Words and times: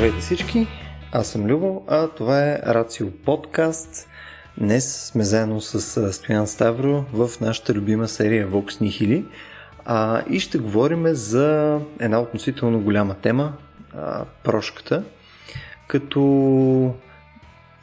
Здравейте 0.00 0.20
всички, 0.20 0.66
аз 1.12 1.28
съм 1.28 1.46
Любо, 1.46 1.84
а 1.88 2.08
това 2.08 2.42
е 2.42 2.60
Рацио 2.66 3.10
подкаст. 3.10 4.08
Днес 4.58 5.06
сме 5.06 5.24
заедно 5.24 5.60
с 5.60 6.12
Стоян 6.12 6.46
Ставро 6.46 7.04
в 7.12 7.30
нашата 7.40 7.74
любима 7.74 8.08
серия 8.08 8.48
Vox 8.48 8.70
Nihili 8.70 9.24
а, 9.84 10.22
и 10.30 10.40
ще 10.40 10.58
говорим 10.58 11.06
за 11.06 11.78
една 11.98 12.20
относително 12.20 12.80
голяма 12.80 13.14
тема, 13.14 13.52
а, 13.96 14.24
прошката, 14.44 15.04
като 15.88 16.94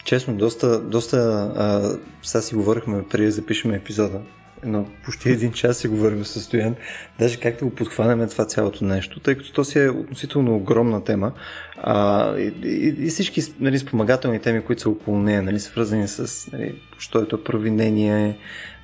честно, 0.03 0.33
доста, 0.33 0.79
доста 0.81 1.17
а, 1.57 1.97
сега 2.23 2.41
си 2.41 2.55
говорихме 2.55 3.07
преди 3.07 3.25
да 3.25 3.31
запишем 3.31 3.73
епизода, 3.73 4.19
но 4.65 4.85
почти 5.05 5.29
един 5.29 5.51
час 5.51 5.77
си 5.77 5.87
говорим 5.87 6.25
с 6.25 6.41
Стоян, 6.41 6.75
даже 7.19 7.39
как 7.39 7.59
да 7.59 7.65
го 7.65 7.75
подхванем 7.75 8.29
това 8.29 8.45
цялото 8.45 8.85
нещо, 8.85 9.19
тъй 9.19 9.35
като 9.35 9.53
то 9.53 9.63
си 9.63 9.79
е 9.79 9.89
относително 9.89 10.55
огромна 10.55 11.03
тема 11.03 11.31
а, 11.77 12.37
и, 12.37 12.53
и, 12.63 12.95
и 13.05 13.09
всички 13.09 13.41
нали, 13.59 13.79
спомагателни 13.79 14.39
теми, 14.39 14.61
които 14.61 14.81
са 14.81 14.89
около 14.89 15.19
нея, 15.19 15.41
нали, 15.41 15.59
свързани 15.59 16.07
с 16.07 16.51
нали, 16.51 16.81
що 16.97 17.19
е 17.19 17.27
то 17.27 17.43
провинение, 17.43 18.37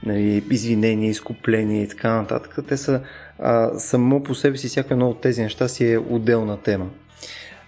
нали, 0.06 0.44
извинение, 0.52 1.10
изкупление 1.10 1.84
и 1.84 1.88
така 1.88 2.14
нататък, 2.14 2.58
те 2.68 2.78
са 2.78 3.02
а, 3.40 3.80
само 3.80 4.24
по 4.24 4.36
себе 4.36 4.58
си, 4.58 4.68
всяко 4.68 4.94
едно 4.94 5.10
от 5.10 5.22
тези 5.22 5.42
неща 5.42 5.68
си 5.68 5.92
е 5.92 5.98
отделна 5.98 6.58
тема. 6.58 6.90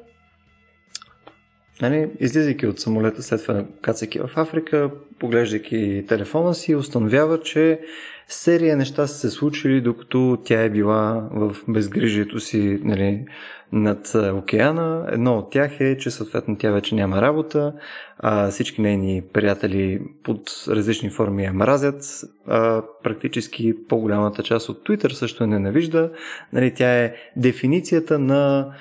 Нали, 1.81 2.09
излизайки 2.19 2.67
от 2.67 2.79
самолета, 2.79 3.23
след 3.23 3.41
това 3.41 3.65
кацайки 3.81 4.19
в 4.19 4.29
Африка, 4.35 4.89
поглеждайки 5.19 6.05
телефона 6.07 6.55
си, 6.55 6.75
установява, 6.75 7.41
че 7.41 7.79
серия 8.29 8.77
неща 8.77 9.07
са 9.07 9.17
се 9.17 9.29
случили, 9.29 9.81
докато 9.81 10.37
тя 10.45 10.61
е 10.61 10.69
била 10.69 11.29
в 11.31 11.55
безгрижието 11.67 12.39
си 12.39 12.79
нали, 12.83 13.25
над 13.71 14.15
океана. 14.33 15.07
Едно 15.11 15.37
от 15.37 15.51
тях 15.51 15.79
е, 15.79 15.97
че 15.97 16.11
съответно 16.11 16.57
тя 16.57 16.71
вече 16.71 16.95
няма 16.95 17.21
работа, 17.21 17.73
а 18.19 18.49
всички 18.49 18.81
нейни 18.81 19.23
приятели 19.33 20.01
под 20.23 20.41
различни 20.67 21.09
форми 21.09 21.43
я 21.43 21.53
мразят, 21.53 22.03
а 22.47 22.83
практически 23.03 23.87
по-голямата 23.87 24.43
част 24.43 24.69
от 24.69 24.87
Twitter 24.87 25.11
също 25.11 25.43
я 25.43 25.47
ненавижда. 25.47 26.11
Нали, 26.53 26.73
тя 26.73 27.03
е 27.03 27.13
дефиницията 27.35 28.19
на 28.19 28.73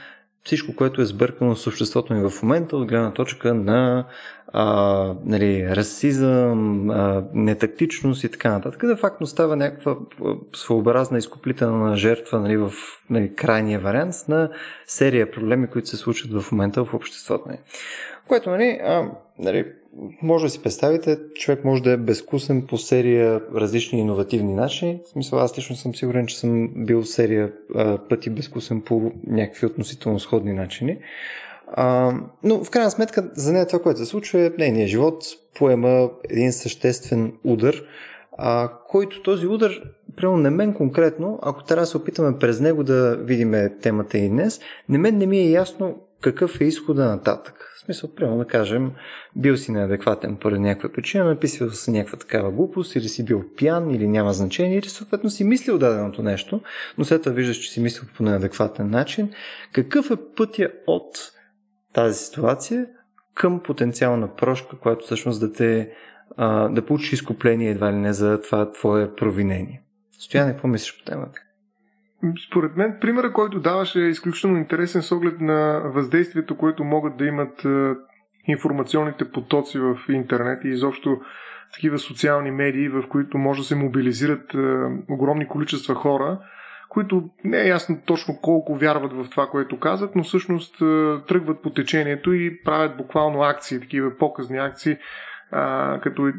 всичко, 0.44 0.76
което 0.76 1.02
е 1.02 1.06
сбъркано 1.06 1.56
с 1.56 1.66
обществото 1.66 2.14
ни 2.14 2.28
в 2.28 2.42
момента 2.42 2.76
от 2.76 2.88
гледна 2.88 3.12
точка 3.12 3.54
на 3.54 4.06
а, 4.52 4.64
нали, 5.24 5.68
расизъм, 5.76 6.90
а, 6.90 7.24
нетактичност 7.34 8.24
и 8.24 8.28
така 8.28 8.50
нататък. 8.50 8.86
Да 8.86 8.96
фактно 8.96 9.26
става 9.26 9.56
някаква 9.56 9.96
своеобразна 10.54 11.18
изкуплителна 11.18 11.96
жертва 11.96 12.40
нали, 12.40 12.56
в 12.56 12.72
нали, 13.10 13.34
крайния 13.34 13.80
вариант 13.80 14.14
на 14.28 14.50
серия 14.86 15.30
проблеми, 15.30 15.66
които 15.66 15.88
се 15.88 15.96
случват 15.96 16.42
в 16.42 16.52
момента 16.52 16.84
в 16.84 16.94
обществото 16.94 17.48
ни. 17.48 17.58
Което, 18.28 18.50
нали, 18.50 18.80
а, 18.82 19.10
нали, 19.38 19.66
може 20.22 20.44
да 20.44 20.50
си 20.50 20.62
представите, 20.62 21.18
човек 21.34 21.64
може 21.64 21.82
да 21.82 21.92
е 21.92 21.96
безкусен 21.96 22.66
по 22.66 22.78
серия 22.78 23.40
различни 23.54 24.00
иновативни 24.00 24.54
начини. 24.54 25.00
В 25.04 25.08
смисъл, 25.08 25.38
аз 25.38 25.58
лично 25.58 25.76
съм 25.76 25.94
сигурен, 25.94 26.26
че 26.26 26.38
съм 26.38 26.68
бил 26.76 27.04
серия 27.04 27.52
а, 27.74 27.98
пъти 28.08 28.30
безкусен 28.30 28.80
по 28.80 29.12
някакви 29.26 29.66
относително 29.66 30.20
сходни 30.20 30.52
начини. 30.52 30.98
А, 31.72 32.14
но 32.42 32.64
в 32.64 32.70
крайна 32.70 32.90
сметка 32.90 33.30
за 33.34 33.52
нея 33.52 33.66
това, 33.66 33.82
което 33.82 34.00
се 34.00 34.06
случва 34.06 34.40
е 34.40 34.52
нейният 34.58 34.88
живот 34.88 35.24
поема 35.54 36.10
един 36.30 36.52
съществен 36.52 37.32
удар, 37.44 37.82
а, 38.38 38.72
който 38.88 39.22
този 39.22 39.46
удар, 39.46 39.72
прямо 40.16 40.36
на 40.36 40.50
мен 40.50 40.74
конкретно, 40.74 41.38
ако 41.42 41.64
трябва 41.64 41.82
да 41.82 41.86
се 41.86 41.96
опитаме 41.96 42.38
през 42.38 42.60
него 42.60 42.84
да 42.84 43.16
видим 43.16 43.54
темата 43.82 44.18
и 44.18 44.28
днес, 44.28 44.60
на 44.88 44.98
мен 44.98 45.18
не 45.18 45.26
ми 45.26 45.38
е 45.38 45.50
ясно 45.50 46.07
какъв 46.20 46.60
е 46.60 46.64
изхода 46.64 47.06
нататък. 47.06 47.72
В 47.76 47.80
смисъл, 47.80 48.14
прямо 48.14 48.38
да 48.38 48.44
кажем, 48.44 48.92
бил 49.36 49.56
си 49.56 49.72
неадекватен 49.72 50.36
поради 50.36 50.60
някаква 50.60 50.88
причина, 50.88 51.24
написал 51.24 51.70
си 51.70 51.90
някаква 51.90 52.18
такава 52.18 52.50
глупост, 52.50 52.96
или 52.96 53.08
си 53.08 53.24
бил 53.24 53.44
пиян, 53.56 53.90
или 53.90 54.08
няма 54.08 54.32
значение, 54.32 54.78
или 54.78 54.88
съответно 54.88 55.30
си 55.30 55.44
мислил 55.44 55.78
даденото 55.78 56.22
нещо, 56.22 56.60
но 56.98 57.04
след 57.04 57.22
това 57.22 57.32
виждаш, 57.34 57.56
че 57.56 57.70
си 57.70 57.80
мислил 57.80 58.04
по 58.16 58.22
неадекватен 58.22 58.90
начин. 58.90 59.30
Какъв 59.72 60.10
е 60.10 60.16
пътя 60.36 60.70
от 60.86 61.32
тази 61.92 62.24
ситуация 62.24 62.86
към 63.34 63.60
потенциална 63.62 64.36
прошка, 64.36 64.78
която 64.78 65.04
всъщност 65.04 65.40
да 65.40 65.52
те 65.52 65.90
да 66.70 66.84
получиш 66.86 67.12
изкупление 67.12 67.70
едва 67.70 67.92
ли 67.92 67.96
не 67.96 68.12
за 68.12 68.40
това 68.40 68.72
твое 68.72 69.14
провинение. 69.14 69.82
Стояне, 70.18 70.52
какво 70.52 70.68
мислиш 70.68 70.98
по 70.98 71.04
темата? 71.04 71.40
Според 72.48 72.76
мен, 72.76 72.98
примера, 73.00 73.32
който 73.32 73.60
даваш 73.60 73.96
е 73.96 74.00
изключително 74.00 74.56
интересен 74.56 75.02
с 75.02 75.12
оглед 75.12 75.40
на 75.40 75.82
въздействието, 75.84 76.56
което 76.56 76.84
могат 76.84 77.16
да 77.16 77.24
имат 77.24 77.66
информационните 78.46 79.30
потоци 79.30 79.78
в 79.78 79.98
интернет 80.08 80.64
и 80.64 80.68
изобщо 80.68 81.20
такива 81.74 81.98
социални 81.98 82.50
медии, 82.50 82.88
в 82.88 83.02
които 83.08 83.38
може 83.38 83.60
да 83.60 83.66
се 83.66 83.76
мобилизират 83.76 84.54
огромни 85.08 85.48
количества 85.48 85.94
хора, 85.94 86.38
които 86.88 87.30
не 87.44 87.60
е 87.60 87.68
ясно 87.68 87.98
точно 88.06 88.38
колко 88.42 88.74
вярват 88.76 89.12
в 89.12 89.30
това, 89.30 89.46
което 89.46 89.80
казват, 89.80 90.16
но 90.16 90.22
всъщност 90.22 90.78
тръгват 91.28 91.62
по 91.62 91.70
течението 91.70 92.32
и 92.32 92.62
правят 92.62 92.96
буквално 92.96 93.42
акции, 93.42 93.80
такива 93.80 94.16
показни 94.18 94.58
акции, 94.58 94.96
а, 95.50 96.00
като 96.00 96.32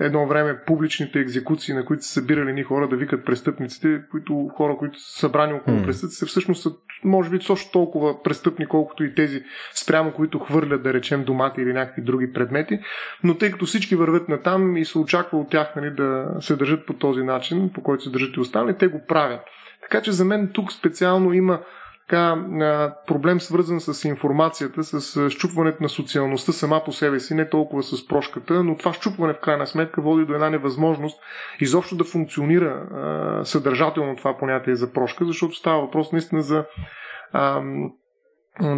едно 0.00 0.26
време 0.26 0.58
публичните 0.66 1.20
екзекуции, 1.20 1.74
на 1.74 1.84
които 1.84 2.04
са 2.04 2.12
събирали 2.12 2.52
ни 2.52 2.62
хора 2.62 2.88
да 2.88 2.96
викат 2.96 3.24
престъпниците, 3.24 4.02
които 4.10 4.50
хора, 4.56 4.76
които 4.76 5.00
са 5.00 5.20
събрани 5.20 5.52
около 5.52 5.76
mm. 5.76 5.84
престъпниците, 5.84 6.26
всъщност 6.26 6.62
са, 6.62 6.70
може 7.04 7.30
би, 7.30 7.42
също 7.42 7.72
толкова 7.72 8.22
престъпни, 8.22 8.66
колкото 8.66 9.04
и 9.04 9.14
тези 9.14 9.42
спрямо, 9.74 10.12
които 10.12 10.38
хвърлят, 10.38 10.82
да 10.82 10.94
речем, 10.94 11.24
домати 11.24 11.60
или 11.60 11.72
някакви 11.72 12.02
други 12.02 12.32
предмети. 12.32 12.80
Но 13.24 13.38
тъй 13.38 13.50
като 13.50 13.66
всички 13.66 13.96
върват 13.96 14.28
на 14.28 14.42
там 14.42 14.76
и 14.76 14.84
се 14.84 14.98
очаква 14.98 15.38
от 15.38 15.50
тях 15.50 15.76
нали, 15.76 15.90
да 15.90 16.26
се 16.40 16.56
държат 16.56 16.86
по 16.86 16.92
този 16.92 17.22
начин, 17.22 17.70
по 17.74 17.82
който 17.82 18.04
се 18.04 18.10
държат 18.10 18.36
и 18.36 18.40
останали, 18.40 18.76
те 18.78 18.88
го 18.88 19.00
правят. 19.08 19.40
Така 19.82 20.02
че 20.02 20.12
за 20.12 20.24
мен 20.24 20.50
тук 20.52 20.72
специално 20.72 21.32
има 21.32 21.60
така, 22.10 22.36
проблем 23.06 23.40
свързан 23.40 23.80
с 23.80 24.04
информацията, 24.04 24.84
с 24.84 25.30
щупването 25.30 25.82
на 25.82 25.88
социалността 25.88 26.52
сама 26.52 26.82
по 26.84 26.92
себе 26.92 27.20
си, 27.20 27.34
не 27.34 27.48
толкова 27.48 27.82
с 27.82 28.06
прошката, 28.06 28.64
но 28.64 28.76
това 28.76 28.92
щупване 28.92 29.34
в 29.34 29.40
крайна 29.40 29.66
сметка 29.66 30.02
води 30.02 30.24
до 30.24 30.34
една 30.34 30.50
невъзможност 30.50 31.20
изобщо 31.60 31.96
да 31.96 32.04
функционира 32.04 32.86
съдържателно 33.44 34.16
това 34.16 34.38
понятие 34.38 34.74
за 34.74 34.92
прошка, 34.92 35.24
защото 35.24 35.54
става 35.54 35.80
въпрос 35.80 36.12
наистина 36.12 36.42
за 36.42 36.64
а, 37.32 37.62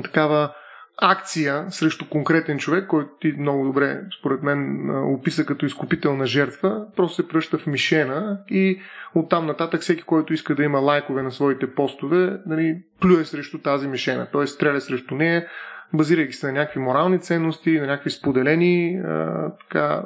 такава 0.02 0.54
акция 1.02 1.64
срещу 1.70 2.08
конкретен 2.08 2.58
човек, 2.58 2.86
който 2.86 3.10
ти 3.20 3.34
много 3.38 3.64
добре, 3.64 4.00
според 4.18 4.42
мен, 4.42 4.90
описа 5.14 5.46
като 5.46 5.66
изкупителна 5.66 6.26
жертва, 6.26 6.86
просто 6.96 7.16
се 7.16 7.28
пръща 7.28 7.58
в 7.58 7.66
мишена 7.66 8.38
и 8.48 8.80
оттам 9.14 9.46
нататък 9.46 9.80
всеки, 9.80 10.02
който 10.02 10.32
иска 10.32 10.54
да 10.54 10.64
има 10.64 10.78
лайкове 10.78 11.22
на 11.22 11.32
своите 11.32 11.74
постове, 11.74 12.38
нали, 12.46 12.82
плюе 13.00 13.24
срещу 13.24 13.58
тази 13.58 13.88
мишена, 13.88 14.26
т.е. 14.26 14.46
стреля 14.46 14.80
срещу 14.80 15.14
нея, 15.14 15.46
базирайки 15.92 16.32
се 16.32 16.46
на 16.46 16.52
някакви 16.52 16.80
морални 16.80 17.20
ценности, 17.20 17.80
на 17.80 17.86
някакви 17.86 18.10
споделени 18.10 19.00
а, 19.04 19.50
така, 19.60 20.02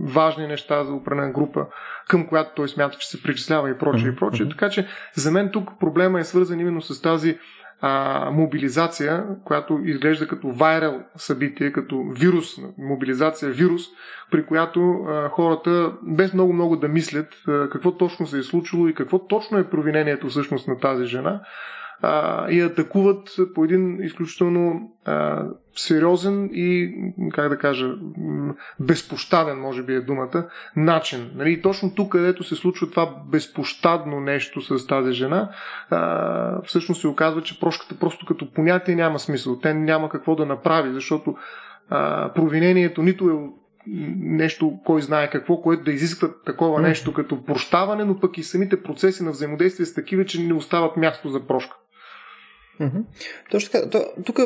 важни 0.00 0.46
неща 0.46 0.84
за 0.84 0.92
определена 0.92 1.32
група, 1.32 1.66
към 2.08 2.26
която 2.26 2.50
той 2.56 2.68
смята, 2.68 2.98
че 2.98 3.08
се 3.08 3.22
причислява 3.22 3.70
и 3.70 3.78
прочее, 3.78 4.08
и 4.08 4.16
прочее. 4.16 4.48
Така 4.48 4.68
че 4.68 4.86
за 5.14 5.30
мен 5.30 5.50
тук 5.52 5.70
проблема 5.80 6.20
е 6.20 6.24
свързан 6.24 6.60
именно 6.60 6.82
с 6.82 7.02
тази 7.02 7.38
а, 7.80 8.30
мобилизация, 8.30 9.24
която 9.44 9.80
изглежда 9.84 10.28
като 10.28 10.48
вайрал 10.48 11.02
събитие, 11.16 11.72
като 11.72 12.04
вирус, 12.10 12.46
мобилизация 12.78 13.52
вирус, 13.52 13.82
при 14.30 14.46
която 14.46 14.80
а, 14.80 15.28
хората 15.28 15.92
без 16.02 16.34
много-много 16.34 16.76
да 16.76 16.88
мислят 16.88 17.34
а, 17.48 17.68
какво 17.68 17.92
точно 17.96 18.26
се 18.26 18.38
е 18.38 18.42
случило 18.42 18.88
и 18.88 18.94
какво 18.94 19.26
точно 19.26 19.58
е 19.58 19.70
провинението 19.70 20.28
всъщност 20.28 20.68
на 20.68 20.78
тази 20.78 21.04
жена, 21.04 21.40
а, 22.02 22.50
и 22.50 22.60
атакуват 22.60 23.36
по 23.54 23.64
един 23.64 24.02
изключително 24.02 24.92
а, 25.04 25.46
сериозен 25.76 26.50
и, 26.52 26.94
как 27.32 27.48
да 27.48 27.58
кажа, 27.58 27.94
безпощаден, 28.80 29.60
може 29.60 29.82
би 29.82 29.94
е 29.94 30.00
думата, 30.00 30.48
начин. 30.76 31.30
Нали, 31.34 31.62
точно 31.62 31.94
тук, 31.94 32.12
където 32.12 32.44
се 32.44 32.56
случва 32.56 32.90
това 32.90 33.14
безпощадно 33.30 34.20
нещо 34.20 34.60
с 34.60 34.86
тази 34.86 35.12
жена, 35.12 35.50
а, 35.90 36.62
всъщност 36.62 37.00
се 37.00 37.08
оказва, 37.08 37.42
че 37.42 37.60
прошката 37.60 37.94
просто 38.00 38.26
като 38.26 38.52
понятие 38.52 38.94
няма 38.94 39.18
смисъл. 39.18 39.58
Те 39.58 39.74
няма 39.74 40.08
какво 40.08 40.34
да 40.34 40.46
направи, 40.46 40.92
защото 40.92 41.36
а, 41.90 42.32
провинението 42.32 43.02
нито 43.02 43.30
е 43.30 43.58
нещо, 44.16 44.78
кой 44.84 45.02
знае 45.02 45.30
какво, 45.30 45.62
което 45.62 45.84
да 45.84 45.92
изисква 45.92 46.28
такова 46.46 46.80
нещо 46.80 47.12
като 47.12 47.44
прощаване, 47.44 48.04
но 48.04 48.20
пък 48.20 48.38
и 48.38 48.42
самите 48.42 48.82
процеси 48.82 49.24
на 49.24 49.30
взаимодействие 49.30 49.86
са 49.86 49.94
такива, 49.94 50.24
че 50.24 50.42
не 50.42 50.54
остават 50.54 50.96
място 50.96 51.28
за 51.28 51.46
прошка. 51.46 51.76
Mm-hmm. 52.80 53.02
Точно 53.50 53.70
така. 53.72 54.04
Тук 54.24 54.40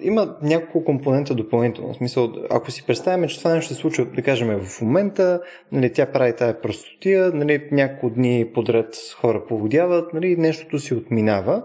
има 0.00 0.36
няколко 0.42 0.84
компонента 0.84 1.34
допълнително. 1.34 1.92
В 1.92 1.96
смисъл, 1.96 2.32
ако 2.50 2.70
си 2.70 2.86
представяме, 2.86 3.26
че 3.26 3.38
това 3.38 3.54
нещо 3.54 3.74
се 3.74 3.80
случва, 3.80 4.04
да 4.04 4.22
кажем, 4.22 4.60
в 4.64 4.80
момента, 4.80 5.40
нали, 5.72 5.92
тя 5.92 6.06
прави 6.06 6.36
тая 6.36 6.60
простотия, 6.60 7.30
нали, 7.34 7.68
няколко 7.72 8.10
дни 8.14 8.50
подред 8.54 8.96
хора 9.20 9.44
поводяват, 9.48 10.14
нали, 10.14 10.36
нещото 10.36 10.78
си 10.78 10.94
отминава. 10.94 11.62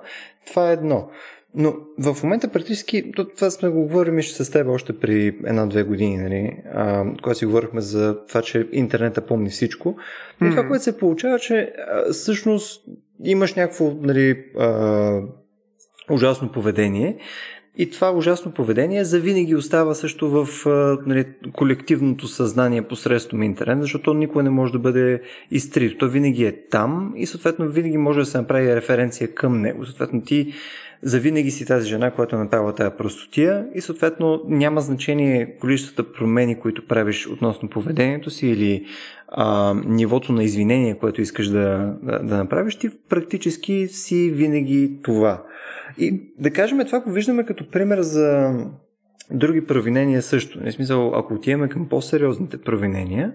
Това 0.47 0.69
е 0.69 0.74
едно. 0.74 1.09
Но 1.56 1.74
в 2.00 2.24
момента 2.24 2.47
практически, 2.47 3.12
това 3.35 3.50
сме 3.50 3.69
го 3.69 3.81
говорили 3.81 4.24
с 4.24 4.51
теб 4.51 4.68
още 4.68 5.00
при 5.00 5.27
една-две 5.27 5.83
години, 5.83 6.18
нали, 6.18 6.57
а, 6.74 7.06
когато 7.24 7.39
си 7.39 7.45
говорихме 7.45 7.81
за 7.81 8.25
това, 8.27 8.41
че 8.41 8.68
интернета 8.71 9.25
помни 9.25 9.50
всичко. 9.50 9.95
И 10.41 10.44
mm-hmm. 10.44 10.50
това, 10.50 10.68
което 10.68 10.83
се 10.83 10.97
получава, 10.97 11.39
че 11.39 11.74
а, 11.91 12.12
всъщност 12.12 12.85
имаш 13.24 13.53
някакво 13.56 13.91
нали, 14.01 14.45
а, 14.59 15.21
ужасно 16.10 16.52
поведение. 16.52 17.18
И 17.78 17.90
това 17.90 18.12
ужасно 18.12 18.52
поведение 18.52 19.04
завинаги 19.04 19.56
остава 19.56 19.94
също 19.94 20.30
в 20.30 20.48
нали, 21.06 21.26
колективното 21.54 22.28
съзнание 22.28 22.82
посредством 22.82 23.44
интернет, 23.44 23.82
защото 23.82 24.14
никой 24.14 24.44
не 24.44 24.50
може 24.50 24.72
да 24.72 24.80
бъде 24.80 25.22
изтрит. 25.52 25.98
То 26.00 26.08
винаги 26.08 26.46
е 26.46 26.68
там 26.70 27.14
и 27.16 27.26
съответно 27.26 27.70
винаги 27.70 27.98
може 27.98 28.20
да 28.20 28.26
се 28.26 28.38
направи 28.38 28.76
референция 28.76 29.34
към 29.34 29.62
него. 29.62 29.86
Съответно 29.86 30.22
ти 30.22 30.54
завинаги 31.02 31.52
си 31.52 31.66
тази 31.66 31.90
жена, 31.90 32.12
която 32.12 32.36
е 32.36 32.40
направила 32.40 32.76
тази 32.76 32.96
простотия 32.98 33.66
и 33.76 33.82
съответно 33.82 34.42
няма 34.48 34.82
значение 34.82 35.56
количествата 35.60 36.12
промени, 36.12 36.60
които 36.60 36.88
правиш 36.88 37.28
относно 37.28 37.70
поведението 37.70 38.30
си 38.30 38.48
или 38.48 38.86
а, 39.28 39.74
нивото 39.86 40.32
на 40.32 40.44
извинение, 40.44 40.98
което 40.98 41.22
искаш 41.22 41.48
да, 41.48 41.96
да, 42.04 42.20
да 42.20 42.38
направиш, 42.38 42.76
ти 42.76 42.90
практически 43.10 43.88
си 43.88 44.32
винаги 44.32 45.00
това. 45.04 45.44
И 45.98 46.34
да 46.40 46.51
кажем, 46.51 46.86
това 46.86 47.00
го 47.00 47.12
виждаме 47.12 47.45
като 47.45 47.69
пример 47.69 48.01
за 48.01 48.54
други 49.31 49.66
провинения 49.66 50.22
също. 50.22 50.63
Не 50.63 50.72
смисъл, 50.72 51.16
ако 51.16 51.34
отиваме 51.34 51.69
към 51.69 51.90
по-сериозните 51.90 52.57
провинения, 52.57 53.34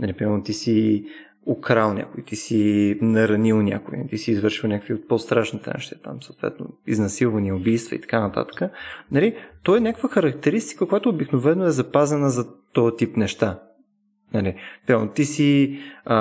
например, 0.00 0.40
ти 0.44 0.52
си 0.52 1.04
украл 1.46 1.94
някой, 1.94 2.24
ти 2.24 2.36
си 2.36 2.94
наранил 3.00 3.62
някой, 3.62 3.98
ти 4.08 4.18
си 4.18 4.30
извършил 4.30 4.68
някакви 4.68 4.94
от 4.94 5.08
по-страшните 5.08 5.70
неща, 5.74 5.96
там 6.04 6.22
съответно 6.22 6.66
изнасилвания, 6.86 7.56
убийства 7.56 7.96
и 7.96 8.00
така 8.00 8.20
нататък, 8.20 8.70
нали, 9.12 9.36
то 9.62 9.76
е 9.76 9.80
някаква 9.80 10.08
характеристика, 10.08 10.86
която 10.86 11.08
обикновено 11.08 11.64
е 11.64 11.70
запазена 11.70 12.30
за 12.30 12.46
този 12.72 12.96
тип 12.96 13.16
неща. 13.16 13.60
Нали, 14.34 14.54
пълно, 14.86 15.08
ти 15.08 15.24
си, 15.24 15.78
а, 16.04 16.18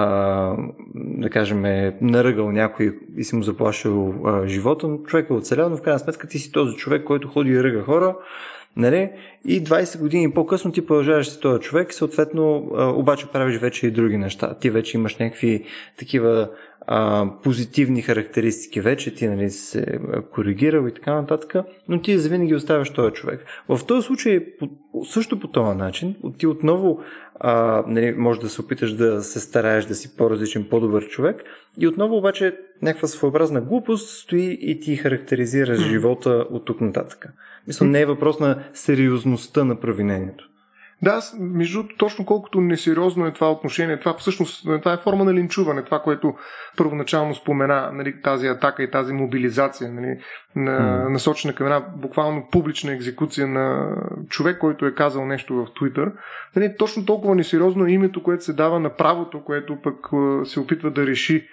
да 0.95 1.29
кажем, 1.29 1.65
е 1.65 1.97
наръгал 2.01 2.51
някой 2.51 2.99
и 3.17 3.23
си 3.23 3.35
му 3.35 3.43
заплашил 3.43 4.15
а, 4.25 4.47
живота, 4.47 4.87
но 4.87 4.97
човек 4.97 5.29
е 5.29 5.33
оцелял, 5.33 5.69
но 5.69 5.77
в 5.77 5.81
крайна 5.81 5.99
сметка 5.99 6.27
ти 6.27 6.39
си 6.39 6.51
този 6.51 6.75
човек, 6.75 7.03
който 7.03 7.27
ходи 7.27 7.51
и 7.51 7.63
ръга 7.63 7.81
хора, 7.81 8.15
нали, 8.75 9.09
и 9.45 9.63
20 9.63 9.99
години 9.99 10.31
по-късно 10.31 10.71
ти 10.71 10.85
продължаваш 10.85 11.29
си 11.29 11.39
този 11.39 11.61
човек, 11.61 11.93
съответно, 11.93 12.71
а, 12.75 12.89
обаче 12.89 13.27
правиш 13.27 13.57
вече 13.57 13.87
и 13.87 13.91
други 13.91 14.17
неща. 14.17 14.55
Ти 14.59 14.69
вече 14.69 14.97
имаш 14.97 15.17
някакви 15.17 15.63
такива 15.97 16.49
а, 16.87 17.29
позитивни 17.43 18.01
характеристики 18.01 18.81
вече, 18.81 19.15
ти 19.15 19.27
нали, 19.27 19.49
се 19.49 19.99
коригирал 20.31 20.87
и 20.87 20.93
така 20.93 21.13
нататък, 21.13 21.65
но 21.87 22.01
ти 22.01 22.17
завинаги 22.17 22.55
оставяш 22.55 22.93
този 22.93 23.13
човек. 23.13 23.45
В 23.69 23.85
този 23.87 24.05
случай 24.05 24.45
също 25.03 25.39
по 25.39 25.47
този 25.47 25.77
начин, 25.77 26.15
ти 26.37 26.47
отново 26.47 26.99
а, 27.39 27.83
нали, 27.87 28.13
може 28.17 28.39
да 28.39 28.49
се 28.49 28.61
опиташ 28.61 28.93
да 28.93 29.21
се 29.21 29.39
стараеш 29.39 29.85
да 29.85 29.95
си 29.95 30.17
по-различен, 30.17 30.67
по-добър 30.69 31.07
човек 31.07 31.43
и 31.79 31.87
отново 31.87 32.17
обаче 32.17 32.57
някаква 32.81 33.07
своеобразна 33.07 33.61
глупост 33.61 34.09
стои 34.09 34.57
и 34.61 34.79
ти 34.79 34.95
характеризираш 34.95 35.79
живота 35.79 36.45
от 36.51 36.65
тук 36.65 36.81
нататък. 36.81 37.27
Мисля, 37.67 37.85
не 37.85 38.01
е 38.01 38.05
въпрос 38.05 38.39
на 38.39 38.63
сериозността 38.73 39.63
на 39.63 39.79
провинението. 39.79 40.49
Да, 41.01 41.21
между 41.39 41.83
точно 41.97 42.25
колкото 42.25 42.61
несериозно 42.61 43.25
е 43.25 43.33
това 43.33 43.51
отношение, 43.51 43.99
това 43.99 44.13
всъщност 44.17 44.67
това 44.81 44.93
е 44.93 44.97
форма 44.97 45.25
на 45.25 45.33
линчуване, 45.33 45.83
това, 45.83 45.99
което 45.99 46.33
първоначално 46.77 47.35
спомена, 47.35 47.89
нали, 47.93 48.21
тази 48.21 48.47
атака 48.47 48.83
и 48.83 48.91
тази 48.91 49.13
мобилизация, 49.13 49.91
нали, 49.91 50.19
на, 50.55 50.71
mm. 50.71 51.09
насочена 51.09 51.55
към 51.55 51.67
една 51.67 51.79
буквално 51.79 52.47
публична 52.51 52.93
екзекуция 52.93 53.47
на 53.47 53.95
човек, 54.29 54.57
който 54.57 54.85
е 54.85 54.95
казал 54.95 55.25
нещо 55.25 55.55
в 55.55 55.67
Твитър. 55.79 56.11
Нали, 56.55 56.75
точно 56.77 57.05
толкова 57.05 57.35
несериозно 57.35 57.85
е 57.85 57.91
името, 57.91 58.23
което 58.23 58.43
се 58.43 58.53
дава 58.53 58.79
на 58.79 58.89
правото, 58.89 59.43
което 59.43 59.81
пък 59.81 59.95
се 60.47 60.59
опитва 60.59 60.91
да 60.91 61.07
реши 61.07 61.47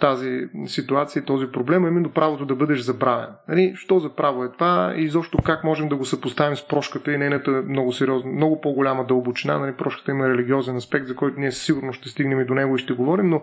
тази 0.00 0.48
ситуация 0.66 1.20
и 1.20 1.24
този 1.24 1.46
проблем, 1.46 1.84
а 1.84 1.88
именно 1.88 2.10
правото 2.10 2.46
да 2.46 2.54
бъдеш 2.54 2.80
забравен. 2.80 3.28
Нали, 3.48 3.72
що 3.76 3.98
за 3.98 4.14
право 4.14 4.44
е 4.44 4.52
това 4.52 4.94
и 4.96 5.08
защо 5.08 5.38
как 5.38 5.64
можем 5.64 5.88
да 5.88 5.96
го 5.96 6.04
съпоставим 6.04 6.56
с 6.56 6.68
прошката 6.68 7.12
и 7.12 7.18
нейната 7.18 7.50
много 7.50 7.92
сериозна, 7.92 8.30
много 8.30 8.60
по-голяма 8.60 9.04
дълбочина. 9.04 9.58
Нали, 9.58 9.76
прошката 9.76 10.10
има 10.10 10.28
религиозен 10.28 10.76
аспект, 10.76 11.06
за 11.06 11.16
който 11.16 11.40
ние 11.40 11.52
сигурно 11.52 11.92
ще 11.92 12.08
стигнем 12.08 12.40
и 12.40 12.44
до 12.44 12.54
него 12.54 12.76
и 12.76 12.78
ще 12.78 12.92
говорим, 12.92 13.28
но 13.28 13.42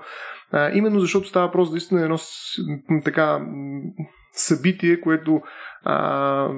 а, 0.52 0.72
именно 0.74 1.00
защото 1.00 1.28
става 1.28 1.46
въпрос 1.46 1.72
наистина 1.72 2.02
едно 2.02 2.18
така 3.06 3.40
събитие, 4.34 5.02
което 5.02 5.42
а, 5.84 6.50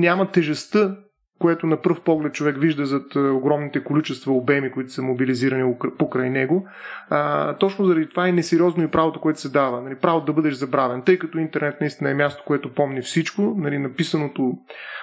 няма 0.00 0.30
тежестта 0.30 0.96
което 1.40 1.66
на 1.66 1.80
пръв 1.80 2.00
поглед 2.00 2.32
човек 2.32 2.56
вижда 2.58 2.86
зад 2.86 3.16
е, 3.16 3.18
огромните 3.18 3.84
количества 3.84 4.32
обеми, 4.32 4.72
които 4.72 4.92
са 4.92 5.02
мобилизирани 5.02 5.74
покрай 5.98 6.30
него. 6.30 6.66
А, 7.10 7.54
точно 7.56 7.86
заради 7.86 8.08
това 8.08 8.28
е 8.28 8.32
несериозно 8.32 8.84
и 8.84 8.88
правото, 8.88 9.20
което 9.20 9.40
се 9.40 9.48
дава. 9.48 9.80
Нали, 9.80 9.94
правото 9.94 10.26
да 10.26 10.32
бъдеш 10.32 10.54
забравен, 10.54 11.02
тъй 11.02 11.18
като 11.18 11.38
интернет 11.38 11.80
наистина 11.80 12.10
е 12.10 12.14
място, 12.14 12.42
което 12.46 12.74
помни 12.74 13.02
всичко. 13.02 13.54
Нали, 13.56 13.78
написаното 13.78 14.52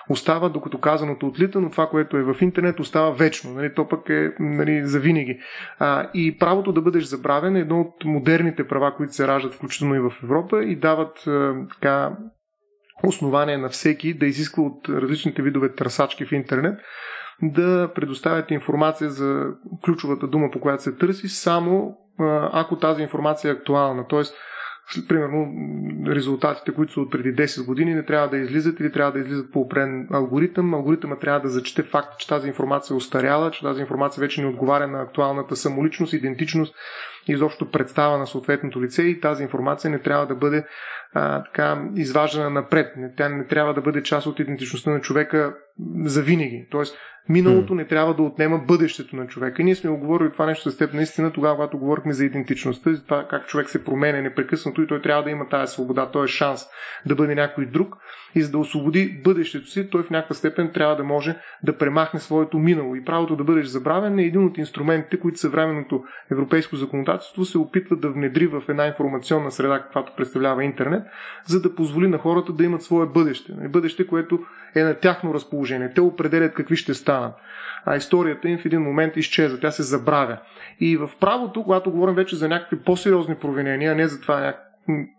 остава, 0.10 0.50
докато 0.50 0.80
казаното 0.80 1.28
отлита, 1.28 1.62
но 1.62 1.70
това, 1.70 1.90
което 1.90 2.18
е 2.18 2.24
в 2.24 2.36
интернет, 2.42 2.80
остава 2.80 3.12
вечно. 3.12 3.52
Нали, 3.54 3.74
то 3.74 3.88
пък 3.88 4.10
е 4.10 4.32
нали, 4.40 4.86
за 4.86 5.00
винаги. 5.00 5.40
А, 5.80 6.10
и 6.14 6.38
правото 6.38 6.72
да 6.72 6.82
бъдеш 6.82 7.04
забравен 7.04 7.56
е 7.56 7.60
едно 7.60 7.82
от 7.82 8.06
модерните 8.06 8.68
права, 8.68 8.96
които 8.96 9.14
се 9.14 9.28
раждат 9.28 9.54
включително 9.54 9.96
и 9.96 10.00
в 10.00 10.12
Европа 10.24 10.64
и 10.64 10.76
дават 10.76 11.28
а, 11.28 11.56
така 11.74 12.18
основание 13.04 13.58
на 13.58 13.70
всеки 13.70 14.14
да 14.14 14.26
изисква 14.26 14.64
от 14.64 14.90
различните 14.90 15.42
видове 15.42 15.76
търсачки 15.76 16.26
в 16.26 16.32
интернет 16.32 16.80
да 17.42 17.92
предоставят 17.96 18.52
информация 18.52 19.10
за 19.10 19.46
ключовата 19.86 20.28
дума, 20.28 20.52
по 20.52 20.60
която 20.60 20.84
се 20.84 20.96
търси, 20.96 21.28
само 21.28 21.98
ако 22.54 22.78
тази 22.78 23.02
информация 23.02 23.50
е 23.50 23.54
актуална. 23.54 24.06
Тоест, 24.08 24.36
примерно, 25.08 25.54
резултатите, 26.16 26.74
които 26.74 26.94
са 26.94 27.02
от 27.02 27.12
преди 27.12 27.36
10 27.36 27.66
години, 27.66 27.96
не 27.96 28.06
трябва 28.06 28.30
да 28.30 28.38
излизат 28.38 28.80
или 28.80 28.92
трябва 28.92 29.12
да 29.12 29.20
излизат 29.20 29.52
по 29.52 29.62
опрен 29.62 30.08
алгоритъм. 30.12 30.74
Алгоритъмът 30.74 31.20
трябва 31.20 31.40
да 31.40 31.50
зачете 31.50 31.84
факт, 31.84 32.20
че 32.20 32.28
тази 32.28 32.48
информация 32.48 32.96
е 32.96 32.98
устаряла, 32.98 33.52
че 33.52 33.62
тази 33.62 33.82
информация 33.82 34.22
вече 34.22 34.42
не 34.42 34.48
отговаря 34.48 34.88
на 34.88 35.02
актуалната 35.02 35.56
самоличност, 35.56 36.14
идентичност 36.14 36.76
и 37.28 37.32
изобщо 37.32 37.72
представа 37.72 38.18
на 38.18 38.28
съответното 38.28 38.82
лице 38.82 39.04
и 39.04 39.20
тази 39.20 39.44
информация 39.44 39.92
не 39.92 40.00
трябва 40.00 40.28
да 40.28 40.36
бъде 40.36 40.66
а, 41.14 41.44
така 41.44 41.82
изваждана 41.96 42.50
напред. 42.50 42.94
Тя 43.18 43.30
не 43.30 43.48
трябва 43.48 43.74
да 43.74 43.82
бъде 43.82 44.04
част 44.04 44.28
от 44.28 44.40
идентичността 44.40 44.92
на 44.92 45.02
човека 45.02 45.56
за 46.06 46.22
винаги. 46.22 46.68
Тоест, 46.72 46.98
миналото 47.30 47.76
не 47.76 47.88
трябва 47.88 48.16
да 48.16 48.24
отнема 48.24 48.58
бъдещето 48.58 49.16
на 49.16 49.28
човека. 49.28 49.64
Ние 49.64 49.76
сме 49.76 49.90
оговорили 49.90 50.32
това 50.32 50.46
нещо 50.46 50.72
с 50.72 50.78
теб 50.78 50.94
наистина 50.94 51.34
тогава, 51.34 51.56
когато 51.56 51.78
говорихме 51.78 52.14
за 52.14 52.26
идентичността, 52.26 52.94
за 52.94 53.04
това 53.04 53.28
как 53.30 53.48
човек 53.48 53.70
се 53.70 53.84
променя 53.84 54.22
непрекъснато 54.22 54.82
и 54.82 54.88
той 54.88 55.02
трябва 55.02 55.24
да 55.24 55.30
има 55.30 55.50
тази 55.50 55.74
свобода, 55.74 56.12
този 56.12 56.34
шанс 56.34 56.62
да 57.06 57.16
бъде 57.16 57.36
някой 57.36 57.66
друг. 57.66 57.96
И 58.36 58.42
за 58.42 58.52
да 58.52 58.58
освободи 58.58 59.22
бъдещето 59.24 59.68
си, 59.68 59.90
той 59.90 60.04
в 60.04 60.10
някаква 60.10 60.36
степен 60.36 60.72
трябва 60.74 60.96
да 60.96 61.04
може 61.04 61.36
да 61.64 61.78
премахне 61.78 62.20
своето 62.20 62.58
минало. 62.58 62.96
И 62.96 63.06
правото 63.06 63.36
да 63.36 63.44
бъдеш 63.44 63.66
забравен 63.66 64.20
е 64.20 64.24
един 64.24 64.46
от 64.46 64.58
инструментите, 64.58 65.20
които 65.20 65.40
съвременното 65.40 66.04
европейско 66.32 66.76
законодателство 66.76 67.46
се 67.46 67.58
опитва 67.58 67.96
да 67.96 68.10
внедри 68.10 68.48
в 68.48 68.64
една 68.70 68.88
информационна 68.88 69.52
среда, 69.52 69.80
каквато 69.80 70.14
представлява 70.18 70.64
интернет, 70.64 71.04
за 71.46 71.62
да 71.62 71.76
позволи 71.76 72.08
на 72.08 72.18
хората 72.18 72.54
да 72.54 72.64
имат 72.64 72.82
свое 72.82 73.06
бъдеще. 73.06 73.54
Бъдеще, 73.70 74.08
което 74.08 74.40
е 74.76 74.84
на 74.84 74.94
тяхно 74.94 75.34
разположение. 75.34 75.92
Те 75.96 76.02
определят 76.02 76.54
какви 76.54 76.76
ще 76.76 76.94
станат. 76.94 77.34
А 77.86 77.96
историята 77.96 78.50
им 78.50 78.58
в 78.58 78.66
един 78.66 78.82
момент 78.82 79.18
изчезва, 79.18 79.60
тя 79.60 79.72
се 79.72 79.84
забравя. 79.84 80.38
И 80.80 80.98
в 80.98 81.10
правото, 81.20 81.64
когато 81.64 81.92
говорим 81.92 82.16
вече 82.16 82.36
за 82.36 82.48
някакви 82.48 82.80
по-сериозни 82.80 83.36
провинения, 83.36 83.92
а 83.92 83.96
не 83.96 84.08
за 84.08 84.22
това, 84.22 84.56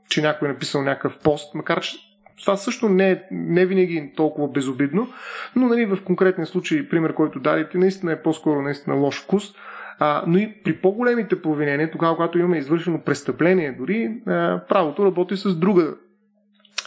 че 0.09 0.23
някой 0.23 0.49
е 0.49 0.53
написал 0.53 0.83
някакъв 0.83 1.19
пост, 1.19 1.55
макар 1.55 1.81
че 1.81 1.97
това 2.41 2.57
също 2.57 2.89
не 2.89 3.11
е 3.11 3.23
не 3.31 3.67
винаги 3.67 4.13
толкова 4.17 4.49
безобидно, 4.49 5.09
но 5.57 5.67
нали, 5.67 5.87
в 5.87 5.99
конкретния 6.05 6.47
случай, 6.47 6.89
пример, 6.89 7.15
който 7.15 7.41
дадете, 7.41 7.79
наистина 7.79 8.13
е 8.13 8.23
по-скоро 8.23 8.63
наистина 8.63 8.97
лош 8.97 9.23
вкус. 9.23 9.55
А, 10.01 10.23
но 10.27 10.39
и 10.39 10.55
при 10.65 10.77
по-големите 10.77 11.43
провинения, 11.43 11.91
тогава, 11.91 12.17
когато 12.17 12.39
имаме 12.39 12.59
извършено 12.59 13.01
престъпление, 13.01 13.73
дори 13.73 14.21
а, 14.27 14.61
правото 14.69 15.05
работи 15.05 15.37
с 15.37 15.57
друга 15.57 15.95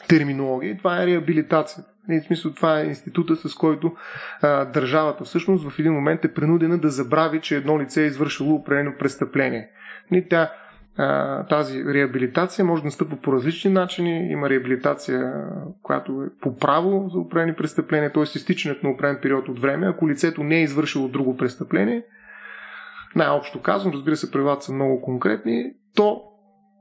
терминология. 0.07 0.77
Това 0.77 1.03
е 1.03 1.07
реабилитация. 1.07 1.83
В 2.09 2.21
смисъл, 2.25 2.53
това 2.53 2.79
е 2.79 2.85
института, 2.85 3.35
с 3.35 3.55
който 3.55 3.95
а, 4.41 4.65
държавата 4.65 5.23
всъщност 5.23 5.69
в 5.69 5.79
един 5.79 5.93
момент 5.93 6.25
е 6.25 6.33
принудена 6.33 6.77
да 6.77 6.89
забрави, 6.89 7.41
че 7.41 7.55
едно 7.55 7.79
лице 7.79 8.03
е 8.03 8.05
извършило 8.05 8.55
определено 8.55 8.93
престъпление. 8.99 9.69
И 10.11 10.25
тя, 10.29 10.51
тази 11.49 11.85
реабилитация 11.85 12.65
може 12.65 12.81
да 12.81 12.87
настъпва 12.87 13.17
по 13.17 13.33
различни 13.33 13.71
начини. 13.71 14.31
Има 14.31 14.49
реабилитация, 14.49 15.33
която 15.83 16.23
е 16.23 16.39
по 16.41 16.57
право 16.57 17.09
за 17.13 17.19
определени 17.19 17.55
престъпления, 17.55 18.13
т.е. 18.13 18.23
изтичането 18.23 18.85
на 18.85 18.93
определен 18.93 19.19
период 19.21 19.49
от 19.49 19.59
време. 19.59 19.87
Ако 19.87 20.09
лицето 20.09 20.43
не 20.43 20.55
е 20.55 20.63
извършило 20.63 21.07
друго 21.07 21.37
престъпление, 21.37 22.03
най-общо 23.15 23.61
казвам, 23.61 23.93
разбира 23.93 24.15
се, 24.15 24.31
правилата 24.31 24.65
са 24.65 24.73
много 24.73 25.01
конкретни, 25.01 25.73
то 25.95 26.23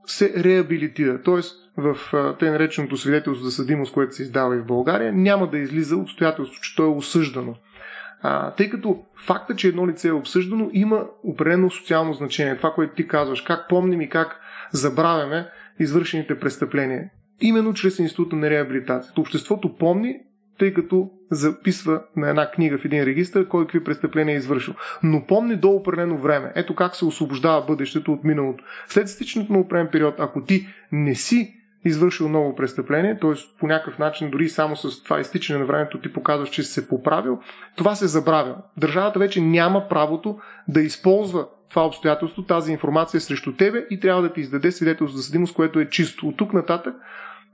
се 0.07 0.45
реабилитира. 0.45 1.23
Тоест, 1.23 1.57
в 1.77 1.97
тъй 2.39 2.51
нареченото 2.51 2.97
свидетелство 2.97 3.45
за 3.45 3.51
съдимост, 3.51 3.93
което 3.93 4.15
се 4.15 4.23
издава 4.23 4.57
и 4.57 4.59
в 4.59 4.67
България, 4.67 5.13
няма 5.13 5.51
да 5.51 5.59
излиза 5.59 5.97
обстоятелство, 5.97 6.63
че 6.63 6.77
то 6.77 6.83
е 6.83 6.97
осъждано. 6.97 7.55
А, 8.23 8.51
тъй 8.51 8.71
като 8.71 9.05
факта, 9.27 9.57
че 9.57 9.69
едно 9.69 9.89
лице 9.89 10.09
е 10.09 10.13
обсъждано, 10.13 10.71
има 10.73 11.07
определено 11.25 11.71
социално 11.71 12.13
значение. 12.13 12.57
Това, 12.57 12.73
което 12.73 12.95
ти 12.95 13.09
казваш, 13.09 13.41
как 13.41 13.69
помним 13.69 14.01
и 14.01 14.09
как 14.09 14.41
забравяме 14.73 15.49
извършените 15.79 16.39
престъпления. 16.39 17.11
Именно 17.41 17.75
чрез 17.75 17.99
института 17.99 18.37
на 18.37 18.51
реабилитацията. 18.51 19.21
Обществото 19.21 19.77
помни, 19.77 20.17
тъй 20.59 20.75
като 20.75 21.11
записва 21.31 22.03
на 22.17 22.31
една 22.31 22.51
книга 22.51 22.79
в 22.79 22.85
един 22.85 23.05
регистр 23.05 23.49
кой 23.49 23.65
какви 23.65 23.85
престъпления 23.85 24.35
е 24.35 24.39
извършил. 24.39 24.75
Но 25.03 25.27
помни 25.27 25.57
до 25.57 25.71
определено 25.71 26.19
време. 26.19 26.53
Ето 26.55 26.75
как 26.75 26.97
се 26.97 27.05
освобождава 27.05 27.67
бъдещето 27.67 28.13
от 28.13 28.25
миналото. 28.25 28.65
След 28.87 29.09
стичането 29.09 29.53
на 29.53 29.59
определен 29.59 29.89
период, 29.93 30.15
ако 30.19 30.45
ти 30.45 30.67
не 30.93 31.15
си 31.15 31.60
извършил 31.85 32.29
ново 32.29 32.55
престъпление, 32.55 33.19
т.е. 33.21 33.31
по 33.59 33.67
някакъв 33.67 33.99
начин, 33.99 34.31
дори 34.31 34.49
само 34.49 34.77
с 34.77 35.03
това 35.03 35.21
изтичане 35.21 35.59
на 35.59 35.65
времето 35.65 36.01
ти 36.01 36.13
показваш, 36.13 36.51
че 36.51 36.63
си 36.63 36.73
се 36.73 36.89
поправил, 36.89 37.39
това 37.77 37.95
се 37.95 38.07
забравя. 38.07 38.57
Държавата 38.77 39.19
вече 39.19 39.41
няма 39.41 39.89
правото 39.89 40.39
да 40.69 40.81
използва 40.81 41.47
това 41.71 41.87
обстоятелство, 41.87 42.43
тази 42.43 42.73
информация 42.73 43.21
срещу 43.21 43.57
тебе 43.57 43.87
и 43.91 44.01
трябва 44.01 44.23
да 44.23 44.33
ти 44.33 44.41
издаде 44.41 44.73
свидетелство 44.73 45.17
за 45.17 45.23
съдимост, 45.23 45.55
което 45.55 45.81
е 45.81 45.89
чисто. 45.89 46.29
От 46.29 46.37
тук 46.37 46.53
нататък 46.53 46.95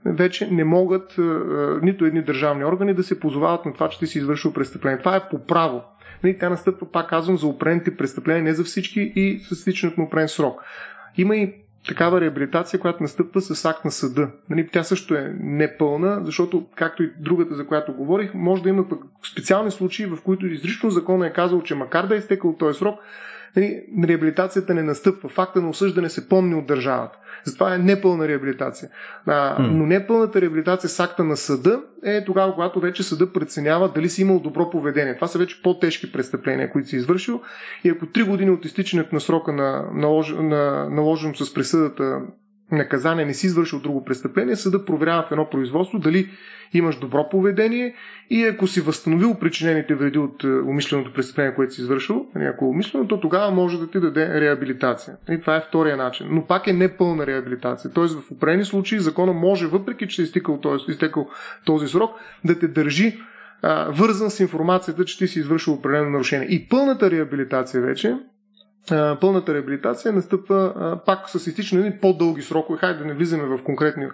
вече 0.05 0.51
не 0.51 0.63
могат 0.63 1.15
нито 1.81 2.05
едни 2.05 2.21
държавни 2.23 2.65
органи 2.65 2.93
да 2.93 3.03
се 3.03 3.19
позовават 3.19 3.65
на 3.65 3.73
това, 3.73 3.89
че 3.89 3.99
ти 3.99 4.07
си 4.07 4.17
извършил 4.17 4.53
престъпление. 4.53 4.99
Това 4.99 5.15
е 5.15 5.29
по 5.29 5.45
право. 5.45 5.83
Нали, 6.23 6.37
тя 6.37 6.49
настъпва, 6.49 6.91
пак 6.91 7.09
казвам, 7.09 7.37
за 7.37 7.47
определените 7.47 7.97
престъпления, 7.97 8.43
не 8.43 8.53
за 8.53 8.63
всички 8.63 9.13
и 9.15 9.39
с 9.39 9.55
стичането 9.55 9.99
на 10.01 10.07
определен 10.07 10.29
срок. 10.29 10.61
Има 11.17 11.35
и 11.35 11.53
такава 11.87 12.21
реабилитация, 12.21 12.79
която 12.79 13.03
настъпва 13.03 13.41
с 13.41 13.65
акт 13.65 13.85
на 13.85 13.91
съда. 13.91 14.29
Нали, 14.49 14.67
тя 14.67 14.83
също 14.83 15.15
е 15.15 15.35
непълна, 15.39 16.21
защото, 16.23 16.65
както 16.75 17.03
и 17.03 17.11
другата, 17.19 17.55
за 17.55 17.67
която 17.67 17.93
говорих, 17.93 18.33
може 18.33 18.63
да 18.63 18.69
има 18.69 18.89
пък 18.89 18.99
специални 19.31 19.71
случаи, 19.71 20.05
в 20.05 20.17
които 20.23 20.47
изрично 20.47 20.89
закона 20.89 21.27
е 21.27 21.33
казал, 21.33 21.61
че 21.61 21.75
макар 21.75 22.07
да 22.07 22.15
е 22.15 22.17
изтекал 22.17 22.55
този 22.59 22.79
срок, 22.79 22.99
реабилитацията 24.03 24.73
не 24.73 24.83
настъпва. 24.83 25.29
Факта 25.29 25.61
на 25.61 25.69
осъждане 25.69 26.09
се 26.09 26.29
помни 26.29 26.55
от 26.55 26.65
държавата. 26.65 27.17
Затова 27.43 27.75
е 27.75 27.77
непълна 27.77 28.27
реабилитация. 28.27 28.89
А, 29.25 29.57
но 29.59 29.85
непълната 29.85 30.41
реабилитация 30.41 30.89
с 30.89 30.99
акта 30.99 31.23
на 31.23 31.37
съда 31.37 31.81
е 32.03 32.25
тогава, 32.25 32.53
когато 32.53 32.79
вече 32.79 33.03
съда 33.03 33.33
преценява 33.33 33.91
дали 33.95 34.09
си 34.09 34.21
имал 34.21 34.39
добро 34.39 34.69
поведение. 34.69 35.15
Това 35.15 35.27
са 35.27 35.39
вече 35.39 35.61
по-тежки 35.63 36.11
престъпления, 36.11 36.71
които 36.71 36.89
си 36.89 36.95
извършил. 36.95 37.41
И 37.83 37.89
ако 37.89 38.05
три 38.05 38.23
години 38.23 38.51
от 38.51 38.65
изтичането 38.65 39.15
на 39.15 39.21
срока 39.21 39.53
на, 39.53 39.85
налож, 39.93 40.33
на 40.39 40.89
наложено 40.89 41.35
с 41.35 41.53
присъдата 41.53 42.21
наказание 42.71 43.25
не 43.25 43.33
си 43.33 43.45
извършил 43.45 43.79
друго 43.79 44.05
престъпление, 44.05 44.55
съда 44.55 44.85
проверява 44.85 45.23
в 45.23 45.31
едно 45.31 45.49
производство 45.49 45.99
дали 45.99 46.29
имаш 46.73 46.99
добро 46.99 47.29
поведение 47.29 47.95
и 48.29 48.43
ако 48.43 48.67
си 48.67 48.81
възстановил 48.81 49.35
причинените 49.35 49.95
вреди 49.95 50.17
от 50.17 50.43
е, 50.43 50.47
умишленото 50.47 51.13
престъпление, 51.13 51.55
което 51.55 51.73
си 51.73 51.81
извършил, 51.81 52.25
нали, 52.35 52.45
ако 52.45 52.65
е 52.65 52.67
умишлено, 52.67 53.07
то 53.07 53.19
тогава 53.19 53.51
може 53.51 53.79
да 53.79 53.91
ти 53.91 53.99
даде 53.99 54.41
реабилитация. 54.41 55.17
И 55.29 55.41
това 55.41 55.55
е 55.55 55.61
втория 55.61 55.97
начин. 55.97 56.27
Но 56.29 56.45
пак 56.45 56.67
е 56.67 56.73
непълна 56.73 57.27
реабилитация. 57.27 57.91
Тоест 57.91 58.19
в 58.19 58.31
определени 58.31 58.65
случаи 58.65 58.99
закона 58.99 59.33
може, 59.33 59.67
въпреки 59.67 60.07
че 60.07 60.21
е 60.21 60.23
изтекал, 60.23 60.59
т.е. 60.59 60.91
изтекал 60.91 61.29
този 61.65 61.87
срок, 61.87 62.11
да 62.45 62.59
те 62.59 62.67
държи 62.67 63.19
а, 63.61 63.91
вързан 63.91 64.29
с 64.29 64.39
информацията, 64.39 65.05
че 65.05 65.17
ти 65.17 65.27
си 65.27 65.39
извършил 65.39 65.73
определено 65.73 66.09
нарушение. 66.09 66.47
И 66.47 66.69
пълната 66.69 67.11
реабилитация 67.11 67.81
вече 67.81 68.15
пълната 69.21 69.53
реабилитация 69.53 70.13
настъпва 70.13 70.73
пак 71.05 71.29
с 71.29 71.47
изтичане 71.47 71.89
на 71.89 71.99
по-дълги 72.01 72.41
срокове. 72.41 72.79
Хайде 72.79 72.99
да 72.99 73.05
не 73.05 73.13
влизаме 73.13 73.43
в 73.43 73.63
конкретни 73.63 74.07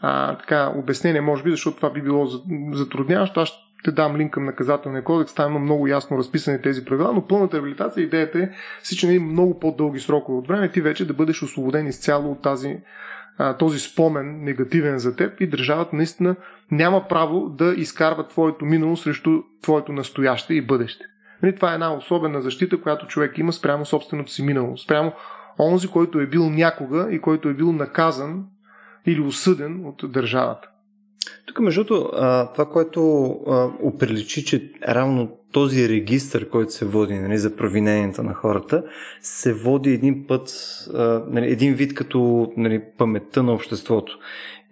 а, 0.00 0.36
така, 0.36 0.72
обяснения, 0.76 1.22
може 1.22 1.42
би, 1.42 1.50
защото 1.50 1.76
това 1.76 1.90
би 1.90 2.02
било 2.02 2.26
затрудняващо. 2.72 3.40
Аз 3.40 3.48
ще 3.80 3.92
дам 3.92 4.16
линк 4.16 4.32
към 4.32 4.44
наказателния 4.44 5.04
кодекс, 5.04 5.34
там 5.34 5.50
има 5.50 5.60
много 5.60 5.86
ясно 5.86 6.18
разписани 6.18 6.62
тези 6.62 6.84
правила, 6.84 7.12
но 7.12 7.26
пълната 7.26 7.56
реабилитация, 7.56 8.04
идеята 8.04 8.38
е 8.38 8.50
всички 8.82 9.18
много 9.18 9.60
по-дълги 9.60 10.00
срокове 10.00 10.38
от 10.38 10.48
време, 10.48 10.70
ти 10.70 10.80
вече 10.80 11.06
да 11.06 11.14
бъдеш 11.14 11.42
освободен 11.42 11.86
изцяло 11.86 12.32
от 12.32 12.42
тази, 12.42 12.76
този 13.58 13.78
спомен 13.78 14.44
негативен 14.44 14.98
за 14.98 15.16
теб 15.16 15.40
и 15.40 15.46
държавата 15.46 15.96
наистина 15.96 16.36
няма 16.70 17.08
право 17.08 17.48
да 17.48 17.74
изкарва 17.76 18.28
твоето 18.28 18.64
минало 18.64 18.96
срещу 18.96 19.42
твоето 19.62 19.92
настояще 19.92 20.54
и 20.54 20.66
бъдеще. 20.66 21.04
Нали, 21.42 21.54
това 21.54 21.70
е 21.70 21.74
една 21.74 21.94
особена 21.94 22.42
защита, 22.42 22.80
която 22.80 23.06
човек 23.06 23.38
има 23.38 23.52
спрямо 23.52 23.86
собственото 23.86 24.32
си 24.32 24.42
минало, 24.42 24.76
спрямо 24.76 25.12
онзи, 25.58 25.88
който 25.88 26.20
е 26.20 26.26
бил 26.26 26.50
някога 26.50 27.08
и 27.10 27.20
който 27.20 27.48
е 27.48 27.54
бил 27.54 27.72
наказан 27.72 28.44
или 29.06 29.20
осъден 29.20 29.86
от 29.86 30.12
държавата. 30.12 30.68
Тук, 31.46 31.60
между 31.60 31.84
това, 31.84 32.68
което 32.72 33.02
оприличи, 33.82 34.44
че 34.44 34.72
равно 34.88 35.38
този 35.52 35.88
регистр, 35.88 36.48
който 36.48 36.72
се 36.72 36.84
води 36.84 37.14
нали, 37.14 37.38
за 37.38 37.56
провиненията 37.56 38.22
на 38.22 38.34
хората, 38.34 38.84
се 39.20 39.54
води 39.54 39.90
един 39.90 40.26
път, 40.26 40.50
нали, 41.28 41.52
един 41.52 41.74
вид 41.74 41.94
като 41.94 42.52
нали, 42.56 42.82
паметта 42.98 43.42
на 43.42 43.52
обществото. 43.52 44.18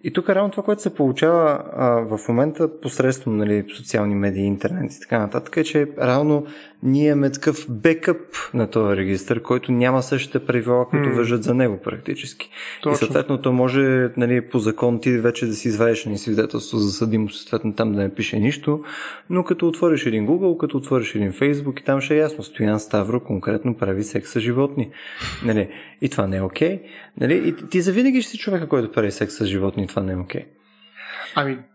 И 0.03 0.13
тук 0.13 0.29
реално 0.29 0.51
това, 0.51 0.63
което 0.63 0.81
се 0.81 0.95
получава 0.95 1.63
а, 1.75 2.17
в 2.17 2.27
момента 2.27 2.79
посредством 2.81 3.37
нали, 3.37 3.65
социални 3.77 4.15
медии, 4.15 4.43
интернет 4.43 4.93
и 4.93 4.99
така 4.99 5.19
нататък, 5.19 5.57
е, 5.57 5.63
че 5.63 5.87
реално 6.01 6.45
ние 6.83 7.07
имаме 7.07 7.31
такъв 7.31 7.65
бекъп 7.69 8.17
на 8.53 8.67
този 8.67 8.97
регистр, 8.97 9.41
който 9.41 9.71
няма 9.71 10.03
същите 10.03 10.39
правила, 10.39 10.89
които 10.89 11.09
mm. 11.09 11.15
въжат 11.15 11.43
за 11.43 11.53
него 11.53 11.79
практически. 11.83 12.49
Точно. 12.81 12.93
И 12.93 12.97
съответно 12.97 13.37
то 13.37 13.53
може 13.53 14.09
нали, 14.17 14.41
по 14.41 14.59
закон 14.59 14.99
ти 15.01 15.17
вече 15.17 15.45
да 15.45 15.53
си 15.53 15.67
извадиш 15.67 16.05
ни 16.05 16.17
свидетелство 16.17 16.77
за 16.77 16.91
съдимост, 16.91 17.41
съответно 17.41 17.73
там 17.73 17.91
да 17.91 18.01
не 18.01 18.13
пише 18.13 18.39
нищо, 18.39 18.79
но 19.29 19.43
като 19.43 19.67
отвориш 19.67 20.05
един 20.05 20.27
Google, 20.27 20.57
като 20.57 20.77
отвориш 20.77 21.15
един 21.15 21.31
Facebook 21.31 21.81
и 21.81 21.83
там 21.83 22.01
ще 22.01 22.15
е 22.15 22.17
ясно, 22.17 22.43
Стоян 22.43 22.79
Ставро 22.79 23.19
конкретно 23.19 23.77
прави 23.77 24.03
секс 24.03 24.31
с 24.31 24.39
животни. 24.39 24.89
Нали, 25.45 25.69
и 26.01 26.09
това 26.09 26.27
не 26.27 26.37
е 26.37 26.41
окей. 26.41 26.77
Okay. 26.77 26.81
Нали, 27.19 27.47
и 27.47 27.69
ти 27.69 27.81
завинаги 27.81 28.21
ще 28.21 28.31
си 28.31 28.37
човека, 28.37 28.67
който 28.67 28.91
прави 28.91 29.11
секс 29.11 29.35
с 29.35 29.45
животни, 29.45 29.87
и 29.91 29.93
това 29.93 30.03
не 30.03 30.13
е 30.13 30.17
окей. 30.17 30.45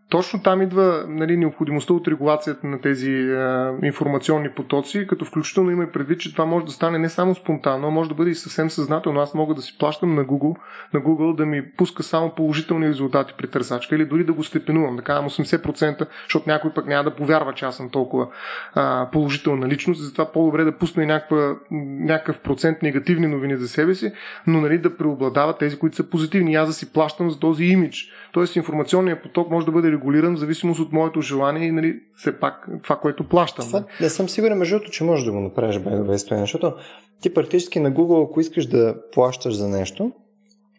Точно 0.08 0.42
там 0.42 0.62
идва 0.62 1.04
нали, 1.08 1.36
необходимостта 1.36 1.94
от 1.94 2.08
регулацията 2.08 2.66
на 2.66 2.80
тези 2.80 3.10
а, 3.10 3.74
информационни 3.82 4.50
потоци, 4.50 5.06
като 5.06 5.24
включително 5.24 5.70
има 5.70 5.84
и 5.84 5.92
предвид, 5.92 6.20
че 6.20 6.32
това 6.32 6.44
може 6.44 6.66
да 6.66 6.72
стане 6.72 6.98
не 6.98 7.08
само 7.08 7.34
спонтанно, 7.34 7.88
а 7.88 7.90
може 7.90 8.08
да 8.08 8.14
бъде 8.14 8.30
и 8.30 8.34
съвсем 8.34 8.70
съзнателно. 8.70 9.20
Аз 9.20 9.34
мога 9.34 9.54
да 9.54 9.62
си 9.62 9.78
плащам 9.78 10.14
на 10.14 10.24
Google, 10.24 10.56
на 10.94 11.00
Google 11.00 11.36
да 11.36 11.46
ми 11.46 11.70
пуска 11.70 12.02
само 12.02 12.30
положителни 12.30 12.88
резултати 12.88 13.34
при 13.38 13.46
търсачка 13.46 13.96
или 13.96 14.04
дори 14.04 14.24
да 14.24 14.32
го 14.32 14.44
степенувам, 14.44 14.96
да 14.96 15.02
кажам 15.02 15.28
80%, 15.28 16.06
защото 16.24 16.50
някой 16.50 16.72
пък 16.74 16.86
няма 16.86 17.04
да 17.04 17.16
повярва, 17.16 17.52
че 17.52 17.64
аз 17.64 17.76
съм 17.76 17.90
толкова 17.90 18.28
а, 18.74 19.08
положителна 19.12 19.68
личност, 19.68 20.04
затова 20.04 20.32
по-добре 20.32 20.64
да 20.64 20.78
пусне 20.78 21.06
някаква, 21.06 21.56
някакъв 22.00 22.40
процент 22.40 22.82
негативни 22.82 23.26
новини 23.26 23.56
за 23.56 23.68
себе 23.68 23.94
си, 23.94 24.12
но 24.46 24.60
нали, 24.60 24.78
да 24.78 24.96
преобладават 24.96 25.58
тези, 25.58 25.78
които 25.78 25.96
са 25.96 26.10
позитивни. 26.10 26.54
аз 26.54 26.68
да 26.68 26.74
си 26.74 26.92
плащам 26.92 27.30
за 27.30 27.38
този 27.38 27.64
имидж. 27.64 28.12
Тоест 28.36 28.56
информационният 28.56 29.22
поток 29.22 29.50
може 29.50 29.66
да 29.66 29.72
бъде 29.72 29.92
регулиран 29.92 30.34
в 30.34 30.38
зависимост 30.38 30.80
от 30.80 30.92
моето 30.92 31.20
желание 31.20 31.68
и 31.68 31.72
нали, 31.72 32.00
все 32.16 32.40
пак 32.40 32.68
това, 32.82 32.96
което 32.96 33.28
плащам. 33.28 33.66
Това, 33.66 33.84
не 34.00 34.08
съм 34.08 34.28
сигурен, 34.28 34.58
между 34.58 34.80
че 34.80 35.04
можеш 35.04 35.24
да 35.24 35.32
го 35.32 35.40
направиш 35.40 35.78
без 35.78 36.24
това, 36.24 36.36
защото 36.36 36.74
ти 37.20 37.34
практически 37.34 37.80
на 37.80 37.92
Google, 37.92 38.30
ако 38.30 38.40
искаш 38.40 38.66
да 38.66 38.96
плащаш 39.12 39.54
за 39.54 39.68
нещо, 39.68 40.12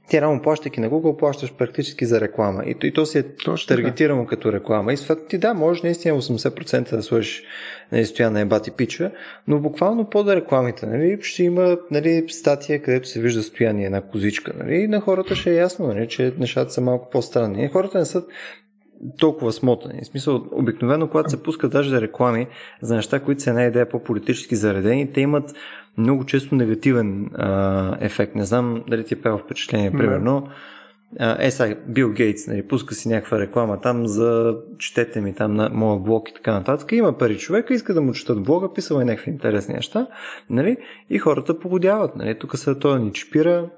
ти 0.09 0.21
рано 0.21 0.41
плащайки 0.41 0.79
на 0.79 0.89
Google, 0.89 1.17
плащаш 1.17 1.53
практически 1.53 2.05
за 2.05 2.21
реклама. 2.21 2.63
И, 2.65 2.75
и 2.83 2.93
то 2.93 3.05
си 3.05 3.17
е 3.17 3.23
Точно 3.23 3.67
таргетирано 3.67 4.23
така. 4.23 4.29
като 4.29 4.53
реклама. 4.53 4.93
И 4.93 4.97
съответно 4.97 5.25
ти 5.25 5.37
да, 5.37 5.53
можеш 5.53 5.83
наистина 5.83 6.21
80% 6.21 6.95
да 6.95 7.03
сложиш 7.03 7.43
нали, 7.91 8.05
стоя 8.05 8.31
на 8.31 8.39
ебати 8.39 8.71
пича, 8.71 9.11
но 9.47 9.59
буквално 9.59 10.09
под 10.09 10.27
рекламите, 10.27 10.85
нали, 10.85 11.17
ще 11.21 11.43
има 11.43 11.77
нали, 11.91 12.25
статия, 12.29 12.81
където 12.81 13.07
се 13.07 13.21
вижда 13.21 13.43
стояние 13.43 13.89
на 13.89 14.01
козичка. 14.01 14.53
Нали, 14.57 14.75
и 14.75 14.87
на 14.87 15.01
хората 15.01 15.35
ще 15.35 15.51
е 15.51 15.55
ясно, 15.55 15.87
нали, 15.87 16.07
че 16.07 16.33
нещата 16.39 16.71
са 16.71 16.81
малко 16.81 17.09
по-странни. 17.09 17.65
И 17.65 17.67
хората 17.67 17.99
не 17.99 18.05
са 18.05 18.23
толкова 19.19 19.51
смотани. 19.51 20.01
В 20.03 20.07
смисъл, 20.07 20.45
обикновено, 20.51 21.07
когато 21.07 21.29
се 21.29 21.43
пускат 21.43 21.71
даже 21.71 22.01
реклами 22.01 22.47
за 22.81 22.95
неща, 22.95 23.19
които 23.19 23.41
са 23.41 23.49
една 23.49 23.63
идея 23.63 23.89
по-политически 23.89 24.55
заредени, 24.55 25.13
те 25.13 25.21
имат 25.21 25.55
много 25.97 26.25
често 26.25 26.55
негативен 26.55 27.29
а, 27.35 27.97
ефект. 27.99 28.35
Не 28.35 28.45
знам 28.45 28.83
дали 28.89 29.03
ти 29.03 29.13
е 29.13 29.21
пева 29.21 29.37
впечатление, 29.37 29.91
примерно. 29.91 30.47
Е, 31.39 31.51
сега, 31.51 31.75
Бил 31.87 32.11
Гейтс, 32.11 32.47
нали, 32.47 32.67
пуска 32.67 32.95
си 32.95 33.09
някаква 33.09 33.39
реклама 33.39 33.81
там 33.81 34.07
за 34.07 34.57
четете 34.77 35.21
ми 35.21 35.33
там 35.33 35.53
на 35.53 35.69
моя 35.69 35.99
блог 35.99 36.29
и 36.29 36.33
така 36.33 36.53
нататък. 36.53 36.91
Има 36.91 37.17
пари 37.17 37.37
човека, 37.37 37.73
иска 37.73 37.93
да 37.93 38.01
му 38.01 38.13
четат 38.13 38.43
блога, 38.43 38.73
писал 38.73 38.99
е 38.99 39.05
някакви 39.05 39.31
интересни 39.31 39.73
неща, 39.73 40.07
нали, 40.49 40.77
и 41.09 41.17
хората 41.17 41.59
погодяват. 41.59 42.15
Нали, 42.15 42.39
тук 42.39 42.57
се 42.57 42.79
той 42.79 42.99
ни 42.99 43.13
чипира, 43.13 43.69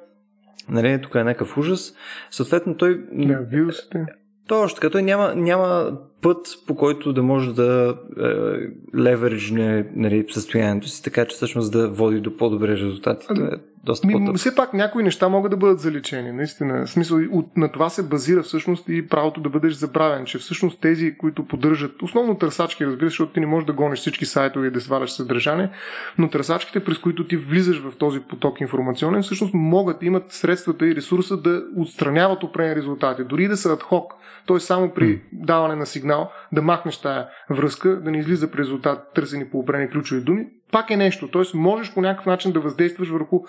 нали, 0.70 1.02
тук 1.02 1.16
е 1.16 1.24
някакъв 1.24 1.58
ужас. 1.58 1.94
Съответно, 2.32 2.78
той... 2.78 3.06
Вирусите. 3.52 4.06
Точно 4.50 4.76
така, 4.76 4.90
той 4.90 5.02
няма, 5.02 5.36
няма 5.36 5.98
път, 6.22 6.48
по 6.68 6.76
който 6.76 7.14
да 7.14 7.24
може 7.24 7.54
да 7.54 7.98
е, 8.18 9.00
левериджне 9.00 9.90
нали, 9.96 10.26
състоянието 10.30 10.88
си, 10.88 11.04
така 11.04 11.26
че 11.26 11.36
всъщност 11.36 11.72
да 11.72 11.90
води 11.90 12.22
до 12.22 12.38
по-добри 12.38 12.68
резултати. 12.68 13.28
Това 13.28 13.46
е 13.46 13.69
доста 13.84 14.08
ми, 14.08 14.26
по 14.26 14.34
Все 14.34 14.56
пак 14.56 14.74
някои 14.74 15.04
неща 15.04 15.30
могат 15.30 15.52
да 15.52 15.58
бъдат 15.58 15.80
заличени, 15.80 16.32
наистина. 16.32 16.86
В 16.86 16.90
смисъл, 16.90 17.20
от, 17.32 17.58
на 17.58 17.72
това 17.72 17.90
се 17.90 18.08
базира 18.08 18.44
всъщност 18.44 18.90
и 18.90 19.08
правото 19.08 19.42
да 19.42 19.50
бъдеш 19.50 19.74
забравен, 19.74 20.26
че 20.26 20.38
всъщност 20.38 20.82
тези, 20.82 21.18
които 21.18 21.48
поддържат, 21.48 22.02
основно 22.02 22.38
търсачки, 22.38 22.86
разбира 22.86 23.10
се, 23.10 23.12
защото 23.12 23.34
ти 23.34 23.40
не 23.40 23.46
можеш 23.46 23.66
да 23.66 23.74
гониш 23.74 24.00
всички 24.00 24.26
сайтове 24.26 24.68
и 24.68 24.72
да 24.72 24.82
сваляш 24.82 25.12
съдържание, 25.12 25.70
но 26.18 26.30
търсачките, 26.30 26.84
през 26.84 26.98
които 26.98 27.28
ти 27.28 27.38
влизаш 27.38 27.82
в 27.82 27.98
този 27.98 28.20
поток 28.20 28.62
информационен, 28.62 29.22
всъщност 29.22 29.54
могат, 29.54 30.04
имат 30.04 30.32
средствата 30.32 30.88
и 30.88 30.96
ресурса 30.96 31.38
да 31.38 31.64
отстраняват 31.78 32.44
определени 32.44 32.76
резултати, 32.76 33.24
дори 33.24 33.48
да 33.48 33.58
са 33.58 33.74
адхок, 33.74 34.14
т.е. 34.48 34.60
само 34.60 34.94
при 34.94 35.22
даване 35.34 35.76
на 35.76 35.86
сигнал 35.86 36.32
да 36.52 36.62
махнеш 36.62 36.98
тая 36.98 37.28
връзка, 37.50 38.02
да 38.02 38.12
не 38.12 38.18
излиза 38.18 38.52
при 38.52 38.60
резултат 38.60 39.14
търсени 39.16 39.50
по 39.50 39.60
определени 39.60 39.90
ключови 39.90 40.22
думи, 40.22 40.48
пак 40.72 40.92
е 40.92 40.98
нещо. 40.98 41.28
Тоест, 41.28 41.54
можеш 41.54 41.94
по 41.94 42.02
някакъв 42.02 42.26
начин 42.26 42.52
да 42.52 42.60
въздействаш 42.60 43.10
върху 43.10 43.42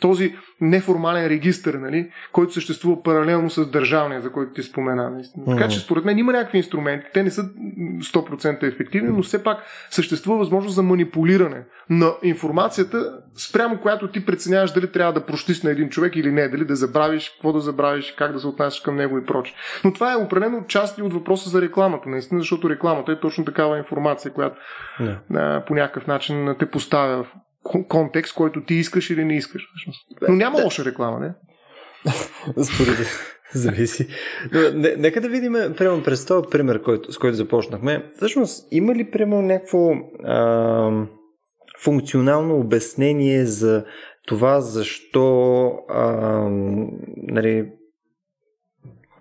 този 0.00 0.34
неформален 0.60 1.26
регистр, 1.26 1.74
нали, 1.74 2.10
който 2.32 2.52
съществува 2.52 3.02
паралелно 3.02 3.50
с 3.50 3.70
държавния, 3.70 4.20
за 4.20 4.32
който 4.32 4.52
ти 4.52 4.62
спомена. 4.62 5.10
Наистина. 5.10 5.56
Така 5.56 5.68
че, 5.68 5.80
според 5.80 6.04
мен, 6.04 6.18
има 6.18 6.32
някакви 6.32 6.58
инструменти. 6.58 7.06
Те 7.14 7.22
не 7.22 7.30
са 7.30 7.42
100% 7.42 8.62
ефективни, 8.62 9.08
но 9.08 9.22
все 9.22 9.42
пак 9.42 9.58
съществува 9.90 10.38
възможност 10.38 10.74
за 10.74 10.82
манипулиране 10.82 11.62
на 11.90 12.12
информацията, 12.22 13.18
спрямо 13.36 13.80
която 13.80 14.08
ти 14.08 14.26
преценяваш 14.26 14.72
дали 14.72 14.92
трябва 14.92 15.12
да 15.12 15.26
прощиш 15.26 15.62
на 15.62 15.70
един 15.70 15.88
човек 15.88 16.16
или 16.16 16.32
не, 16.32 16.48
дали 16.48 16.64
да 16.64 16.76
забравиш, 16.76 17.30
какво 17.30 17.52
да 17.52 17.60
забравиш, 17.60 18.14
как 18.18 18.32
да 18.32 18.40
се 18.40 18.46
отнасяш 18.46 18.80
към 18.80 18.96
него 18.96 19.18
и 19.18 19.24
прочее. 19.24 19.54
Но 19.84 19.92
това 19.92 20.12
е 20.12 20.16
определено 20.16 20.66
част 20.66 20.98
и 20.98 21.02
от 21.02 21.12
въпроса 21.12 21.50
за 21.50 21.62
рекламата, 21.62 22.08
наистина, 22.08 22.40
защото 22.40 22.70
рекламата 22.70 23.12
е 23.12 23.20
точно 23.20 23.44
такава 23.44 23.78
информация, 23.78 24.32
която 24.32 24.56
yeah. 25.00 25.18
а, 25.34 25.64
по 25.64 25.74
някакъв 25.74 26.06
начин 26.06 26.54
те 26.64 26.70
поставя 26.70 27.24
в 27.24 27.32
контекст, 27.88 28.34
който 28.34 28.64
ти 28.64 28.74
искаш 28.74 29.10
или 29.10 29.24
не 29.24 29.36
искаш. 29.36 29.62
Но 30.28 30.34
няма 30.34 30.56
да. 30.56 30.64
лоша 30.64 30.84
реклама, 30.84 31.20
не? 31.20 31.34
Според 32.64 32.98
зависи. 33.54 34.08
Но, 34.52 34.60
не, 34.74 34.96
нека 34.96 35.20
да 35.20 35.28
видим, 35.28 35.52
примерно, 35.52 36.02
през 36.02 36.26
този 36.26 36.48
пример, 36.50 36.82
който, 36.82 37.12
с 37.12 37.18
който 37.18 37.36
започнахме. 37.36 38.10
Всъщност, 38.16 38.68
има 38.70 38.94
ли, 38.94 39.10
примерно, 39.10 39.42
някакво 39.42 39.90
а, 40.24 41.06
функционално 41.82 42.56
обяснение 42.56 43.46
за 43.46 43.84
това, 44.26 44.60
защо 44.60 45.66
а, 45.88 46.10
нали, 47.16 47.68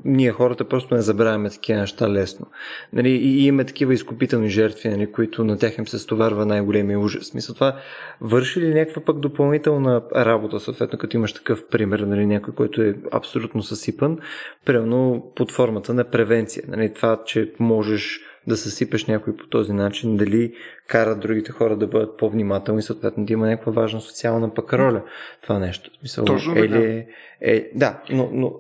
ние 0.06 0.32
хората 0.32 0.66
просто 0.66 0.96
не 0.96 1.02
забравяме 1.02 1.50
такива 1.50 1.80
неща 1.80 2.10
лесно. 2.10 2.48
Нали, 2.94 3.10
и 3.10 3.46
имаме 3.46 3.66
такива 3.66 3.94
изкупителни 3.94 4.50
жертви, 4.50 4.90
нали, 4.90 5.12
които 5.12 5.44
на 5.44 5.58
тях 5.58 5.78
им 5.78 5.88
се 5.88 6.00
стоварва 6.00 6.46
най-големия 6.46 7.00
ужас. 7.00 7.34
Мисля, 7.34 7.54
това 7.54 7.76
върши 8.22 8.62
ли 8.62 8.74
някаква 8.74 9.02
пък 9.02 9.20
допълнителна 9.20 10.02
работа, 10.16 10.60
съответно, 10.60 11.00
като 11.00 11.18
имаш 11.18 11.34
такъв 11.34 11.68
пример, 11.68 12.00
нали, 12.00 12.26
някой, 12.26 12.54
който 12.54 12.82
е 12.82 12.96
абсолютно 13.12 13.64
съсипан, 13.64 14.20
примерно 14.66 15.32
под 15.36 15.52
формата 15.52 15.94
на 15.94 16.04
превенция. 16.04 16.64
Нали, 16.68 16.94
това, 16.94 17.24
че 17.26 17.52
можеш 17.60 18.22
да 18.48 18.58
съсипеш 18.58 19.06
някой 19.06 19.36
по 19.36 19.48
този 19.48 19.74
начин, 19.74 20.18
дали 20.18 20.54
кара 20.88 21.16
другите 21.16 21.52
хора 21.52 21.78
да 21.78 21.88
бъдат 21.88 22.18
по-внимателни, 22.18 22.82
съответно 22.82 23.26
да 23.26 23.34
има 23.34 23.48
някаква 23.48 23.72
важна 23.72 24.02
социална 24.02 24.54
пък 24.54 24.74
роля 24.74 25.04
това 25.42 25.60
нещо. 25.60 25.92
Мисъл, 26.02 26.26
Точно 26.26 26.56
така. 26.56 26.78
Е, 26.78 27.08
е, 27.42 27.70
да, 27.76 28.02
но, 28.10 28.30
но 28.34 28.60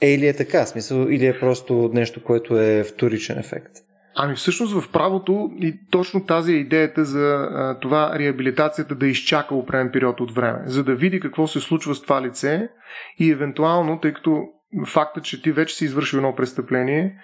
е 0.00 0.14
или 0.14 0.26
е 0.26 0.36
така, 0.36 0.66
смисъл, 0.66 1.06
или 1.10 1.26
е 1.26 1.38
просто 1.38 1.90
нещо, 1.92 2.22
което 2.22 2.60
е 2.60 2.84
вторичен 2.84 3.38
ефект? 3.38 3.72
Ами 4.14 4.34
всъщност 4.34 4.80
в 4.80 4.92
правото 4.92 5.50
и 5.60 5.80
точно 5.90 6.26
тази 6.26 6.52
е 6.52 6.56
идеята 6.56 7.04
за 7.04 7.48
а, 7.50 7.78
това 7.80 8.18
реабилитацията 8.18 8.94
да 8.94 9.06
изчака 9.06 9.54
определен 9.54 9.90
период 9.92 10.20
от 10.20 10.34
време, 10.34 10.62
за 10.66 10.84
да 10.84 10.94
види 10.94 11.20
какво 11.20 11.46
се 11.46 11.60
случва 11.60 11.94
с 11.94 12.02
това 12.02 12.22
лице 12.22 12.68
и 13.18 13.30
евентуално, 13.30 14.00
тъй 14.00 14.12
като 14.12 14.42
факта, 14.86 15.20
че 15.20 15.42
ти 15.42 15.52
вече 15.52 15.74
си 15.74 15.84
извършил 15.84 16.16
едно 16.16 16.34
престъпление, 16.34 17.16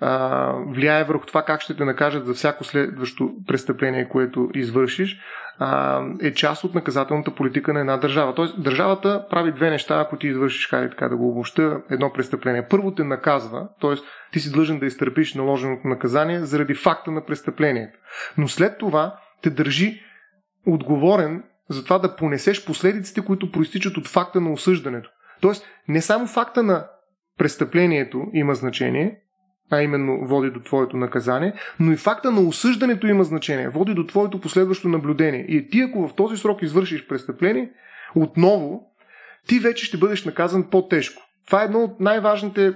а, 0.00 0.52
влияе 0.66 1.04
върху 1.04 1.26
това 1.26 1.42
как 1.42 1.60
ще 1.60 1.76
те 1.76 1.84
накажат 1.84 2.26
за 2.26 2.34
всяко 2.34 2.64
следващо 2.64 3.30
престъпление, 3.46 4.08
което 4.08 4.50
извършиш, 4.54 5.20
а, 5.58 6.02
е 6.22 6.34
част 6.34 6.64
от 6.64 6.74
наказателната 6.74 7.34
политика 7.34 7.72
на 7.72 7.80
една 7.80 7.96
държава. 7.96 8.34
Тоест, 8.34 8.62
държавата 8.62 9.26
прави 9.30 9.52
две 9.52 9.70
неща, 9.70 10.00
ако 10.00 10.16
ти 10.16 10.26
извършиш, 10.26 10.68
хайде 10.68 10.90
така 10.90 11.08
да 11.08 11.16
го 11.16 11.28
обобща, 11.28 11.80
едно 11.90 12.12
престъпление. 12.12 12.66
Първо 12.70 12.94
те 12.94 13.04
наказва, 13.04 13.68
т.е. 13.80 13.94
ти 14.32 14.40
си 14.40 14.52
длъжен 14.52 14.78
да 14.78 14.86
изтърпиш 14.86 15.34
наложеното 15.34 15.88
наказание 15.88 16.40
заради 16.40 16.74
факта 16.74 17.10
на 17.10 17.24
престъплението. 17.24 17.98
Но 18.38 18.48
след 18.48 18.78
това 18.78 19.18
те 19.42 19.50
държи 19.50 20.02
отговорен 20.66 21.42
за 21.68 21.84
това 21.84 21.98
да 21.98 22.16
понесеш 22.16 22.64
последиците, 22.64 23.24
които 23.24 23.52
проистичат 23.52 23.96
от 23.96 24.08
факта 24.08 24.40
на 24.40 24.52
осъждането. 24.52 25.10
Тоест, 25.40 25.66
не 25.88 26.00
само 26.00 26.26
факта 26.26 26.62
на 26.62 26.86
престъплението 27.38 28.26
има 28.32 28.54
значение, 28.54 29.20
а 29.70 29.82
именно 29.82 30.26
води 30.26 30.50
до 30.50 30.60
твоето 30.60 30.96
наказание, 30.96 31.52
но 31.80 31.92
и 31.92 31.96
факта 31.96 32.30
на 32.30 32.40
осъждането 32.40 33.06
има 33.06 33.24
значение, 33.24 33.68
води 33.68 33.94
до 33.94 34.06
твоето 34.06 34.40
последващо 34.40 34.88
наблюдение. 34.88 35.46
И 35.48 35.70
ти, 35.70 35.80
ако 35.80 36.08
в 36.08 36.14
този 36.14 36.36
срок 36.36 36.62
извършиш 36.62 37.06
престъпление, 37.06 37.70
отново, 38.14 38.90
ти 39.46 39.58
вече 39.58 39.86
ще 39.86 39.96
бъдеш 39.96 40.24
наказан 40.24 40.70
по-тежко. 40.70 41.22
Това 41.46 41.62
е 41.62 41.64
едно 41.64 41.78
от 41.78 42.00
най-важните 42.00 42.72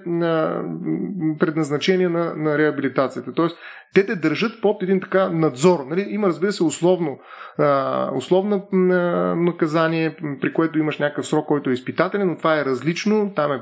предназначения 1.39 2.11
на, 2.11 2.35
на 2.37 2.59
реабилитацията. 2.59 3.33
Тоест, 3.33 3.59
те 3.95 4.07
те 4.07 4.17
държат 4.17 4.61
под 4.63 4.83
един 4.83 5.01
така 5.01 5.29
надзор. 5.29 5.87
Нали? 5.89 6.07
Има, 6.09 6.27
разбира 6.27 6.53
се, 6.53 6.65
условно, 6.65 7.19
условно 8.15 8.69
наказание, 9.37 10.17
при 10.41 10.53
което 10.53 10.79
имаш 10.79 10.99
някакъв 10.99 11.27
срок, 11.27 11.47
който 11.47 11.71
е 11.71 11.73
изпитателен, 11.73 12.29
но 12.29 12.37
това 12.37 12.61
е 12.61 12.65
различно, 12.65 13.33
там 13.37 13.53
е 13.53 13.61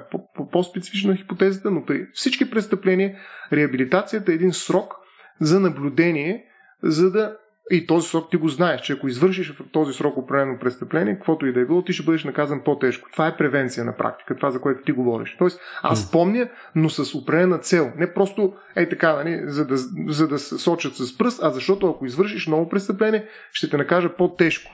по-специфична 0.53 1.17
хипотезата, 1.17 1.71
но 1.71 1.85
при 1.85 2.07
всички 2.13 2.51
престъпления 2.51 3.17
реабилитацията 3.53 4.33
е 4.33 4.35
един 4.35 4.53
срок 4.53 4.93
за 5.41 5.61
наблюдение, 5.61 6.45
за 6.83 7.11
да 7.11 7.37
и 7.71 7.87
този 7.87 8.09
срок 8.09 8.31
ти 8.31 8.37
го 8.37 8.49
знаеш, 8.49 8.81
че 8.81 8.93
ако 8.93 9.09
извършиш 9.09 9.53
в 9.53 9.63
този 9.73 9.93
срок 9.93 10.17
определено 10.17 10.59
престъпление, 10.59 11.15
каквото 11.15 11.47
и 11.47 11.53
да 11.53 11.61
е 11.61 11.65
било, 11.65 11.83
ти 11.85 11.93
ще 11.93 12.05
бъдеш 12.05 12.25
наказан 12.25 12.61
по-тежко. 12.65 13.09
Това 13.13 13.27
е 13.27 13.37
превенция 13.37 13.85
на 13.85 13.97
практика, 13.97 14.37
това 14.37 14.51
за 14.51 14.61
което 14.61 14.83
ти 14.83 14.93
говориш. 14.93 15.37
Тоест, 15.39 15.61
аз 15.83 16.11
помня, 16.11 16.49
но 16.75 16.91
с 16.91 17.15
определена 17.15 17.59
цел. 17.59 17.93
Не 17.97 18.15
просто 18.15 18.53
е 18.77 18.89
така, 18.89 19.13
нали, 19.13 19.43
за, 19.45 19.67
да, 19.67 19.77
за 20.09 20.29
да 20.29 20.39
сочат 20.39 20.95
с 20.95 21.19
пръст, 21.19 21.41
а 21.43 21.51
защото 21.51 21.91
ако 21.91 22.07
извършиш 22.07 22.47
ново 22.47 22.69
престъпление, 22.69 23.27
ще 23.53 23.71
те 23.71 23.77
накажа 23.77 24.17
по-тежко. 24.17 24.71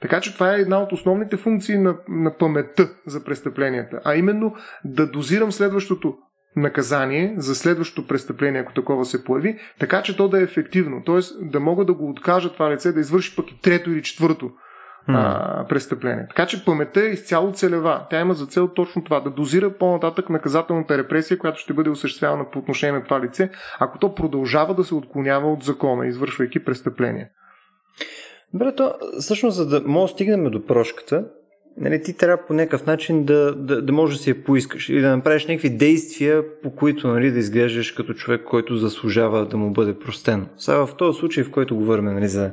Така 0.00 0.20
че 0.20 0.34
това 0.34 0.54
е 0.54 0.60
една 0.60 0.82
от 0.82 0.92
основните 0.92 1.36
функции 1.36 1.78
на, 1.78 1.96
на 2.08 2.36
паметта 2.36 2.88
за 3.06 3.24
престъпленията, 3.24 4.00
а 4.04 4.14
именно 4.14 4.54
да 4.84 5.10
дозирам 5.10 5.52
следващото 5.52 6.18
наказание 6.56 7.34
за 7.36 7.54
следващото 7.54 8.08
престъпление, 8.08 8.60
ако 8.60 8.72
такова 8.72 9.04
се 9.04 9.24
появи, 9.24 9.58
така 9.78 10.02
че 10.02 10.16
то 10.16 10.28
да 10.28 10.40
е 10.40 10.42
ефективно. 10.42 11.02
Т.е. 11.04 11.20
да 11.42 11.60
мога 11.60 11.84
да 11.84 11.94
го 11.94 12.10
откажа 12.10 12.52
това 12.52 12.70
лице 12.70 12.92
да 12.92 13.00
извърши 13.00 13.36
пък 13.36 13.50
и 13.50 13.60
трето 13.60 13.90
или 13.90 14.02
четвърто 14.02 14.50
а, 15.08 15.66
престъпление. 15.68 16.26
Така 16.28 16.46
че 16.46 16.64
паметта 16.64 17.00
е 17.00 17.12
изцяло 17.12 17.52
целева. 17.52 18.06
Тя 18.10 18.20
има 18.20 18.34
за 18.34 18.46
цел 18.46 18.68
точно 18.68 19.04
това 19.04 19.20
да 19.20 19.30
дозира 19.30 19.70
по-нататък 19.70 20.30
наказателната 20.30 20.98
репресия, 20.98 21.38
която 21.38 21.60
ще 21.60 21.74
бъде 21.74 21.90
осъществявана 21.90 22.50
по 22.50 22.58
отношение 22.58 22.98
на 22.98 23.04
това 23.04 23.20
лице, 23.20 23.50
ако 23.78 23.98
то 23.98 24.14
продължава 24.14 24.74
да 24.74 24.84
се 24.84 24.94
отклонява 24.94 25.52
от 25.52 25.62
закона, 25.62 26.06
извършвайки 26.06 26.64
престъпление. 26.64 27.30
Добре, 28.54 28.74
то 28.74 28.94
всъщност, 29.20 29.56
за 29.56 29.66
да 29.66 29.88
може 29.88 30.12
да 30.12 30.14
стигнем 30.14 30.50
до 30.50 30.66
прошката, 30.66 31.24
нали, 31.78 32.02
ти 32.02 32.16
трябва 32.16 32.46
по 32.46 32.54
някакъв 32.54 32.86
начин 32.86 33.24
да, 33.24 33.54
да, 33.54 33.82
да 33.82 33.92
можеш 33.92 34.16
да 34.16 34.22
си 34.22 34.30
я 34.30 34.44
поискаш 34.44 34.88
или 34.88 35.00
да 35.00 35.16
направиш 35.16 35.46
някакви 35.46 35.70
действия, 35.70 36.42
по 36.62 36.70
които 36.70 37.08
нали, 37.08 37.30
да 37.30 37.38
изглеждаш 37.38 37.90
като 37.92 38.14
човек, 38.14 38.42
който 38.44 38.76
заслужава 38.76 39.46
да 39.46 39.56
му 39.56 39.70
бъде 39.70 39.98
простено. 39.98 40.46
Сега 40.56 40.86
в 40.86 40.96
този 40.96 41.18
случай, 41.18 41.44
в 41.44 41.50
който 41.50 41.76
говорим 41.76 42.04
нали, 42.04 42.28
за, 42.28 42.52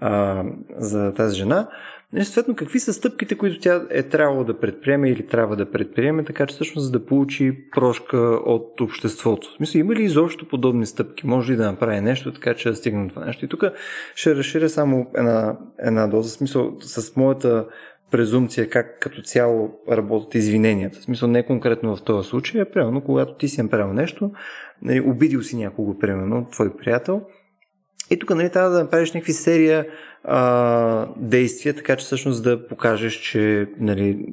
а, 0.00 0.42
за 0.76 1.14
тази 1.14 1.36
жена, 1.36 1.68
нали, 2.12 2.24
съответно 2.24 2.56
какви 2.56 2.80
са 2.80 2.92
стъпките, 2.92 3.34
които 3.34 3.60
тя 3.60 3.82
е 3.90 4.02
трябвало 4.02 4.44
да 4.44 4.60
предприеме 4.60 5.10
или 5.10 5.26
трябва 5.26 5.56
да 5.56 5.70
предприеме, 5.70 6.24
така 6.24 6.46
че 6.46 6.54
всъщност 6.54 6.92
да 6.92 7.06
получи 7.06 7.58
прошка 7.74 8.18
от 8.46 8.80
обществото. 8.80 9.48
В 9.48 9.56
смисъл, 9.56 9.78
има 9.78 9.94
ли 9.94 10.02
изобщо 10.02 10.48
подобни 10.48 10.86
стъпки? 10.86 11.26
Може 11.26 11.52
ли 11.52 11.56
да 11.56 11.70
направи 11.70 12.00
нещо, 12.00 12.32
така 12.32 12.54
че 12.54 12.70
да 12.70 12.76
стигне 12.76 13.08
това 13.08 13.24
нещо? 13.24 13.44
И 13.44 13.48
тук 13.48 13.64
ще 14.14 14.36
разширя 14.36 14.68
само 14.68 15.10
една, 15.16 15.58
една 15.78 16.06
доза, 16.06 16.30
смисъл 16.30 16.76
с 16.80 17.16
моята 17.16 17.66
презумпция 18.10 18.70
как 18.70 19.00
като 19.00 19.22
цяло 19.22 19.70
работят 19.90 20.34
извиненията. 20.34 21.00
В 21.00 21.02
смисъл 21.02 21.28
не 21.28 21.46
конкретно 21.46 21.96
в 21.96 22.02
този 22.02 22.28
случай, 22.28 22.60
а 22.60 22.70
примерно 22.70 23.00
когато 23.00 23.34
ти 23.34 23.48
си 23.48 23.62
направил 23.62 23.92
нещо, 23.92 24.30
нали, 24.82 25.00
обидил 25.00 25.42
си 25.42 25.56
някого, 25.56 25.98
примерно, 25.98 26.48
твой 26.52 26.76
приятел, 26.76 27.22
и 28.10 28.18
тук 28.18 28.30
нали, 28.30 28.50
трябва 28.50 28.70
да 28.70 28.82
направиш 28.82 29.12
някакви 29.12 29.32
серия 29.32 29.86
а, 30.24 31.08
действия, 31.16 31.74
така 31.74 31.96
че 31.96 32.04
всъщност 32.04 32.44
да 32.44 32.68
покажеш, 32.68 33.14
че 33.14 33.68
нали, 33.78 34.26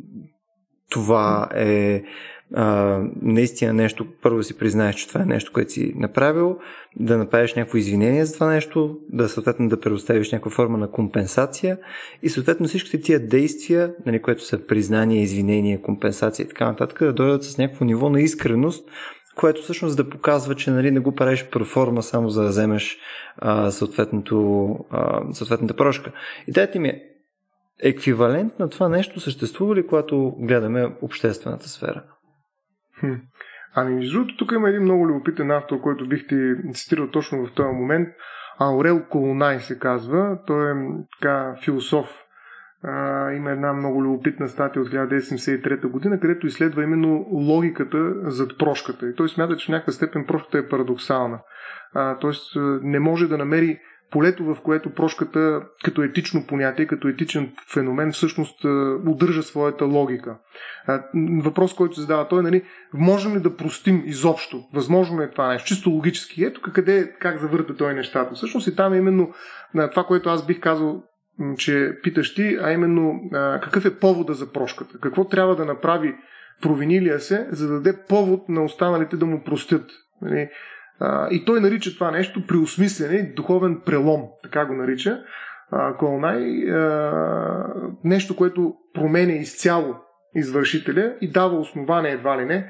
това 0.90 1.50
е 1.56 2.04
а, 2.56 3.00
наистина 3.22 3.74
нещо, 3.74 4.08
първо 4.22 4.44
си 4.44 4.58
признаеш, 4.58 4.96
че 4.96 5.08
това 5.08 5.22
е 5.22 5.26
нещо, 5.26 5.52
което 5.54 5.72
си 5.72 5.94
направил, 5.96 6.58
да 6.96 7.18
направиш 7.18 7.54
някакво 7.54 7.78
извинение 7.78 8.26
за 8.26 8.34
това 8.34 8.48
нещо, 8.48 8.98
да 9.10 9.30
съответно 9.30 9.70
да 9.70 9.80
предоставиш 9.80 10.32
някаква 10.32 10.52
форма 10.52 10.78
на 10.78 10.92
компенсация 10.92 11.78
и 12.24 12.30
съответно 12.30 12.68
всичките 12.68 13.02
тия 13.02 13.28
действия, 13.28 13.94
нали, 14.06 14.22
което 14.22 14.46
са 14.46 14.68
признание, 14.68 15.22
извинение, 15.22 15.82
компенсация 15.82 16.44
и 16.44 16.48
така 16.48 16.66
нататък, 16.66 17.00
да 17.00 17.14
дойдат 17.14 17.44
с 17.44 17.58
някакво 17.58 17.86
ниво 17.86 18.10
на 18.10 18.22
искреност, 18.22 18.90
което 19.36 19.62
всъщност 19.62 19.98
да 19.98 20.10
показва, 20.10 20.56
че 20.56 20.72
нали, 20.72 20.92
не 20.92 21.00
го 21.00 21.16
правиш 21.16 21.46
проформа 21.52 22.04
само 22.04 22.30
за 22.30 22.44
да 22.44 22.50
вземеш 22.50 22.98
а, 23.38 23.66
а, 23.66 23.72
съответната 25.32 25.76
прошка. 25.76 26.12
Идеята 26.48 26.80
ми 26.80 26.90
е, 26.90 27.02
еквивалент 27.80 28.60
на 28.60 28.70
това 28.70 28.90
нещо 28.90 29.20
съществува 29.20 29.76
ли, 29.76 29.88
когато 29.88 30.36
гледаме 30.40 30.96
обществената 31.02 31.70
сфера? 31.70 32.04
Ами, 33.76 33.96
между 33.96 34.18
другото, 34.18 34.38
тук 34.38 34.52
има 34.52 34.70
един 34.70 34.82
много 34.82 35.08
любопитен 35.08 35.52
автор, 35.52 35.82
който 35.82 36.08
бих 36.08 36.28
ти 36.28 36.54
цитирал 36.74 37.08
точно 37.08 37.46
в 37.46 37.54
този 37.54 37.70
момент. 37.70 38.10
Аурел 38.60 39.04
Колонай 39.10 39.60
се 39.60 39.80
казва. 39.80 40.40
Той 40.48 40.72
е 40.72 40.76
така 41.20 41.56
философ. 41.64 42.20
А, 42.84 43.32
има 43.32 43.52
една 43.52 43.74
много 43.74 44.04
любопитна 44.04 44.48
статия 44.48 44.82
от 44.82 44.90
1973 44.90 45.88
година, 45.88 46.20
където 46.20 46.48
изследва 46.48 46.84
именно 46.84 47.26
логиката 47.32 48.14
зад 48.32 48.58
прошката. 48.60 49.10
И 49.10 49.16
той 49.16 49.30
смята, 49.30 49.56
че 49.58 49.66
в 49.66 49.70
някаква 49.70 49.94
степен 49.94 50.26
прошката 50.26 50.58
е 50.58 50.68
парадоксална. 50.68 51.40
А, 51.94 52.18
тоест 52.18 52.56
не 52.82 53.00
може 53.00 53.28
да 53.28 53.38
намери 53.38 53.80
полето, 54.14 54.44
в 54.44 54.58
което 54.64 54.94
прошката 54.94 55.62
като 55.84 56.04
етично 56.04 56.48
понятие, 56.48 56.88
като 56.88 57.08
етичен 57.08 57.52
феномен 57.74 58.12
всъщност 58.12 58.66
удържа 59.08 59.44
своята 59.44 59.86
логика. 59.86 60.38
Въпрос, 61.44 61.76
който 61.76 61.96
се 61.96 62.02
задава 62.02 62.28
той 62.28 62.40
е, 62.40 62.44
нали, 62.44 62.64
можем 62.94 63.36
ли 63.36 63.40
да 63.40 63.56
простим 63.56 64.04
изобщо? 64.06 64.64
Възможно 64.74 65.20
ли 65.20 65.24
е 65.24 65.30
това 65.30 65.48
нещо? 65.48 65.68
Чисто 65.68 65.90
логически. 65.90 66.44
Ето 66.44 66.62
къде, 66.62 67.16
как 67.20 67.40
завърта 67.40 67.76
той 67.76 67.94
нещата. 67.94 68.36
Всъщност 68.36 68.68
и 68.68 68.76
там 68.76 68.94
е 68.94 68.98
именно 68.98 69.34
това, 69.92 70.04
което 70.04 70.30
аз 70.30 70.46
бих 70.46 70.60
казал, 70.60 71.04
че 71.58 71.92
питаш 72.04 72.36
ти, 72.36 72.58
а 72.62 72.72
именно 72.72 73.20
какъв 73.64 73.86
е 73.86 74.00
повода 74.00 74.34
за 74.34 74.52
прошката? 74.52 75.00
Какво 75.02 75.28
трябва 75.28 75.56
да 75.56 75.66
направи 75.66 76.16
провинилия 76.62 77.20
се, 77.20 77.48
за 77.52 77.68
да 77.68 77.74
даде 77.74 77.98
повод 78.10 78.50
на 78.50 78.64
останалите 78.64 79.18
да 79.18 79.26
му 79.26 79.44
простят? 79.44 79.86
Нали? 80.22 80.50
И 81.32 81.46
той 81.46 81.60
нарича 81.60 81.94
това 81.94 82.12
нещо 82.12 82.48
преосмислене, 82.48 83.34
духовен 83.36 83.82
прелом, 83.86 84.24
така 84.44 84.66
го 84.66 84.74
нарича. 84.74 85.20
Колонай, 86.00 86.64
нещо, 88.04 88.36
което 88.36 88.76
променя 88.94 89.34
изцяло 89.34 89.96
извършителя 90.36 91.16
и 91.22 91.32
дава 91.32 91.60
основание, 91.60 92.12
едва 92.12 92.42
ли 92.42 92.46
не, 92.46 92.70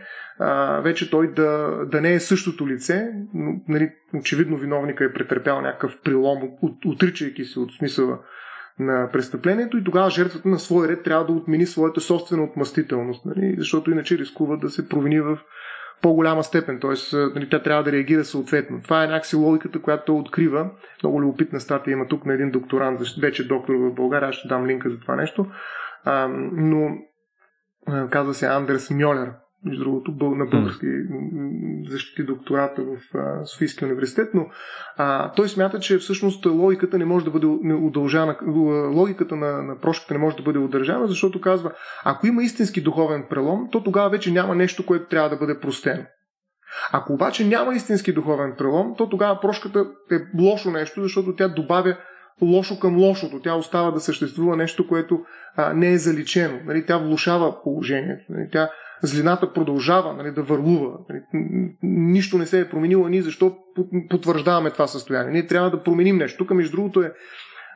вече 0.83 1.09
той 1.09 1.33
да, 1.33 1.79
да 1.91 2.01
не 2.01 2.13
е 2.13 2.19
същото 2.19 2.67
лице. 2.67 3.12
Но, 3.33 3.55
нали, 3.67 3.91
очевидно 4.15 4.57
виновника 4.57 5.05
е 5.05 5.13
претърпял 5.13 5.62
някакъв 5.62 5.97
прилом, 6.03 6.43
от, 6.62 6.86
отричайки 6.86 7.43
се 7.43 7.59
от 7.59 7.73
смисъла 7.73 8.19
на 8.79 9.09
престъплението 9.13 9.77
и 9.77 9.83
тогава 9.83 10.09
жертвата 10.09 10.47
на 10.49 10.59
свой 10.59 10.88
ред 10.88 11.03
трябва 11.03 11.25
да 11.25 11.31
отмени 11.31 11.65
своята 11.65 12.01
собствена 12.01 12.43
отмъстителност, 12.43 13.25
нали, 13.25 13.55
защото 13.57 13.91
иначе 13.91 14.17
рискува 14.17 14.57
да 14.57 14.69
се 14.69 14.89
провини 14.89 15.21
в 15.21 15.39
по-голяма 16.03 16.43
степен, 16.43 16.79
т.е. 16.79 17.17
Нали, 17.17 17.49
тя 17.49 17.63
трябва 17.63 17.83
да 17.83 17.91
реагира 17.91 18.23
съответно. 18.23 18.81
Това 18.83 19.03
е 19.03 19.07
някакси 19.07 19.35
логиката, 19.35 19.81
която 19.81 20.05
той 20.05 20.15
открива. 20.15 20.69
Много 21.03 21.21
любопитна 21.21 21.59
статия 21.59 21.91
има 21.91 22.07
тук 22.07 22.25
на 22.25 22.33
един 22.33 22.51
докторант, 22.51 22.99
вече 23.21 23.47
доктор 23.47 23.73
в 23.73 23.93
България, 23.93 24.29
аз 24.29 24.35
ще 24.35 24.47
дам 24.47 24.67
линка 24.67 24.89
за 24.89 24.99
това 24.99 25.15
нещо. 25.15 25.45
А, 26.03 26.27
но 26.51 26.97
казва 28.09 28.33
се 28.33 28.45
Андерс 28.45 28.91
Мьолер 28.91 29.31
между 29.65 29.84
другото, 29.84 30.12
на 30.36 30.45
български 30.45 30.88
защити 31.89 32.23
доктората 32.23 32.82
в 32.84 32.97
Софийския 33.45 33.88
университет, 33.88 34.30
но 34.34 34.47
а, 34.97 35.32
той 35.32 35.49
смята, 35.49 35.80
че 35.80 35.97
всъщност 35.97 36.45
логиката 36.45 36.97
не 36.97 37.06
може 37.06 37.26
да 37.26 37.32
бъде 37.32 37.47
удължана, 37.73 38.38
логиката 38.95 39.36
на, 39.36 39.63
на 39.63 39.80
прошката 39.80 40.13
не 40.13 40.19
може 40.19 40.36
да 40.36 40.43
бъде 40.43 40.60
удържана, 40.60 41.08
защото 41.08 41.41
казва, 41.41 41.71
ако 42.06 42.28
има 42.28 42.43
истински 42.43 42.82
духовен 42.82 43.26
прелом, 43.30 43.67
то 43.71 43.84
тогава 43.84 44.10
вече 44.10 44.32
няма 44.32 44.56
нещо, 44.56 44.86
което 44.86 45.08
трябва 45.08 45.30
да 45.30 45.38
бъде 45.38 45.60
простено. 45.60 46.04
Ако 46.91 47.13
обаче 47.13 47.47
няма 47.47 47.76
истински 47.76 48.13
духовен 48.13 48.54
прелом, 48.58 48.95
то 48.97 49.10
тогава 49.10 49.39
прошката 49.41 49.86
е 50.12 50.41
лошо 50.41 50.71
нещо, 50.71 51.04
защото 51.04 51.36
тя 51.36 51.47
добавя 51.47 51.97
лошо 52.41 52.80
към 52.80 52.97
лошото. 52.97 53.41
Тя 53.43 53.56
остава 53.56 53.91
да 53.91 53.99
съществува 53.99 54.56
нещо, 54.56 54.88
което 54.88 55.19
а, 55.56 55.73
не 55.73 55.91
е 55.91 55.97
заличено. 55.97 56.60
Нали? 56.65 56.86
Тя 56.86 56.97
влушава 56.97 57.63
положението. 57.63 58.23
Нали? 58.30 58.49
Тя 58.52 58.69
злината 59.03 59.53
продължава 59.53 60.13
нали, 60.13 60.31
да 60.31 60.43
върлува. 60.43 60.97
Нали, 61.09 61.21
нищо 61.83 62.37
не 62.37 62.45
се 62.45 62.59
е 62.59 62.69
променило, 62.69 63.07
ние 63.07 63.21
защо 63.21 63.57
потвърждаваме 64.09 64.71
това 64.71 64.87
състояние. 64.87 65.31
Ние 65.31 65.47
трябва 65.47 65.69
да 65.69 65.83
променим 65.83 66.17
нещо. 66.17 66.37
Тук, 66.37 66.55
между 66.55 66.75
другото, 66.75 67.01
е 67.01 67.13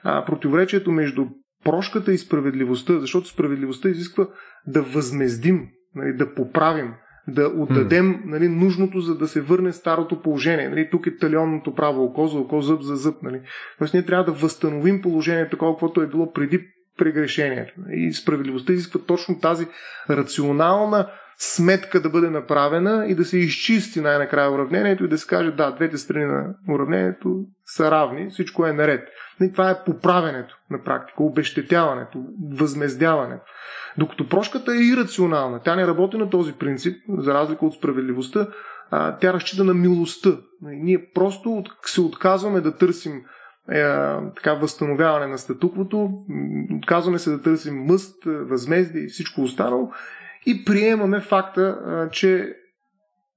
а, 0.03 0.25
противоречието 0.25 0.91
между 0.91 1.25
прошката 1.63 2.13
и 2.13 2.17
справедливостта, 2.17 2.99
защото 2.99 3.27
справедливостта 3.27 3.89
изисква 3.89 4.27
да 4.67 4.81
възмездим, 4.81 5.67
нали, 5.95 6.13
да 6.13 6.33
поправим, 6.33 6.93
да 7.27 7.47
отдадем 7.47 8.21
нали, 8.25 8.47
нужното, 8.47 8.99
за 8.99 9.17
да 9.17 9.27
се 9.27 9.41
върне 9.41 9.71
старото 9.71 10.21
положение. 10.21 10.69
Нали, 10.69 10.89
тук 10.91 11.07
е 11.07 11.17
талионното 11.17 11.75
право, 11.75 12.03
око 12.03 12.27
за 12.27 12.39
око, 12.39 12.61
зъб 12.61 12.81
за 12.81 12.95
зъб. 12.95 13.23
Нали. 13.23 13.41
Тоест 13.77 13.93
ние 13.93 14.05
трябва 14.05 14.25
да 14.25 14.31
възстановим 14.31 15.01
положението 15.01 15.51
такова, 15.51 15.73
каквото 15.73 16.01
е 16.01 16.07
било 16.07 16.31
преди 16.31 16.67
прегрешението. 16.97 17.73
И 17.91 18.13
справедливостта 18.13 18.73
изисква 18.73 18.99
точно 19.07 19.39
тази 19.39 19.67
рационална 20.10 21.12
сметка 21.38 22.01
да 22.01 22.10
бъде 22.10 22.29
направена 22.29 23.05
и 23.07 23.15
да 23.15 23.25
се 23.25 23.38
изчисти 23.38 24.01
най-накрая 24.01 24.51
уравнението 24.51 25.05
и 25.05 25.07
да 25.07 25.17
се 25.17 25.27
каже 25.27 25.51
да, 25.51 25.71
двете 25.71 25.97
страни 25.97 26.25
на 26.25 26.55
уравнението 26.69 27.45
са 27.65 27.91
равни, 27.91 28.29
всичко 28.29 28.65
е 28.65 28.73
наред. 28.73 29.07
И 29.41 29.51
това 29.51 29.69
е 29.69 29.83
поправенето 29.86 30.57
на 30.71 30.83
практика, 30.83 31.23
обещетяването, 31.23 32.23
възмездяването. 32.51 33.43
Докато 33.97 34.29
прошката 34.29 34.71
е 34.71 34.88
ирационална, 34.93 35.62
тя 35.63 35.75
не 35.75 35.88
работи 35.88 36.17
на 36.17 36.29
този 36.29 36.53
принцип, 36.53 36.97
за 37.17 37.33
разлика 37.33 37.65
от 37.65 37.73
справедливостта, 37.73 38.47
тя 38.91 39.33
разчита 39.33 39.63
на 39.63 39.73
милостта. 39.73 40.29
Ние 40.62 41.05
просто 41.13 41.63
се 41.86 42.01
отказваме 42.01 42.62
да 42.62 42.77
търсим 42.77 43.21
е, 43.71 43.84
така 44.36 44.53
възстановяване 44.53 45.27
на 45.27 45.38
статуквото, 45.38 46.10
отказваме 46.77 47.19
се 47.19 47.30
да 47.30 47.41
търсим 47.41 47.75
мъст, 47.75 48.23
възмездие 48.25 49.03
и 49.03 49.08
всичко 49.08 49.41
останало 49.41 49.91
и 50.45 50.65
приемаме 50.65 51.21
факта, 51.21 51.80
че 52.12 52.53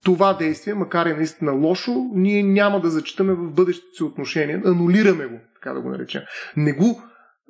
това 0.05 0.35
действие, 0.35 0.75
макар 0.75 1.07
и 1.07 1.15
наистина 1.15 1.53
лошо, 1.53 2.11
ние 2.15 2.43
няма 2.43 2.81
да 2.81 2.91
зачитаме 2.91 3.33
в 3.33 3.53
бъдещите 3.53 3.97
си 3.97 4.03
отношения, 4.03 4.63
анулираме 4.67 5.27
го, 5.27 5.39
така 5.55 5.73
да 5.73 5.81
го 5.81 5.89
наречем. 5.91 6.23
Не 6.57 6.73
го 6.73 7.03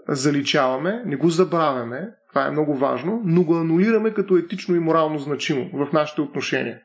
заличаваме, 0.09 1.03
не 1.07 1.16
го 1.16 1.29
забравяме, 1.29 2.09
това 2.29 2.47
е 2.47 2.51
много 2.51 2.75
важно, 2.75 3.23
но 3.25 3.45
го 3.45 3.57
анулираме 3.57 4.11
като 4.11 4.37
етично 4.37 4.77
и 4.77 4.79
морално 4.79 5.19
значимо 5.19 5.71
в 5.73 5.93
нашите 5.93 6.21
отношения. 6.21 6.79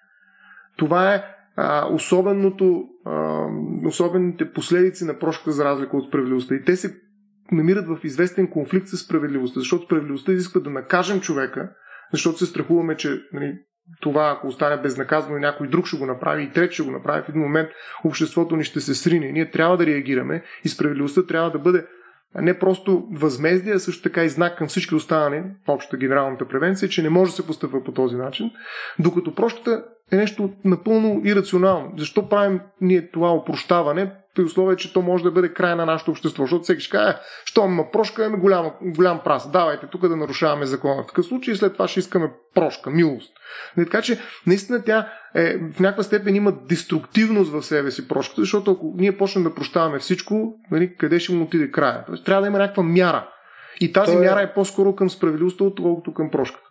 Това 0.77 1.13
е 1.13 1.23
а, 1.55 1.87
особеното, 1.93 2.83
а, 3.05 3.45
особените 3.85 4.51
последици 4.51 5.05
на 5.05 5.19
прошката 5.19 5.51
за 5.51 5.65
разлика 5.65 5.97
от 5.97 6.07
справедливостта. 6.07 6.55
И 6.55 6.63
те 6.63 6.75
се 6.75 6.95
намират 7.51 7.87
в 7.87 7.99
известен 8.03 8.47
конфликт 8.47 8.87
с 8.87 8.97
справедливостта, 8.97 9.59
защото 9.59 9.85
справедливостта 9.85 10.31
изисква 10.31 10.61
да 10.61 10.69
накажем 10.69 11.21
човека, 11.21 11.69
защото 12.13 12.37
се 12.37 12.45
страхуваме, 12.45 12.97
че 12.97 13.21
нали, 13.33 13.57
това, 14.01 14.33
ако 14.37 14.47
остане 14.47 14.81
безнаказано 14.81 15.37
някой 15.37 15.67
друг 15.67 15.87
ще 15.87 15.97
го 15.97 16.05
направи 16.05 16.43
и 16.43 16.51
трет 16.51 16.71
ще 16.71 16.83
го 16.83 16.91
направи, 16.91 17.23
в 17.23 17.29
един 17.29 17.41
момент 17.41 17.69
обществото 18.03 18.55
ни 18.55 18.63
ще 18.63 18.81
се 18.81 18.95
срине. 18.95 19.31
Ние 19.31 19.51
трябва 19.51 19.77
да 19.77 19.85
реагираме 19.85 20.43
и 20.63 20.69
справедливостта 20.69 21.25
трябва 21.25 21.51
да 21.51 21.59
бъде 21.59 21.85
не 22.41 22.59
просто 22.59 23.07
възмездие, 23.11 23.73
а 23.73 23.79
също 23.79 24.03
така 24.03 24.23
и 24.23 24.29
знак 24.29 24.57
към 24.57 24.67
всички 24.67 24.95
останали 24.95 25.43
в 25.67 25.69
общата 25.69 25.97
генералната 25.97 26.47
превенция, 26.47 26.89
че 26.89 27.03
не 27.03 27.09
може 27.09 27.31
да 27.31 27.35
се 27.35 27.47
постъпва 27.47 27.83
по 27.83 27.91
този 27.91 28.15
начин, 28.15 28.51
докато 28.99 29.35
прошката 29.35 29.85
е 30.11 30.15
нещо 30.15 30.49
напълно 30.65 31.21
ирационално. 31.25 31.91
Защо 31.97 32.29
правим 32.29 32.59
ние 32.81 33.11
това 33.11 33.33
опрощаване, 33.33 34.11
при 34.35 34.43
условие, 34.43 34.75
че 34.75 34.93
то 34.93 35.01
може 35.01 35.23
да 35.23 35.31
бъде 35.31 35.53
край 35.53 35.75
на 35.75 35.85
нашето 35.85 36.11
общество? 36.11 36.43
Защото 36.43 36.63
всеки 36.63 36.81
ще 36.81 36.97
каже, 36.97 37.09
«Е, 37.09 37.15
що 37.45 37.65
има 37.65 37.91
прошка, 37.91 38.25
имаме 38.25 38.41
голям, 38.41 38.71
голям 38.81 39.21
прас. 39.23 39.51
Давайте 39.51 39.87
тук 39.87 40.07
да 40.07 40.15
нарушаваме 40.15 40.65
закона. 40.65 41.03
В 41.03 41.07
такъв 41.07 41.25
случай 41.25 41.55
след 41.55 41.73
това 41.73 41.87
ще 41.87 41.99
искаме 41.99 42.31
прошка, 42.55 42.89
милост. 42.89 43.33
Така 43.75 44.01
че, 44.01 44.19
наистина 44.47 44.83
тя 44.83 45.09
е, 45.35 45.57
в 45.57 45.79
някаква 45.79 46.03
степен 46.03 46.35
има 46.35 46.53
деструктивност 46.69 47.51
в 47.51 47.63
себе 47.63 47.91
си 47.91 48.07
прошката, 48.07 48.41
защото 48.41 48.71
ако 48.71 48.93
ние 48.97 49.17
почнем 49.17 49.43
да 49.43 49.55
прощаваме 49.55 49.99
всичко, 49.99 50.53
нали, 50.71 50.95
къде 50.95 51.19
ще 51.19 51.33
му 51.33 51.43
отиде 51.43 51.71
края? 51.71 52.03
Тоест, 52.05 52.25
трябва 52.25 52.41
да 52.41 52.47
има 52.47 52.57
някаква 52.57 52.83
мяра. 52.83 53.29
И 53.79 53.93
тази 53.93 54.13
Той... 54.13 54.25
мяра 54.25 54.41
е 54.41 54.53
по-скоро 54.53 54.95
към 54.95 55.09
справедливостта, 55.09 55.63
отколкото 55.63 56.13
към 56.13 56.31
прошката. 56.31 56.64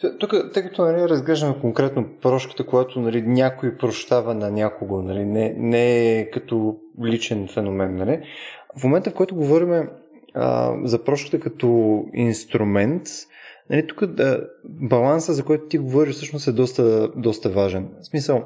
Тук, 0.00 0.34
тъй 0.54 0.62
като 0.62 0.84
нали, 0.84 1.08
разглеждаме 1.08 1.60
конкретно 1.60 2.06
прошката, 2.22 2.66
която 2.66 3.00
нали, 3.00 3.22
някой 3.22 3.76
прощава 3.76 4.34
на 4.34 4.50
някого, 4.50 5.02
нали, 5.02 5.24
не, 5.24 5.54
не 5.58 6.18
е 6.18 6.30
като 6.30 6.76
личен 7.04 7.48
феномен. 7.48 7.96
Нали. 7.96 8.22
В 8.78 8.84
момента, 8.84 9.10
в 9.10 9.14
който 9.14 9.34
говорим 9.34 9.88
а, 10.34 10.74
за 10.84 11.04
прошката 11.04 11.40
като 11.40 12.00
инструмент, 12.14 13.02
нали, 13.70 13.86
тук 13.86 14.06
да, 14.06 14.46
баланса, 14.64 15.32
за 15.32 15.44
който 15.44 15.66
ти 15.66 15.78
говориш, 15.78 16.14
всъщност 16.14 16.48
е 16.48 16.52
доста, 16.52 17.08
доста 17.16 17.50
важен. 17.50 17.88
В 18.00 18.06
смисъл, 18.06 18.44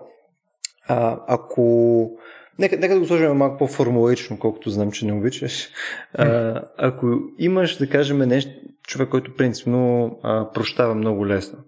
а, 0.89 1.21
ако 1.27 2.11
Нека, 2.59 2.77
нека 2.77 2.95
да 2.95 3.01
го 3.01 3.07
сложим 3.07 3.33
малко 3.33 3.59
по-формулично, 3.59 4.39
колкото 4.39 4.71
знам, 4.71 4.93
че 4.93 5.07
не 5.07 5.13
обичаш. 5.13 5.69
А, 6.15 6.63
ако 6.79 7.19
имаш, 7.39 7.77
да 7.77 7.89
кажем, 7.89 8.19
нещо, 8.19 8.51
човек, 8.87 9.09
който 9.09 9.37
принципно 9.37 10.11
а, 10.23 10.53
прощава 10.53 10.95
много 10.95 11.27
лесно. 11.27 11.59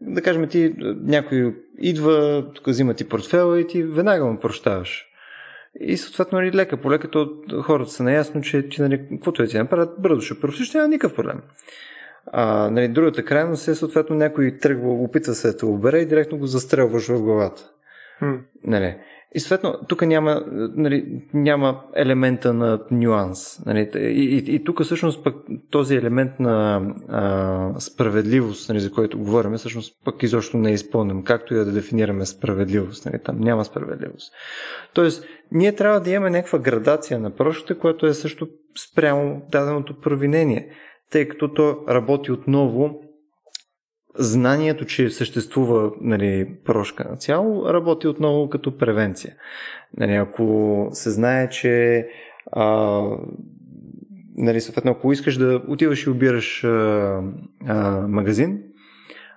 Да 0.00 0.22
кажем, 0.22 0.48
ти 0.48 0.74
някой 1.02 1.56
идва, 1.78 2.46
тук 2.54 2.66
взима 2.66 2.94
ти 2.94 3.08
портфела 3.08 3.60
и 3.60 3.66
ти 3.66 3.82
веднага 3.82 4.24
му 4.24 4.38
прощаваш. 4.38 5.06
И 5.80 5.96
съответно, 5.96 6.38
нали, 6.38 6.52
лека 6.52 6.76
по 6.76 6.90
лека, 6.90 7.10
то 7.10 7.30
хората 7.62 7.90
са 7.90 8.02
наясно, 8.02 8.40
че 8.40 8.68
ти, 8.68 8.82
нали, 8.82 9.08
каквото 9.10 9.42
е 9.42 9.46
ти 9.46 9.58
направят, 9.58 9.90
бързо 9.98 10.20
ще 10.20 10.40
простиш, 10.40 10.74
няма 10.74 10.88
никакъв 10.88 11.16
проблем. 11.16 11.42
А, 12.26 12.70
нали, 12.70 12.88
другата 12.88 13.24
крайност 13.24 13.68
е, 13.68 13.74
съответно, 13.74 14.16
някой 14.16 14.58
тръгва, 14.58 14.92
опитва 14.92 15.34
се 15.34 15.48
да 15.48 15.56
те 15.56 15.66
обере 15.66 15.98
и 15.98 16.06
директно 16.06 16.38
го 16.38 16.46
застрелваш 16.46 17.08
в 17.08 17.22
главата. 17.22 17.62
Hmm. 18.22 18.40
Нали. 18.64 18.96
И 19.34 19.40
съответно, 19.40 19.78
тук 19.88 20.02
няма, 20.02 20.42
нали, 20.76 21.22
няма 21.34 21.80
елемента 21.94 22.54
на 22.54 22.80
нюанс. 22.90 23.66
Нали, 23.66 23.90
и, 23.94 23.98
и, 23.98 24.54
и 24.54 24.64
тук 24.64 24.82
всъщност 24.82 25.24
пък 25.24 25.34
този 25.70 25.96
елемент 25.96 26.40
на 26.40 26.82
а, 27.08 27.80
справедливост, 27.80 28.68
нали, 28.68 28.80
за 28.80 28.92
който 28.92 29.18
говорим, 29.18 29.54
всъщност 29.54 30.04
пък 30.04 30.22
изобщо 30.22 30.56
не 30.56 30.70
е 30.70 30.74
изпълнен. 30.74 31.22
Както 31.22 31.54
и 31.54 31.56
да 31.56 31.72
дефинираме 31.72 32.26
справедливост. 32.26 33.06
Нали, 33.06 33.18
там 33.24 33.40
няма 33.40 33.64
справедливост. 33.64 34.32
Тоест, 34.94 35.24
ние 35.52 35.74
трябва 35.74 36.00
да 36.00 36.10
имаме 36.10 36.30
някаква 36.30 36.58
градация 36.58 37.18
на 37.18 37.30
прошката, 37.30 37.78
която 37.78 38.06
е 38.06 38.14
също 38.14 38.48
спрямо 38.90 39.42
даденото 39.50 40.00
провинение, 40.00 40.68
тъй 41.10 41.28
като 41.28 41.54
то 41.54 41.76
работи 41.88 42.32
отново 42.32 43.00
знанието, 44.14 44.84
че 44.84 45.10
съществува 45.10 45.90
нали, 46.00 46.48
прошка 46.64 47.06
на 47.10 47.16
цяло, 47.16 47.68
работи 47.68 48.08
отново 48.08 48.48
като 48.48 48.76
превенция. 48.76 49.34
Нали, 49.96 50.12
ако 50.12 50.88
се 50.92 51.10
знае, 51.10 51.48
че 51.48 52.06
а, 52.52 53.02
нали, 54.36 54.60
съответно, 54.60 54.90
ако 54.90 55.12
искаш 55.12 55.36
да 55.36 55.62
отиваш 55.68 56.06
и 56.06 56.10
обираш 56.10 56.64
а, 56.64 57.22
а, 57.66 58.08
магазин, 58.08 58.62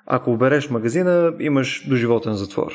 ако 0.06 0.32
обереш 0.32 0.70
магазина, 0.70 1.34
имаш 1.40 1.88
доживотен 1.90 2.34
затвор. 2.34 2.72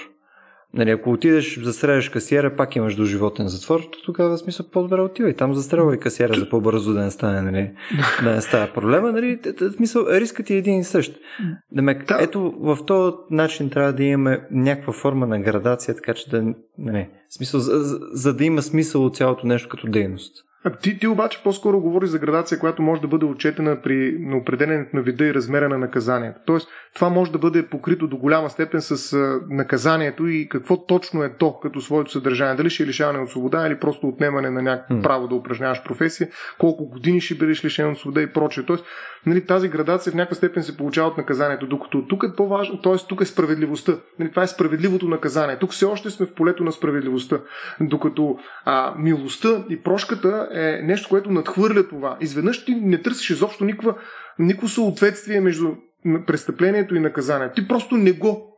Нали, 0.74 0.90
ако 0.90 1.10
отидеш, 1.10 1.60
застреляш 1.62 2.08
касиера, 2.08 2.56
пак 2.56 2.76
имаш 2.76 2.94
до 2.94 3.04
животен 3.04 3.48
затвор, 3.48 3.80
то 3.80 4.02
тогава 4.02 4.38
смисъл 4.38 4.66
по-добре 4.66 5.00
отивай. 5.00 5.34
Там 5.34 5.54
застрелвай 5.54 5.98
касиера 5.98 6.34
за 6.34 6.48
по-бързо 6.48 6.92
да 6.92 7.00
не 7.00 7.10
стане, 7.10 7.42
нали, 7.42 7.70
да 8.22 8.30
не 8.30 8.40
става 8.40 8.72
проблема. 8.74 9.12
Нали, 9.12 9.38
смисъл, 9.76 10.06
рискът 10.08 10.50
е 10.50 10.54
един 10.54 10.78
и 10.78 10.84
същ. 10.84 11.16
Демек, 11.72 12.06
да. 12.06 12.18
ето 12.20 12.54
в 12.60 12.78
този 12.86 13.16
начин 13.30 13.70
трябва 13.70 13.92
да 13.92 14.02
имаме 14.02 14.46
някаква 14.50 14.92
форма 14.92 15.26
на 15.26 15.40
градация, 15.40 15.94
така 15.94 16.14
че 16.14 16.30
да, 16.30 16.54
нали, 16.78 17.08
смисъл, 17.30 17.60
за, 17.60 17.98
за 18.12 18.34
да 18.34 18.44
има 18.44 18.62
смисъл 18.62 19.04
от 19.04 19.16
цялото 19.16 19.46
нещо 19.46 19.68
като 19.68 19.86
дейност. 19.86 20.49
Ти, 20.82 20.98
ти 20.98 21.06
обаче 21.06 21.42
по-скоро 21.42 21.80
говориш 21.80 22.10
за 22.10 22.18
градация, 22.18 22.58
която 22.58 22.82
може 22.82 23.00
да 23.00 23.08
бъде 23.08 23.24
отчетена 23.24 23.82
при 23.82 24.16
на 24.18 24.36
определенето 24.36 24.96
на 24.96 25.02
вида 25.02 25.24
и 25.24 25.34
размера 25.34 25.68
на 25.68 25.78
наказанието. 25.78 26.40
Тоест, 26.46 26.68
това 26.94 27.08
може 27.08 27.32
да 27.32 27.38
бъде 27.38 27.66
покрито 27.66 28.06
до 28.06 28.16
голяма 28.16 28.50
степен 28.50 28.80
с 28.80 29.16
наказанието 29.50 30.26
и 30.26 30.48
какво 30.48 30.86
точно 30.86 31.22
е 31.24 31.32
то 31.38 31.58
като 31.60 31.80
своето 31.80 32.10
съдържание. 32.10 32.54
Дали 32.54 32.70
ще 32.70 32.82
е 32.82 32.86
лишаване 32.86 33.18
от 33.18 33.30
свобода 33.30 33.66
или 33.66 33.78
просто 33.78 34.08
отнемане 34.08 34.50
на 34.50 34.62
някакво 34.62 34.94
mm. 34.94 35.02
право 35.02 35.28
да 35.28 35.34
упражняваш 35.34 35.82
професия, 35.84 36.28
колко 36.58 36.88
години 36.88 37.20
ще 37.20 37.34
бъдеш 37.34 37.64
лишен 37.64 37.90
от 37.90 37.98
свобода 37.98 38.22
и 38.22 38.32
прочее. 38.32 38.64
Тоест, 38.64 38.84
нали, 39.26 39.46
тази 39.46 39.68
градация 39.68 40.12
в 40.12 40.16
някаква 40.16 40.36
степен 40.36 40.62
се 40.62 40.76
получава 40.76 41.08
от 41.08 41.16
наказанието, 41.16 41.66
докато 41.66 42.06
тук 42.06 42.22
е 42.22 42.36
по-важно, 42.36 42.80
т.е. 42.80 42.96
тук 43.08 43.20
е 43.20 43.24
справедливостта. 43.24 43.92
Нали, 44.18 44.30
това 44.30 44.42
е 44.42 44.46
справедливото 44.46 45.08
наказание. 45.08 45.58
Тук 45.58 45.72
все 45.72 45.84
още 45.84 46.10
сме 46.10 46.26
в 46.26 46.34
полето 46.34 46.64
на 46.64 46.72
справедливостта. 46.72 47.38
Докато 47.80 48.38
а, 48.64 48.94
милостта 48.98 49.64
и 49.70 49.82
прошката 49.82 50.48
е 50.52 50.80
нещо, 50.82 51.08
което 51.08 51.30
надхвърля 51.30 51.88
това. 51.88 52.16
Изведнъж 52.20 52.64
ти 52.64 52.74
не 52.74 53.02
търсиш 53.02 53.30
изобщо 53.30 53.64
никаква, 53.64 53.94
никакво 54.38 54.68
съответствие 54.68 55.40
между 55.40 55.74
престъплението 56.26 56.94
и 56.94 57.00
наказанието. 57.00 57.54
Ти 57.54 57.68
просто 57.68 57.96
не 57.96 58.12
го 58.12 58.56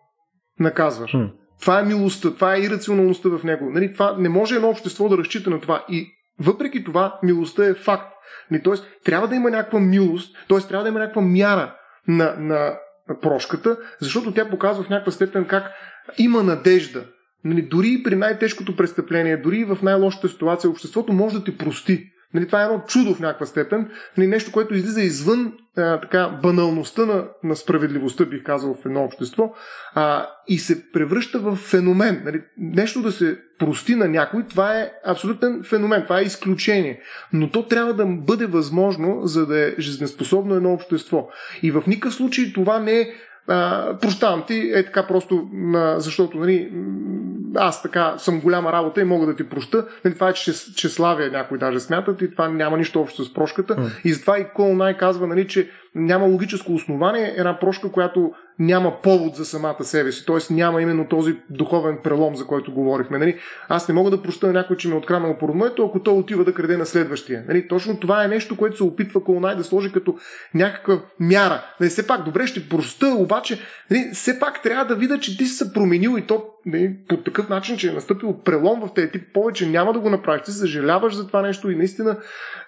наказваш. 0.60 1.10
Хм. 1.10 1.24
Това 1.60 1.80
е 1.80 1.84
милостта, 1.84 2.34
това 2.34 2.54
е 2.54 2.60
ирационалността 2.60 3.28
в 3.28 3.44
него. 3.44 3.70
Нали, 3.70 3.92
това, 3.92 4.16
не 4.18 4.28
може 4.28 4.54
едно 4.54 4.68
общество 4.68 5.08
да 5.08 5.18
разчита 5.18 5.50
на 5.50 5.60
това. 5.60 5.84
И 5.88 6.06
въпреки 6.40 6.84
това, 6.84 7.18
милостта 7.22 7.64
е 7.64 7.74
факт. 7.74 8.12
Нали, 8.50 8.62
тоест, 8.62 8.86
трябва 9.04 9.28
да 9.28 9.34
има 9.34 9.50
някаква 9.50 9.80
милост, 9.80 10.36
т.е. 10.48 10.58
трябва 10.58 10.82
да 10.82 10.88
има 10.88 10.98
някаква 10.98 11.22
мяра 11.22 11.74
на, 12.08 12.34
на 12.38 12.78
прошката, 13.22 13.76
защото 14.00 14.34
тя 14.34 14.50
показва 14.50 14.84
в 14.84 14.88
някаква 14.88 15.12
степен 15.12 15.44
как 15.44 15.64
има 16.18 16.42
надежда. 16.42 17.04
Нали, 17.44 17.62
дори 17.62 18.02
при 18.04 18.16
най-тежкото 18.16 18.76
престъпление, 18.76 19.36
дори 19.36 19.64
в 19.64 19.78
най-лошата 19.82 20.28
ситуация, 20.28 20.70
обществото 20.70 21.12
може 21.12 21.38
да 21.38 21.44
ти 21.44 21.58
прости. 21.58 22.12
Нали, 22.34 22.46
това 22.46 22.62
е 22.62 22.64
едно 22.64 22.82
чудо 22.88 23.14
в 23.14 23.20
някаква 23.20 23.46
степен, 23.46 23.90
нали, 24.18 24.26
нещо, 24.26 24.52
което 24.52 24.74
излиза 24.74 25.02
извън 25.02 25.52
а, 25.76 26.00
така, 26.00 26.38
баналността 26.42 27.06
на, 27.06 27.24
на 27.44 27.56
справедливостта, 27.56 28.24
бих 28.24 28.42
казал, 28.42 28.74
в 28.74 28.86
едно 28.86 29.04
общество, 29.04 29.54
а, 29.94 30.26
и 30.48 30.58
се 30.58 30.92
превръща 30.92 31.38
в 31.38 31.56
феномен. 31.56 32.22
Нали, 32.24 32.42
нещо 32.58 33.02
да 33.02 33.12
се 33.12 33.38
прости 33.58 33.94
на 33.94 34.08
някой, 34.08 34.46
това 34.46 34.78
е 34.78 34.90
абсолютен 35.06 35.62
феномен, 35.64 36.02
това 36.02 36.20
е 36.20 36.24
изключение. 36.24 37.00
Но 37.32 37.50
то 37.50 37.66
трябва 37.66 37.94
да 37.94 38.06
бъде 38.06 38.46
възможно, 38.46 39.20
за 39.26 39.46
да 39.46 39.68
е 39.68 39.74
жизнеспособно 39.78 40.54
едно 40.54 40.72
общество. 40.72 41.28
И 41.62 41.70
в 41.70 41.82
никакъв 41.86 42.14
случай 42.14 42.52
това 42.52 42.78
не 42.78 43.00
е 43.00 43.08
а, 43.48 43.88
прощавам 43.98 44.44
ти, 44.46 44.72
е 44.74 44.84
така 44.84 45.06
просто, 45.06 45.48
а, 45.74 46.00
защото 46.00 46.38
нали, 46.38 46.72
аз 47.56 47.82
така 47.82 48.14
съм 48.18 48.40
голяма 48.40 48.72
работа 48.72 49.00
и 49.00 49.04
мога 49.04 49.26
да 49.26 49.36
ти 49.36 49.48
проща. 49.48 49.86
Нали, 50.04 50.14
това 50.14 50.28
е, 50.28 50.32
че, 50.32 50.52
че 50.76 50.88
славя 50.88 51.28
някой 51.28 51.58
даже 51.58 51.80
смятат 51.80 52.22
и 52.22 52.30
това 52.30 52.48
няма 52.48 52.76
нищо 52.76 53.00
общо 53.00 53.24
с 53.24 53.34
прошката. 53.34 53.76
Mm. 53.76 53.90
И 54.04 54.12
затова 54.12 54.38
и 54.38 54.48
Кол 54.54 54.74
Най 54.74 54.96
казва, 54.96 55.26
нали, 55.26 55.48
че 55.48 55.70
няма 55.94 56.26
логическо 56.26 56.72
основание 56.72 57.34
една 57.36 57.58
прошка, 57.58 57.92
която 57.92 58.32
няма 58.62 59.00
повод 59.02 59.34
за 59.34 59.44
самата 59.44 59.84
себе 59.84 60.12
си, 60.12 60.26
т.е. 60.26 60.54
няма 60.54 60.82
именно 60.82 61.08
този 61.08 61.36
духовен 61.50 61.98
прелом, 62.04 62.36
за 62.36 62.46
който 62.46 62.72
говорихме. 62.72 63.18
Нали? 63.18 63.38
Аз 63.68 63.88
не 63.88 63.94
мога 63.94 64.10
да 64.10 64.22
простя 64.22 64.52
някой, 64.52 64.76
че 64.76 64.88
ми 64.88 64.94
е 64.94 64.96
откранал 64.96 65.38
породното, 65.38 65.86
ако 65.86 66.00
той 66.00 66.14
отива 66.14 66.44
да 66.44 66.54
краде 66.54 66.76
на 66.76 66.86
следващия. 66.86 67.44
Нали? 67.48 67.68
Точно 67.68 68.00
това 68.00 68.24
е 68.24 68.28
нещо, 68.28 68.56
което 68.56 68.76
се 68.76 68.82
опитва 68.82 69.24
Колонай 69.24 69.56
да 69.56 69.64
сложи 69.64 69.92
като 69.92 70.16
някаква 70.54 71.00
мяра. 71.20 71.64
Нали? 71.80 71.90
Все 71.90 72.06
пак, 72.06 72.24
добре, 72.24 72.46
ще 72.46 72.68
простя, 72.68 73.08
обаче 73.08 73.60
нали? 73.90 74.10
все 74.12 74.38
пак 74.38 74.62
трябва 74.62 74.84
да 74.84 74.96
видя, 74.96 75.18
че 75.18 75.38
ти 75.38 75.46
си 75.46 75.54
се 75.54 75.72
променил 75.72 76.18
и 76.18 76.26
то 76.26 76.44
нали, 76.66 76.96
по 77.08 77.16
такъв 77.16 77.48
начин, 77.48 77.76
че 77.76 77.88
е 77.88 77.92
настъпил 77.92 78.38
прелом 78.44 78.80
в 78.80 78.94
тези 78.94 79.10
тип, 79.10 79.22
повече 79.34 79.68
няма 79.68 79.92
да 79.92 79.98
го 79.98 80.10
направиш. 80.10 80.42
Ти 80.42 80.50
съжаляваш 80.50 81.14
за 81.14 81.26
това 81.26 81.42
нещо 81.42 81.70
и 81.70 81.76
наистина 81.76 82.16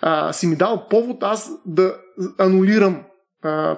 а, 0.00 0.32
си 0.32 0.46
ми 0.46 0.56
дал 0.56 0.86
повод 0.90 1.22
аз 1.22 1.50
да 1.66 1.94
анулирам 2.38 3.02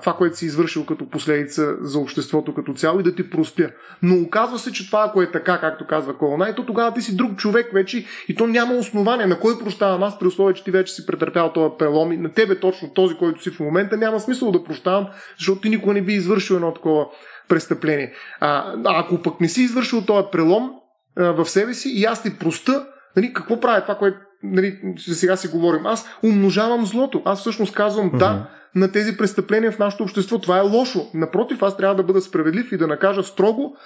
това, 0.00 0.12
което 0.18 0.36
си 0.36 0.46
извършил 0.46 0.86
като 0.86 1.10
последица 1.10 1.76
за 1.80 1.98
обществото 1.98 2.54
като 2.54 2.74
цяло 2.74 3.00
и 3.00 3.02
да 3.02 3.14
ти 3.14 3.30
простя. 3.30 3.70
Но 4.02 4.22
оказва 4.22 4.58
се, 4.58 4.72
че 4.72 4.86
това, 4.86 5.04
ако 5.08 5.22
е 5.22 5.30
така, 5.30 5.60
както 5.60 5.86
казва 5.86 6.18
Колона, 6.18 6.54
то 6.54 6.66
тогава 6.66 6.94
ти 6.94 7.02
си 7.02 7.16
друг 7.16 7.36
човек 7.36 7.70
вече 7.72 8.06
и 8.28 8.34
то 8.34 8.46
няма 8.46 8.74
основание. 8.74 9.26
На 9.26 9.38
кой 9.38 9.58
прощавам 9.58 10.02
аз 10.02 10.18
при 10.18 10.26
условие, 10.26 10.54
че 10.54 10.64
ти 10.64 10.70
вече 10.70 10.92
си 10.92 11.06
претърпял 11.06 11.52
този 11.52 11.74
прелом 11.78 12.12
и 12.12 12.16
на 12.16 12.32
тебе 12.32 12.60
точно 12.60 12.90
този, 12.94 13.14
който 13.14 13.42
си 13.42 13.50
в 13.50 13.60
момента, 13.60 13.96
няма 13.96 14.20
смисъл 14.20 14.52
да 14.52 14.64
прощавам, 14.64 15.06
защото 15.38 15.60
ти 15.60 15.68
никога 15.68 15.94
не 15.94 16.02
би 16.02 16.12
извършил 16.12 16.54
едно 16.54 16.74
такова 16.74 17.06
престъпление. 17.48 18.12
А, 18.40 18.74
ако 18.84 19.22
пък 19.22 19.40
не 19.40 19.48
си 19.48 19.62
извършил 19.62 20.02
този 20.02 20.26
прелом 20.32 20.70
а, 21.16 21.32
в 21.32 21.46
себе 21.46 21.74
си 21.74 21.88
и 21.88 22.04
аз 22.04 22.22
ти 22.22 22.38
проста, 22.38 22.86
нали, 23.16 23.32
какво 23.32 23.60
прави 23.60 23.82
това, 23.82 23.94
което 23.94 24.18
нали, 24.42 24.78
сега 24.96 25.36
си 25.36 25.48
говорим? 25.48 25.86
Аз 25.86 26.08
умножавам 26.22 26.86
злото. 26.86 27.22
Аз 27.24 27.40
всъщност 27.40 27.74
казвам 27.74 28.10
mm-hmm. 28.10 28.18
да 28.18 28.50
на 28.74 28.92
тези 28.92 29.16
престъпления 29.16 29.72
в 29.72 29.78
нашето 29.78 30.02
общество. 30.02 30.38
Това 30.38 30.58
е 30.58 30.68
лошо. 30.68 31.10
Напротив, 31.14 31.62
аз 31.62 31.76
трябва 31.76 31.94
да 31.94 32.02
бъда 32.02 32.20
справедлив 32.20 32.72
и 32.72 32.76
да 32.76 32.86
накажа 32.86 33.22
строго, 33.22 33.76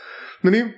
нали, 0.45 0.75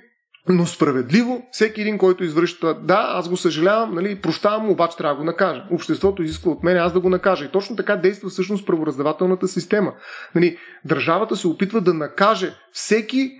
но 0.49 0.65
справедливо 0.65 1.43
всеки 1.51 1.81
един, 1.81 1.97
който 1.97 2.23
извършва, 2.23 2.79
да, 2.83 3.05
аз 3.09 3.29
го 3.29 3.37
съжалявам, 3.37 3.95
нали, 3.95 4.21
прощавам, 4.21 4.69
обаче 4.69 4.97
трябва 4.97 5.15
да 5.15 5.19
го 5.19 5.25
накажа. 5.25 5.65
Обществото 5.71 6.23
изисква 6.23 6.51
от 6.51 6.63
мен 6.63 6.77
аз 6.77 6.93
да 6.93 6.99
го 6.99 7.09
накажа. 7.09 7.45
И 7.45 7.51
точно 7.51 7.75
така 7.75 7.95
действа 7.95 8.29
всъщност 8.29 8.65
правораздавателната 8.65 9.47
система. 9.47 9.93
Нали, 10.35 10.57
държавата 10.85 11.35
се 11.35 11.47
опитва 11.47 11.81
да 11.81 11.93
накаже 11.93 12.53
всеки 12.71 13.31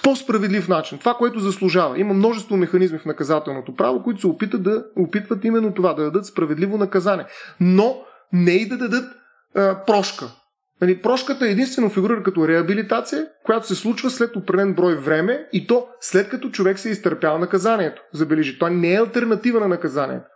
по-справедлив 0.00 0.68
начин. 0.68 0.98
Това, 0.98 1.14
което 1.14 1.40
заслужава. 1.40 1.98
Има 1.98 2.14
множество 2.14 2.56
механизми 2.56 2.98
в 2.98 3.04
наказателното 3.04 3.74
право, 3.74 4.02
които 4.02 4.20
се 4.20 4.26
опитат 4.26 4.62
да 4.62 4.84
опитват 4.96 5.44
именно 5.44 5.74
това, 5.74 5.94
да 5.94 6.02
дадат 6.02 6.26
справедливо 6.26 6.78
наказание. 6.78 7.26
Но 7.60 7.96
не 8.32 8.52
и 8.52 8.68
да 8.68 8.78
дадат 8.78 9.04
а, 9.54 9.84
прошка. 9.84 10.26
Нали, 10.80 11.02
прошката 11.02 11.46
е 11.46 11.50
единствено 11.50 11.90
фигурира 11.90 12.22
като 12.22 12.48
реабилитация, 12.48 13.26
която 13.44 13.66
се 13.66 13.74
случва 13.74 14.10
след 14.10 14.36
определен 14.36 14.74
брой 14.74 14.96
време 14.96 15.48
и 15.52 15.66
то 15.66 15.86
след 16.00 16.28
като 16.28 16.50
човек 16.50 16.78
се 16.78 16.88
е 16.88 16.92
изтърпял 16.92 17.38
наказанието. 17.38 18.02
Забележи, 18.12 18.58
това 18.58 18.70
не 18.70 18.94
е 18.94 18.98
альтернатива 18.98 19.60
на 19.60 19.68
наказанието. 19.68 20.26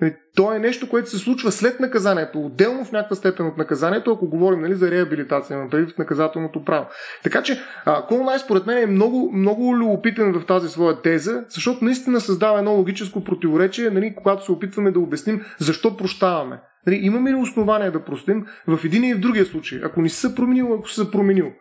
Нали, 0.00 0.14
то 0.36 0.52
е 0.52 0.58
нещо, 0.58 0.88
което 0.88 1.10
се 1.10 1.18
случва 1.18 1.52
след 1.52 1.80
наказанието, 1.80 2.40
отделно 2.40 2.84
в 2.84 2.92
някаква 2.92 3.16
степен 3.16 3.46
от 3.46 3.58
наказанието, 3.58 4.12
ако 4.12 4.28
говорим 4.28 4.60
нали, 4.60 4.74
за 4.74 4.90
реабилитация, 4.90 5.58
на 5.58 5.86
в 5.86 5.98
наказателното 5.98 6.64
право. 6.64 6.86
Така 7.22 7.42
че 7.42 7.60
Колнай 8.08 8.38
според 8.38 8.66
мен 8.66 8.78
е 8.78 8.86
много, 8.86 9.32
много 9.32 9.76
любопитен 9.76 10.32
в 10.32 10.46
тази 10.46 10.68
своя 10.68 11.02
теза, 11.02 11.44
защото 11.48 11.84
наистина 11.84 12.20
създава 12.20 12.58
едно 12.58 12.72
логическо 12.72 13.24
противоречие, 13.24 13.90
нали, 13.90 14.14
когато 14.16 14.44
се 14.44 14.52
опитваме 14.52 14.90
да 14.90 15.00
обясним 15.00 15.44
защо 15.58 15.96
прощаваме. 15.96 16.60
Нали, 16.86 16.96
имаме 17.02 17.30
ли 17.30 17.34
основания 17.34 17.92
да 17.92 18.04
простим 18.04 18.46
в 18.66 18.84
един 18.84 19.04
и 19.04 19.14
в 19.14 19.20
другия 19.20 19.46
случай? 19.46 19.80
Ако 19.84 20.02
не 20.02 20.08
се 20.08 20.34
променил, 20.34 20.74
ако 20.74 20.90
се 20.90 21.10
променил. 21.10 21.52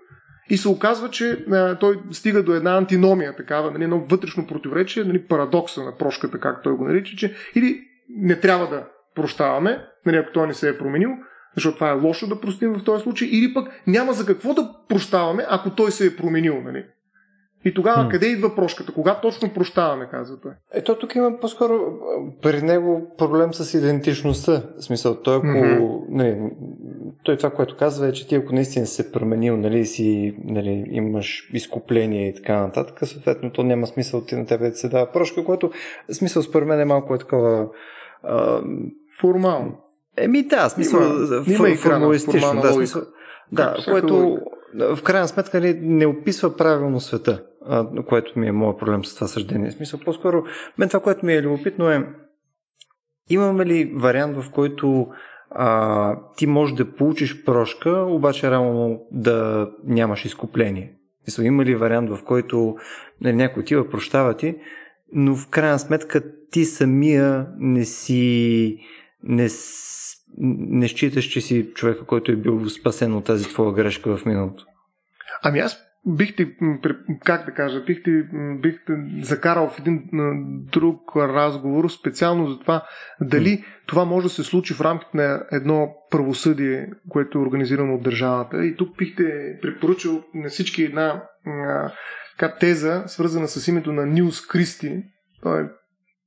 И 0.50 0.58
се 0.58 0.70
оказва, 0.70 1.10
че 1.10 1.46
а, 1.52 1.76
той 1.76 2.00
стига 2.12 2.44
до 2.44 2.54
една 2.54 2.78
антиномия, 2.78 3.36
такава, 3.36 3.72
нали, 3.72 3.84
едно 3.84 4.06
вътрешно 4.10 4.48
противоречие, 4.48 5.04
нали, 5.04 5.28
парадокса 5.28 5.84
на 5.84 5.98
прошката, 5.98 6.40
както 6.40 6.64
той 6.64 6.74
го 6.74 6.86
нарича, 6.86 7.16
че 7.18 7.34
или 7.56 7.89
не 8.10 8.40
трябва 8.40 8.68
да 8.68 8.86
прощаваме, 9.16 9.86
нали, 10.06 10.18
ако 10.18 10.32
той 10.32 10.48
не 10.48 10.54
се 10.54 10.70
е 10.70 10.78
променил, 10.78 11.10
защото 11.56 11.76
това 11.76 11.90
е 11.90 12.00
лошо 12.00 12.28
да 12.28 12.42
простим 12.42 12.74
в 12.74 12.84
този 12.84 13.04
случай, 13.04 13.28
или 13.32 13.54
пък 13.54 13.82
няма 13.88 14.14
за 14.14 14.26
какво 14.26 14.54
да 14.54 14.76
прощаваме, 14.90 15.46
ако 15.50 15.70
той 15.70 15.92
се 15.92 16.08
е 16.08 16.16
променил. 16.16 16.62
Нали. 16.62 16.86
И 17.66 17.74
тогава 17.74 18.04
hmm. 18.04 18.12
къде 18.12 18.26
идва 18.26 18.56
прошката? 18.56 18.94
Кога 18.94 19.20
точно 19.22 19.54
прощаваме, 19.54 20.08
казва 20.12 20.40
той? 20.42 20.52
Ето 20.74 21.00
тук 21.00 21.16
има 21.16 21.40
по-скоро 21.40 21.80
при 22.42 22.62
него 22.62 23.16
проблем 23.18 23.54
с 23.54 23.74
идентичността. 23.74 24.64
В 24.78 24.84
смисъл, 24.84 25.22
той 25.22 25.38
ако... 25.38 25.48
Mm-hmm. 25.48 26.02
Нали, 26.10 26.38
той 27.24 27.38
това, 27.38 27.50
което 27.50 27.78
казва 27.78 28.08
е, 28.08 28.12
че 28.12 28.28
ти 28.28 28.36
ако 28.36 28.54
наистина 28.54 28.86
се 28.86 29.12
променил, 29.12 29.58
нали, 29.58 29.86
си, 29.86 30.36
нали, 30.44 30.86
имаш 30.92 31.50
изкупление 31.54 32.30
и 32.30 32.36
така 32.36 32.62
нататък, 32.62 33.00
съответно 33.04 33.52
то 33.52 33.64
няма 33.64 33.88
смисъл 33.88 34.22
ти 34.26 34.36
на 34.36 34.46
тебе 34.46 34.70
да 34.70 34.76
се 34.76 34.90
дава 34.90 35.12
прошка, 35.12 35.46
което 35.46 35.72
смисъл 36.12 36.44
според 36.44 36.68
мен 36.68 36.80
е 36.80 36.86
малко 36.86 37.16
е 37.16 37.18
такова... 37.18 37.68
А... 38.24 38.62
Формално. 39.20 39.78
Еми 40.18 40.44
да, 40.44 40.70
смисъл 40.70 41.02
има, 41.48 41.70
има 41.70 41.78
формалистично. 41.78 42.62
Да, 42.62 42.74
смисъл, 42.74 43.02
да, 43.52 43.76
което 43.86 44.40
в 44.74 45.04
крайна 45.04 45.28
сметка 45.28 45.60
не, 45.60 45.74
не 45.74 46.06
описва 46.06 46.58
правилно 46.58 47.00
света 47.00 47.44
а, 47.70 48.04
което 48.04 48.40
ми 48.40 48.48
е 48.48 48.52
моят 48.52 48.80
проблем 48.80 49.06
с 49.06 49.16
това 49.16 49.28
съждение. 49.28 49.70
В 49.70 49.74
смисъл, 49.74 50.00
по-скоро, 50.00 50.44
мен 50.78 50.90
това, 50.90 51.00
което 51.00 51.26
ми 51.26 51.34
е 51.34 51.42
любопитно 51.42 51.90
е, 51.90 52.08
имаме 53.30 53.66
ли 53.66 53.94
вариант, 53.96 54.38
в 54.38 54.52
който 54.52 55.08
а, 55.52 56.20
ти 56.38 56.48
можеш 56.48 56.76
да 56.76 56.96
получиш 56.96 57.44
прошка, 57.44 57.92
обаче 57.92 58.52
реално 58.52 59.02
да 59.12 59.70
нямаш 59.84 60.26
изкупление? 60.26 60.94
Мисъл, 61.28 61.44
има 61.44 61.66
ли 61.66 61.76
вариант, 61.76 62.10
в 62.10 62.24
който 62.24 62.76
нали, 63.22 63.36
някой 63.36 63.62
отива, 63.62 63.90
прощава 63.90 64.34
ти, 64.34 64.56
но 65.14 65.36
в 65.36 65.50
крайна 65.50 65.80
сметка 65.80 66.24
ти 66.52 66.66
самия 66.66 67.48
не 67.58 67.86
си 67.86 68.78
не, 69.24 69.48
не 70.38 70.88
считаш, 70.88 71.26
че 71.26 71.42
си 71.42 71.72
човека, 71.74 72.06
който 72.06 72.32
е 72.32 72.36
бил 72.36 72.70
спасен 72.70 73.16
от 73.16 73.26
тази 73.26 73.50
твоя 73.50 73.74
грешка 73.74 74.18
в 74.18 74.26
миналото? 74.26 74.66
Ами 75.44 75.60
аз 75.60 75.86
бих 76.08 76.36
ти, 76.36 76.56
как 77.26 77.46
да 77.46 77.52
кажа, 77.52 77.84
бих 77.84 78.04
ти, 78.04 78.24
бих 78.62 78.86
ти 78.86 78.94
закарал 79.22 79.70
в 79.70 79.80
един 79.80 80.10
друг 80.72 81.02
разговор, 81.16 81.90
специално 81.90 82.48
за 82.48 82.60
това 82.60 82.84
дали 83.22 83.66
това 83.88 84.06
може 84.06 84.24
да 84.24 84.30
се 84.30 84.44
случи 84.44 84.74
в 84.74 84.82
рамките 84.82 85.18
на 85.18 85.44
едно 85.52 85.96
правосъдие, 86.12 86.90
което 87.10 87.38
е 87.38 87.42
организирано 87.42 87.96
от 87.96 88.04
държавата. 88.04 88.66
И 88.66 88.76
тук 88.76 88.98
бих 88.98 89.16
те 89.16 89.60
препоръчал 89.62 90.24
на 90.34 90.50
всички 90.50 90.84
една 90.84 91.24
така, 92.38 92.56
теза, 92.56 93.04
свързана 93.08 93.48
с 93.48 93.68
името 93.68 93.92
на 93.92 94.06
Нилс 94.06 94.48
Кристи. 94.48 95.04
Той 95.44 95.62
е 95.62 95.66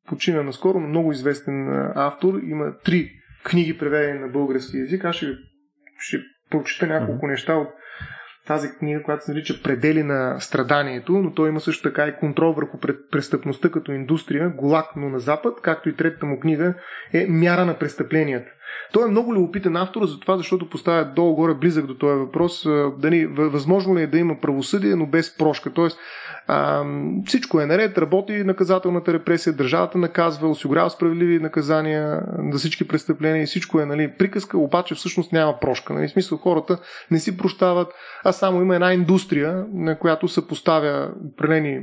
почина 0.08 0.42
наскоро, 0.42 0.80
много 0.80 1.12
известен 1.12 1.68
автор. 1.94 2.40
Има 2.42 2.78
три 2.84 3.10
книги, 3.44 3.78
преведени 3.78 4.18
на 4.18 4.28
български 4.28 4.78
язик. 4.78 5.04
Аз 5.04 5.16
ще, 5.16 5.26
ще 5.98 6.18
прочита 6.50 6.86
няколко 6.86 7.26
неща 7.26 7.54
от 7.54 7.68
тази 8.46 8.68
книга, 8.78 9.02
която 9.02 9.24
се 9.24 9.32
нарича 9.32 9.62
Предели 9.62 10.02
на 10.02 10.40
страданието, 10.40 11.12
но 11.12 11.32
той 11.32 11.48
има 11.48 11.60
също 11.60 11.88
така 11.88 12.06
и 12.06 12.16
контрол 12.16 12.52
върху 12.52 12.78
престъпността 13.12 13.70
като 13.70 13.92
индустрия, 13.92 14.50
Голак, 14.50 14.86
но 14.96 15.08
на 15.08 15.18
Запад, 15.18 15.54
както 15.62 15.88
и 15.88 15.96
третата 15.96 16.26
му 16.26 16.40
книга 16.40 16.74
е 17.12 17.26
Мяра 17.26 17.64
на 17.64 17.78
престъпленията. 17.78 18.50
Той 18.92 19.08
е 19.08 19.10
много 19.10 19.34
любопитен 19.34 19.76
автор, 19.76 20.06
за 20.06 20.20
това, 20.20 20.36
защото 20.36 20.70
поставя 20.70 21.04
долу-горе 21.04 21.54
близък 21.54 21.86
до 21.86 21.94
този 21.94 22.18
въпрос. 22.18 22.66
Дали, 22.98 23.26
възможно 23.26 23.96
ли 23.96 24.02
е 24.02 24.06
да 24.06 24.18
има 24.18 24.40
правосъдие, 24.40 24.96
но 24.96 25.06
без 25.06 25.36
прошка? 25.36 25.72
Тоест, 25.72 25.98
а, 26.46 26.84
всичко 27.26 27.60
е 27.60 27.66
наред, 27.66 27.98
работи 27.98 28.44
наказателната 28.44 29.12
репресия, 29.12 29.52
държавата 29.52 29.98
наказва, 29.98 30.48
осигурява 30.48 30.90
справедливи 30.90 31.38
наказания 31.38 32.20
за 32.52 32.58
всички 32.58 32.88
престъпления 32.88 33.42
и 33.42 33.46
всичко 33.46 33.80
е 33.80 33.86
нали, 33.86 34.12
приказка, 34.18 34.58
обаче 34.58 34.94
всъщност 34.94 35.32
няма 35.32 35.60
прошка. 35.60 35.92
Нали? 35.92 36.08
В 36.08 36.10
смисъл 36.10 36.38
хората 36.38 36.78
не 37.10 37.18
си 37.18 37.36
прощават, 37.36 37.92
а 38.24 38.32
само 38.32 38.62
има 38.62 38.74
една 38.74 38.92
индустрия, 38.92 39.64
на 39.72 39.98
която 39.98 40.28
се 40.28 40.48
поставя 40.48 41.10
определени 41.32 41.80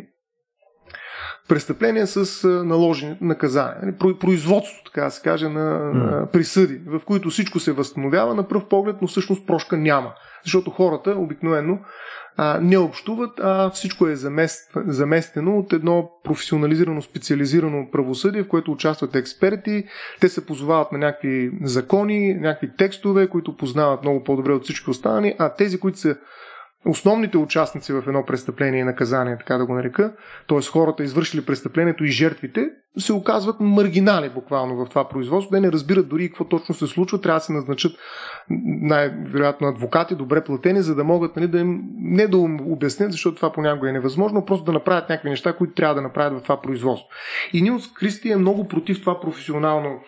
престъпления 1.49 2.07
с 2.07 2.47
наложени 2.47 3.17
наказания. 3.21 3.77
Нали, 3.83 4.15
производство, 4.19 4.83
така 4.85 5.03
да 5.03 5.11
се 5.11 5.21
каже, 5.21 5.49
на 5.49 5.79
mm. 5.79 6.31
присъди, 6.31 6.81
в 6.87 7.01
които 7.05 7.29
всичко 7.29 7.59
се 7.59 7.71
възстановява 7.71 8.35
на 8.35 8.47
пръв 8.47 8.65
поглед, 8.65 8.95
но 9.01 9.07
всъщност 9.07 9.47
прошка 9.47 9.77
няма. 9.77 10.13
Защото 10.43 10.71
хората 10.71 11.11
обикновено 11.11 11.79
а, 12.37 12.59
не 12.61 12.77
общуват, 12.77 13.39
а 13.39 13.69
всичко 13.69 14.07
е 14.07 14.15
замест, 14.15 14.71
заместено 14.87 15.57
от 15.57 15.73
едно 15.73 16.11
професионализирано, 16.23 17.01
специализирано 17.01 17.91
правосъдие, 17.91 18.43
в 18.43 18.47
което 18.47 18.71
участват 18.71 19.15
експерти. 19.15 19.83
Те 20.19 20.29
се 20.29 20.45
позовават 20.45 20.91
на 20.91 20.97
някакви 20.97 21.51
закони, 21.63 22.33
някакви 22.33 22.75
текстове, 22.77 23.27
които 23.27 23.57
познават 23.57 24.01
много 24.01 24.23
по-добре 24.23 24.53
от 24.53 24.63
всички 24.63 24.89
останали, 24.89 25.35
а 25.39 25.53
тези, 25.53 25.79
които 25.79 25.99
са 25.99 26.15
основните 26.85 27.37
участници 27.37 27.93
в 27.93 28.03
едно 28.07 28.25
престъпление 28.25 28.79
и 28.79 28.83
наказание, 28.83 29.37
така 29.37 29.57
да 29.57 29.65
го 29.65 29.73
нарека, 29.73 30.13
т.е. 30.47 30.61
хората, 30.61 31.03
извършили 31.03 31.45
престъплението 31.45 32.03
и 32.03 32.07
жертвите, 32.07 32.69
се 32.97 33.13
оказват 33.13 33.59
маргинали 33.59 34.29
буквално 34.29 34.85
в 34.85 34.89
това 34.89 35.09
производство. 35.09 35.51
Те 35.51 35.61
не 35.61 35.71
разбират 35.71 36.09
дори 36.09 36.27
какво 36.27 36.45
точно 36.45 36.75
се 36.75 36.87
случва. 36.87 37.21
Трябва 37.21 37.37
да 37.37 37.43
се 37.43 37.53
назначат 37.53 37.91
най-вероятно 38.81 39.67
адвокати, 39.67 40.15
добре 40.15 40.43
платени, 40.43 40.81
за 40.81 40.95
да 40.95 41.03
могат 41.03 41.35
нали, 41.35 41.47
да 41.47 41.59
им, 41.59 41.81
не 41.97 42.27
да 42.27 42.37
им 42.37 42.71
обяснят, 42.71 43.11
защото 43.11 43.35
това 43.35 43.51
понякога 43.51 43.89
е 43.89 43.93
невъзможно, 43.93 44.45
просто 44.45 44.65
да 44.65 44.71
направят 44.71 45.09
някакви 45.09 45.29
неща, 45.29 45.53
които 45.53 45.73
трябва 45.73 45.95
да 45.95 46.01
направят 46.01 46.39
в 46.39 46.43
това 46.43 46.61
производство. 46.61 47.09
И 47.53 47.61
Нилс 47.61 47.93
Кристи 47.93 48.31
е 48.31 48.35
много 48.35 48.67
против 48.67 49.01
това 49.01 49.19
професионално 49.19 49.99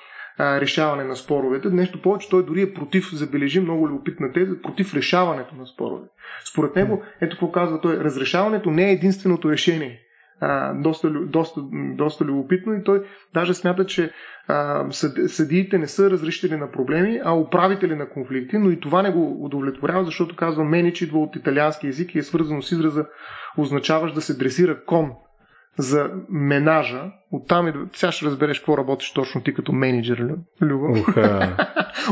решаване 0.41 1.03
на 1.03 1.15
споровете. 1.15 1.69
Нещо 1.69 2.01
повече, 2.01 2.29
той 2.29 2.45
дори 2.45 2.61
е 2.61 2.73
против, 2.73 3.09
забележи 3.13 3.59
много 3.59 3.87
любопитна 3.87 4.31
теза, 4.33 4.61
против 4.61 4.93
решаването 4.93 5.55
на 5.55 5.67
спорове. 5.67 6.07
Според 6.51 6.75
него, 6.75 7.03
ето 7.21 7.35
какво 7.35 7.51
казва 7.51 7.81
той, 7.81 7.97
разрешаването 7.97 8.71
не 8.71 8.89
е 8.89 8.93
единственото 8.93 9.51
решение. 9.51 9.99
А, 10.43 10.73
доста, 10.73 11.09
доста, 11.09 11.61
доста 11.95 12.25
любопитно 12.25 12.73
и 12.73 12.83
той 12.83 13.03
даже 13.33 13.53
смята, 13.53 13.85
че 13.85 14.11
а, 14.47 14.85
съдиите 15.27 15.77
не 15.77 15.87
са 15.87 16.09
разрешители 16.09 16.55
на 16.55 16.71
проблеми, 16.71 17.21
а 17.23 17.35
управители 17.35 17.95
на 17.95 18.09
конфликти, 18.09 18.57
но 18.57 18.69
и 18.69 18.79
това 18.79 19.01
не 19.01 19.11
го 19.11 19.45
удовлетворява, 19.45 20.05
защото 20.05 20.35
казва 20.35 20.63
менич 20.63 21.01
идва 21.01 21.19
от 21.19 21.35
италиански 21.35 21.87
язик 21.87 22.15
и 22.15 22.19
е 22.19 22.23
свързано 22.23 22.61
с 22.61 22.71
израза 22.71 23.05
означаваш 23.57 24.13
да 24.13 24.21
се 24.21 24.37
дресира 24.37 24.85
кон 24.85 25.11
за 25.77 26.09
менажа. 26.29 27.11
Оттам 27.31 27.67
и 27.67 27.73
сега 27.93 28.11
ще 28.11 28.25
разбереш 28.25 28.59
какво 28.59 28.77
работиш 28.77 29.13
точно 29.13 29.41
ти 29.41 29.53
като 29.53 29.73
менеджер, 29.73 30.35
Люба. 30.61 30.87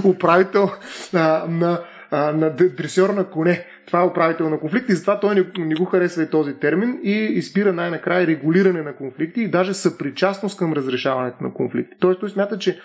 Управител 0.05 0.69
а, 1.13 1.45
на, 1.49 1.81
а, 2.11 2.31
на 2.31 2.49
дресьор 2.49 3.09
на 3.09 3.29
коне. 3.29 3.65
Това 3.87 4.01
е 4.01 4.05
управител 4.05 4.49
на 4.49 4.59
конфликти 4.59 4.93
затова 4.93 5.19
той 5.19 5.35
не, 5.35 5.45
не 5.57 5.75
го 5.75 5.85
харесва 5.85 6.23
и 6.23 6.29
този 6.29 6.53
термин 6.53 6.99
и 7.03 7.11
изпира 7.11 7.73
най-накрая 7.73 8.27
регулиране 8.27 8.81
на 8.81 8.95
конфликти 8.95 9.41
и 9.41 9.47
даже 9.47 9.73
съпричастност 9.73 10.57
към 10.57 10.73
разрешаването 10.73 11.43
на 11.43 11.53
конфликти. 11.53 11.97
Тоест 11.99 12.19
той 12.19 12.29
смята, 12.29 12.57
че 12.57 12.79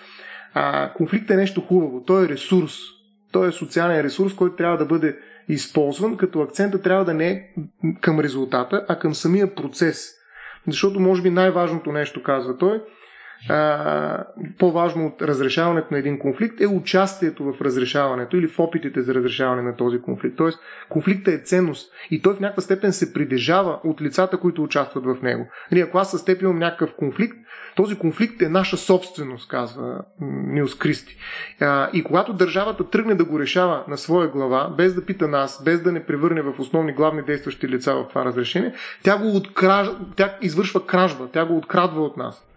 а, 0.53 0.93
конфликт 0.93 1.29
е 1.29 1.35
нещо 1.35 1.61
хубаво. 1.61 2.03
Той 2.03 2.25
е 2.25 2.29
ресурс. 2.29 2.73
Той 3.31 3.47
е 3.47 3.51
социален 3.51 4.01
ресурс, 4.01 4.35
който 4.35 4.55
трябва 4.55 4.77
да 4.77 4.85
бъде 4.85 5.17
използван, 5.49 6.17
като 6.17 6.41
акцента 6.41 6.81
трябва 6.81 7.05
да 7.05 7.13
не 7.13 7.27
е 7.27 7.43
към 8.01 8.19
резултата, 8.19 8.85
а 8.87 8.99
към 8.99 9.13
самия 9.13 9.55
процес– 9.55 10.11
защото 10.67 10.99
може 10.99 11.21
би 11.21 11.29
най-важното 11.29 11.91
нещо, 11.91 12.23
казва 12.23 12.57
той, 12.57 12.81
по-важно 14.59 15.05
от 15.05 15.21
разрешаването 15.21 15.87
на 15.91 15.97
един 15.97 16.19
конфликт 16.19 16.61
е 16.61 16.67
участието 16.67 17.43
в 17.43 17.61
разрешаването 17.61 18.37
или 18.37 18.47
в 18.47 18.59
опитите 18.59 19.01
за 19.01 19.13
разрешаване 19.13 19.61
на 19.61 19.75
този 19.75 20.01
конфликт. 20.01 20.37
Тоест, 20.37 20.59
конфликта 20.89 21.31
е 21.31 21.37
ценност 21.37 21.91
и 22.11 22.21
той 22.21 22.35
в 22.35 22.39
някаква 22.39 22.61
степен 22.61 22.93
се 22.93 23.13
придържава 23.13 23.79
от 23.83 24.01
лицата, 24.01 24.37
които 24.37 24.63
участват 24.63 25.05
в 25.05 25.17
него. 25.21 25.47
Нали, 25.71 25.81
ако 25.81 25.97
аз 25.97 26.11
с 26.11 26.25
теб 26.25 26.41
имам 26.41 26.59
някакъв 26.59 26.93
конфликт, 26.95 27.37
този 27.75 27.97
конфликт 27.97 28.41
е 28.41 28.49
наша 28.49 28.77
собственост, 28.77 29.49
казва 29.49 30.01
Нилс 30.21 30.75
Кристи. 30.75 31.17
И 31.93 32.03
когато 32.03 32.33
държавата 32.33 32.89
тръгне 32.89 33.15
да 33.15 33.25
го 33.25 33.39
решава 33.39 33.83
на 33.87 33.97
своя 33.97 34.27
глава, 34.27 34.73
без 34.77 34.95
да 34.95 35.05
пита 35.05 35.27
нас, 35.27 35.63
без 35.65 35.81
да 35.81 35.91
не 35.91 36.05
превърне 36.05 36.41
в 36.41 36.59
основни 36.59 36.93
главни 36.93 37.21
действащи 37.21 37.67
лица 37.67 37.95
в 37.95 38.07
това 38.09 38.25
разрешение, 38.25 38.73
тя 39.03 39.17
го 39.17 39.35
откраж... 39.35 39.87
тя 40.15 40.37
извършва 40.41 40.85
кражба, 40.85 41.27
тя 41.33 41.45
го 41.45 41.57
открадва 41.57 42.01
от 42.01 42.17
нас. 42.17 42.47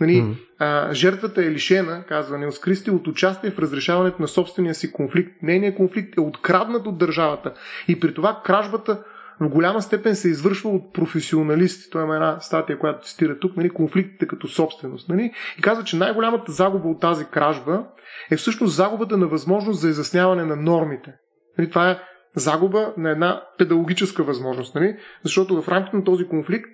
Нали, 0.00 0.24
а, 0.58 0.94
жертвата 0.94 1.44
е 1.44 1.50
лишена, 1.50 2.04
казва 2.08 2.38
Нилс 2.38 2.58
Кристи, 2.58 2.90
от 2.90 3.08
участие 3.08 3.50
в 3.50 3.58
разрешаването 3.58 4.22
на 4.22 4.28
собствения 4.28 4.74
си 4.74 4.92
конфликт. 4.92 5.42
Нейният 5.42 5.76
конфликт 5.76 6.16
е 6.16 6.20
откраднат 6.20 6.86
от 6.86 6.98
държавата 6.98 7.52
и 7.88 8.00
при 8.00 8.14
това 8.14 8.40
кражбата 8.44 9.02
в 9.40 9.48
голяма 9.48 9.82
степен 9.82 10.16
се 10.16 10.28
извършва 10.28 10.70
от 10.70 10.92
професионалисти. 10.92 11.90
Той 11.90 12.02
има 12.02 12.14
една 12.14 12.40
статия, 12.40 12.78
която 12.78 13.06
цитира 13.06 13.38
тук, 13.38 13.56
нали, 13.56 13.70
конфликтите 13.70 14.26
като 14.26 14.48
собственост. 14.48 15.08
Нали, 15.08 15.32
и 15.58 15.62
казва, 15.62 15.84
че 15.84 15.96
най-голямата 15.96 16.52
загуба 16.52 16.88
от 16.88 17.00
тази 17.00 17.24
кражба 17.24 17.86
е 18.30 18.36
всъщност 18.36 18.76
загубата 18.76 19.16
на 19.16 19.26
възможност 19.26 19.80
за 19.80 19.88
изясняване 19.88 20.44
на 20.44 20.56
нормите. 20.56 21.12
Нали, 21.58 21.68
това 21.68 21.90
е 21.90 21.98
загуба 22.36 22.92
на 22.96 23.10
една 23.10 23.42
педагогическа 23.58 24.22
възможност. 24.22 24.74
Нали, 24.74 24.96
защото 25.22 25.62
в 25.62 25.68
рамките 25.68 25.96
на 25.96 26.04
този 26.04 26.28
конфликт 26.28 26.70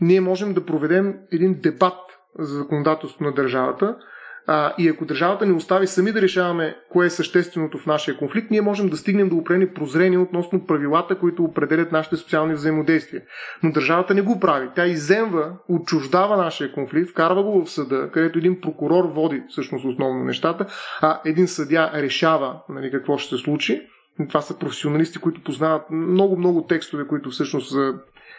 ние 0.00 0.20
можем 0.20 0.54
да 0.54 0.66
проведем 0.66 1.14
един 1.32 1.60
дебат 1.60 1.98
за 2.38 2.58
законодателство 2.58 3.24
на 3.24 3.32
държавата. 3.32 3.96
А, 4.46 4.74
и 4.78 4.88
ако 4.88 5.04
държавата 5.04 5.46
ни 5.46 5.52
остави 5.52 5.86
сами 5.86 6.12
да 6.12 6.22
решаваме 6.22 6.76
кое 6.90 7.06
е 7.06 7.10
същественото 7.10 7.78
в 7.78 7.86
нашия 7.86 8.16
конфликт, 8.16 8.50
ние 8.50 8.60
можем 8.60 8.88
да 8.88 8.96
стигнем 8.96 9.28
до 9.28 9.36
определени 9.36 9.74
прозрения 9.74 10.20
относно 10.20 10.66
правилата, 10.66 11.18
които 11.18 11.44
определят 11.44 11.92
нашите 11.92 12.16
социални 12.16 12.54
взаимодействия. 12.54 13.22
Но 13.62 13.72
държавата 13.72 14.14
не 14.14 14.22
го 14.22 14.40
прави. 14.40 14.68
Тя 14.74 14.86
иземва, 14.86 15.52
отчуждава 15.68 16.36
нашия 16.36 16.72
конфликт, 16.72 17.10
вкарва 17.10 17.42
го 17.42 17.64
в 17.64 17.70
съда, 17.70 18.10
където 18.12 18.38
един 18.38 18.60
прокурор 18.60 19.04
води 19.04 19.42
всъщност 19.48 19.84
основно 19.84 20.24
нещата, 20.24 20.66
а 21.00 21.20
един 21.24 21.48
съдя 21.48 21.90
решава 21.94 22.60
нали, 22.68 22.90
какво 22.90 23.18
ще 23.18 23.36
се 23.36 23.42
случи. 23.42 23.82
Това 24.28 24.40
са 24.40 24.58
професионалисти, 24.58 25.18
които 25.18 25.42
познават 25.42 25.82
много-много 25.90 26.66
текстове, 26.66 27.06
които 27.06 27.30
всъщност 27.30 27.76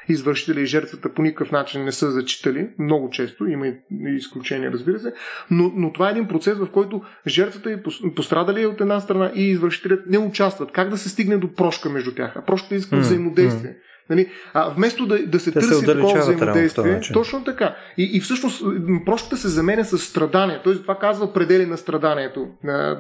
извършителя 0.09 0.61
и 0.61 0.65
жертвата 0.65 1.13
по 1.13 1.21
никакъв 1.21 1.51
начин 1.51 1.83
не 1.83 1.91
са 1.91 2.11
зачитали, 2.11 2.69
много 2.79 3.09
често, 3.09 3.47
има 3.47 3.67
и 3.67 3.75
изключения, 4.15 4.71
разбира 4.71 4.99
се, 4.99 5.13
но, 5.51 5.71
но 5.75 5.93
това 5.93 6.07
е 6.07 6.11
един 6.11 6.27
процес, 6.27 6.57
в 6.57 6.71
който 6.71 7.01
жертвата 7.27 7.71
и 7.71 7.77
пострадали 8.15 8.65
от 8.65 8.81
една 8.81 8.99
страна 8.99 9.31
и 9.35 9.49
извършителят 9.49 10.07
не 10.07 10.17
участват. 10.17 10.71
Как 10.71 10.89
да 10.89 10.97
се 10.97 11.09
стигне 11.09 11.37
до 11.37 11.53
прошка 11.53 11.89
между 11.89 12.15
тях? 12.15 12.33
А 12.35 12.45
прошката 12.45 12.75
иска 12.75 12.95
mm, 12.95 12.99
взаимодействие. 12.99 13.71
Mm. 13.71 13.90
Нали? 14.09 14.27
А 14.53 14.69
вместо 14.69 15.05
да, 15.05 15.25
да 15.25 15.39
се 15.39 15.51
Те 15.51 15.59
търси 15.59 15.73
се 15.73 15.85
такова 15.85 16.19
взаимодействие, 16.19 17.01
точно 17.13 17.43
така. 17.43 17.75
И, 17.97 18.09
и 18.13 18.19
всъщност 18.19 18.63
прошката 19.05 19.37
се 19.37 19.47
заменя 19.47 19.85
с 19.85 19.97
страдание. 19.97 20.61
Тоест 20.63 20.81
това 20.81 20.95
казва 20.95 21.33
предели 21.33 21.65
на 21.65 21.77
страданието, 21.77 22.47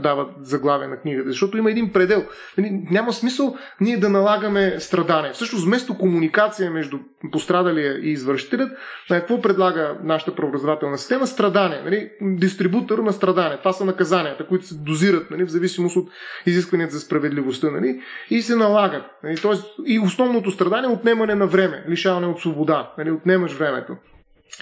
дава 0.03 0.27
заглавие 0.41 0.87
на 0.87 0.97
книгата. 0.97 1.29
Защото 1.29 1.57
има 1.57 1.71
един 1.71 1.93
предел. 1.93 2.25
Нали? 2.57 2.81
Няма 2.91 3.13
смисъл 3.13 3.55
ние 3.81 3.97
да 3.97 4.09
налагаме 4.09 4.75
страдание. 4.79 5.31
Всъщност 5.33 5.65
вместо 5.65 5.97
комуникация 5.97 6.71
между 6.71 6.97
пострадалия 7.31 7.99
и 8.03 8.11
извършителят, 8.11 8.71
какво 9.09 9.41
предлага 9.41 9.97
нашата 10.03 10.35
праворазователна 10.35 10.97
система? 10.97 11.27
Страдание. 11.27 11.81
Нали? 11.83 12.09
Дистрибутор 12.21 12.99
на 12.99 13.13
страдание. 13.13 13.57
Това 13.57 13.73
са 13.73 13.85
наказанията, 13.85 14.47
които 14.47 14.67
се 14.67 14.75
дозират 14.75 15.31
нали? 15.31 15.45
в 15.45 15.49
зависимост 15.49 15.95
от 15.95 16.09
изискванията 16.45 16.93
за 16.93 16.99
справедливостта. 16.99 17.71
Нали? 17.71 18.01
И 18.29 18.41
се 18.41 18.55
налагат. 18.55 19.03
Нали? 19.23 19.37
Тоест, 19.37 19.65
и 19.85 19.99
основното 19.99 20.51
страдание 20.51 20.89
отнемане 20.91 21.35
на 21.35 21.47
време, 21.47 21.85
лишаване 21.89 22.27
от 22.27 22.39
свобода, 22.39 22.93
нали, 22.97 23.11
отнемаш 23.11 23.53
времето. 23.53 23.95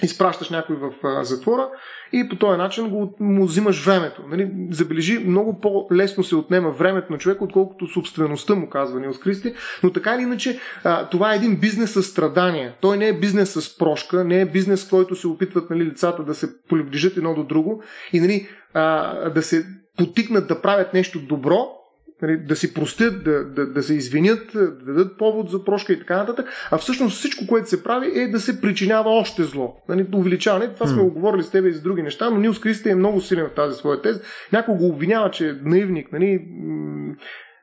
Изпращаш 0.02 0.50
някой 0.50 0.76
в 0.76 0.92
а, 1.04 1.24
затвора 1.24 1.68
и 2.12 2.28
по 2.28 2.36
този 2.36 2.58
начин 2.58 2.88
го, 2.88 3.16
му 3.20 3.44
взимаш 3.44 3.84
времето. 3.84 4.22
Нали? 4.28 4.50
Забележи, 4.70 5.18
много 5.18 5.60
по-лесно 5.60 6.24
се 6.24 6.36
отнема 6.36 6.70
времето 6.70 7.12
на 7.12 7.18
човек, 7.18 7.42
отколкото 7.42 7.86
собствеността 7.86 8.54
му, 8.54 8.68
казва 8.68 9.00
Нилс 9.00 9.18
Кристи. 9.18 9.54
Но 9.82 9.92
така 9.92 10.14
или 10.14 10.22
иначе, 10.22 10.60
а, 10.84 11.08
това 11.08 11.32
е 11.32 11.36
един 11.36 11.56
бизнес 11.56 11.92
с 11.92 12.02
страдания. 12.02 12.74
Той 12.80 12.96
не 12.96 13.08
е 13.08 13.18
бизнес 13.18 13.52
с 13.52 13.78
прошка, 13.78 14.24
не 14.24 14.40
е 14.40 14.46
бизнес, 14.46 14.88
който 14.88 15.16
се 15.16 15.28
опитват 15.28 15.70
нали, 15.70 15.84
лицата 15.84 16.24
да 16.24 16.34
се 16.34 16.48
приближат 16.68 17.16
едно 17.16 17.34
до 17.34 17.44
друго 17.44 17.82
и 18.12 18.20
нали, 18.20 18.48
а, 18.74 19.30
да 19.30 19.42
се 19.42 19.66
потикнат 19.96 20.48
да 20.48 20.62
правят 20.62 20.94
нещо 20.94 21.20
добро, 21.20 21.79
нали, 22.22 22.36
да 22.36 22.56
си 22.56 22.74
простят, 22.74 23.24
да, 23.24 23.44
да, 23.44 23.66
да 23.66 23.82
се 23.82 23.94
извинят, 23.94 24.52
да 24.54 24.70
дадат 24.70 25.18
повод 25.18 25.50
за 25.50 25.64
прошка 25.64 25.92
и 25.92 25.98
така 25.98 26.16
нататък, 26.16 26.48
а 26.70 26.78
всъщност 26.78 27.18
всичко, 27.18 27.46
което 27.46 27.68
се 27.68 27.84
прави 27.84 28.20
е 28.20 28.28
да 28.28 28.40
се 28.40 28.60
причинява 28.60 29.10
още 29.10 29.42
зло. 29.42 29.76
Нали, 29.88 30.06
увеличаване, 30.14 30.74
това 30.74 30.86
сме 30.86 31.02
го 31.02 31.10
говорили 31.10 31.42
с 31.42 31.50
тебе 31.50 31.68
и 31.68 31.72
за 31.72 31.82
други 31.82 32.02
неща, 32.02 32.30
но 32.30 32.36
Нилс 32.36 32.60
Кристи 32.60 32.88
е 32.88 32.94
много 32.94 33.20
силен 33.20 33.46
в 33.46 33.54
тази 33.54 33.76
своя 33.76 34.02
теза. 34.02 34.20
Някой 34.52 34.74
го 34.74 34.86
обвинява, 34.86 35.30
че 35.30 35.48
е 35.48 35.52
наивник, 35.64 36.12
нали, 36.12 36.46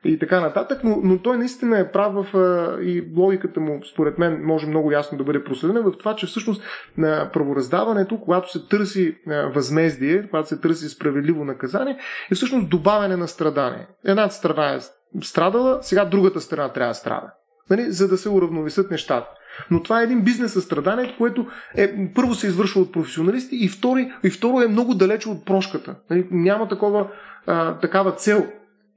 и 0.04 0.18
така 0.18 0.40
нататък, 0.40 0.80
но, 0.84 1.00
но 1.02 1.18
той 1.18 1.38
наистина 1.38 1.78
е 1.78 1.92
прав 1.92 2.14
в 2.14 2.36
а, 2.36 2.82
и 2.82 3.08
логиката 3.16 3.60
му, 3.60 3.80
според 3.92 4.18
мен, 4.18 4.44
може 4.44 4.66
много 4.66 4.92
ясно 4.92 5.18
да 5.18 5.24
бъде 5.24 5.44
проследена 5.44 5.82
в 5.82 5.98
това, 5.98 6.16
че 6.16 6.26
всъщност 6.26 6.62
на 6.98 7.30
правораздаването, 7.32 8.20
когато 8.20 8.52
се 8.52 8.68
търси 8.68 9.16
а, 9.28 9.34
възмездие, 9.34 10.28
когато 10.30 10.48
се 10.48 10.60
търси 10.60 10.88
справедливо 10.88 11.44
наказание, 11.44 11.98
е 12.30 12.34
всъщност 12.34 12.70
добавяне 12.70 13.16
на 13.16 13.28
страдание. 13.28 13.86
Едната 14.04 14.34
страна 14.34 14.74
е 14.74 14.78
страдала, 15.22 15.78
сега 15.82 16.04
другата 16.04 16.40
страна 16.40 16.68
трябва 16.68 16.90
да 16.90 16.94
страда. 16.94 17.32
Нали? 17.70 17.92
За 17.92 18.08
да 18.08 18.18
се 18.18 18.28
уравновесят 18.28 18.90
нещата. 18.90 19.28
Но 19.70 19.82
това 19.82 20.00
е 20.00 20.04
един 20.04 20.22
бизнес 20.22 20.52
със 20.52 20.64
страданието, 20.64 21.14
което 21.18 21.46
е, 21.76 22.12
първо 22.14 22.34
се 22.34 22.46
извършва 22.46 22.80
от 22.80 22.92
професионалисти 22.92 23.56
и, 23.56 23.68
втори, 23.68 24.12
и 24.24 24.30
второ 24.30 24.60
е 24.60 24.68
много 24.68 24.94
далече 24.94 25.28
от 25.28 25.44
прошката. 25.44 25.94
Нали? 26.10 26.28
Няма 26.30 26.68
такова, 26.68 27.06
а, 27.46 27.78
такава 27.78 28.12
цел 28.12 28.46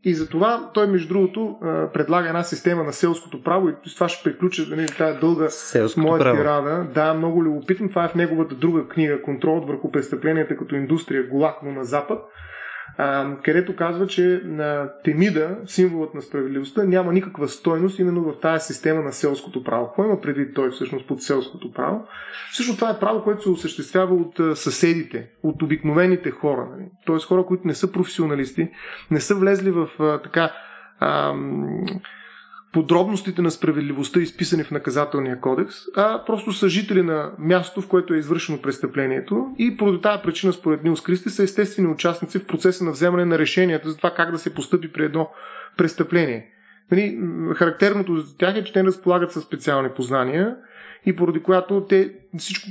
и 0.03 0.13
затова 0.13 0.69
той, 0.73 0.87
между 0.87 1.07
другото, 1.13 1.57
предлага 1.93 2.27
една 2.27 2.43
система 2.43 2.83
на 2.83 2.93
селското 2.93 3.43
право 3.43 3.69
и 3.69 3.73
с 3.85 3.95
това 3.95 4.09
ще 4.09 4.23
приключа 4.23 4.65
нали, 4.69 4.87
тази 4.97 5.19
дълга 5.19 5.49
Селското 5.49 6.07
моя 6.07 6.19
право. 6.19 6.37
тирада. 6.37 6.87
Да, 6.93 7.13
много 7.13 7.43
любопитно. 7.43 7.89
Това 7.89 8.05
е 8.05 8.07
в 8.07 8.15
неговата 8.15 8.55
друга 8.55 8.87
книга 8.87 9.21
Контрол 9.21 9.59
върху 9.59 9.91
престъпленията 9.91 10.57
като 10.57 10.75
индустрия 10.75 11.27
Голакно 11.27 11.71
на 11.71 11.83
Запад. 11.83 12.19
Където 13.43 13.75
казва, 13.75 14.07
че 14.07 14.41
на 14.45 14.89
Темида, 15.03 15.57
символът 15.65 16.13
на 16.13 16.21
справедливостта, 16.21 16.83
няма 16.83 17.13
никаква 17.13 17.47
стойност 17.47 17.99
именно 17.99 18.21
в 18.21 18.39
тази 18.39 18.65
система 18.65 19.01
на 19.01 19.13
селското 19.13 19.63
право. 19.63 19.87
Какво 19.87 20.03
има 20.03 20.21
предвид 20.21 20.55
той 20.55 20.71
всъщност 20.71 21.07
под 21.07 21.21
селското 21.21 21.71
право? 21.71 22.07
Всъщност 22.51 22.79
това 22.79 22.91
е 22.91 22.99
право, 22.99 23.23
което 23.23 23.41
се 23.41 23.49
осъществява 23.49 24.15
от 24.15 24.57
съседите, 24.57 25.29
от 25.43 25.61
обикновените 25.61 26.31
хора. 26.31 26.67
Нали? 26.71 26.85
Тоест 27.05 27.27
хора, 27.27 27.45
които 27.45 27.67
не 27.67 27.73
са 27.73 27.91
професионалисти, 27.91 28.69
не 29.11 29.19
са 29.19 29.35
влезли 29.35 29.71
в 29.71 29.89
така 30.23 30.51
а, 30.99 31.33
подробностите 32.71 33.41
на 33.41 33.51
справедливостта, 33.51 34.19
изписани 34.19 34.63
в 34.63 34.71
наказателния 34.71 35.39
кодекс, 35.39 35.75
а 35.95 36.25
просто 36.25 36.53
са 36.53 36.69
жители 36.69 37.01
на 37.01 37.31
мястото, 37.39 37.81
в 37.81 37.87
което 37.87 38.13
е 38.13 38.17
извършено 38.17 38.61
престъплението 38.61 39.55
и 39.57 39.77
поради 39.77 40.01
тази 40.01 40.23
причина, 40.23 40.53
според 40.53 40.83
Нилс 40.83 41.01
Кристи, 41.01 41.29
са 41.29 41.43
естествени 41.43 41.87
участници 41.87 42.39
в 42.39 42.47
процеса 42.47 42.83
на 42.83 42.91
вземане 42.91 43.25
на 43.25 43.39
решенията 43.39 43.89
за 43.89 43.97
това 43.97 44.13
как 44.13 44.31
да 44.31 44.37
се 44.37 44.53
постъпи 44.53 44.93
при 44.93 45.05
едно 45.05 45.29
престъпление. 45.77 46.47
Нали, 46.91 47.19
характерното 47.55 48.17
за 48.17 48.37
тях 48.37 48.55
е, 48.55 48.63
че 48.63 48.73
те 48.73 48.83
разполагат 48.83 49.31
със 49.31 49.43
специални 49.43 49.89
познания 49.95 50.55
и 51.05 51.15
поради 51.15 51.43
която 51.43 51.85
те, 51.89 52.11
всичко 52.37 52.67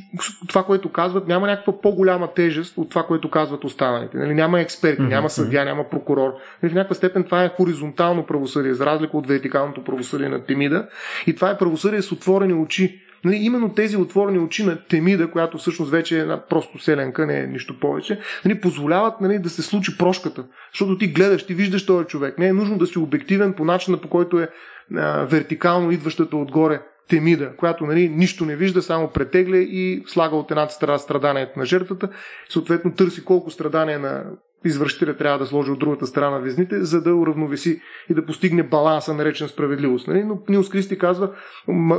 това, 0.48 0.64
което 0.64 0.92
казват, 0.92 1.28
няма 1.28 1.46
някаква 1.46 1.80
по-голяма 1.80 2.28
тежест 2.34 2.78
от 2.78 2.90
това, 2.90 3.02
което 3.02 3.30
казват 3.30 3.64
останалите. 3.64 4.16
Нали, 4.16 4.34
няма 4.34 4.60
експерти, 4.60 5.02
mm-hmm. 5.02 5.08
няма 5.08 5.30
съдя, 5.30 5.64
няма 5.64 5.84
прокурор. 5.90 6.32
Нали, 6.62 6.72
в 6.72 6.74
някаква 6.74 6.94
степен 6.94 7.24
това 7.24 7.44
е 7.44 7.48
хоризонтално 7.48 8.26
правосъдие, 8.26 8.74
за 8.74 8.86
разлика 8.86 9.16
от 9.16 9.26
вертикалното 9.26 9.84
правосъдие 9.84 10.28
на 10.28 10.44
Темида. 10.44 10.88
И 11.26 11.34
това 11.34 11.50
е 11.50 11.58
правосъдие 11.58 12.02
с 12.02 12.12
отворени 12.12 12.54
очи. 12.54 13.00
Нали, 13.24 13.36
именно 13.36 13.74
тези 13.74 13.96
отворени 13.96 14.38
очи 14.38 14.64
на 14.64 14.78
Темида, 14.88 15.30
която 15.30 15.58
всъщност 15.58 15.90
вече 15.90 16.16
е 16.16 16.20
една 16.20 16.46
просто 16.46 16.78
селенка, 16.78 17.26
не 17.26 17.38
е 17.38 17.46
нищо 17.46 17.80
повече, 17.80 18.20
нали, 18.44 18.60
позволяват 18.60 19.20
нали, 19.20 19.38
да 19.38 19.50
се 19.50 19.62
случи 19.62 19.98
прошката. 19.98 20.44
Защото 20.72 20.98
ти 20.98 21.06
гледаш, 21.06 21.46
ти 21.46 21.54
виждаш 21.54 21.86
този 21.86 22.06
човек. 22.06 22.38
Не 22.38 22.46
е 22.46 22.52
нужно 22.52 22.78
да 22.78 22.86
си 22.86 22.98
обективен 22.98 23.52
по 23.52 23.64
начина, 23.64 23.96
по 23.96 24.08
който 24.08 24.40
е 24.40 24.48
а, 24.96 25.24
вертикално 25.24 25.90
идващата 25.90 26.36
отгоре 26.36 26.80
Темида, 27.08 27.56
която 27.56 27.86
нали, 27.86 28.08
нищо 28.08 28.44
не 28.44 28.56
вижда, 28.56 28.82
само 28.82 29.08
претегля 29.08 29.56
и 29.56 30.02
слага 30.06 30.36
от 30.36 30.50
едната 30.50 30.72
страна 30.72 30.98
страданието 30.98 31.58
на 31.58 31.64
жертвата, 31.64 32.08
съответно 32.48 32.94
търси 32.94 33.24
колко 33.24 33.50
страдания 33.50 33.98
на 33.98 34.24
извършителя 34.64 35.16
трябва 35.16 35.38
да 35.38 35.46
сложи 35.46 35.70
от 35.70 35.78
другата 35.78 36.06
страна 36.06 36.30
на 36.30 36.40
везните, 36.40 36.84
за 36.84 37.02
да 37.02 37.14
уравновеси 37.14 37.80
и 38.10 38.14
да 38.14 38.26
постигне 38.26 38.62
баланса, 38.62 39.14
наречен 39.14 39.48
справедливост. 39.48 40.08
Нали? 40.08 40.24
Но 40.24 40.38
Нилс 40.48 40.68
Кристи 40.68 40.98
казва, 40.98 41.30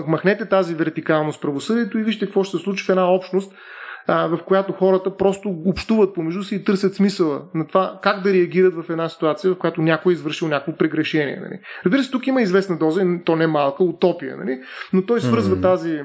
махнете 0.08 0.50
тази 0.50 0.76
вертикалност 0.76 1.42
правосъдието 1.42 1.98
и 1.98 2.04
вижте 2.04 2.26
какво 2.26 2.44
ще 2.44 2.58
се 2.58 2.64
случи 2.64 2.86
в 2.86 2.90
една 2.90 3.14
общност, 3.14 3.54
а, 4.08 4.28
в 4.28 4.40
която 4.46 4.74
хората 4.74 5.18
просто 5.18 5.50
общуват 5.66 6.16
помежду 6.16 6.44
си 6.44 6.56
и 6.56 6.64
търсят 6.64 6.96
смисъла 6.96 7.42
на 7.54 7.68
това 7.68 8.00
как 8.04 8.22
да 8.22 8.34
реагират 8.34 8.74
в 8.76 8.90
една 8.90 9.10
ситуация, 9.10 9.54
в 9.54 9.58
която 9.58 9.82
някой 9.82 10.14
е 10.14 10.16
извършил 10.16 10.48
някакво 10.48 10.76
прегрешение. 10.76 11.40
Нали. 11.42 11.60
Разбира 11.86 12.04
се, 12.04 12.12
тук 12.12 12.28
има 12.28 12.42
известна 12.42 12.78
доза, 12.78 13.06
то 13.26 13.36
не 13.36 13.44
е 13.44 13.48
малка, 13.48 13.84
утопия, 13.84 14.38
нали, 14.38 14.60
но 14.94 15.06
той 15.06 15.22
свързва 15.22 15.58
mm-hmm. 15.58 15.62
тази 15.62 16.02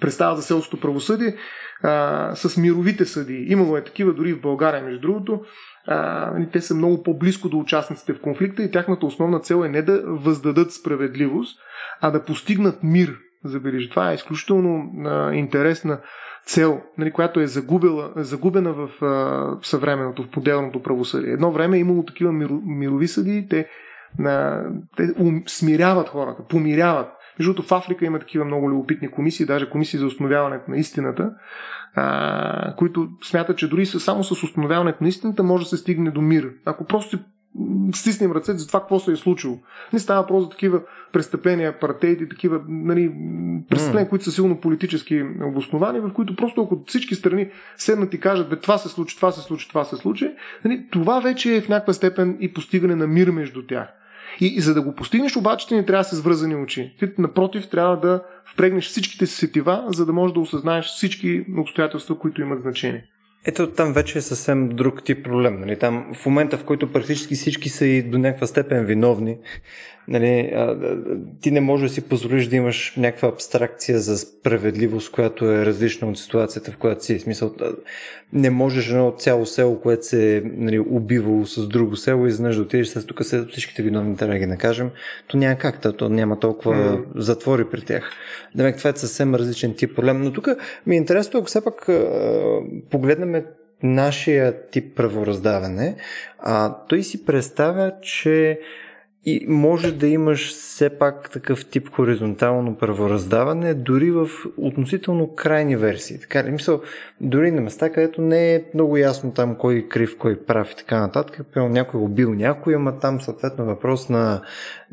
представа 0.00 0.36
за 0.36 0.42
селското 0.42 0.80
правосъдие 0.80 1.36
а, 1.82 2.34
с 2.34 2.56
мировите 2.56 3.04
съди. 3.04 3.44
Имало 3.48 3.76
е 3.76 3.84
такива 3.84 4.12
дори 4.12 4.32
в 4.32 4.40
България, 4.40 4.84
между 4.84 5.00
другото. 5.00 5.40
А, 5.86 6.30
нали, 6.34 6.48
те 6.52 6.60
са 6.60 6.74
много 6.74 7.02
по-близко 7.02 7.48
до 7.48 7.58
участниците 7.58 8.12
в 8.12 8.20
конфликта 8.20 8.62
и 8.62 8.70
тяхната 8.70 9.06
основна 9.06 9.40
цел 9.40 9.64
е 9.64 9.68
не 9.68 9.82
да 9.82 10.02
въздадат 10.06 10.72
справедливост, 10.72 11.58
а 12.00 12.10
да 12.10 12.24
постигнат 12.24 12.82
мир. 12.82 13.16
Забележи, 13.44 13.90
това 13.90 14.10
е 14.10 14.14
изключително 14.14 14.92
а, 15.04 15.34
интересна 15.34 16.00
цел, 16.46 16.80
нали, 16.98 17.10
която 17.10 17.40
е 17.40 17.46
загубила, 17.46 18.12
загубена 18.16 18.72
в 18.72 19.04
а, 19.04 19.56
съвременното, 19.62 20.22
в 20.22 20.30
поделното 20.30 20.82
правосъдие. 20.82 21.32
Едно 21.32 21.52
време 21.52 21.76
е 21.76 21.80
имало 21.80 22.04
такива 22.04 22.32
миро, 22.32 22.60
мирови 22.64 23.08
съди, 23.08 23.46
те, 23.50 23.66
на, 24.18 24.64
те 24.96 25.10
ум, 25.18 25.42
смиряват 25.46 26.08
хората, 26.08 26.46
помиряват. 26.48 27.08
Между 27.38 27.52
другото, 27.52 27.68
в 27.68 27.72
Африка 27.72 28.04
има 28.04 28.18
такива 28.18 28.44
много 28.44 28.70
любопитни 28.70 29.10
комисии, 29.10 29.46
даже 29.46 29.70
комисии 29.70 29.98
за 29.98 30.06
установяването 30.06 30.70
на 30.70 30.76
истината, 30.76 31.30
а, 31.94 32.74
които 32.76 33.08
смятат, 33.22 33.58
че 33.58 33.68
дори 33.68 33.86
само 33.86 34.24
с 34.24 34.42
установяването 34.42 35.04
на 35.04 35.08
истината 35.08 35.42
може 35.42 35.64
да 35.64 35.68
се 35.68 35.76
стигне 35.76 36.10
до 36.10 36.20
мир. 36.20 36.50
Ако 36.64 36.84
просто 36.84 37.18
стиснем 37.94 38.32
ръцете 38.32 38.58
за 38.58 38.66
това, 38.66 38.80
какво 38.80 39.00
се 39.00 39.12
е 39.12 39.16
случило. 39.16 39.58
Не 39.92 39.98
става 39.98 40.26
просто 40.26 40.42
за 40.42 40.50
такива 40.50 40.80
престъпления, 41.12 41.74
и 42.02 42.28
такива 42.28 42.60
нали, 42.68 43.12
престъпления, 43.70 44.06
mm. 44.06 44.10
които 44.10 44.24
са 44.24 44.32
силно 44.32 44.60
политически 44.60 45.22
обосновани, 45.42 46.00
в 46.00 46.12
които 46.12 46.36
просто 46.36 46.62
ако 46.62 46.82
всички 46.86 47.14
страни 47.14 47.48
седнат 47.76 48.14
и 48.14 48.20
кажат, 48.20 48.50
бе, 48.50 48.56
това 48.56 48.78
се 48.78 48.88
случи, 48.88 49.16
това 49.16 49.32
се 49.32 49.40
случи, 49.40 49.68
това 49.68 49.84
се 49.84 49.96
случи, 49.96 50.30
нали, 50.64 50.86
това 50.90 51.20
вече 51.20 51.56
е 51.56 51.60
в 51.60 51.68
някаква 51.68 51.92
степен 51.92 52.36
и 52.40 52.52
постигане 52.52 52.94
на 52.94 53.06
мир 53.06 53.30
между 53.30 53.66
тях. 53.66 53.88
И, 54.40 54.46
и 54.46 54.60
за 54.60 54.74
да 54.74 54.82
го 54.82 54.94
постигнеш, 54.94 55.36
обаче 55.36 55.68
ти 55.68 55.74
не 55.74 55.86
трябва 55.86 56.00
да 56.00 56.08
се 56.08 56.16
свързани 56.16 56.54
очи. 56.54 56.94
Ти, 56.98 57.08
напротив, 57.18 57.68
трябва 57.68 58.00
да 58.00 58.22
впрегнеш 58.52 58.88
всичките 58.88 59.26
си 59.26 59.36
сетива, 59.36 59.84
за 59.88 60.06
да 60.06 60.12
можеш 60.12 60.34
да 60.34 60.40
осъзнаеш 60.40 60.86
всички 60.86 61.44
обстоятелства, 61.58 62.18
които 62.18 62.40
имат 62.40 62.60
значение. 62.60 63.04
Ето 63.46 63.70
там 63.70 63.92
вече 63.92 64.18
е 64.18 64.22
съвсем 64.22 64.68
друг 64.68 65.04
тип 65.04 65.24
проблем. 65.24 65.60
Нали? 65.60 65.78
Там 65.78 66.14
в 66.14 66.26
момента, 66.26 66.58
в 66.58 66.64
който 66.64 66.92
практически 66.92 67.34
всички 67.34 67.68
са 67.68 67.86
и 67.86 68.02
до 68.02 68.18
някаква 68.18 68.46
степен 68.46 68.84
виновни, 68.84 69.38
нали, 70.08 70.52
ти 71.40 71.50
не 71.50 71.60
можеш 71.60 71.88
да 71.88 71.94
си 71.94 72.08
позволиш 72.08 72.46
да 72.46 72.56
имаш 72.56 72.94
някаква 72.96 73.28
абстракция 73.28 73.98
за 73.98 74.18
справедливост, 74.18 75.12
която 75.12 75.50
е 75.50 75.66
различна 75.66 76.08
от 76.08 76.18
ситуацията, 76.18 76.72
в 76.72 76.76
която 76.76 77.04
си. 77.04 77.18
В 77.18 77.22
смисъл, 77.22 77.54
не 78.32 78.50
можеш 78.50 78.88
едно 78.88 79.14
цяло 79.18 79.46
село, 79.46 79.80
което 79.80 80.06
се 80.06 80.42
нали, 80.44 80.78
убивало 80.78 81.46
с 81.46 81.68
друго 81.68 81.96
село 81.96 82.26
и 82.26 82.28
изведнъж 82.28 82.56
да 82.56 82.62
отидеш 82.62 82.88
с 82.88 83.06
тук 83.06 83.24
са 83.24 83.46
всичките 83.46 83.82
виновни, 83.82 84.16
трябва 84.16 84.34
да 84.34 84.38
ги 84.38 84.46
накажем. 84.46 84.90
То 85.26 85.36
няма 85.36 85.56
как, 85.56 85.96
то 85.96 86.08
няма 86.08 86.38
толкова 86.38 86.74
mm. 86.74 87.04
затвори 87.14 87.64
при 87.64 87.80
тях. 87.80 88.10
Демек, 88.54 88.78
това 88.78 88.90
е 88.90 88.96
съвсем 88.96 89.34
различен 89.34 89.74
тип 89.74 89.96
проблем. 89.96 90.22
Но 90.22 90.32
тук 90.32 90.48
ми 90.86 90.94
е 90.94 90.98
интересно, 90.98 91.40
ако 91.40 91.46
все 91.46 91.64
пак 91.64 91.88
погледнем 92.90 93.44
нашия 93.82 94.68
тип 94.70 94.96
правораздаване, 94.96 95.96
а, 96.38 96.76
той 96.88 97.02
си 97.02 97.24
представя, 97.24 97.92
че 98.02 98.60
и 99.24 99.46
може 99.48 99.92
да 99.92 100.06
имаш 100.06 100.48
все 100.48 100.90
пак 100.98 101.30
такъв 101.30 101.66
тип 101.66 101.88
хоризонтално 101.88 102.76
правораздаване, 102.76 103.74
дори 103.74 104.10
в 104.10 104.28
относително 104.56 105.34
крайни 105.34 105.76
версии. 105.76 106.20
Така 106.20 106.44
ли? 106.44 106.50
Мисъл, 106.50 106.80
дори 107.20 107.50
на 107.50 107.60
места, 107.60 107.90
където 107.90 108.22
не 108.22 108.54
е 108.54 108.64
много 108.74 108.96
ясно 108.96 109.32
там 109.32 109.54
кой 109.54 109.74
е 109.74 109.88
крив, 109.88 110.18
кой 110.18 110.40
прав 110.40 110.72
и 110.72 110.76
така 110.76 111.00
нататък. 111.00 111.46
Пълно 111.54 111.68
някой 111.68 112.00
е 112.00 112.04
убил 112.04 112.34
някой, 112.34 112.74
ама 112.74 112.98
там 112.98 113.20
съответно 113.20 113.64
въпрос 113.64 114.08
на, 114.08 114.42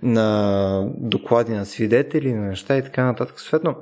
на 0.02 0.90
доклади 0.98 1.54
на 1.54 1.66
свидетели, 1.66 2.34
на 2.34 2.46
неща 2.46 2.78
и 2.78 2.84
така 2.84 3.06
нататък. 3.06 3.40
Съответно, 3.40 3.76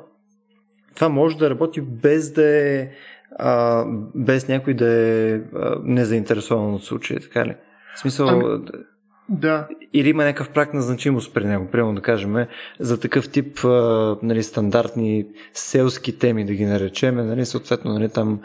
това 0.95 1.09
може 1.09 1.37
да 1.37 1.49
работи 1.49 1.81
без 1.81 2.31
да 2.31 2.45
е 2.45 2.89
а, 3.37 3.85
без 4.15 4.47
някой 4.47 4.73
да 4.73 4.89
е 4.89 5.35
а, 5.35 5.41
незаинтересован 5.83 6.73
от 6.73 6.83
случая, 6.83 7.19
така 7.19 7.45
ли? 7.45 7.55
В 7.95 7.99
смисъл... 7.99 8.27
Ами... 8.27 8.59
Да. 9.29 9.67
Или 9.93 10.09
има 10.09 10.23
някакъв 10.23 10.49
прак 10.49 10.73
на 10.73 10.81
значимост 10.81 11.33
при 11.33 11.45
него, 11.45 11.67
примерно 11.71 11.95
да 11.95 12.01
кажем, 12.01 12.45
за 12.79 12.99
такъв 12.99 13.29
тип 13.29 13.65
а, 13.65 14.17
нали, 14.23 14.43
стандартни 14.43 15.25
селски 15.53 16.19
теми, 16.19 16.45
да 16.45 16.53
ги 16.53 16.65
наречеме, 16.65 17.23
нали, 17.23 17.45
съответно 17.45 17.93
нали, 17.93 18.09
там 18.09 18.41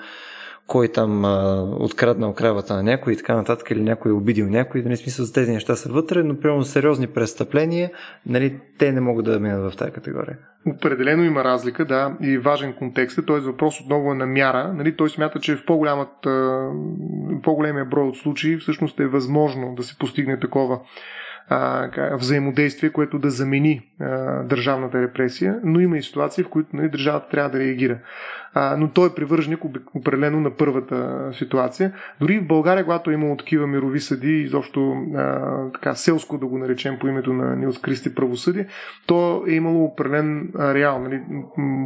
кой 0.67 0.89
там 0.89 1.25
а, 1.25 1.63
откраднал 1.79 2.35
кравата 2.35 2.75
на 2.75 2.83
някой 2.83 3.13
и 3.13 3.17
така 3.17 3.35
нататък, 3.35 3.71
или 3.71 3.83
някой 3.83 4.11
е 4.11 4.15
обидил 4.15 4.47
някой, 4.47 4.83
нали, 4.83 4.97
смисъл 4.97 5.25
за 5.25 5.33
тези 5.33 5.53
неща 5.53 5.77
са 5.77 5.89
вътре, 5.89 6.23
но 6.23 6.41
примерно 6.41 6.65
сериозни 6.65 7.07
престъпления, 7.07 7.91
нали, 8.27 8.61
те 8.79 8.93
не 8.93 9.01
могат 9.01 9.25
да 9.25 9.41
минат 9.41 9.73
в 9.73 9.77
тази 9.77 9.93
категория. 9.93 10.39
Определено 10.67 11.25
има 11.25 11.45
разлика, 11.45 11.85
да, 11.85 12.17
и 12.21 12.39
важен 12.39 12.73
контекст. 12.73 13.27
Т.е. 13.27 13.41
въпрос 13.41 13.81
отново 13.81 14.13
е 14.13 14.15
на 14.15 14.27
мяра. 14.27 14.73
Нали, 14.75 14.97
той 14.97 15.11
смята, 15.11 15.41
че 15.41 15.57
в 15.57 15.65
по-големия 17.43 17.85
брой 17.85 18.09
от 18.09 18.17
случаи 18.17 18.57
всъщност 18.57 19.01
е 19.01 19.07
възможно 19.07 19.75
да 19.75 19.83
се 19.83 19.99
постигне 19.99 20.41
такова 20.41 20.81
а, 21.49 22.17
взаимодействие, 22.17 22.91
което 22.91 23.19
да 23.19 23.31
замени 23.31 23.91
а, 24.01 24.07
държавната 24.43 25.03
репресия, 25.03 25.61
но 25.65 25.81
има 25.81 25.99
и 25.99 26.03
ситуации, 26.03 26.45
в 26.45 26.49
които 26.49 26.69
нали, 26.73 26.89
държавата 26.89 27.29
трябва 27.29 27.51
да 27.51 27.59
реагира 27.59 27.99
а, 28.55 28.77
но 28.77 28.89
той 28.89 29.09
е 29.09 29.15
привърженик 29.15 29.61
определено 29.95 30.41
на 30.41 30.51
първата 30.51 31.29
ситуация. 31.33 31.93
Дори 32.21 32.39
в 32.39 32.47
България, 32.47 32.85
когато 32.85 33.11
е 33.11 33.15
имало 33.15 33.37
такива 33.37 33.67
мирови 33.67 34.01
съди, 34.01 34.33
изобщо 34.33 34.93
а, 35.17 35.41
така 35.73 35.95
селско 35.95 36.39
да 36.39 36.47
го 36.47 36.59
наречем 36.59 36.99
по 36.99 37.09
името 37.09 37.33
на 37.33 37.57
Нилс 37.57 37.79
Кристи 37.79 38.15
правосъдие, 38.15 38.67
то 39.07 39.45
е 39.49 39.53
имало 39.53 39.85
определен 39.85 40.51
реал, 40.59 40.99
нали, 40.99 41.21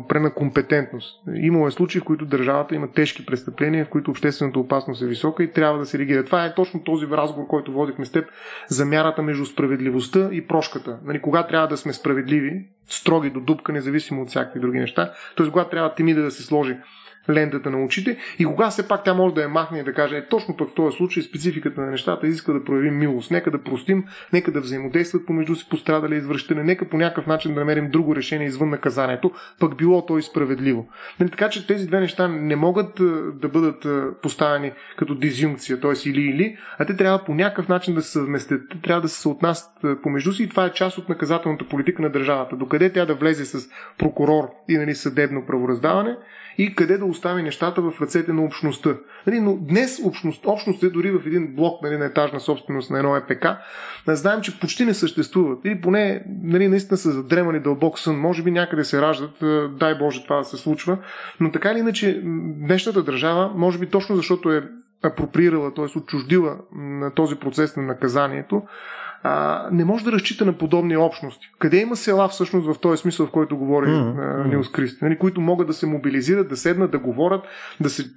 определена 0.05 0.35
компетентност. 0.35 1.23
Имало 1.35 1.67
е 1.67 1.71
случаи, 1.71 2.01
в 2.01 2.05
които 2.05 2.27
държавата 2.27 2.75
има 2.75 2.89
тежки 2.93 3.27
престъпления, 3.27 3.85
в 3.85 3.89
които 3.89 4.11
обществената 4.11 4.59
опасност 4.59 5.03
е 5.03 5.07
висока 5.07 5.45
и 5.45 5.53
трябва 5.53 5.79
да 5.79 5.87
се 5.87 5.99
реагира. 5.99 6.25
Това 6.25 6.45
е 6.45 6.55
точно 6.55 6.81
този 6.81 7.07
разговор, 7.07 7.47
който 7.47 7.73
водихме 7.73 8.05
с 8.05 8.13
теб 8.13 8.25
за 8.69 8.87
мярата 8.87 9.23
между 9.23 9.47
справедливостта 9.47 10.29
и 10.33 10.47
прошката. 10.47 10.99
Нали, 11.05 11.21
кога 11.21 11.47
трябва 11.47 11.69
да 11.69 11.77
сме 11.77 11.93
справедливи, 11.93 12.65
строги 12.89 13.31
до 13.31 13.41
дупка, 13.41 13.73
независимо 13.73 14.23
от 14.23 14.29
всякакви 14.29 14.61
други 14.61 14.79
неща. 14.79 15.13
Тоест, 15.37 15.53
когато 15.53 15.71
трябва 15.71 15.95
Темида 15.95 16.23
да 16.23 16.31
се 16.31 16.43
сложи 16.43 16.77
лентата 17.31 17.71
на 17.71 17.85
очите 17.85 18.19
и 18.39 18.45
кога 18.45 18.71
все 18.71 18.89
пак 18.89 19.05
тя 19.05 19.15
може 19.15 19.35
да 19.35 19.43
я 19.43 19.49
махне 19.49 19.79
и 19.79 19.83
да 19.83 19.93
каже, 19.93 20.17
е, 20.17 20.29
точно 20.29 20.57
пък 20.57 20.71
в 20.71 20.75
този 20.75 20.97
случай 20.97 21.23
спецификата 21.23 21.81
на 21.81 21.91
нещата 21.91 22.27
изиска 22.27 22.53
да 22.53 22.65
проявим 22.65 22.99
милост, 22.99 23.31
нека 23.31 23.51
да 23.51 23.63
простим, 23.63 24.05
нека 24.33 24.53
да 24.53 24.61
взаимодействат 24.61 25.27
помежду 25.27 25.55
си 25.55 25.69
пострадали 25.71 26.17
извръщане, 26.17 26.63
нека 26.63 26.89
по 26.89 26.97
някакъв 26.97 27.27
начин 27.27 27.55
да 27.55 27.61
намерим 27.61 27.91
друго 27.91 28.17
решение 28.17 28.47
извън 28.47 28.71
наказанието, 28.71 29.33
пък 29.61 29.77
било 29.77 30.07
то 30.07 30.19
и 30.19 30.23
справедливо. 30.23 30.89
Нали, 31.21 31.31
така 31.31 31.49
че 31.49 31.67
тези 31.67 31.87
две 31.87 32.01
неща 32.01 32.29
не 32.29 32.57
могат 32.57 32.95
да 33.41 33.49
бъдат 33.49 33.87
поставени 34.23 34.73
като 34.97 35.15
дизюнкция, 35.15 35.81
т.е. 35.81 36.09
или-или, 36.09 36.57
а 36.79 36.85
те 36.85 36.97
трябва 36.97 37.25
по 37.25 37.35
някакъв 37.35 37.69
начин 37.69 37.95
да 37.95 38.03
се 38.03 38.11
съвместят, 38.11 38.61
те 38.71 38.81
трябва 38.81 39.03
да 39.03 39.09
се 39.09 39.21
съотнасят 39.21 39.71
помежду 40.03 40.33
си 40.33 40.43
и 40.43 40.49
това 40.49 40.67
е 40.67 40.73
част 40.73 40.99
от 40.99 41.09
наказателната 41.09 41.69
политика 41.69 42.03
на 42.03 42.11
държавата. 42.11 42.57
Докъде 42.57 42.93
тя 42.93 43.07
да 43.07 43.15
влезе 43.15 43.45
с 43.45 43.69
прокурор 43.99 44.51
и 44.69 44.77
нали, 44.77 44.95
съдебно 44.95 45.47
правораздаване 45.47 46.17
и 46.59 46.75
къде 46.75 46.99
да 46.99 47.05
остави 47.05 47.43
нещата 47.43 47.83
в 47.83 47.93
ръцете 48.01 48.33
на 48.33 48.45
общността. 48.45 48.95
Нали, 49.27 49.41
но 49.41 49.57
днес 49.57 50.01
общност, 50.05 50.47
общността, 50.47 50.89
дори 50.89 51.11
в 51.11 51.27
един 51.27 51.55
блок 51.55 51.83
нали, 51.83 51.97
на 51.97 52.05
етажна 52.05 52.41
собственост 52.41 52.91
на 52.91 52.99
едно 52.99 53.17
ЕПК, 53.17 53.47
знаем, 54.07 54.41
че 54.41 54.61
почти 54.61 54.85
не 54.85 54.95
съществуват. 54.95 55.65
Или 55.65 55.81
поне 55.81 56.25
нали, 56.43 56.69
наистина 56.69 56.97
са 56.97 57.11
задремани 57.11 57.61
дълбок 57.61 57.99
сън. 57.99 58.21
Може 58.21 58.43
би 58.43 58.51
някъде 58.51 58.85
се 58.85 59.03
раждат, 59.03 59.45
дай 59.79 59.95
Боже 59.99 60.25
това 60.25 60.37
да 60.37 60.45
се 60.45 60.57
случва. 60.57 60.99
Но 61.41 61.53
така 61.53 61.73
или 61.73 61.79
иначе, 61.79 62.21
днешната 62.57 63.03
държава, 63.03 63.53
може 63.55 63.79
би 63.79 63.87
точно 63.87 64.17
защото 64.17 64.53
е 64.53 64.69
апроприирала, 65.03 65.75
т.е. 65.75 65.99
отчуждила 65.99 66.57
този 67.15 67.37
процес 67.37 67.77
на 67.77 67.83
наказанието, 67.83 68.63
а, 69.27 69.69
не 69.73 69.85
може 69.85 70.05
да 70.05 70.13
разчита 70.13 70.45
на 70.45 70.53
подобни 70.53 70.97
общности. 70.97 71.51
Къде 71.59 71.77
има 71.81 71.97
села 71.97 72.29
всъщност 72.29 72.67
в 72.67 72.81
този 72.81 73.01
смисъл, 73.01 73.27
в 73.27 73.31
който 73.31 73.57
говори 73.57 73.87
mm-hmm. 73.87 74.49
Нилс 74.49 74.71
Кристи, 74.71 75.05
нали, 75.05 75.19
които 75.19 75.41
могат 75.41 75.67
да 75.67 75.73
се 75.73 75.87
мобилизират, 75.87 76.49
да 76.49 76.57
седнат, 76.57 76.91
да 76.91 76.99
говорят, 76.99 77.45
да 77.81 77.91
се, 77.91 78.11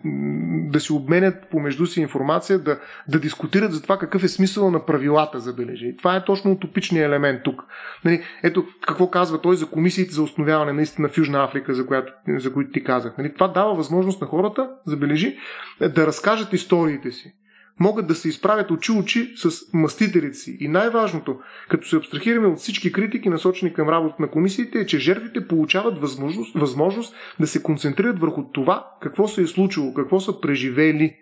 да 0.71 0.79
се 0.79 0.93
обменят 0.93 1.35
помежду 1.51 1.85
си 1.85 2.01
информация, 2.01 2.59
да, 2.59 2.79
да 3.07 3.19
дискутират 3.19 3.71
за 3.71 3.83
това 3.83 3.97
какъв 3.97 4.23
е 4.23 4.27
смисъл 4.27 4.71
на 4.71 4.85
правилата, 4.85 5.39
забележи. 5.39 5.95
Това 5.97 6.15
е 6.15 6.25
точно 6.25 6.51
утопичният 6.51 7.07
елемент 7.07 7.43
тук. 7.43 7.63
Нали, 8.05 8.23
ето 8.43 8.65
какво 8.87 9.09
казва 9.09 9.41
той 9.41 9.55
за 9.55 9.69
комисиите 9.69 10.13
за 10.13 10.23
установяване 10.23 10.73
наистина 10.73 11.09
в 11.09 11.17
Южна 11.17 11.43
Африка, 11.43 11.73
за, 11.73 11.87
която, 11.87 12.13
за 12.37 12.53
които 12.53 12.71
ти 12.71 12.83
казах. 12.83 13.17
Нали, 13.17 13.33
това 13.33 13.47
дава 13.47 13.75
възможност 13.75 14.21
на 14.21 14.27
хората, 14.27 14.69
забележи, 14.85 15.37
да 15.81 16.07
разкажат 16.07 16.53
историите 16.53 17.11
си 17.11 17.33
могат 17.79 18.07
да 18.07 18.15
се 18.15 18.29
изправят 18.29 18.71
очи-очи 18.71 19.33
с 19.35 19.49
мастителите 19.73 20.37
си. 20.37 20.57
И 20.59 20.67
най-важното, 20.67 21.39
като 21.69 21.87
се 21.87 21.95
абстрахираме 21.95 22.47
от 22.47 22.57
всички 22.57 22.91
критики, 22.91 23.29
насочени 23.29 23.73
към 23.73 23.89
работа 23.89 24.15
на 24.19 24.27
комисиите, 24.27 24.79
е, 24.79 24.85
че 24.85 24.99
жертвите 24.99 25.47
получават 25.47 26.01
възможност, 26.01 26.59
възможност 26.59 27.15
да 27.39 27.47
се 27.47 27.63
концентрират 27.63 28.19
върху 28.19 28.43
това, 28.43 28.87
какво 29.01 29.27
се 29.27 29.41
е 29.41 29.47
случило, 29.47 29.93
какво 29.93 30.19
са 30.19 30.41
преживели. 30.41 31.15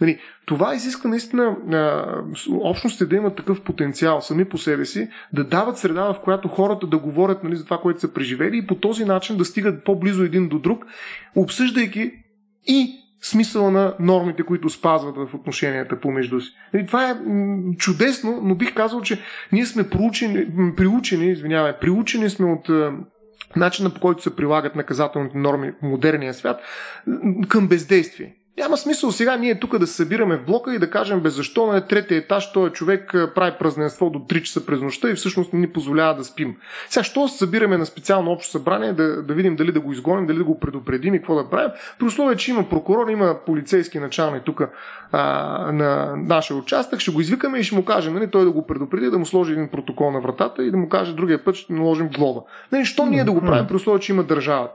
Нали, 0.00 0.18
това 0.46 0.74
изисква 0.74 1.10
наистина 1.10 1.56
а, 1.72 2.04
общностите 2.50 3.06
да 3.06 3.16
имат 3.16 3.36
такъв 3.36 3.60
потенциал 3.60 4.20
сами 4.20 4.44
по 4.44 4.58
себе 4.58 4.84
си, 4.84 5.08
да 5.32 5.44
дават 5.44 5.78
среда, 5.78 6.12
в 6.12 6.20
която 6.20 6.48
хората 6.48 6.86
да 6.86 6.98
говорят 6.98 7.44
нали, 7.44 7.56
за 7.56 7.64
това, 7.64 7.78
което 7.78 8.00
са 8.00 8.12
преживели 8.12 8.58
и 8.58 8.66
по 8.66 8.74
този 8.74 9.04
начин 9.04 9.36
да 9.36 9.44
стигат 9.44 9.84
по-близо 9.84 10.22
един 10.22 10.48
до 10.48 10.58
друг, 10.58 10.86
обсъждайки 11.36 12.12
и 12.66 13.01
смисъла 13.22 13.70
на 13.70 13.94
нормите, 14.00 14.42
които 14.42 14.70
спазват 14.70 15.16
в 15.16 15.34
отношенията 15.34 16.00
помежду 16.00 16.40
си. 16.40 16.50
И 16.74 16.86
това 16.86 17.10
е 17.10 17.16
чудесно, 17.78 18.40
но 18.42 18.54
бих 18.54 18.74
казал, 18.74 19.00
че 19.00 19.20
ние 19.52 19.66
сме 19.66 19.90
проучени, 19.90 20.46
приучени, 20.76 21.30
извинявай, 21.30 21.78
приучени 21.78 22.30
сме 22.30 22.46
от 22.46 22.70
начина 23.56 23.90
по 23.94 24.00
който 24.00 24.22
се 24.22 24.36
прилагат 24.36 24.76
наказателните 24.76 25.38
норми 25.38 25.70
в 25.70 25.82
модерния 25.82 26.34
свят 26.34 26.60
към 27.48 27.68
бездействие. 27.68 28.36
Няма 28.58 28.76
смисъл 28.76 29.12
сега 29.12 29.36
ние 29.36 29.60
тук 29.60 29.78
да 29.78 29.86
се 29.86 29.94
събираме 29.94 30.36
в 30.36 30.44
блока 30.44 30.74
и 30.74 30.78
да 30.78 30.90
кажем 30.90 31.20
бе 31.20 31.28
защо 31.28 31.66
на 31.66 31.86
третия 31.86 32.18
етаж 32.18 32.52
този 32.52 32.72
човек 32.72 33.14
прави 33.34 33.56
празненство 33.58 34.10
до 34.10 34.18
3 34.18 34.42
часа 34.42 34.66
през 34.66 34.80
нощта 34.80 35.10
и 35.10 35.14
всъщност 35.14 35.52
не 35.52 35.58
ни 35.58 35.68
позволява 35.68 36.14
да 36.14 36.24
спим. 36.24 36.56
Сега, 36.88 37.04
що 37.04 37.28
се 37.28 37.38
събираме 37.38 37.78
на 37.78 37.86
специално 37.86 38.30
общо 38.30 38.50
събрание 38.50 38.92
да, 38.92 39.22
да 39.22 39.34
видим 39.34 39.56
дали 39.56 39.72
да 39.72 39.80
го 39.80 39.92
изгоним, 39.92 40.26
дали 40.26 40.38
да 40.38 40.44
го 40.44 40.60
предупредим 40.60 41.14
и 41.14 41.18
какво 41.18 41.34
да 41.34 41.50
правим, 41.50 41.70
при 41.98 42.06
условие, 42.06 42.36
че 42.36 42.50
има 42.50 42.68
прокурор, 42.68 43.08
има 43.08 43.36
полицейски 43.46 43.98
началник 43.98 44.42
тук 44.44 44.62
на 45.12 46.14
нашия 46.16 46.56
участък, 46.56 47.00
ще 47.00 47.10
го 47.10 47.20
извикаме 47.20 47.58
и 47.58 47.64
ще 47.64 47.76
му 47.76 47.84
кажем, 47.84 48.14
нали, 48.14 48.30
той 48.30 48.44
да 48.44 48.50
го 48.50 48.66
предупреди, 48.66 49.10
да 49.10 49.18
му 49.18 49.26
сложи 49.26 49.52
един 49.52 49.68
протокол 49.68 50.10
на 50.10 50.20
вратата 50.20 50.64
и 50.64 50.70
да 50.70 50.76
му 50.76 50.88
каже 50.88 51.14
другия 51.14 51.44
път 51.44 51.54
ще 51.54 51.72
наложим 51.72 52.08
глоба. 52.08 52.40
Нали, 52.72 52.84
що 52.84 53.06
ние 53.06 53.24
да 53.24 53.32
го 53.32 53.40
правим 53.40 53.66
при 53.66 53.76
условие, 53.76 54.00
че 54.00 54.12
има 54.12 54.22
държавата? 54.22 54.74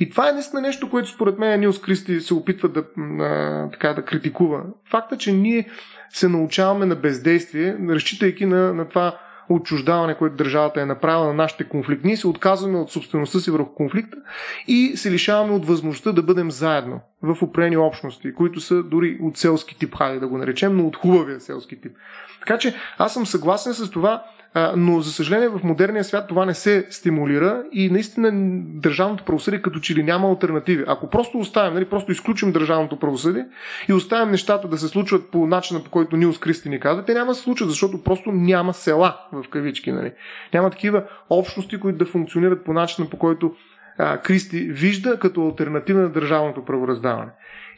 И 0.00 0.10
това 0.10 0.28
е 0.28 0.32
наистина 0.32 0.62
нещо, 0.62 0.90
което 0.90 1.08
според 1.08 1.38
мен 1.38 1.60
Нилс 1.60 1.80
Кристи 1.80 2.20
се 2.20 2.34
опитва 2.34 2.68
да, 2.68 2.84
а, 3.24 3.70
така, 3.70 3.92
да 3.94 4.04
критикува. 4.04 4.62
Факта, 4.90 5.16
че 5.16 5.32
ние 5.32 5.68
се 6.10 6.28
научаваме 6.28 6.86
на 6.86 6.94
бездействие, 6.94 7.76
разчитайки 7.88 8.46
на, 8.46 8.74
на 8.74 8.88
това 8.88 9.18
отчуждаване, 9.48 10.14
което 10.14 10.36
държавата 10.36 10.80
е 10.80 10.86
направила 10.86 11.26
на 11.26 11.34
нашите 11.34 11.64
конфликти. 11.64 12.06
Ние 12.06 12.16
се 12.16 12.28
отказваме 12.28 12.78
от 12.78 12.90
собствеността 12.90 13.38
си 13.38 13.50
върху 13.50 13.74
конфликта 13.74 14.16
и 14.68 14.92
се 14.96 15.10
лишаваме 15.10 15.54
от 15.54 15.66
възможността 15.66 16.12
да 16.12 16.22
бъдем 16.22 16.50
заедно 16.50 17.00
в 17.22 17.42
опрени 17.42 17.76
общности, 17.76 18.34
които 18.34 18.60
са 18.60 18.82
дори 18.82 19.18
от 19.22 19.36
селски 19.36 19.78
тип, 19.78 19.94
хайде 19.94 20.20
да 20.20 20.28
го 20.28 20.38
наречем, 20.38 20.76
но 20.76 20.86
от 20.86 20.96
хубавия 20.96 21.40
селски 21.40 21.80
тип. 21.80 21.92
Така 22.40 22.58
че 22.58 22.74
аз 22.98 23.14
съм 23.14 23.26
съгласен 23.26 23.74
с 23.74 23.90
това, 23.90 24.22
но 24.76 25.00
за 25.00 25.12
съжаление 25.12 25.48
в 25.48 25.60
модерния 25.64 26.04
свят 26.04 26.28
това 26.28 26.46
не 26.46 26.54
се 26.54 26.86
стимулира 26.90 27.64
и 27.72 27.90
наистина 27.90 28.30
държавното 28.80 29.24
правосъдие 29.24 29.62
като 29.62 29.80
че 29.80 29.94
ли 29.94 30.02
няма 30.02 30.28
альтернативи. 30.28 30.84
Ако 30.86 31.10
просто 31.10 31.38
оставим, 31.38 31.74
нали, 31.74 31.84
просто 31.84 32.12
изключим 32.12 32.52
държавното 32.52 32.98
правосъдие 32.98 33.46
и 33.88 33.92
оставим 33.92 34.30
нещата 34.30 34.68
да 34.68 34.78
се 34.78 34.88
случват 34.88 35.30
по 35.30 35.46
начина 35.46 35.84
по 35.84 35.90
който 35.90 36.16
Нилс 36.16 36.38
Кристи 36.38 36.68
ни 36.68 36.80
каза, 36.80 37.04
те 37.04 37.14
няма 37.14 37.30
да 37.30 37.34
се 37.34 37.42
случат, 37.42 37.68
защото 37.68 38.02
просто 38.02 38.32
няма 38.32 38.74
села 38.74 39.16
в 39.32 39.44
кавички. 39.50 39.92
Нали. 39.92 40.12
Няма 40.54 40.70
такива 40.70 41.04
общности, 41.30 41.80
които 41.80 41.98
да 41.98 42.06
функционират 42.06 42.64
по 42.64 42.72
начина 42.72 43.10
по 43.10 43.16
който 43.16 43.54
а, 43.98 44.18
Кристи 44.18 44.60
вижда 44.60 45.18
като 45.18 45.46
альтернатива 45.46 46.00
на 46.00 46.08
държавното 46.08 46.64
правораздаване. 46.64 47.30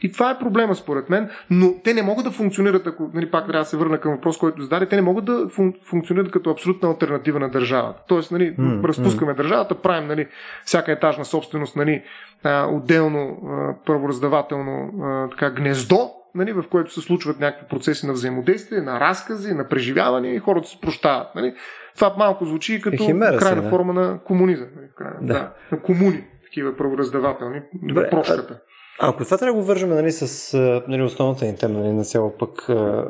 И 0.02 0.12
това 0.12 0.30
е 0.30 0.38
проблема 0.38 0.74
според 0.74 1.10
мен, 1.10 1.30
но 1.50 1.74
те 1.84 1.94
не 1.94 2.02
могат 2.02 2.24
да 2.24 2.30
функционират, 2.30 2.86
ако 2.86 3.10
нали, 3.14 3.30
пак 3.30 3.46
трябва 3.46 3.62
да 3.62 3.68
се 3.68 3.76
върна 3.76 4.00
към 4.00 4.12
въпрос, 4.12 4.38
който 4.38 4.62
зададе, 4.62 4.86
те 4.86 4.96
не 4.96 5.02
могат 5.02 5.24
да 5.24 5.32
фун- 5.32 5.84
функционират 5.84 6.30
като 6.30 6.50
абсолютна 6.50 6.88
альтернатива 6.88 7.40
на 7.40 7.48
държавата. 7.48 8.02
Тоест, 8.08 8.30
нали, 8.30 8.56
mm, 8.56 8.84
разпускаме 8.84 9.32
mm. 9.32 9.36
държавата, 9.36 9.74
правим 9.74 10.08
нали, 10.08 10.28
всяка 10.64 10.92
етажна 10.92 11.24
собственост 11.24 11.76
нали, 11.76 12.02
а, 12.44 12.66
отделно 12.66 13.38
а, 13.48 13.74
правораздавателно 13.86 15.02
а, 15.02 15.28
така, 15.30 15.50
гнездо, 15.50 16.10
нали, 16.34 16.52
в 16.52 16.64
което 16.70 16.92
се 16.92 17.00
случват 17.00 17.40
някакви 17.40 17.66
процеси 17.68 18.06
на 18.06 18.12
взаимодействие, 18.12 18.80
на 18.80 19.00
разкази, 19.00 19.54
на 19.54 19.68
преживяване 19.68 20.28
и 20.28 20.38
хората 20.38 20.68
се 20.68 20.80
прощават. 20.80 21.34
Нали. 21.34 21.54
Това 21.94 22.14
малко 22.18 22.44
звучи 22.44 22.80
като 22.80 23.04
е 23.04 23.38
крайна 23.38 23.62
да. 23.62 23.70
форма 23.70 23.92
на 23.92 24.18
комунизъм. 24.24 24.68
Нали, 24.76 24.86
крайна, 24.96 25.18
да. 25.20 25.34
да. 25.34 25.52
на 25.72 25.82
комуни, 25.82 26.24
такива 26.44 26.76
правораздавателни, 26.76 27.62
Добре, 27.82 28.10
прошката. 28.10 28.60
Ако 29.02 29.24
това 29.24 29.38
трябва 29.38 29.52
да 29.52 29.60
го 29.60 29.66
вържем 29.66 29.88
нали, 29.88 30.12
с 30.12 30.58
нали, 30.88 31.02
основната 31.02 31.44
ни 31.44 31.56
тема 31.56 31.78
нали, 31.78 31.92
на 31.92 32.04
цяло 32.04 32.32
пък 32.38 32.66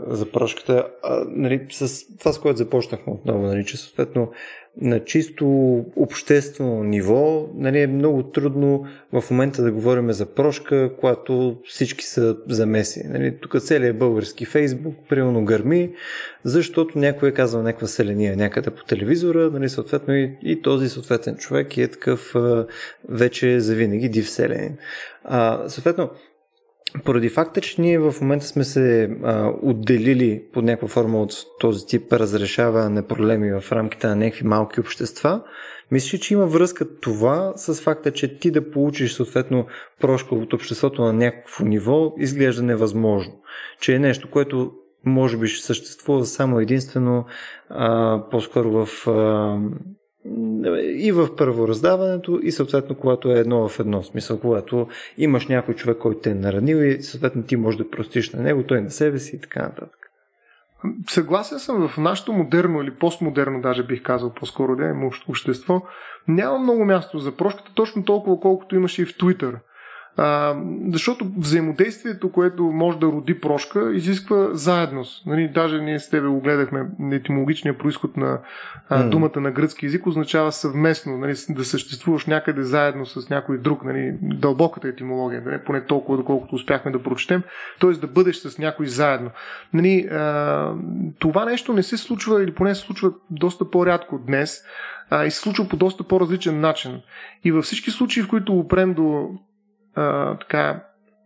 за 0.08 0.30
прошката, 0.32 0.86
нали, 1.28 1.66
с 1.70 2.16
това, 2.18 2.32
с 2.32 2.38
което 2.38 2.58
започнахме 2.58 3.12
отново, 3.12 3.42
нали, 3.42 3.64
че 3.64 3.76
съответно 3.76 4.30
на 4.80 5.04
чисто 5.04 5.46
обществено 5.96 6.84
ниво 6.84 7.48
нали, 7.54 7.80
е 7.80 7.86
много 7.86 8.22
трудно 8.22 8.86
в 9.12 9.30
момента 9.30 9.62
да 9.62 9.72
говорим 9.72 10.12
за 10.12 10.26
прошка, 10.26 10.90
когато 11.00 11.56
всички 11.66 12.04
са 12.04 12.36
замеси. 12.48 13.02
Нали, 13.08 13.36
тук 13.40 13.60
целият 13.60 13.98
български 13.98 14.44
фейсбук 14.44 14.94
примерно 15.08 15.44
гърми, 15.44 15.92
защото 16.44 16.98
някой 16.98 17.28
е 17.28 17.32
казал 17.32 17.62
някаква 17.62 17.86
селения 17.86 18.36
някъде 18.36 18.70
по 18.70 18.84
телевизора, 18.84 19.50
нали, 19.50 19.68
съответно 19.68 20.14
и, 20.14 20.38
и 20.42 20.62
този 20.62 20.88
съответен 20.88 21.36
човек 21.36 21.76
е 21.76 21.88
такъв 21.88 22.34
вече 23.08 23.60
завинаги 23.60 24.08
див 24.08 24.30
селенин. 24.30 24.76
А, 25.24 25.68
съответно, 25.68 26.10
поради 27.04 27.28
факта, 27.28 27.60
че 27.60 27.80
ние 27.80 27.98
в 27.98 28.14
момента 28.20 28.46
сме 28.46 28.64
се 28.64 29.10
а, 29.24 29.52
отделили 29.62 30.42
под 30.52 30.64
някаква 30.64 30.88
форма 30.88 31.22
от 31.22 31.32
този 31.60 31.86
тип 31.86 32.12
разрешаване 32.12 32.88
на 32.88 33.02
проблеми 33.02 33.60
в 33.60 33.72
рамките 33.72 34.06
на 34.06 34.16
някакви 34.16 34.46
малки 34.46 34.80
общества, 34.80 35.42
мисля, 35.90 36.18
че 36.18 36.34
има 36.34 36.46
връзка 36.46 37.00
това 37.00 37.52
с 37.56 37.74
факта, 37.82 38.12
че 38.12 38.38
ти 38.38 38.50
да 38.50 38.70
получиш 38.70 39.12
съответно 39.12 39.66
прошка 40.00 40.34
от 40.34 40.52
обществото 40.52 41.02
на 41.02 41.12
някакво 41.12 41.64
ниво 41.64 42.14
изглежда 42.18 42.62
невъзможно. 42.62 43.40
Че 43.80 43.94
е 43.94 43.98
нещо, 43.98 44.30
което 44.30 44.72
може 45.04 45.36
би 45.36 45.46
ще 45.46 45.66
съществува 45.66 46.24
само 46.24 46.60
единствено 46.60 47.24
а, 47.68 48.22
по-скоро 48.30 48.86
в 48.86 49.08
а, 49.08 49.58
и 50.94 51.12
в 51.12 51.36
първораздаването, 51.36 52.40
и 52.42 52.52
съответно, 52.52 52.94
когато 52.94 53.32
е 53.32 53.38
едно 53.38 53.68
в 53.68 53.80
едно 53.80 54.02
смисъл, 54.02 54.40
когато 54.40 54.88
имаш 55.18 55.46
някой 55.46 55.74
човек, 55.74 55.98
който 55.98 56.20
те 56.20 56.30
е 56.30 56.34
наранил 56.34 56.76
и 56.76 57.02
съответно 57.02 57.42
ти 57.42 57.56
можеш 57.56 57.78
да 57.78 57.90
простиш 57.90 58.30
на 58.30 58.42
него, 58.42 58.62
той 58.62 58.80
на 58.80 58.90
себе 58.90 59.18
си 59.18 59.36
и 59.36 59.40
така 59.40 59.62
нататък. 59.62 59.96
Съгласен 61.08 61.58
съм 61.58 61.88
в 61.88 61.98
нашето 61.98 62.32
модерно 62.32 62.82
или 62.82 62.94
постмодерно, 62.94 63.60
даже 63.60 63.86
бих 63.86 64.02
казал 64.02 64.32
по-скоро 64.32 64.76
да 64.76 64.94
общество, 65.28 65.82
няма 66.28 66.58
много 66.58 66.84
място 66.84 67.18
за 67.18 67.36
прошката, 67.36 67.72
точно 67.74 68.04
толкова 68.04 68.40
колкото 68.40 68.76
имаше 68.76 69.02
и 69.02 69.04
в 69.04 69.16
Twitter. 69.16 69.54
А, 70.16 70.56
защото 70.92 71.26
взаимодействието, 71.38 72.32
което 72.32 72.62
може 72.64 72.98
да 72.98 73.06
роди 73.06 73.40
прошка, 73.40 73.92
изисква 73.94 74.48
заедност. 74.52 75.26
Нали, 75.26 75.48
даже 75.48 75.80
ние 75.80 75.98
с 75.98 76.10
тебе 76.10 76.28
го 76.28 76.40
гледахме, 76.40 76.86
етимологичния 77.12 77.78
происход 77.78 78.16
на 78.16 78.38
а, 78.88 79.02
mm. 79.02 79.08
думата 79.08 79.40
на 79.40 79.50
гръцки 79.50 79.86
язик 79.86 80.06
означава 80.06 80.52
съвместно, 80.52 81.18
нали, 81.18 81.34
да 81.48 81.64
съществуваш 81.64 82.26
някъде 82.26 82.62
заедно 82.62 83.06
с 83.06 83.30
някой 83.30 83.58
друг, 83.58 83.84
нали, 83.84 84.14
дълбоката 84.22 84.88
етимология, 84.88 85.42
нали, 85.46 85.58
поне 85.66 85.84
толкова, 85.84 86.18
доколкото 86.18 86.54
успяхме 86.54 86.90
да 86.90 87.02
прочетем, 87.02 87.42
т.е. 87.80 87.90
да 87.90 88.06
бъдеш 88.06 88.36
с 88.36 88.58
някой 88.58 88.86
заедно. 88.86 89.30
Нали, 89.72 90.08
а, 90.10 90.72
това 91.18 91.44
нещо 91.44 91.72
не 91.72 91.82
се 91.82 91.96
случва, 91.96 92.44
или 92.44 92.54
поне 92.54 92.74
се 92.74 92.80
случва 92.80 93.12
доста 93.30 93.70
по-рядко 93.70 94.18
днес, 94.18 94.62
а, 95.10 95.24
и 95.24 95.30
се 95.30 95.40
случва 95.40 95.68
по 95.68 95.76
доста 95.76 96.04
по-различен 96.04 96.60
начин. 96.60 97.00
И 97.44 97.52
във 97.52 97.64
всички 97.64 97.90
случаи, 97.90 98.22
в 98.22 98.28
които 98.28 98.58
опрем 98.58 98.94
до 98.94 99.30
а, 100.00 100.36
така, 100.38 100.80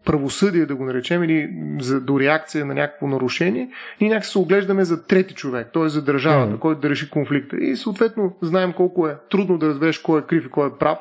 правосъдие, 0.05 0.67
да 0.67 0.75
го 0.75 0.85
наречем, 0.85 1.25
или 1.25 1.51
за, 1.81 2.01
до 2.01 2.21
реакция 2.21 2.67
на 2.67 2.75
някакво 2.75 3.07
нарушение, 3.07 3.69
ние 4.01 4.11
някак 4.11 4.25
се 4.25 4.39
оглеждаме 4.39 4.85
за 4.85 5.07
трети 5.07 5.35
човек, 5.35 5.71
т.е. 5.75 5.89
за 5.89 6.05
държавата, 6.05 6.57
mm. 6.57 6.59
който 6.59 6.81
да 6.81 6.91
реши 6.91 7.11
конфликта. 7.11 7.57
И 7.57 7.77
съответно 7.77 8.37
знаем 8.43 8.73
колко 8.73 9.09
е 9.09 9.17
трудно 9.31 9.59
да 9.59 9.69
разбереш 9.69 9.99
кой 9.99 10.21
е 10.21 10.23
крив 10.23 10.47
и 10.47 10.51
кой 10.51 10.69
е 10.69 10.79
прав 10.81 10.99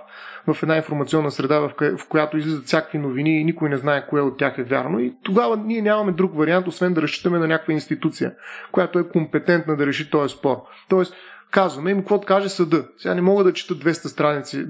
в 0.47 0.63
една 0.63 0.78
информационна 0.78 1.32
среда, 1.32 1.59
в, 1.59 1.71
ко- 1.78 1.97
в 1.97 2.07
която 2.07 2.38
излизат 2.38 2.65
всякакви 2.65 2.97
новини 2.97 3.41
и 3.41 3.43
никой 3.43 3.69
не 3.69 3.78
знае 3.78 4.07
кое 4.07 4.21
от 4.21 4.38
тях 4.38 4.57
е 4.57 4.63
вярно. 4.63 4.99
И 4.99 5.13
тогава 5.24 5.57
ние 5.57 5.82
нямаме 5.82 6.11
друг 6.11 6.38
вариант, 6.38 6.67
освен 6.67 6.93
да 6.93 7.01
разчитаме 7.01 7.39
на 7.39 7.47
някаква 7.47 7.74
институция, 7.74 8.34
която 8.71 8.99
е 8.99 9.09
компетентна 9.09 9.76
да 9.76 9.86
реши 9.86 10.09
този 10.09 10.36
спор. 10.36 10.57
Тоест, 10.89 11.15
казваме 11.54 11.91
им 11.91 11.99
какво 11.99 12.22
каже 12.22 12.49
съда. 12.49 12.86
Сега 12.97 13.14
не 13.16 13.22
мога 13.22 13.43
да 13.43 13.54
чета 13.54 13.74
200 13.74 14.08
страници 14.08 14.66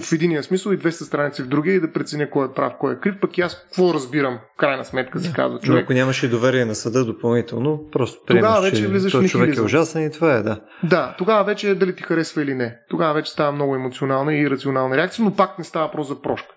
в 0.00 0.12
единия 0.12 0.42
смисъл 0.42 0.72
и 0.72 0.78
200 0.78 0.90
страници 0.90 1.42
в 1.42 1.46
другия 1.46 1.74
и 1.74 1.80
да 1.80 1.92
преценя 1.92 2.30
кой 2.30 2.46
е 2.46 2.52
прав, 2.54 2.72
кой 2.80 2.92
е 2.92 2.96
крив, 2.96 3.14
пък 3.20 3.38
и 3.38 3.40
аз 3.40 3.60
какво 3.60 3.94
разбирам, 3.94 4.38
в 4.54 4.56
крайна 4.56 4.84
сметка 4.84 5.20
се 5.20 5.32
казва 5.32 5.58
човек. 5.58 5.78
Но 5.78 5.82
ако 5.82 5.92
нямаше 5.92 6.28
доверие 6.28 6.64
на 6.64 6.74
съда 6.74 7.04
допълнително, 7.04 7.80
просто 7.92 8.24
приемаш, 8.26 8.48
тогава 8.48 8.62
вече 8.62 8.88
влизаш 8.88 9.12
че 9.12 9.18
в 9.18 9.28
човек 9.28 9.56
е 9.56 9.60
ужасен 9.60 10.06
и 10.06 10.10
това 10.10 10.34
е, 10.34 10.42
да. 10.42 10.60
Да, 10.82 11.14
тогава 11.18 11.44
вече 11.44 11.70
е 11.70 11.74
дали 11.74 11.96
ти 11.96 12.02
харесва 12.02 12.42
или 12.42 12.54
не. 12.54 12.76
Тогава 12.90 13.14
вече 13.14 13.32
става 13.32 13.52
много 13.52 13.74
емоционална 13.74 14.34
и 14.34 14.50
рационална 14.50 14.96
реакция, 14.96 15.24
но 15.24 15.36
пак 15.36 15.58
не 15.58 15.64
става 15.64 15.90
просто 15.90 16.14
за 16.14 16.22
прошка. 16.22 16.53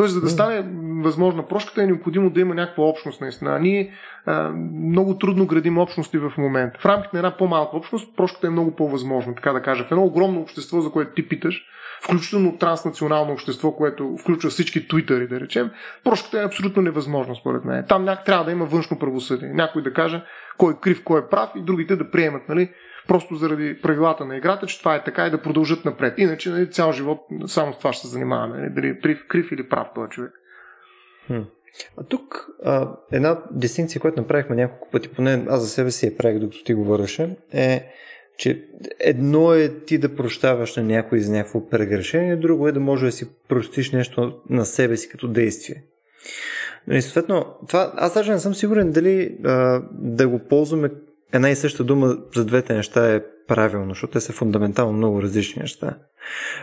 Тоест, 0.00 0.14
за 0.14 0.20
да 0.20 0.30
стане 0.30 0.64
възможна 1.02 1.48
прошката, 1.48 1.82
е 1.82 1.86
необходимо 1.86 2.30
да 2.30 2.40
има 2.40 2.54
някаква 2.54 2.84
общност 2.84 3.20
наистина. 3.20 3.56
А 3.56 3.58
ние 3.58 3.92
а, 4.26 4.48
много 4.88 5.18
трудно 5.18 5.46
градим 5.46 5.78
общности 5.78 6.18
в 6.18 6.32
момента. 6.38 6.78
В 6.80 6.86
рамките 6.86 7.10
на 7.12 7.18
една 7.18 7.36
по-малка 7.36 7.76
общност, 7.76 8.16
прошката 8.16 8.46
е 8.46 8.50
много 8.50 8.76
по-възможна, 8.76 9.34
така 9.34 9.52
да 9.52 9.62
кажа. 9.62 9.84
В 9.84 9.90
едно 9.90 10.04
огромно 10.04 10.40
общество, 10.40 10.80
за 10.80 10.90
което 10.90 11.14
ти 11.14 11.28
питаш, 11.28 11.62
включително 12.02 12.58
транснационално 12.58 13.32
общество, 13.32 13.72
което 13.72 14.16
включва 14.20 14.50
всички 14.50 14.88
твитъри, 14.88 15.28
да 15.28 15.40
речем, 15.40 15.70
прошката 16.04 16.40
е 16.40 16.44
абсолютно 16.44 16.82
невъзможно, 16.82 17.36
според 17.36 17.64
мен. 17.64 17.84
Там 17.88 18.06
трябва 18.26 18.44
да 18.44 18.52
има 18.52 18.64
външно 18.64 18.98
правосъдие. 18.98 19.48
Някой 19.48 19.82
да 19.82 19.92
каже 19.92 20.22
кой 20.58 20.72
е 20.72 20.76
крив, 20.80 21.04
кой 21.04 21.20
е 21.20 21.28
прав 21.30 21.50
и 21.56 21.62
другите 21.62 21.96
да 21.96 22.10
приемат, 22.10 22.48
нали, 22.48 22.70
просто 23.08 23.34
заради 23.34 23.80
правилата 23.82 24.24
на 24.24 24.36
играта, 24.36 24.66
че 24.66 24.78
това 24.78 24.94
е 24.94 25.04
така 25.04 25.26
и 25.26 25.30
да 25.30 25.42
продължат 25.42 25.84
напред. 25.84 26.14
Иначе 26.18 26.50
нали, 26.50 26.70
цял 26.70 26.92
живот 26.92 27.18
само 27.46 27.72
с 27.72 27.78
това 27.78 27.92
ще 27.92 28.06
се 28.06 28.12
занимаваме. 28.12 28.58
Нали, 28.58 28.70
дали 28.70 28.86
е 28.86 29.00
крив, 29.00 29.24
крив 29.28 29.52
или 29.52 29.68
прав 29.68 29.88
този 29.94 30.10
човек. 30.10 30.32
Хм. 31.26 31.40
А 31.96 32.04
тук 32.04 32.46
а, 32.64 32.96
една 33.12 33.38
дистинкция, 33.50 34.00
която 34.00 34.20
направихме 34.20 34.56
няколко 34.56 34.88
пъти, 34.90 35.08
поне 35.08 35.44
аз 35.48 35.60
за 35.60 35.68
себе 35.68 35.90
си 35.90 36.06
я 36.06 36.16
правих, 36.16 36.38
докато 36.38 36.64
ти 36.64 36.74
говореше, 36.74 37.36
е, 37.52 37.92
че 38.36 38.64
едно 39.00 39.54
е 39.54 39.68
ти 39.68 39.98
да 39.98 40.14
прощаваш 40.14 40.76
на 40.76 40.82
някой 40.82 41.20
за 41.20 41.32
някакво 41.32 41.68
прегрешение, 41.68 42.36
друго 42.36 42.68
е 42.68 42.72
да 42.72 42.80
може 42.80 43.06
да 43.06 43.12
си 43.12 43.28
простиш 43.48 43.92
нещо 43.92 44.40
на 44.50 44.64
себе 44.64 44.96
си 44.96 45.08
като 45.08 45.28
действие. 45.28 45.84
Но 46.86 46.96
и 46.96 47.02
съответно, 47.02 47.46
това, 47.68 47.92
аз 47.96 48.14
даже 48.14 48.32
не 48.32 48.38
съм 48.38 48.54
сигурен 48.54 48.90
дали 48.90 49.38
а, 49.44 49.82
да 49.92 50.28
го 50.28 50.38
ползваме 50.38 50.90
една 51.32 51.50
и 51.50 51.56
съща 51.56 51.84
дума 51.84 52.16
за 52.34 52.44
двете 52.44 52.74
неща 52.74 53.14
е 53.14 53.22
правилно, 53.48 53.88
защото 53.88 54.12
те 54.12 54.20
са 54.20 54.32
фундаментално 54.32 54.92
много 54.92 55.22
различни 55.22 55.62
неща. 55.62 55.96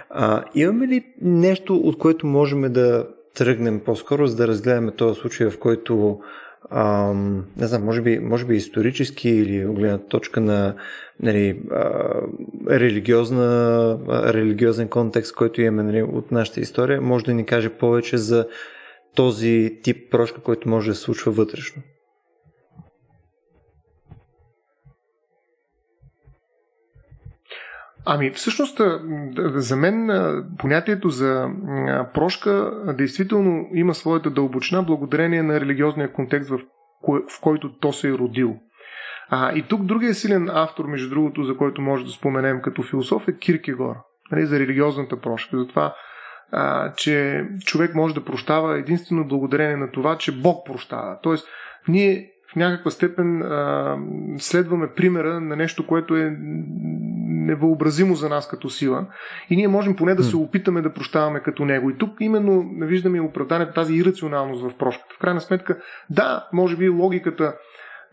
А, 0.09 0.43
имаме 0.55 0.87
ли 0.87 1.05
нещо, 1.21 1.75
от 1.75 1.97
което 1.97 2.27
можем 2.27 2.73
да 2.73 3.07
тръгнем 3.35 3.79
по-скоро, 3.79 4.27
за 4.27 4.35
да 4.35 4.47
разгледаме 4.47 4.91
този 4.91 5.19
случай, 5.19 5.49
в 5.49 5.59
който 5.59 6.19
ам, 6.71 7.45
не 7.57 7.67
знам, 7.67 7.83
може 7.83 8.01
би, 8.01 8.19
може 8.19 8.45
би 8.45 8.55
исторически 8.55 9.29
или 9.29 9.65
гледна 9.65 9.97
точка 9.97 10.41
на 10.41 10.75
нали, 11.19 11.61
а, 11.71 12.13
религиозна, 12.69 13.99
а, 14.07 14.33
религиозен 14.33 14.87
контекст, 14.87 15.35
който 15.35 15.61
имаме 15.61 15.83
нали, 15.83 16.03
от 16.03 16.31
нашата 16.31 16.59
история, 16.59 17.01
може 17.01 17.25
да 17.25 17.33
ни 17.33 17.45
каже 17.45 17.69
повече 17.69 18.17
за 18.17 18.47
този 19.15 19.79
тип 19.83 20.11
прошка, 20.11 20.41
който 20.41 20.69
може 20.69 20.89
да 20.89 20.95
се 20.95 21.01
случва 21.01 21.31
вътрешно. 21.31 21.81
Ами, 28.09 28.31
всъщност, 28.31 28.81
за 29.37 29.75
мен 29.75 30.09
понятието 30.59 31.09
за 31.09 31.49
прошка 32.13 32.71
действително 32.97 33.67
има 33.73 33.93
своята 33.93 34.29
дълбочина 34.29 34.81
благодарение 34.81 35.43
на 35.43 35.59
религиозния 35.59 36.13
контекст, 36.13 36.49
в, 36.49 36.59
кой, 37.01 37.19
в 37.19 37.41
който 37.41 37.79
то 37.79 37.93
се 37.93 38.09
е 38.09 38.13
родил. 38.13 38.55
А, 39.29 39.55
и 39.55 39.61
тук 39.61 39.83
другия 39.83 40.13
силен 40.13 40.49
автор, 40.53 40.85
между 40.85 41.09
другото, 41.09 41.43
за 41.43 41.57
който 41.57 41.81
може 41.81 42.05
да 42.05 42.09
споменем 42.09 42.61
като 42.61 42.83
философ 42.83 43.27
е 43.27 43.37
Киркегор, 43.37 43.95
нали, 44.31 44.45
за 44.45 44.59
религиозната 44.59 45.21
прошка. 45.21 45.57
За 45.57 45.67
това, 45.67 45.95
а, 46.51 46.93
че 46.93 47.45
човек 47.65 47.95
може 47.95 48.15
да 48.15 48.25
прощава 48.25 48.77
единствено 48.77 49.27
благодарение 49.27 49.77
на 49.77 49.91
това, 49.91 50.17
че 50.17 50.41
Бог 50.41 50.65
прощава. 50.65 51.19
Тоест, 51.23 51.47
ние 51.87 52.31
в 52.51 52.55
някаква 52.55 52.91
степен 52.91 53.41
а, 53.41 53.97
следваме 54.37 54.87
примера 54.95 55.39
на 55.41 55.55
нещо, 55.55 55.87
което 55.87 56.15
е 56.15 56.37
невъобразимо 57.45 58.15
за 58.15 58.29
нас 58.29 58.47
като 58.47 58.69
сила 58.69 59.05
и 59.49 59.55
ние 59.55 59.67
можем 59.67 59.95
поне 59.95 60.15
да 60.15 60.23
се 60.23 60.35
опитаме 60.35 60.81
да 60.81 60.93
прощаваме 60.93 61.39
като 61.39 61.65
него. 61.65 61.89
И 61.89 61.97
тук 61.97 62.17
именно 62.19 62.69
виждаме 62.81 63.21
оправдание 63.21 63.71
тази 63.71 63.93
ирационалност 63.93 64.63
в 64.63 64.77
прошката. 64.77 65.15
В 65.15 65.19
крайна 65.19 65.41
сметка, 65.41 65.77
да, 66.09 66.47
може 66.53 66.77
би 66.77 66.89
логиката 66.89 67.53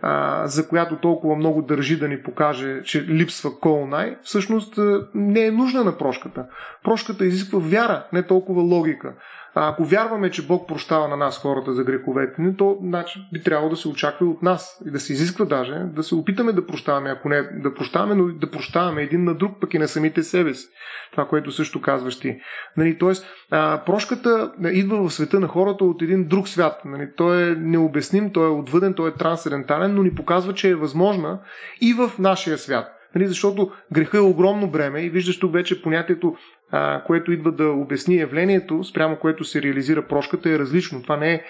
а, 0.03 0.47
за 0.47 0.69
която 0.69 0.97
толкова 0.97 1.37
много 1.37 1.63
държи 1.63 1.99
да 1.99 2.09
ни 2.09 2.23
покаже, 2.23 2.83
че 2.83 3.03
липсва 3.03 3.61
Колнай, 3.61 4.17
всъщност 4.23 4.79
не 5.15 5.47
е 5.47 5.51
нужна 5.51 5.85
на 5.85 5.99
прошката. 5.99 6.47
Прошката 6.83 7.27
изисква 7.27 7.59
вяра, 7.63 8.07
не 8.13 8.23
толкова 8.23 8.63
логика. 8.63 9.15
А 9.55 9.69
ако 9.69 9.85
вярваме, 9.85 10.31
че 10.31 10.47
Бог 10.47 10.69
прощава 10.69 11.09
на 11.09 11.17
нас 11.17 11.39
хората 11.39 11.73
за 11.73 11.85
греховете 11.85 12.43
ни, 12.43 12.57
то 12.57 12.79
значи, 12.83 13.29
би 13.33 13.43
трябвало 13.43 13.71
да 13.71 13.77
се 13.77 13.89
очаква 13.89 14.27
от 14.27 14.43
нас 14.43 14.83
и 14.87 14.91
да 14.91 15.01
се 15.01 15.13
изисква 15.13 15.45
даже 15.45 15.75
да 15.75 16.03
се 16.03 16.15
опитаме 16.15 16.53
да 16.53 16.67
прощаваме, 16.67 17.11
ако 17.11 17.29
не 17.29 17.43
да 17.43 17.75
прощаваме, 17.75 18.15
но 18.15 18.25
да 18.25 18.51
прощаваме 18.51 19.03
един 19.03 19.25
на 19.25 19.35
друг, 19.35 19.61
пък 19.61 19.75
и 19.75 19.79
на 19.79 19.89
самите 19.89 20.23
себе 20.23 20.55
си. 20.55 20.67
Това, 21.11 21.29
което 21.29 21.53
също 21.53 21.81
казваш 21.81 22.21
ти. 22.21 22.41
Нали, 22.77 22.99
тоест, 22.99 23.27
а, 23.51 23.83
прошката 23.87 24.53
идва 24.73 25.09
в 25.09 25.13
света 25.15 25.41
на 25.41 25.49
хората 25.49 25.85
от 25.85 26.03
един 26.03 26.29
друг 26.29 26.49
свят. 26.49 26.81
Нали, 26.85 27.09
той 27.17 27.43
е 27.43 27.55
необясним, 27.55 28.33
той 28.33 28.47
е 28.47 28.51
отвъден, 28.51 28.95
той 28.95 29.09
е 29.09 29.15
трансцендентален, 29.15 29.95
но 29.95 30.03
ни 30.03 30.15
показва, 30.15 30.55
че 30.55 30.69
е 30.69 30.75
възможна 30.75 31.41
и 31.81 31.93
в 31.93 32.13
нашия 32.19 32.59
свят. 32.59 32.95
Нали, 33.15 33.27
защото 33.27 33.71
греха 33.93 34.17
е 34.17 34.21
огромно 34.21 34.71
бреме 34.71 35.01
и 35.01 35.11
виждаш 35.11 35.39
тук 35.39 35.53
вече 35.53 35.83
понятието 35.83 36.37
а, 36.71 37.03
което 37.05 37.33
идва 37.33 37.53
да 37.53 37.69
обясни 37.69 38.17
явлението, 38.17 38.85
спрямо 38.85 39.17
което 39.17 39.45
се 39.45 39.63
реализира 39.63 40.03
прошката, 40.03 40.51
е 40.51 40.59
различно. 40.59 41.03
Това 41.03 41.17
не 41.17 41.33
е 41.33 41.43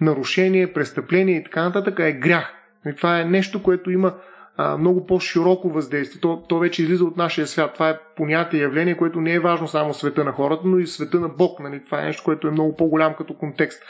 нарушение, 0.00 0.72
престъпление 0.72 1.36
и 1.36 1.44
така 1.44 1.62
нататък, 1.62 2.00
а 2.00 2.06
е 2.06 2.12
грях. 2.12 2.54
И 2.86 2.94
това 2.94 3.20
е 3.20 3.24
нещо, 3.24 3.62
което 3.62 3.90
има 3.90 4.14
а, 4.62 4.76
много 4.76 5.06
по-широко 5.06 5.70
въздействие. 5.70 6.20
То, 6.20 6.42
то 6.48 6.58
вече 6.58 6.82
излиза 6.82 7.04
от 7.04 7.16
нашия 7.16 7.46
свят. 7.46 7.74
Това 7.74 7.90
е 7.90 7.98
понятие, 8.16 8.60
явление, 8.60 8.96
което 8.96 9.20
не 9.20 9.32
е 9.32 9.40
важно 9.40 9.68
само 9.68 9.94
света 9.94 10.24
на 10.24 10.32
хората, 10.32 10.62
но 10.64 10.78
и 10.78 10.86
света 10.86 11.20
на 11.20 11.28
Бог. 11.28 11.60
Нали? 11.60 11.84
Това 11.84 12.02
е 12.02 12.04
нещо, 12.04 12.22
което 12.24 12.48
е 12.48 12.50
много 12.50 12.76
по-голям 12.76 13.14
като 13.14 13.34
контекст 13.34 13.82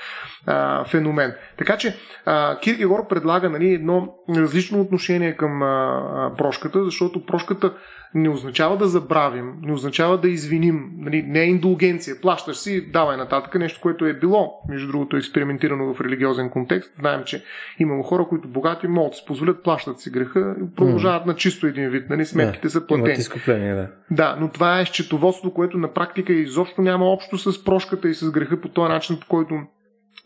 а, 0.46 0.84
феномен. 0.84 1.34
Така 1.58 1.76
че 1.76 1.96
а, 2.26 2.58
Киркегор 2.60 3.08
предлага 3.08 3.50
нали, 3.50 3.74
едно 3.74 4.14
различно 4.36 4.80
отношение 4.80 5.36
към 5.36 5.62
а, 5.62 6.32
прошката, 6.38 6.84
защото 6.84 7.26
прошката 7.26 7.72
не 8.14 8.28
означава 8.28 8.76
да 8.76 8.86
забравим, 8.86 9.52
не 9.62 9.72
означава 9.72 10.18
да 10.18 10.28
извиним. 10.28 10.90
Нали, 10.96 11.22
не 11.22 11.40
е 11.40 11.46
индулгенция. 11.46 12.20
Плащаш 12.20 12.56
си, 12.56 12.90
давай 12.92 13.16
нататък 13.16 13.54
нещо, 13.54 13.80
което 13.80 14.06
е 14.06 14.14
било, 14.14 14.52
между 14.68 14.88
другото, 14.92 15.16
експериментирано 15.16 15.94
в 15.94 16.00
религиозен 16.00 16.50
контекст. 16.50 16.92
Знаем, 16.98 17.22
че 17.26 17.44
имало 17.78 18.02
хора, 18.02 18.26
които 18.28 18.48
богати 18.48 18.88
могат 18.88 19.10
да 19.10 19.16
си 19.16 19.24
позволят, 19.26 19.62
плащат 19.62 20.00
си 20.00 20.10
греха 20.10 20.54
и 20.62 20.74
продължават 20.76 21.22
mm. 21.22 21.26
на 21.26 21.34
чисто 21.34 21.66
един 21.66 21.88
вид. 21.88 22.10
Нали, 22.10 22.24
сметките 22.26 22.66
да, 22.66 22.70
са 22.70 22.86
платени. 22.86 23.68
Да. 23.74 23.88
да, 24.10 24.36
но 24.40 24.48
това 24.48 24.80
е 24.80 24.84
счетоводство, 24.84 25.54
което 25.54 25.78
на 25.78 25.92
практика 25.92 26.32
изобщо 26.32 26.82
няма 26.82 27.04
общо 27.04 27.38
с 27.38 27.64
прошката 27.64 28.08
и 28.08 28.14
с 28.14 28.30
греха 28.30 28.60
по 28.60 28.68
този 28.68 28.88
начин, 28.88 29.20
по 29.20 29.26
който 29.26 29.60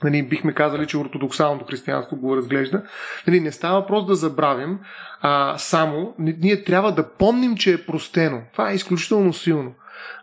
нали, 0.05 0.23
бихме 0.23 0.55
казали, 0.55 0.87
че 0.87 0.99
ортодоксалното 0.99 1.65
християнство 1.65 2.17
го 2.17 2.37
разглежда. 2.37 2.83
Нали, 3.27 3.41
не 3.41 3.53
става 3.53 3.81
въпрос 3.81 4.07
да 4.07 4.15
забравим, 4.15 4.79
а 5.21 5.59
само 5.59 6.15
ние 6.19 6.65
трябва 6.65 6.93
да 6.93 7.09
помним, 7.09 7.57
че 7.57 7.73
е 7.73 7.87
простено. 7.87 8.43
Това 8.53 8.71
е 8.71 8.75
изключително 8.75 9.33
силно. 9.33 9.75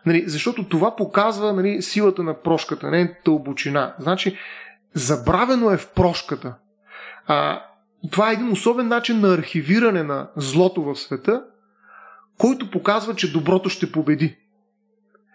Нали, 0.06 0.24
защото 0.26 0.68
това 0.68 0.96
показва 0.96 1.52
нали, 1.52 1.82
силата 1.82 2.22
на 2.22 2.42
прошката, 2.42 2.90
не 2.90 3.14
тълбочина. 3.24 3.94
Значи, 3.98 4.38
забравено 4.94 5.70
е 5.70 5.76
в 5.76 5.90
прошката. 5.90 6.54
А, 7.26 7.62
това 8.10 8.30
е 8.30 8.32
един 8.32 8.52
особен 8.52 8.88
начин 8.88 9.20
на 9.20 9.34
архивиране 9.34 10.02
на 10.02 10.28
злото 10.36 10.82
в 10.82 10.96
света, 10.96 11.42
който 12.38 12.70
показва, 12.70 13.14
че 13.14 13.32
доброто 13.32 13.68
ще 13.68 13.92
победи. 13.92 14.36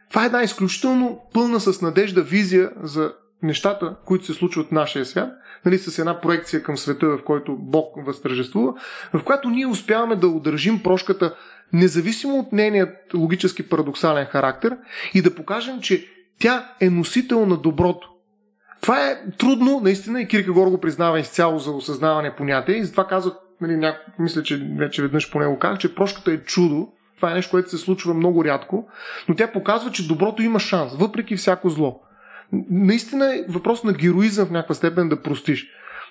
Това 0.09 0.23
е 0.23 0.25
една 0.25 0.43
изключително 0.43 1.21
пълна 1.33 1.59
с 1.59 1.81
надежда 1.81 2.23
визия 2.23 2.71
за 2.83 3.13
нещата, 3.43 3.95
които 4.05 4.25
се 4.25 4.33
случват 4.33 4.67
в 4.67 4.71
нашия 4.71 5.05
свят, 5.05 5.29
нали, 5.65 5.77
с 5.77 5.99
една 5.99 6.21
проекция 6.21 6.63
към 6.63 6.77
света, 6.77 7.07
в 7.07 7.23
който 7.23 7.55
Бог 7.59 8.05
възтържествува, 8.05 8.73
в 9.13 9.23
която 9.23 9.49
ние 9.49 9.67
успяваме 9.67 10.15
да 10.15 10.27
удържим 10.27 10.83
прошката 10.83 11.35
независимо 11.73 12.39
от 12.39 12.51
нейният 12.51 13.13
логически 13.13 13.69
парадоксален 13.69 14.25
характер 14.25 14.77
и 15.13 15.21
да 15.21 15.35
покажем, 15.35 15.81
че 15.81 16.07
тя 16.39 16.71
е 16.79 16.89
носител 16.89 17.45
на 17.45 17.57
доброто. 17.57 18.09
Това 18.81 19.09
е 19.09 19.17
трудно, 19.37 19.79
наистина, 19.83 20.21
и 20.21 20.27
Киркегор 20.27 20.67
го 20.67 20.79
признава 20.79 21.19
изцяло 21.19 21.59
за 21.59 21.71
осъзнаване 21.71 22.35
понятие 22.35 22.75
и 22.75 22.83
затова 22.83 23.07
казва, 23.07 23.35
нали, 23.61 23.77
няко, 23.77 24.11
мисля, 24.19 24.43
че 24.43 24.67
вече 24.77 25.01
веднъж 25.01 25.31
по 25.31 25.39
него 25.39 25.59
казах, 25.59 25.77
че 25.77 25.95
прошката 25.95 26.31
е 26.31 26.37
чудо, 26.37 26.87
това 27.15 27.31
е 27.31 27.33
нещо, 27.33 27.51
което 27.51 27.69
се 27.69 27.77
случва 27.77 28.13
много 28.13 28.45
рядко, 28.45 28.87
но 29.27 29.35
тя 29.35 29.51
показва, 29.51 29.91
че 29.91 30.07
доброто 30.07 30.41
има 30.41 30.59
шанс, 30.59 30.95
въпреки 30.95 31.35
всяко 31.35 31.69
зло. 31.69 32.01
Наистина 32.69 33.35
е 33.35 33.45
въпрос 33.49 33.83
на 33.83 33.93
героизъм 33.93 34.47
в 34.47 34.51
някаква 34.51 34.75
степен 34.75 35.09
да 35.09 35.21
простиш. 35.21 35.67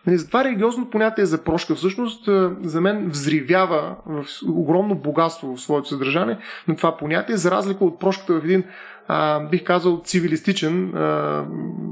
Нали, 0.06 0.18
затова 0.18 0.44
религиозно 0.44 0.90
понятие 0.90 1.26
за 1.26 1.44
прошка 1.44 1.74
всъщност 1.74 2.28
за 2.62 2.80
мен 2.80 3.08
взривява 3.08 3.96
в 4.06 4.24
огромно 4.48 4.94
богатство 4.94 5.56
в 5.56 5.60
своето 5.60 5.88
съдържание 5.88 6.38
на 6.68 6.76
това 6.76 6.96
понятие, 6.96 7.36
за 7.36 7.50
разлика 7.50 7.84
от 7.84 8.00
прошката 8.00 8.40
в 8.40 8.44
един 8.44 8.64
а, 9.08 9.40
бих 9.40 9.64
казал, 9.64 10.02
цивилистичен 10.04 10.94
а, 10.94 11.44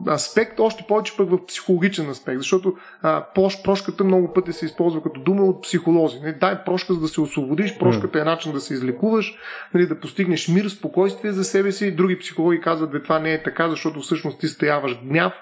аспект, 0.09 0.61
още 0.61 0.85
повече 0.89 1.17
пък 1.17 1.31
в 1.31 1.47
психологичен 1.47 2.11
аспект, 2.11 2.39
защото 2.39 2.75
а, 3.03 3.25
пош, 3.35 3.63
прошката 3.63 4.05
много 4.05 4.33
пъти 4.33 4.53
се 4.53 4.67
използва 4.67 5.03
като 5.03 5.21
дума 5.21 5.45
от 5.45 5.63
психолози. 5.63 6.21
Не, 6.21 6.33
дай 6.33 6.65
прошка, 6.65 6.95
за 6.95 7.01
да 7.01 7.09
се 7.09 7.21
освободиш, 7.21 7.79
прошката 7.79 8.21
е 8.21 8.25
начин 8.25 8.53
да 8.53 8.61
се 8.61 8.75
излекуваш, 8.75 9.35
нали, 9.75 9.87
да 9.87 10.01
постигнеш 10.01 10.49
мир, 10.49 10.69
спокойствие 10.69 11.33
за 11.33 11.45
себе 11.45 11.73
си. 11.73 11.97
Други 11.97 12.19
психологи 12.19 12.61
казват, 12.61 12.93
че 12.93 13.03
това 13.03 13.19
не 13.19 13.33
е 13.33 13.43
така, 13.43 13.69
защото 13.69 14.01
всъщност 14.01 14.41
ти 14.41 14.47
стояваш 14.47 15.01
гняв, 15.05 15.33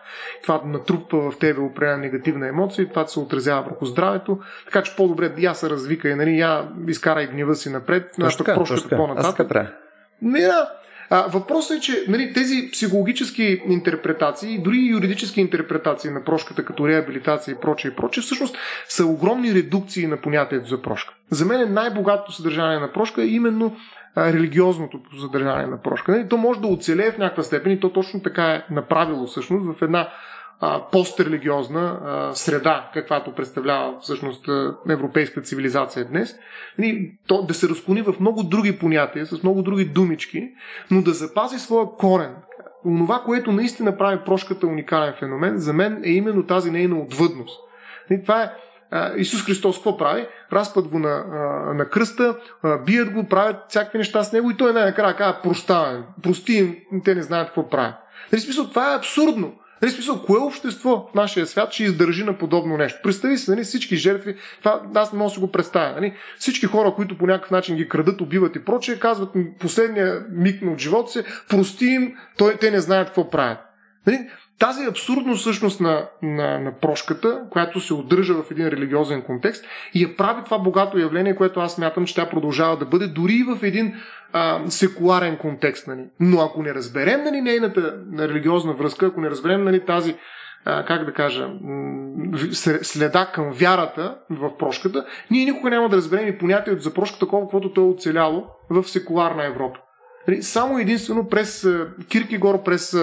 това 0.42 0.62
натрупва 0.64 1.30
в 1.30 1.38
тебе 1.38 1.60
определена 1.60 1.98
негативна 1.98 2.48
емоция 2.48 2.82
и 2.82 2.88
това 2.88 3.06
се 3.06 3.20
отразява 3.20 3.62
върху 3.62 3.86
здравето. 3.86 4.38
Така 4.64 4.82
че 4.82 4.96
по-добре 4.96 5.32
я 5.38 5.54
се 5.54 5.70
развика 5.70 6.08
и 6.08 6.14
нали, 6.14 6.38
я 6.38 6.68
изкарай 6.88 7.26
гнева 7.26 7.54
си 7.54 7.70
напред, 7.70 8.10
така, 8.38 8.54
прошката 8.54 8.96
по-нататък. 8.96 9.48
Не, 10.22 10.40
да, 10.40 10.68
а, 11.14 11.26
въпросът 11.28 11.78
е, 11.78 11.80
че 11.80 12.04
нали, 12.08 12.32
тези 12.32 12.68
психологически 12.72 13.62
интерпретации, 13.68 14.58
дори 14.58 14.76
и 14.76 14.90
юридически 14.90 15.40
интерпретации 15.40 16.10
на 16.10 16.24
прошката 16.24 16.64
като 16.64 16.88
реабилитация 16.88 17.52
и 17.52 17.60
прочее 17.60 17.90
и 17.90 17.94
прочее, 17.94 18.22
всъщност 18.22 18.56
са 18.88 19.06
огромни 19.06 19.54
редукции 19.54 20.06
на 20.06 20.16
понятието 20.16 20.68
за 20.68 20.82
прошка. 20.82 21.14
За 21.30 21.44
мен 21.44 21.60
е 21.60 21.64
най-богатото 21.64 22.32
съдържание 22.32 22.78
на 22.78 22.92
прошка 22.92 23.22
е 23.22 23.26
именно 23.26 23.76
религиозното 24.18 25.00
съдържание 25.20 25.66
на 25.66 25.82
прошка. 25.82 26.12
Нали, 26.12 26.28
то 26.28 26.36
може 26.36 26.60
да 26.60 26.66
оцелее 26.66 27.12
в 27.12 27.18
някаква 27.18 27.42
степен 27.42 27.72
и 27.72 27.80
то 27.80 27.92
точно 27.92 28.22
така 28.22 28.44
е 28.44 28.64
направило 28.70 29.26
всъщност 29.26 29.78
в 29.78 29.82
една 29.82 30.08
пострелигиозна 30.92 32.00
среда, 32.34 32.90
каквато 32.94 33.34
представлява 33.34 33.94
всъщност 34.00 34.48
европейска 34.88 35.40
цивилизация 35.40 36.04
днес, 36.04 36.34
нали, 36.78 37.12
то 37.26 37.42
да 37.42 37.54
се 37.54 37.68
разклони 37.68 38.02
в 38.02 38.14
много 38.20 38.42
други 38.42 38.78
понятия, 38.78 39.26
с 39.26 39.42
много 39.42 39.62
други 39.62 39.84
думички, 39.84 40.50
но 40.90 41.02
да 41.02 41.10
запази 41.10 41.58
своя 41.58 41.86
корен. 41.98 42.34
Онова, 42.84 43.22
което 43.24 43.52
наистина 43.52 43.98
прави 43.98 44.18
прошката 44.24 44.66
уникален 44.66 45.14
феномен, 45.18 45.56
за 45.56 45.72
мен 45.72 46.02
е 46.04 46.10
именно 46.10 46.46
тази 46.46 46.70
нейна 46.70 46.98
отвъдност. 46.98 47.60
Нали, 48.10 48.22
това 48.22 48.42
е 48.42 48.50
Исус 49.16 49.44
Христос 49.46 49.76
какво 49.76 49.96
прави? 49.96 50.26
Разпът 50.52 50.88
го 50.88 50.98
на, 50.98 51.24
на 51.74 51.88
кръста, 51.88 52.36
бият 52.86 53.12
го, 53.12 53.28
правят 53.28 53.56
всякакви 53.68 53.98
неща 53.98 54.24
с 54.24 54.32
него 54.32 54.50
и 54.50 54.56
той 54.56 54.72
най-накрая 54.72 55.16
казва 55.16 55.40
прощавам, 55.42 56.04
прости 56.22 56.52
им, 56.52 56.76
те 57.04 57.14
не 57.14 57.22
знаят 57.22 57.46
какво 57.46 57.68
правят. 57.68 57.94
Нали, 58.32 58.42
смисъл, 58.42 58.68
това 58.68 58.92
е 58.92 58.96
абсурдно. 58.96 59.52
Нали, 59.82 59.92
смисъл, 59.92 60.22
кое 60.22 60.38
общество 60.38 61.08
в 61.12 61.14
нашия 61.14 61.46
свят 61.46 61.72
ще 61.72 61.84
издържи 61.84 62.24
на 62.24 62.38
подобно 62.38 62.76
нещо? 62.76 63.00
Представи 63.02 63.38
си, 63.38 63.50
нали, 63.50 63.64
всички 63.64 63.96
жертви, 63.96 64.36
това 64.58 64.82
аз 64.94 65.12
не 65.12 65.18
мога 65.18 65.30
да 65.30 65.34
си 65.34 65.40
го 65.40 65.52
представя. 65.52 65.94
Нали? 65.94 66.14
Всички 66.38 66.66
хора, 66.66 66.94
които 66.96 67.18
по 67.18 67.26
някакъв 67.26 67.50
начин 67.50 67.76
ги 67.76 67.88
крадат, 67.88 68.20
убиват 68.20 68.56
и 68.56 68.64
прочее, 68.64 68.98
казват 68.98 69.30
последния 69.60 70.22
миг 70.30 70.62
от 70.62 70.78
живота 70.78 71.12
си, 71.12 71.22
прости 71.48 71.86
им, 71.86 72.14
той, 72.38 72.56
те 72.56 72.70
не 72.70 72.80
знаят 72.80 73.06
какво 73.06 73.30
правят. 73.30 73.58
Нали? 74.06 74.18
Тази 74.62 74.84
абсурдност 74.84 75.40
всъщност 75.40 75.80
на, 75.80 76.08
на, 76.22 76.58
на 76.58 76.72
прошката, 76.72 77.40
която 77.50 77.80
се 77.80 77.94
удържа 77.94 78.34
в 78.34 78.50
един 78.50 78.68
религиозен 78.68 79.22
контекст 79.22 79.64
и 79.94 80.02
я 80.02 80.16
прави 80.16 80.44
това 80.44 80.58
богато 80.58 80.98
явление, 80.98 81.36
което 81.36 81.60
аз 81.60 81.78
мятам, 81.78 82.06
че 82.06 82.14
тя 82.14 82.28
продължава 82.28 82.76
да 82.76 82.84
бъде 82.84 83.06
дори 83.06 83.32
и 83.32 83.42
в 83.42 83.58
един 83.62 83.94
а, 84.32 84.60
секуларен 84.66 85.36
контекст. 85.36 85.86
Нали. 85.86 86.04
Но 86.20 86.40
ако 86.40 86.62
не 86.62 86.74
разберем 86.74 87.24
нали, 87.24 87.40
нейната 87.40 87.94
религиозна 88.18 88.72
връзка, 88.72 89.06
ако 89.06 89.20
не 89.20 89.30
разберем 89.30 89.64
нали, 89.64 89.84
тази, 89.86 90.14
а, 90.64 90.84
как 90.84 91.04
да 91.04 91.12
кажа, 91.12 91.48
следа 92.82 93.30
към 93.34 93.50
вярата 93.52 94.16
в 94.30 94.56
прошката, 94.58 95.04
ние 95.30 95.44
никога 95.44 95.70
няма 95.70 95.88
да 95.88 95.96
разберем 95.96 96.28
и 96.28 96.38
понятието 96.38 96.82
за 96.82 96.94
прошката, 96.94 97.26
колкото 97.26 97.72
то 97.72 97.80
е 97.80 97.84
оцеляло 97.84 98.46
в 98.70 98.84
секуларна 98.84 99.46
Европа. 99.46 99.78
Нали, 100.28 100.42
само 100.42 100.78
единствено 100.78 101.28
през 101.28 101.68
Киркигор, 102.08 102.62
през 102.62 102.96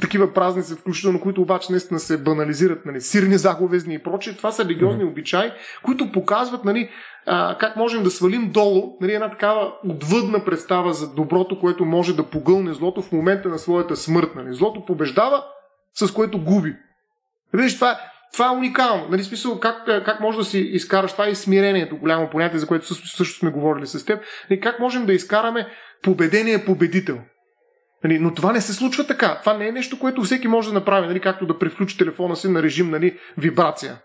такива 0.00 0.32
празници, 0.32 0.74
включително, 0.74 1.20
които 1.20 1.42
обаче 1.42 1.72
наистина 1.72 2.00
се 2.00 2.22
банализират, 2.22 2.86
нали, 2.86 3.00
сирни 3.00 3.38
заговезни 3.38 3.94
и 3.94 4.02
прочее, 4.02 4.36
това 4.36 4.52
са 4.52 4.64
религиозни 4.64 5.04
обичаи, 5.04 5.52
които 5.82 6.12
показват 6.12 6.64
нали, 6.64 6.90
а, 7.26 7.58
как 7.58 7.76
можем 7.76 8.02
да 8.02 8.10
свалим 8.10 8.50
долу 8.50 8.96
нали, 9.00 9.14
една 9.14 9.30
такава 9.30 9.72
отвъдна 9.88 10.44
представа 10.44 10.92
за 10.92 11.14
доброто, 11.14 11.60
което 11.60 11.84
може 11.84 12.16
да 12.16 12.30
погълне 12.30 12.74
злото 12.74 13.02
в 13.02 13.12
момента 13.12 13.48
на 13.48 13.58
своята 13.58 13.96
смърт. 13.96 14.30
Нали. 14.36 14.54
Злото 14.54 14.84
побеждава, 14.84 15.44
с 15.94 16.12
което 16.12 16.44
губи. 16.44 16.76
Виж, 17.52 17.74
това, 17.74 17.98
това 18.34 18.46
е 18.46 18.56
уникално. 18.56 19.08
Нали, 19.10 19.24
смисъл, 19.24 19.60
как, 19.60 19.86
как 19.86 20.20
може 20.20 20.38
да 20.38 20.44
си 20.44 20.58
изкараш 20.58 21.12
това 21.12 21.28
и 21.28 21.34
смирението, 21.34 21.96
голямо 21.96 22.30
понятие, 22.30 22.58
за 22.58 22.66
което 22.66 22.94
също 22.94 23.38
сме 23.38 23.50
говорили 23.50 23.86
с 23.86 24.04
теб. 24.04 24.22
Нали, 24.50 24.60
как 24.60 24.80
можем 24.80 25.06
да 25.06 25.12
изкараме 25.12 25.66
победение 26.02 26.64
победител. 26.64 27.18
Нали, 28.04 28.18
но 28.18 28.34
това 28.34 28.52
не 28.52 28.60
се 28.60 28.72
случва 28.72 29.06
така. 29.06 29.38
Това 29.40 29.58
не 29.58 29.68
е 29.68 29.72
нещо, 29.72 29.98
което 29.98 30.22
всеки 30.22 30.48
може 30.48 30.68
да 30.68 30.74
направи, 30.74 31.06
нали, 31.06 31.20
както 31.20 31.46
да 31.46 31.58
превключи 31.58 31.98
телефона 31.98 32.36
си 32.36 32.48
на 32.48 32.62
режим 32.62 32.90
нали, 32.90 33.18
вибрация. 33.38 33.98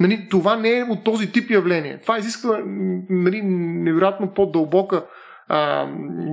Нали, 0.00 0.26
това 0.30 0.56
не 0.56 0.78
е 0.78 0.84
от 0.84 1.04
този 1.04 1.32
тип 1.32 1.50
явление. 1.50 1.98
Това 2.02 2.18
изисква 2.18 2.62
нали, 3.10 3.42
невероятно 3.42 4.34
по-дълбока 4.34 5.06
а, 5.48 5.86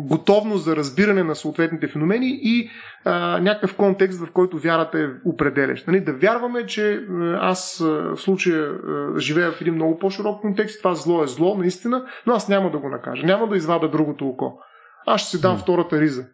готовност 0.08 0.64
за 0.64 0.76
разбиране 0.76 1.24
на 1.24 1.36
съответните 1.36 1.88
феномени 1.88 2.40
и 2.42 2.70
а, 3.06 3.40
някакъв 3.40 3.76
контекст, 3.76 4.20
в 4.20 4.32
който 4.32 4.60
вярата 4.60 5.00
е 5.00 5.08
определящ. 5.26 5.88
Нали, 5.88 6.00
да 6.00 6.14
вярваме, 6.14 6.66
че 6.66 7.06
аз 7.40 7.78
в 8.16 8.18
случая 8.18 8.72
живея 9.18 9.52
в 9.52 9.62
един 9.62 9.76
много 9.76 10.00
по-широк 10.00 10.42
контекст, 10.42 10.80
това 10.82 10.96
зло 10.96 11.24
е 11.24 11.28
зло, 11.28 11.58
наистина, 11.58 12.06
но 12.26 12.34
аз 12.34 12.50
няма 12.50 12.72
да 12.72 12.78
го 12.78 12.90
накажа, 12.90 13.26
няма 13.26 13.48
да 13.48 13.58
извада 13.58 13.90
другото 13.90 14.28
око 14.28 14.60
аз 15.06 15.22
ще 15.22 15.30
си 15.30 15.42
дам 15.42 15.58
втората 15.58 16.02
риза. 16.02 16.26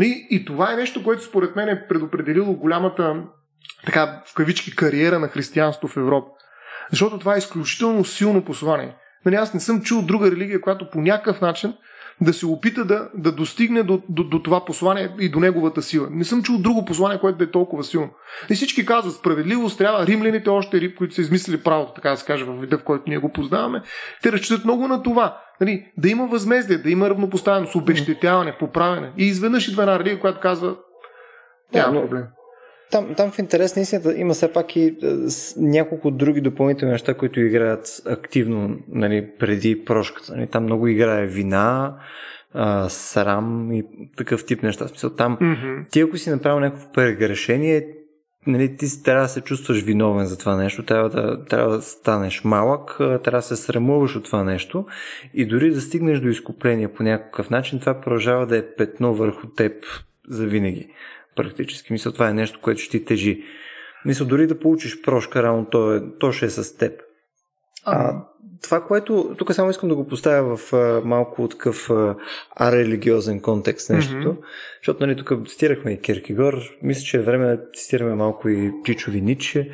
И, 0.00 0.26
и 0.30 0.44
това 0.44 0.72
е 0.72 0.76
нещо, 0.76 1.04
което 1.04 1.24
според 1.24 1.56
мен 1.56 1.68
е 1.68 1.86
предопределило 1.88 2.54
голямата, 2.54 3.22
така 3.86 4.22
в 4.26 4.34
кавички, 4.34 4.76
кариера 4.76 5.18
на 5.18 5.28
християнство 5.28 5.88
в 5.88 5.96
Европа. 5.96 6.30
Защото 6.90 7.18
това 7.18 7.34
е 7.34 7.38
изключително 7.38 8.04
силно 8.04 8.44
послание. 8.44 8.96
Нали, 9.26 9.34
аз 9.34 9.54
не 9.54 9.60
съм 9.60 9.82
чул 9.82 10.02
друга 10.02 10.30
религия, 10.30 10.60
която 10.60 10.90
по 10.90 11.00
някакъв 11.00 11.40
начин 11.40 11.74
да 12.20 12.32
се 12.32 12.46
опита 12.46 12.84
да, 12.84 13.08
да 13.14 13.32
достигне 13.32 13.82
до, 13.82 14.02
до, 14.08 14.24
до 14.24 14.42
това 14.42 14.64
послание 14.64 15.14
и 15.20 15.28
до 15.28 15.40
неговата 15.40 15.82
сила. 15.82 16.08
Не 16.10 16.24
съм 16.24 16.42
чул 16.42 16.58
друго 16.58 16.84
послание, 16.84 17.18
което 17.18 17.38
да 17.38 17.44
е 17.44 17.50
толкова 17.50 17.84
силно. 17.84 18.10
И 18.50 18.54
всички 18.54 18.86
казват 18.86 19.14
справедливост, 19.14 19.78
трябва 19.78 20.06
римляните 20.06 20.50
още 20.50 20.80
риб, 20.80 20.98
които 20.98 21.14
са 21.14 21.20
измислили 21.20 21.62
правото, 21.62 21.92
така 21.92 22.10
да 22.10 22.16
се 22.16 22.26
каже, 22.26 22.44
в 22.44 22.60
вида, 22.60 22.78
в 22.78 22.84
който 22.84 23.04
ние 23.06 23.18
го 23.18 23.32
познаваме, 23.32 23.82
те 24.22 24.32
разчитат 24.32 24.64
много 24.64 24.88
на 24.88 25.02
това. 25.02 25.40
Нали, 25.60 25.92
да 25.96 26.08
има 26.08 26.26
възмездие, 26.26 26.78
да 26.78 26.90
има 26.90 27.10
равнопоставеност, 27.10 27.74
обещетяване, 27.74 28.56
поправяне. 28.58 29.12
И 29.16 29.26
изведнъж 29.26 29.68
идва 29.68 29.82
една 29.82 29.98
религия, 29.98 30.20
която 30.20 30.40
казва 30.40 30.76
няма 31.74 31.92
да, 31.92 32.00
проблем. 32.00 32.24
Там, 32.90 33.14
там 33.16 33.30
в 33.30 33.38
интерес 33.38 33.76
на 33.76 33.82
истината 33.82 34.18
има 34.18 34.34
все 34.34 34.52
пак 34.52 34.76
и 34.76 34.96
с, 35.26 35.54
няколко 35.56 36.10
други 36.10 36.40
допълнителни 36.40 36.92
неща, 36.92 37.14
които 37.14 37.40
играят 37.40 38.02
активно 38.06 38.78
нали, 38.88 39.30
преди 39.38 39.84
прошката. 39.84 40.36
Нали, 40.36 40.46
там 40.46 40.62
много 40.62 40.86
играе 40.86 41.26
вина, 41.26 41.96
а, 42.54 42.88
срам 42.88 43.72
и 43.72 43.84
такъв 44.16 44.44
тип 44.44 44.62
неща. 44.62 44.88
Смисъл, 44.88 45.10
там, 45.10 45.38
mm-hmm. 45.40 45.90
ти 45.90 46.00
ако 46.00 46.16
си 46.16 46.30
направил 46.30 46.60
някакво 46.60 46.92
прегрешение, 46.92 47.86
нали, 48.46 48.76
ти 48.76 49.02
трябва 49.02 49.22
да 49.22 49.28
се 49.28 49.40
чувстваш 49.40 49.82
виновен 49.82 50.26
за 50.26 50.38
това 50.38 50.56
нещо, 50.56 50.82
трябва 50.82 51.08
да, 51.08 51.44
трябва 51.44 51.76
да 51.76 51.82
станеш 51.82 52.44
малък, 52.44 52.96
трябва 52.98 53.30
да 53.30 53.42
се 53.42 53.56
срамуваш 53.56 54.16
от 54.16 54.24
това 54.24 54.44
нещо 54.44 54.86
и 55.34 55.46
дори 55.46 55.70
да 55.70 55.80
стигнеш 55.80 56.20
до 56.20 56.28
изкупление 56.28 56.88
по 56.88 57.02
някакъв 57.02 57.50
начин, 57.50 57.80
това 57.80 58.00
продължава 58.00 58.46
да 58.46 58.56
е 58.56 58.74
петно 58.76 59.14
върху 59.14 59.46
теб 59.46 59.72
за 60.28 60.46
винаги. 60.46 60.88
Практически. 61.36 61.92
Мисля, 61.92 62.12
това 62.12 62.28
е 62.28 62.34
нещо, 62.34 62.60
което 62.62 62.80
ще 62.80 62.98
ти 62.98 63.04
тежи. 63.04 63.44
Мисля, 64.04 64.24
дори 64.24 64.46
да 64.46 64.58
получиш 64.58 65.02
прошка, 65.02 65.42
рано 65.42 65.66
то, 65.70 65.94
е, 65.94 66.02
то 66.18 66.32
ще 66.32 66.46
е 66.46 66.50
с 66.50 66.76
теб. 66.76 67.00
А, 67.84 68.24
това, 68.62 68.80
което 68.80 69.34
тук 69.38 69.54
само 69.54 69.70
искам 69.70 69.88
да 69.88 69.94
го 69.94 70.06
поставя 70.06 70.56
в 70.56 70.72
а, 70.72 71.02
малко 71.04 71.48
такъв 71.48 71.90
арелигиозен 72.56 73.40
контекст 73.40 73.90
нещото, 73.90 74.28
mm-hmm. 74.28 74.44
защото 74.82 75.06
нали, 75.06 75.16
тук 75.16 75.48
цитирахме 75.48 75.92
и 75.92 76.00
Киркигор, 76.00 76.54
мисля, 76.82 77.02
че 77.02 77.16
е 77.16 77.22
време 77.22 77.46
да 77.46 77.62
цитираме 77.74 78.14
малко 78.14 78.48
и 78.48 78.72
Чичови 78.84 79.20
Ниче. 79.20 79.70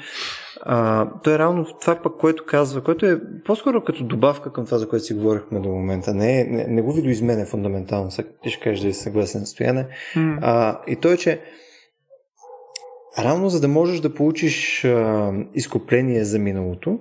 А, 0.62 1.08
то 1.24 1.30
е 1.30 1.38
равно 1.38 1.66
това 1.80 1.94
пък, 2.02 2.16
което 2.18 2.44
казва, 2.46 2.84
което 2.84 3.06
е 3.06 3.20
по-скоро 3.44 3.84
като 3.84 4.04
добавка 4.04 4.52
към 4.52 4.64
това, 4.64 4.78
за 4.78 4.88
което 4.88 5.04
си 5.04 5.14
говорихме 5.14 5.60
до 5.60 5.68
момента. 5.68 6.14
Не, 6.14 6.44
не, 6.44 6.66
не 6.66 6.82
го 6.82 6.92
видоизменя 6.92 7.46
фундаментално, 7.46 8.10
сега 8.10 8.28
ти 8.42 8.50
ще 8.50 8.60
кажеш 8.60 8.80
да 8.80 8.88
е 8.88 8.92
съгласен 8.92 9.46
стояне. 9.46 9.86
Mm. 10.16 10.38
А, 10.42 10.80
и 10.86 10.96
то 10.96 11.12
е, 11.12 11.16
че 11.16 11.40
равно 13.18 13.48
за 13.48 13.60
да 13.60 13.68
можеш 13.68 14.00
да 14.00 14.14
получиш 14.14 14.84
а, 14.84 15.32
изкупление 15.54 16.24
за 16.24 16.38
миналото, 16.38 16.98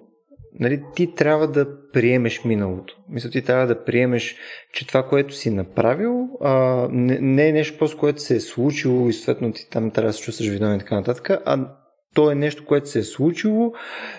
нали, 0.60 0.82
ти 0.96 1.16
трябва 1.16 1.48
да 1.48 1.68
приемеш 1.94 2.44
миналото. 2.46 2.98
Мисля, 3.10 3.30
ти 3.30 3.42
трябва 3.42 3.68
да 3.68 3.84
приемеш, 3.84 4.36
че 4.74 4.88
това, 4.88 5.04
което 5.04 5.36
си 5.36 5.50
направил, 5.50 6.30
а, 6.42 6.88
не, 6.92 7.20
не 7.20 7.48
е 7.48 7.54
нещо 7.54 7.78
просто, 7.78 7.98
което 7.98 8.22
се 8.22 8.36
е 8.36 8.40
случило 8.40 9.10
и 9.10 9.14
съответно 9.14 9.54
ти 9.54 9.70
там 9.70 9.92
трябва 9.92 10.10
да 10.10 10.14
се 10.14 10.22
чувстваш 10.22 10.48
виновен 10.48 10.76
и 10.76 10.80
така 10.80 10.96
нататък, 10.96 11.30
а 11.46 11.68
то 12.16 12.32
е 12.32 12.36
нещо, 12.36 12.66
което 12.66 12.90
се 12.90 13.00
е 13.00 13.04
случило, 13.04 13.74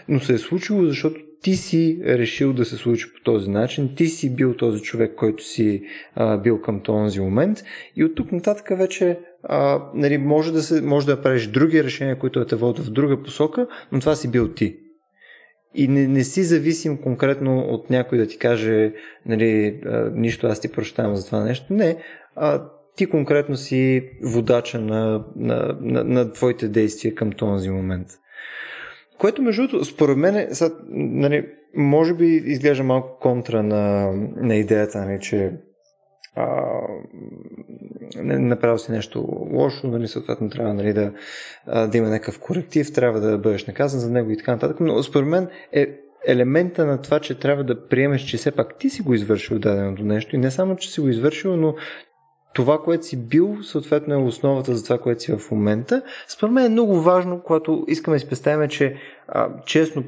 но 0.09 0.21
се 0.21 0.33
е 0.33 0.39
случило, 0.39 0.85
защото 0.85 1.21
ти 1.43 1.57
си 1.57 2.01
решил 2.05 2.53
да 2.53 2.65
се 2.65 2.77
случи 2.77 3.13
по 3.15 3.21
този 3.21 3.51
начин, 3.51 3.95
ти 3.97 4.07
си 4.07 4.35
бил 4.35 4.55
този 4.55 4.83
човек, 4.83 5.15
който 5.17 5.45
си 5.45 5.83
а, 6.15 6.37
бил 6.37 6.61
към 6.61 6.81
този 6.81 7.21
момент 7.21 7.59
и 7.97 8.05
от 8.05 8.15
тук 8.15 8.33
нататък 8.33 8.79
вече 8.79 9.19
а, 9.43 9.83
нали, 9.95 10.19
може, 10.19 10.53
да 10.53 10.63
се, 10.63 10.81
може 10.83 11.07
да 11.07 11.23
правиш 11.23 11.47
други 11.47 11.85
решения, 11.85 12.19
които 12.19 12.47
те 12.47 12.57
водят 12.57 12.87
в 12.87 12.91
друга 12.91 13.23
посока, 13.23 13.67
но 13.93 14.01
това 14.01 14.15
си 14.15 14.31
бил 14.31 14.49
ти 14.49 14.77
и 15.77 15.89
не, 15.89 16.07
не 16.07 16.25
си 16.25 16.43
зависим 16.43 16.97
конкретно 16.97 17.59
от 17.59 17.91
някой 17.91 18.19
да 18.19 18.27
ти 18.27 18.39
каже 18.39 18.93
нали, 19.27 19.81
нищо 20.13 20.47
аз 20.47 20.61
ти 20.61 20.73
прощавам 20.73 21.17
за 21.17 21.27
това 21.27 21.45
нещо. 21.45 21.75
Не, 21.75 21.97
а, 22.37 22.63
ти 22.97 23.07
конкретно 23.07 23.57
си 23.57 24.11
водача 24.23 24.81
на, 24.81 25.25
на, 25.37 25.77
на, 25.81 26.05
на 26.05 26.33
твоите 26.33 26.69
действия 26.69 27.15
към 27.15 27.33
този 27.33 27.71
момент. 27.71 28.09
Което, 29.19 29.43
между 29.43 29.63
другото, 29.63 29.85
според 29.85 30.17
мен, 30.17 30.49
нали, 30.91 31.47
може 31.77 32.15
би 32.15 32.27
изглежда 32.27 32.85
малко 32.85 33.19
контра 33.21 33.63
на, 33.63 34.13
на 34.37 34.55
идеята, 34.55 34.99
нали, 34.99 35.19
че 35.21 35.53
а, 36.37 36.81
направил 38.23 38.79
си 38.79 38.93
нещо 38.93 39.47
лошо, 39.53 39.87
нали, 39.87 40.09
съответно 40.09 40.51
трябва 40.51 40.75
нали, 40.75 40.93
да, 40.93 41.13
да 41.87 41.99
има 41.99 42.09
някакъв 42.09 42.41
коректив, 42.41 42.93
трябва 42.93 43.21
да 43.21 43.39
бъдеш 43.39 43.67
наказан 43.67 44.01
за 44.01 44.11
него 44.11 44.31
и 44.31 44.37
така 44.37 44.53
нататък. 44.53 44.81
Но 44.81 45.03
според 45.03 45.29
мен 45.29 45.49
е 45.73 45.87
елемента 46.27 46.87
на 46.87 47.03
това, 47.03 47.21
че 47.21 47.39
трябва 47.39 47.65
да 47.65 47.89
приемеш, 47.89 48.23
че 48.23 48.37
все 48.37 48.51
пак 48.51 48.79
ти 48.79 48.91
си 48.91 49.03
го 49.03 49.15
извършил 49.15 49.59
даденото 49.59 50.05
нещо 50.05 50.37
и 50.37 50.39
не 50.39 50.51
само, 50.51 50.77
че 50.77 50.91
си 50.91 51.01
го 51.01 51.09
извършил, 51.09 51.57
но 51.57 51.75
това, 52.55 52.79
което 52.83 53.07
си 53.07 53.27
бил, 53.29 53.57
съответно 53.63 54.15
е 54.15 54.17
основата 54.17 54.75
за 54.75 54.85
това, 54.85 54.99
което 54.99 55.23
си 55.23 55.33
в 55.33 55.51
момента. 55.51 56.03
Според 56.29 56.53
мен 56.53 56.67
е 56.67 56.69
много 56.69 57.01
важно, 57.01 57.41
когато 57.45 57.85
искаме 57.89 58.17
да 58.17 58.21
си 58.21 58.29
представим, 58.29 58.69
че 58.69 58.97
а, 59.29 59.49
честно 59.67 60.05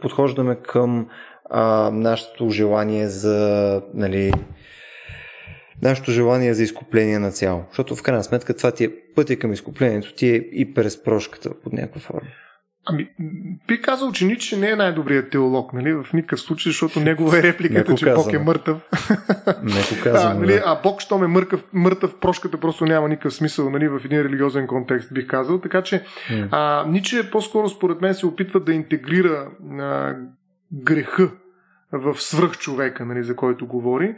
подхождаме 0.00 0.56
към 0.56 1.08
а, 1.50 1.90
нашето 1.90 2.50
желание 2.50 3.06
за 3.06 3.82
нали, 3.94 4.32
нашето 5.82 6.10
желание 6.10 6.54
за 6.54 6.62
изкупление 6.62 7.18
на 7.18 7.30
цяло. 7.30 7.64
Защото 7.68 7.96
в 7.96 8.02
крайна 8.02 8.24
сметка 8.24 8.56
това 8.56 8.70
ти 8.70 8.84
е 8.84 8.90
пътя 9.14 9.36
към 9.36 9.52
изкуплението, 9.52 10.14
ти 10.14 10.28
е 10.28 10.36
и 10.36 10.74
през 10.74 11.02
прошката 11.02 11.50
под 11.64 11.72
някаква 11.72 12.00
форма. 12.00 12.28
Ами, 12.84 13.08
би 13.68 13.82
казал, 13.82 14.12
че 14.12 14.24
Ниче 14.24 14.56
не 14.56 14.70
е 14.70 14.76
най-добрият 14.76 15.30
теолог, 15.30 15.72
нали? 15.72 15.92
В 15.94 16.06
никакъв 16.14 16.40
случай, 16.40 16.70
защото 16.70 17.00
негова 17.00 17.38
е 17.38 17.42
репликата, 17.42 17.94
че 17.94 18.14
Бог 18.14 18.32
е 18.32 18.38
мъртъв. 18.38 18.76
Неко 19.62 20.02
казано, 20.02 20.30
а, 20.30 20.34
нали, 20.34 20.52
да. 20.52 20.62
а 20.66 20.80
Бог, 20.82 21.00
щом 21.00 21.24
е 21.24 21.26
мъртъв, 21.26 21.64
мъртъв, 21.72 22.14
прошката 22.20 22.60
просто 22.60 22.84
няма 22.84 23.08
никакъв 23.08 23.34
смисъл, 23.34 23.70
нали? 23.70 23.88
В 23.88 24.00
един 24.04 24.20
религиозен 24.20 24.66
контекст, 24.66 25.14
бих 25.14 25.26
казал. 25.26 25.60
Така 25.60 25.82
че, 25.82 26.04
а, 26.50 26.84
Ниче 26.88 27.30
по-скоро, 27.30 27.68
според 27.68 28.00
мен, 28.00 28.14
се 28.14 28.26
опитва 28.26 28.60
да 28.60 28.72
интегрира 28.72 29.48
а, 29.80 30.14
греха 30.72 31.30
в 31.92 32.20
свръхчовека, 32.20 33.04
нали, 33.04 33.24
за 33.24 33.36
който 33.36 33.66
говори, 33.66 34.16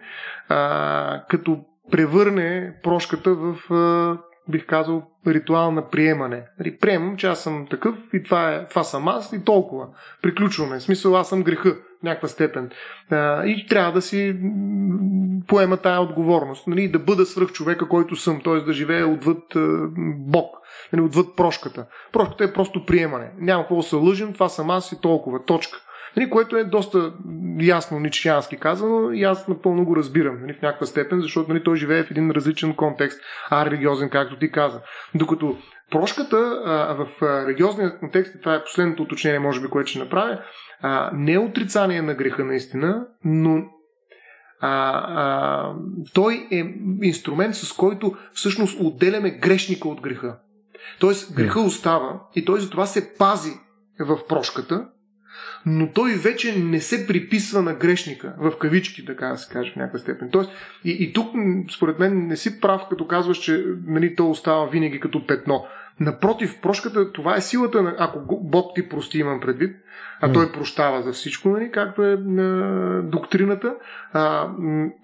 а, 0.49 1.25
като 1.29 1.61
превърне 1.91 2.75
прошката 2.83 3.35
в, 3.35 3.73
а, 3.75 4.19
бих 4.49 4.67
казал, 4.67 5.03
ритуал 5.27 5.71
на 5.71 5.89
приемане. 5.89 6.43
Нали, 6.59 6.79
приемам, 6.79 7.17
че 7.17 7.27
аз 7.27 7.43
съм 7.43 7.67
такъв 7.71 7.95
и 8.13 8.23
това, 8.23 8.55
е, 8.55 8.67
това 8.67 8.85
съм 8.85 9.09
аз 9.09 9.33
и 9.33 9.45
толкова. 9.45 9.87
Приключваме. 10.23 10.79
В 10.79 10.83
смисъл, 10.83 11.17
аз 11.17 11.29
съм 11.29 11.43
греха 11.43 11.75
в 12.01 12.03
някаква 12.03 12.29
степен. 12.29 12.71
А, 13.11 13.47
и 13.47 13.67
трябва 13.67 13.93
да 13.93 14.03
си 14.03 14.37
поема 15.47 15.77
тая 15.77 16.01
отговорност. 16.01 16.67
Нали, 16.67 16.89
да 16.89 16.99
бъда 16.99 17.27
свръх 17.27 17.53
човека, 17.53 17.89
който 17.89 18.17
съм, 18.17 18.41
т.е. 18.45 18.61
да 18.61 18.73
живея 18.73 19.09
отвъд 19.09 19.57
а, 19.57 19.79
Бог, 20.19 20.57
нали, 20.93 21.03
отвъд 21.03 21.37
прошката. 21.37 21.87
Прошката 22.13 22.45
е 22.45 22.53
просто 22.53 22.87
приемане. 22.87 23.31
Няма 23.39 23.63
какво 23.63 23.77
да 23.77 23.83
се 23.83 23.97
лъжим, 23.97 24.33
това 24.33 24.49
съм 24.49 24.71
аз 24.71 24.93
и 24.93 25.01
толкова. 25.01 25.45
Точка. 25.45 25.79
Нали, 26.17 26.31
което 26.31 26.57
е 26.57 26.65
доста 26.65 27.13
ясно 27.61 28.01
ничиянски 28.01 28.57
казано 28.57 29.11
и 29.11 29.25
аз 29.25 29.49
напълно 29.49 29.85
го 29.85 29.97
разбирам 29.97 30.41
нали, 30.41 30.53
в 30.53 30.63
някаква 30.63 30.87
степен, 30.87 31.21
защото 31.21 31.53
нали, 31.53 31.65
той 31.65 31.77
живее 31.77 32.05
в 32.05 32.11
един 32.11 32.31
различен 32.31 32.75
контекст, 32.75 33.21
а 33.51 33.67
религиозен, 33.67 34.11
както 34.11 34.39
ти 34.39 34.51
каза. 34.51 34.81
Докато 35.15 35.57
прошката 35.91 36.63
а, 36.65 36.95
в 36.95 37.23
религиозния 37.47 37.99
контекст, 37.99 38.41
това 38.41 38.55
е 38.55 38.65
последното 38.65 39.03
уточнение, 39.03 39.39
може 39.39 39.61
би, 39.61 39.69
което 39.69 39.91
ще 39.91 39.99
направя, 39.99 40.41
а, 40.81 41.11
не 41.15 41.33
е 41.33 41.39
отрицание 41.39 42.03
на 42.03 42.15
греха 42.15 42.45
наистина, 42.45 43.07
но 43.25 43.65
а, 44.61 44.93
а, 45.09 45.75
той 46.15 46.49
е 46.51 46.65
инструмент, 47.03 47.55
с 47.55 47.73
който 47.73 48.15
всъщност 48.33 48.81
отделяме 48.81 49.31
грешника 49.31 49.89
от 49.89 50.01
греха. 50.01 50.39
Тоест, 51.01 51.35
греха 51.35 51.61
остава 51.61 52.21
и 52.35 52.45
той 52.45 52.61
затова 52.61 52.87
се 52.87 53.15
пази 53.19 53.53
в 54.01 54.19
прошката, 54.29 54.89
но 55.67 55.93
той 55.93 56.13
вече 56.13 56.59
не 56.59 56.81
се 56.81 57.07
приписва 57.07 57.63
на 57.63 57.75
грешника, 57.75 58.35
в 58.39 58.59
кавички, 58.59 59.05
така 59.05 59.27
да 59.27 59.37
се 59.37 59.53
каже 59.53 59.73
в 59.73 59.77
някаква 59.77 59.99
степен. 59.99 60.29
Тоест, 60.33 60.51
и, 60.85 60.91
и 60.91 61.13
тук, 61.13 61.35
според 61.77 61.99
мен, 61.99 62.27
не 62.27 62.37
си 62.37 62.61
прав, 62.61 62.83
като 62.91 63.07
казваш, 63.07 63.39
че 63.39 63.65
нали, 63.87 64.17
то 64.17 64.31
остава 64.31 64.67
винаги 64.67 65.01
като 65.01 65.27
петно. 65.27 65.67
Напротив, 66.01 66.61
прошката, 66.63 67.13
това 67.13 67.37
е 67.37 67.41
силата, 67.41 67.83
на, 67.83 67.95
ако 67.99 68.41
Бог 68.43 68.75
ти 68.75 68.89
прости, 68.89 69.19
имам 69.19 69.41
предвид, 69.41 69.77
а 70.21 70.33
той 70.33 70.53
прощава 70.53 71.03
за 71.03 71.13
всичко, 71.13 71.49
нали, 71.49 71.71
както 71.73 72.03
е 72.03 72.17
на 72.17 73.03
доктрината, 73.03 73.75
а, 74.13 74.49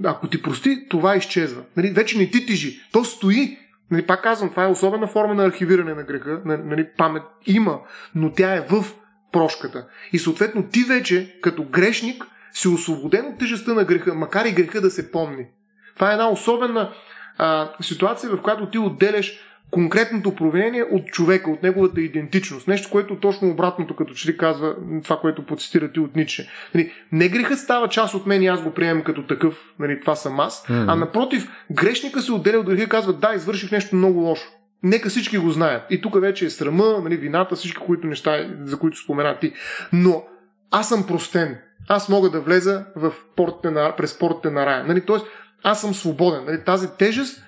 ако 0.04 0.28
ти 0.28 0.42
прости, 0.42 0.86
това 0.88 1.16
изчезва. 1.16 1.62
Нали, 1.76 1.90
вече 1.90 2.18
не 2.18 2.30
ти 2.30 2.46
тежи. 2.46 2.80
То 2.92 3.04
стои 3.04 3.58
Нали, 3.90 4.06
пак 4.06 4.22
казвам, 4.22 4.50
това 4.50 4.64
е 4.64 4.70
особена 4.70 5.06
форма 5.06 5.34
на 5.34 5.44
архивиране 5.44 5.94
на 5.94 6.02
греха. 6.02 6.40
Нали, 6.44 6.88
памет 6.96 7.22
има, 7.46 7.78
но 8.14 8.32
тя 8.32 8.54
е 8.54 8.60
в 8.60 8.84
прошката. 9.32 9.86
И 10.12 10.18
съответно 10.18 10.62
ти 10.62 10.84
вече, 10.84 11.38
като 11.40 11.64
грешник, 11.64 12.24
си 12.52 12.68
освободен 12.68 13.26
от 13.26 13.38
тежестта 13.38 13.74
на 13.74 13.84
греха, 13.84 14.14
макар 14.14 14.44
и 14.44 14.52
греха 14.52 14.80
да 14.80 14.90
се 14.90 15.10
помни. 15.10 15.46
Това 15.94 16.10
е 16.10 16.12
една 16.12 16.30
особена 16.30 16.92
а, 17.38 17.72
ситуация, 17.80 18.30
в 18.30 18.42
която 18.42 18.70
ти 18.70 18.78
отделяш 18.78 19.40
конкретното 19.70 20.34
провинение 20.34 20.82
от 20.82 21.06
човека, 21.06 21.50
от 21.50 21.62
неговата 21.62 22.00
идентичност. 22.00 22.68
Нещо, 22.68 22.90
което 22.90 23.16
точно 23.16 23.50
обратното, 23.50 23.96
като 23.96 24.14
че 24.14 24.28
ли 24.28 24.36
казва 24.36 24.76
това, 25.04 25.16
което 25.20 25.46
подцитира 25.46 25.92
ти 25.92 26.00
от 26.00 26.16
Ницше. 26.16 26.50
Нали, 26.74 26.92
не 27.12 27.28
грехът 27.28 27.58
става 27.58 27.88
част 27.88 28.14
от 28.14 28.26
мен 28.26 28.42
и 28.42 28.46
аз 28.46 28.62
го 28.62 28.70
приемам 28.70 29.04
като 29.04 29.26
такъв, 29.26 29.54
нали, 29.78 30.00
това 30.00 30.14
съм 30.14 30.40
аз, 30.40 30.66
mm-hmm. 30.66 30.84
а 30.88 30.96
напротив, 30.96 31.48
грешника 31.70 32.20
се 32.20 32.32
отделя 32.32 32.58
от 32.58 32.66
греха 32.66 32.82
и 32.82 32.88
казва, 32.88 33.12
да, 33.12 33.34
извърших 33.34 33.72
нещо 33.72 33.96
много 33.96 34.20
лошо. 34.20 34.50
Нека 34.82 35.08
всички 35.08 35.38
го 35.38 35.50
знаят. 35.50 35.82
И 35.90 36.00
тук 36.00 36.20
вече 36.20 36.46
е 36.46 36.50
срама, 36.50 37.00
нали, 37.02 37.16
вината, 37.16 37.56
всички 37.56 37.78
които 37.86 38.06
неща, 38.06 38.48
за 38.62 38.78
които 38.78 38.98
спомена 38.98 39.38
ти. 39.38 39.52
Но 39.92 40.24
аз 40.70 40.88
съм 40.88 41.06
простен. 41.06 41.58
Аз 41.88 42.08
мога 42.08 42.30
да 42.30 42.40
влеза 42.40 42.84
в 42.96 43.12
портите 43.36 43.70
на, 43.70 43.96
през 43.96 44.18
портите 44.18 44.50
на 44.50 44.66
рая. 44.66 44.84
Нали, 44.84 45.00
тоест, 45.00 45.26
аз 45.62 45.80
съм 45.80 45.94
свободен. 45.94 46.44
Нали, 46.44 46.64
тази 46.64 46.88
тежест, 46.98 47.44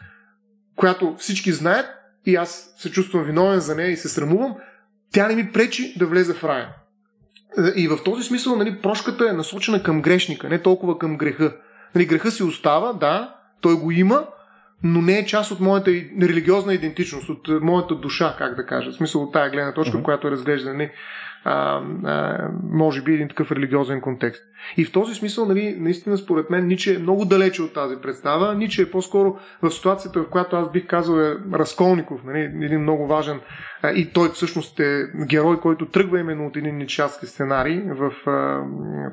която 0.77 1.17
всички 1.19 1.53
знаят, 1.53 1.87
и 2.27 2.37
аз 2.37 2.75
се 2.77 2.91
чувствам 2.91 3.25
виновен 3.25 3.61
за 3.61 3.75
нея 3.75 3.91
и 3.91 3.97
се 3.97 4.09
срамувам, 4.09 4.55
тя 5.13 5.29
не 5.29 5.35
ми 5.35 5.53
пречи 5.53 5.95
да 5.99 6.07
влезе 6.07 6.35
в 6.35 6.45
рая. 6.45 6.69
И 7.77 7.89
в 7.89 7.99
този 8.05 8.23
смисъл 8.23 8.57
нали, 8.57 8.81
прошката 8.83 9.29
е 9.29 9.33
насочена 9.33 9.83
към 9.83 10.03
грешника, 10.03 10.49
не 10.49 10.63
толкова 10.63 10.99
към 10.99 11.17
греха. 11.17 11.53
Нали, 11.95 12.07
греха 12.07 12.31
си 12.31 12.43
остава, 12.43 12.93
да, 12.93 13.37
той 13.61 13.75
го 13.75 13.91
има, 13.91 14.27
но 14.85 15.03
не 15.03 15.19
е 15.19 15.27
част 15.27 15.51
от 15.51 15.61
моята 15.61 15.91
религиозна 16.23 16.75
идентичност, 16.75 17.29
от 17.29 17.49
моята 17.63 17.95
душа, 17.95 18.35
как 18.39 18.55
да 18.57 18.67
кажа. 18.67 18.91
В 18.91 18.95
смисъл 18.95 19.23
от 19.23 19.33
тая 19.33 19.51
гледна 19.51 19.73
точка, 19.73 19.99
uh-huh. 19.99 20.03
която 20.03 20.29
е 20.29 20.31
разглеждане 20.31 20.93
а, 21.45 21.83
а, 22.05 22.49
може 22.71 23.03
би 23.03 23.15
един 23.15 23.29
такъв 23.29 23.53
религиозен 23.53 24.01
контекст. 24.01 24.43
И 24.77 24.85
в 24.85 24.93
този 24.93 25.15
смисъл, 25.15 25.47
нали, 25.47 25.77
наистина, 25.79 26.19
според 26.19 26.51
мен, 26.51 26.67
Ниче 26.67 26.95
е 26.95 26.99
много 26.99 27.25
далече 27.25 27.63
от 27.63 27.75
тази 27.75 27.97
представа. 28.03 28.55
Ниче 28.55 28.83
е 28.83 28.91
по-скоро 28.91 29.37
в 29.63 29.71
ситуацията, 29.71 30.23
в 30.23 30.31
която 30.31 30.57
аз 30.57 30.73
бих 30.73 30.87
казал 30.87 31.21
е 31.21 31.37
Разколников, 31.53 32.25
нали, 32.25 32.41
един 32.41 32.81
много 32.81 33.07
важен 33.07 33.41
а, 33.83 33.91
и 33.91 34.13
той 34.13 34.29
всъщност 34.29 34.81
е 34.81 35.05
герой, 35.27 35.61
който 35.61 35.87
тръгва 35.87 36.21
именно 36.21 36.47
от 36.47 36.57
един 36.57 36.77
ничарски 36.77 37.27
сценарий 37.27 37.83
в 37.83 38.31
а, 38.31 38.65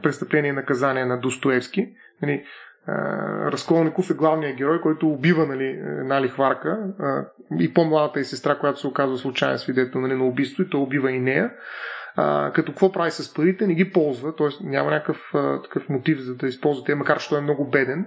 престъпление 0.04 0.50
и 0.50 0.56
наказание 0.56 1.06
на 1.06 1.20
Достоевски. 1.20 1.88
Нали, 2.22 2.44
Разколников 3.52 4.10
е 4.10 4.14
главният 4.14 4.58
герой, 4.58 4.82
който 4.82 5.10
убива 5.10 5.46
нали, 5.46 5.66
една 6.00 6.22
лихварка 6.22 6.80
и 7.60 7.74
по-младата 7.74 8.20
и 8.20 8.26
сестра, 8.26 8.56
която 8.56 8.80
се 8.80 8.88
оказва 8.88 9.18
случайен 9.18 9.58
свидетел 9.58 10.02
нали, 10.02 10.14
на 10.14 10.26
убийство 10.26 10.64
и 10.64 10.70
той 10.70 10.82
убива 10.82 11.12
и 11.12 11.20
нея 11.20 11.52
а, 12.16 12.52
като 12.52 12.72
какво 12.72 12.92
прави 12.92 13.12
с 13.12 13.34
парите, 13.34 13.68
не 13.68 13.76
ги 13.76 13.92
ползва, 13.92 14.36
т.е. 14.36 14.48
няма 14.62 14.92
някакъв 14.92 15.32
а, 15.34 15.62
такъв 15.62 15.90
мотив 15.90 16.20
за 16.20 16.36
да 16.36 16.48
използвате, 16.48 16.96
макар 16.96 17.20
че 17.20 17.30
той 17.30 17.38
е 17.38 17.42
много 17.42 17.70
беден, 17.70 18.06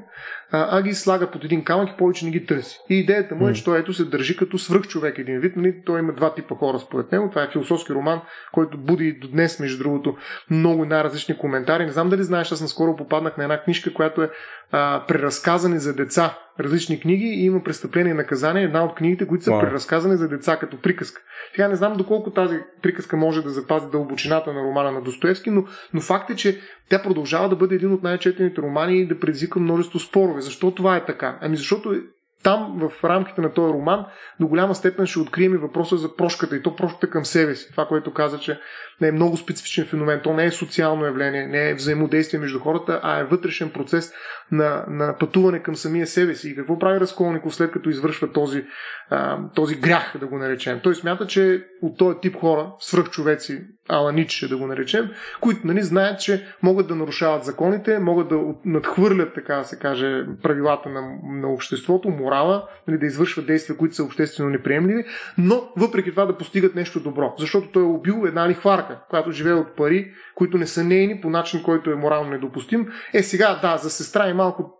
а, 0.50 0.78
а 0.78 0.82
ги 0.82 0.94
слага 0.94 1.30
под 1.30 1.44
един 1.44 1.64
камък 1.64 1.90
и 1.90 1.96
повече 1.96 2.24
не 2.24 2.30
ги 2.30 2.46
търси. 2.46 2.78
И 2.90 2.98
идеята 2.98 3.34
му 3.34 3.48
е, 3.48 3.52
че 3.52 3.64
той 3.64 3.78
ето 3.78 3.92
се 3.92 4.04
държи 4.04 4.36
като 4.36 4.58
свръхчовек 4.58 5.18
един 5.18 5.40
вид. 5.40 5.56
Нали? 5.56 5.82
Той 5.86 6.00
има 6.00 6.12
два 6.12 6.34
типа 6.34 6.54
хора 6.54 6.78
според 6.78 7.12
него. 7.12 7.30
Това 7.30 7.42
е 7.42 7.48
философски 7.48 7.92
роман, 7.92 8.20
който 8.52 8.78
буди 8.78 9.12
до 9.12 9.28
днес, 9.28 9.60
между 9.60 9.82
другото, 9.82 10.16
много 10.50 10.84
най-различни 10.84 11.38
коментари. 11.38 11.84
Не 11.84 11.92
знам 11.92 12.08
дали 12.08 12.22
знаеш, 12.22 12.52
аз 12.52 12.60
наскоро 12.60 12.96
попаднах 12.96 13.36
на 13.36 13.42
една 13.42 13.62
книжка, 13.62 13.94
която 13.94 14.22
е 14.22 14.30
а, 14.70 15.04
преразказани 15.08 15.78
за 15.78 15.94
деца 15.94 16.38
различни 16.60 17.00
книги 17.00 17.24
и 17.24 17.44
има 17.44 17.62
престъпление 17.62 18.10
и 18.10 18.16
наказание. 18.16 18.62
Една 18.62 18.84
от 18.84 18.94
книгите, 18.94 19.26
които 19.26 19.44
са 19.44 19.50
wow. 19.50 19.60
преразказани 19.60 20.16
за 20.16 20.28
деца 20.28 20.56
като 20.56 20.80
приказка. 20.80 21.22
Сега 21.54 21.68
не 21.68 21.76
знам 21.76 21.96
доколко 21.96 22.30
тази 22.30 22.58
приказка 22.82 23.16
може 23.16 23.42
да 23.42 23.50
запази 23.50 23.86
дълбочината 23.92 24.52
на 24.52 24.62
романа 24.62 24.92
на 24.92 25.02
Достоевски, 25.02 25.50
но, 25.50 25.64
но 25.94 26.00
факт 26.00 26.30
е, 26.30 26.36
че 26.36 26.60
тя 26.90 27.02
продължава 27.02 27.48
да 27.48 27.56
бъде 27.56 27.74
един 27.74 27.92
от 27.92 28.02
най-четените 28.02 28.62
романи 28.62 28.98
и 28.98 29.06
да 29.06 29.18
предизвика 29.18 29.60
множество 29.60 29.98
спорове. 29.98 30.40
Защо 30.40 30.70
това 30.70 30.96
е 30.96 31.04
така? 31.04 31.38
Ами 31.40 31.56
защото 31.56 31.94
там, 32.42 32.78
в 32.78 33.04
рамките 33.04 33.40
на 33.40 33.52
този 33.52 33.72
роман, 33.72 34.06
до 34.40 34.46
голяма 34.46 34.74
степен 34.74 35.06
ще 35.06 35.18
открием 35.18 35.54
и 35.54 35.58
въпроса 35.58 35.96
за 35.96 36.16
прошката 36.16 36.56
и 36.56 36.62
то 36.62 36.76
прошката 36.76 37.10
към 37.10 37.24
себе 37.24 37.54
си. 37.54 37.70
Това, 37.70 37.86
което 37.86 38.12
каза, 38.12 38.38
че 38.38 38.60
не 39.00 39.08
е 39.08 39.12
много 39.12 39.36
специфичен 39.36 39.86
феномен. 39.86 40.20
То 40.24 40.32
не 40.32 40.44
е 40.44 40.50
социално 40.50 41.04
явление, 41.04 41.46
не 41.46 41.70
е 41.70 41.74
взаимодействие 41.74 42.40
между 42.40 42.60
хората, 42.60 43.00
а 43.02 43.18
е 43.18 43.24
вътрешен 43.24 43.70
процес 43.70 44.12
на, 44.52 44.84
на 44.88 45.16
пътуване 45.18 45.62
към 45.62 45.76
самия 45.76 46.06
себе 46.06 46.34
си. 46.34 46.50
И 46.50 46.56
какво 46.56 46.78
прави 46.78 47.00
Разколников 47.00 47.54
след 47.54 47.70
като 47.70 47.90
извършва 47.90 48.32
този, 48.32 48.64
а, 49.10 49.38
този 49.54 49.74
грях, 49.80 50.16
да 50.20 50.26
го 50.26 50.38
наречем? 50.38 50.80
Той 50.82 50.94
смята, 50.94 51.26
че 51.26 51.66
от 51.82 51.98
този 51.98 52.18
тип 52.22 52.36
хора, 52.36 52.72
свръхчовеци, 52.78 53.64
ала 53.88 54.12
Ниче, 54.12 54.48
да 54.48 54.56
го 54.56 54.66
наречем, 54.66 55.10
които 55.40 55.66
нали, 55.66 55.82
знаят, 55.82 56.20
че 56.20 56.46
могат 56.62 56.88
да 56.88 56.96
нарушават 56.96 57.44
законите, 57.44 57.98
могат 57.98 58.28
да 58.28 58.40
надхвърлят, 58.64 59.34
така 59.34 59.56
да 59.56 59.64
се 59.64 59.78
каже, 59.78 60.24
правилата 60.42 60.88
на, 60.88 61.00
на 61.24 61.48
обществото, 61.48 62.08
морала, 62.08 62.68
нали, 62.88 62.98
да 62.98 63.06
извършват 63.06 63.46
действия, 63.46 63.76
които 63.76 63.94
са 63.94 64.04
обществено 64.04 64.50
неприемливи, 64.50 65.04
но 65.38 65.68
въпреки 65.76 66.10
това 66.10 66.24
да 66.24 66.36
постигат 66.36 66.74
нещо 66.74 67.00
добро. 67.00 67.34
Защото 67.38 67.68
той 67.68 67.82
е 67.82 67.86
убил 67.86 68.22
една 68.26 68.48
лихварка, 68.48 68.98
която 69.10 69.32
живее 69.32 69.52
от 69.52 69.76
пари, 69.76 70.12
които 70.34 70.58
не 70.58 70.66
са 70.66 70.84
нейни 70.84 71.20
по 71.20 71.30
начин, 71.30 71.62
който 71.62 71.90
е 71.90 71.94
морално 71.94 72.30
недопустим. 72.30 72.88
Е, 73.14 73.22
сега, 73.22 73.58
да, 73.62 73.76
за 73.76 73.90
сестра 73.90 74.28
и 74.28 74.34
малко 74.42 74.78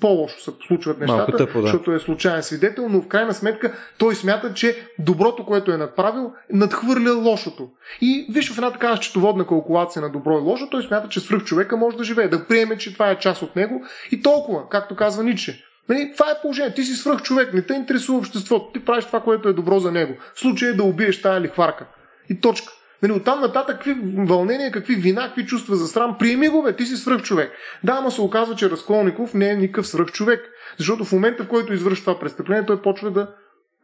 по-лошо 0.00 0.40
се 0.40 0.50
случват 0.66 1.00
нещата, 1.00 1.36
тъпо, 1.36 1.60
да. 1.60 1.62
защото 1.62 1.92
е 1.92 2.00
случайен 2.00 2.42
свидетел, 2.42 2.88
но 2.88 3.00
в 3.00 3.08
крайна 3.08 3.34
сметка 3.34 3.72
той 3.98 4.14
смята, 4.14 4.54
че 4.54 4.76
доброто, 4.98 5.46
което 5.46 5.72
е 5.72 5.76
направил, 5.76 6.32
надхвърля 6.52 7.12
лошото. 7.12 7.70
И 8.00 8.26
виж 8.30 8.52
в 8.52 8.58
една 8.58 8.70
такава 8.70 8.96
счетоводна 8.96 9.46
калкулация 9.46 10.02
на 10.02 10.10
добро 10.10 10.38
и 10.38 10.40
лошо, 10.40 10.68
той 10.70 10.82
смята, 10.82 11.08
че 11.08 11.20
свръх 11.20 11.44
човека 11.44 11.76
може 11.76 11.96
да 11.96 12.04
живее, 12.04 12.28
да 12.28 12.46
приеме, 12.46 12.78
че 12.78 12.92
това 12.92 13.10
е 13.10 13.18
част 13.18 13.42
от 13.42 13.56
него 13.56 13.82
и 14.10 14.22
толкова, 14.22 14.68
както 14.68 14.96
казва 14.96 15.24
Ниче. 15.24 15.64
Нали, 15.88 16.12
това 16.16 16.30
е 16.30 16.40
положение. 16.42 16.74
Ти 16.74 16.82
си 16.82 16.94
свръх 16.94 17.22
човек, 17.22 17.54
не 17.54 17.62
те 17.62 17.74
интересува 17.74 18.18
обществото. 18.18 18.70
Ти 18.72 18.84
правиш 18.84 19.04
това, 19.04 19.20
което 19.20 19.48
е 19.48 19.52
добро 19.52 19.78
за 19.78 19.92
него. 19.92 20.14
В 20.34 20.40
случай 20.40 20.68
е 20.68 20.72
да 20.72 20.82
убиеш 20.82 21.22
тая 21.22 21.40
лихварка. 21.40 21.86
И 22.30 22.40
точка. 22.40 22.72
Нали, 23.02 23.12
оттам 23.12 23.40
нататък 23.40 23.76
какви 23.76 23.96
вълнения, 24.16 24.72
какви 24.72 24.94
вина, 24.94 25.26
какви 25.26 25.46
чувства 25.46 25.76
за 25.76 25.88
срам, 25.88 26.16
приеми 26.18 26.48
го, 26.48 26.62
бе, 26.62 26.76
ти 26.76 26.86
си 26.86 26.96
свръх 26.96 27.22
човек. 27.22 27.52
Да, 27.84 27.92
ама 27.92 28.10
се 28.10 28.20
оказва, 28.20 28.54
че 28.54 28.70
Разколников 28.70 29.34
не 29.34 29.50
е 29.50 29.56
никакъв 29.56 29.86
свръх 29.86 30.06
човек. 30.06 30.40
Защото 30.78 31.04
в 31.04 31.12
момента, 31.12 31.44
в 31.44 31.48
който 31.48 31.72
извършва 31.72 32.04
това 32.04 32.20
престъпление, 32.20 32.66
той 32.66 32.82
почва 32.82 33.10
да 33.10 33.34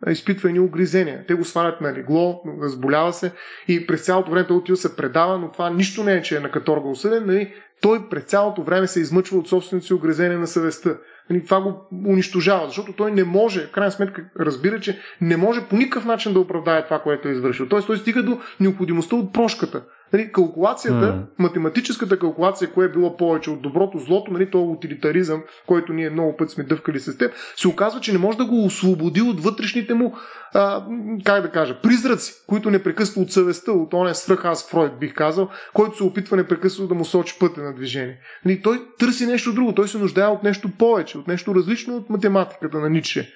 изпитва 0.07 0.49
едни 0.49 0.61
огризения. 0.61 1.25
Те 1.29 1.35
го 1.35 1.45
свалят 1.45 1.81
на 1.81 1.93
легло, 1.95 2.43
разболява 2.62 3.12
се 3.12 3.33
и 3.69 3.87
през 3.87 4.05
цялото 4.05 4.31
време 4.31 4.47
той 4.47 4.57
отива 4.57 4.77
се 4.77 4.97
предава, 4.97 5.39
но 5.39 5.51
това 5.51 5.71
нищо 5.71 6.05
не 6.05 6.14
е, 6.14 6.23
че 6.23 6.37
е 6.37 6.41
на 6.41 6.51
каторга 6.51 6.89
осъден. 6.89 7.27
Нали? 7.27 7.55
Той 7.81 8.09
през 8.09 8.25
цялото 8.25 8.62
време 8.62 8.87
се 8.87 9.01
измъчва 9.01 9.39
от 9.39 9.49
собствените 9.49 9.87
си 9.87 9.95
огризения 9.95 10.39
на 10.39 10.47
съвестта. 10.47 10.97
Нали, 11.31 11.45
това 11.45 11.61
го 11.61 11.87
унищожава, 12.07 12.66
защото 12.66 12.93
той 12.93 13.11
не 13.11 13.24
може, 13.24 13.66
в 13.66 13.70
крайна 13.70 13.91
сметка 13.91 14.24
разбира, 14.41 14.81
че 14.81 14.99
не 15.20 15.37
може 15.37 15.68
по 15.68 15.76
никакъв 15.76 16.05
начин 16.05 16.33
да 16.33 16.41
оправдае 16.41 16.85
това, 16.85 16.99
което 16.99 17.29
е 17.29 17.33
извършил. 17.33 17.68
Тоест 17.68 17.87
той 17.87 17.97
стига 17.97 18.22
до 18.22 18.41
необходимостта 18.61 19.16
от 19.16 19.33
прошката. 19.33 19.83
Нали, 20.13 20.33
калкулацията, 20.33 21.07
mm. 21.07 21.23
математическата 21.39 22.19
калкулация, 22.19 22.73
кое 22.73 22.87
е 22.87 22.89
било 22.89 23.17
повече 23.17 23.51
от 23.51 23.63
доброто, 23.63 23.99
злото, 23.99 24.33
нали, 24.33 24.51
този 24.51 24.69
утилитаризъм, 24.69 25.43
който 25.67 25.93
ние 25.93 26.11
много 26.11 26.37
пъти 26.37 26.53
сме 26.53 26.65
дъвкали 26.65 27.01
с 27.01 27.19
теб, 27.19 27.33
се 27.57 27.69
оказва, 27.69 28.01
че 28.01 28.13
не 28.13 28.19
може 28.19 28.39
да 28.39 28.45
го 28.45 28.65
освободи 28.65 29.23
от 29.23 29.41
вътрешните 29.41 29.95
му, 29.95 30.15
а, 30.55 30.85
как 31.25 31.43
да 31.43 31.51
кажа, 31.51 31.81
призраци, 31.83 32.33
които 32.47 32.71
непрекъснато 32.71 33.21
от 33.21 33.33
съвестта, 33.33 33.73
от 33.73 33.95
оня 33.95 34.15
свръх 34.15 34.45
аз 34.45 34.71
Фройд 34.71 34.93
бих 35.01 35.15
казал, 35.15 35.49
който 35.75 35.97
се 35.97 36.05
опитва 36.05 36.37
непрекъснато 36.37 36.89
да 36.89 36.95
му 36.95 37.05
сочи 37.05 37.37
пътя 37.41 37.63
на 37.63 37.75
движение. 37.75 38.19
Нали, 38.45 38.63
той 38.63 38.83
търси 38.99 39.27
нещо 39.27 39.53
друго, 39.53 39.75
той 39.75 39.89
се 39.89 39.99
нуждае 39.99 40.27
от 40.27 40.43
нещо 40.43 40.71
повече, 40.79 41.19
от 41.19 41.29
нещо 41.29 41.55
различно 41.55 41.97
от 41.97 42.11
математиката 42.11 42.79
на 42.79 42.91
Ницше. 42.91 43.35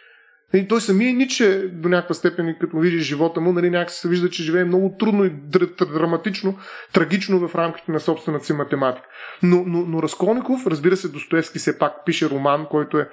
И 0.54 0.68
той 0.68 0.80
самия 0.80 1.14
Ниче 1.14 1.68
до 1.72 1.88
някаква 1.88 2.14
степен, 2.14 2.56
като 2.60 2.78
види 2.78 2.98
живота 2.98 3.40
му, 3.40 3.52
нали, 3.52 3.70
някакси 3.70 4.00
се 4.00 4.08
вижда, 4.08 4.30
че 4.30 4.42
живее 4.42 4.64
много 4.64 4.96
трудно 4.98 5.24
и 5.24 5.30
драматично, 5.92 6.58
трагично 6.92 7.48
в 7.48 7.54
рамките 7.54 7.92
на 7.92 8.00
собствената 8.00 8.44
си 8.44 8.52
математика. 8.52 9.06
Но, 9.42 9.64
но, 9.66 9.84
но 9.86 10.02
Разколников, 10.02 10.66
разбира 10.66 10.96
се, 10.96 11.08
Достоевски 11.08 11.58
все 11.58 11.78
пак 11.78 11.92
пише 12.06 12.30
роман, 12.30 12.66
който 12.70 12.98
е 12.98 13.08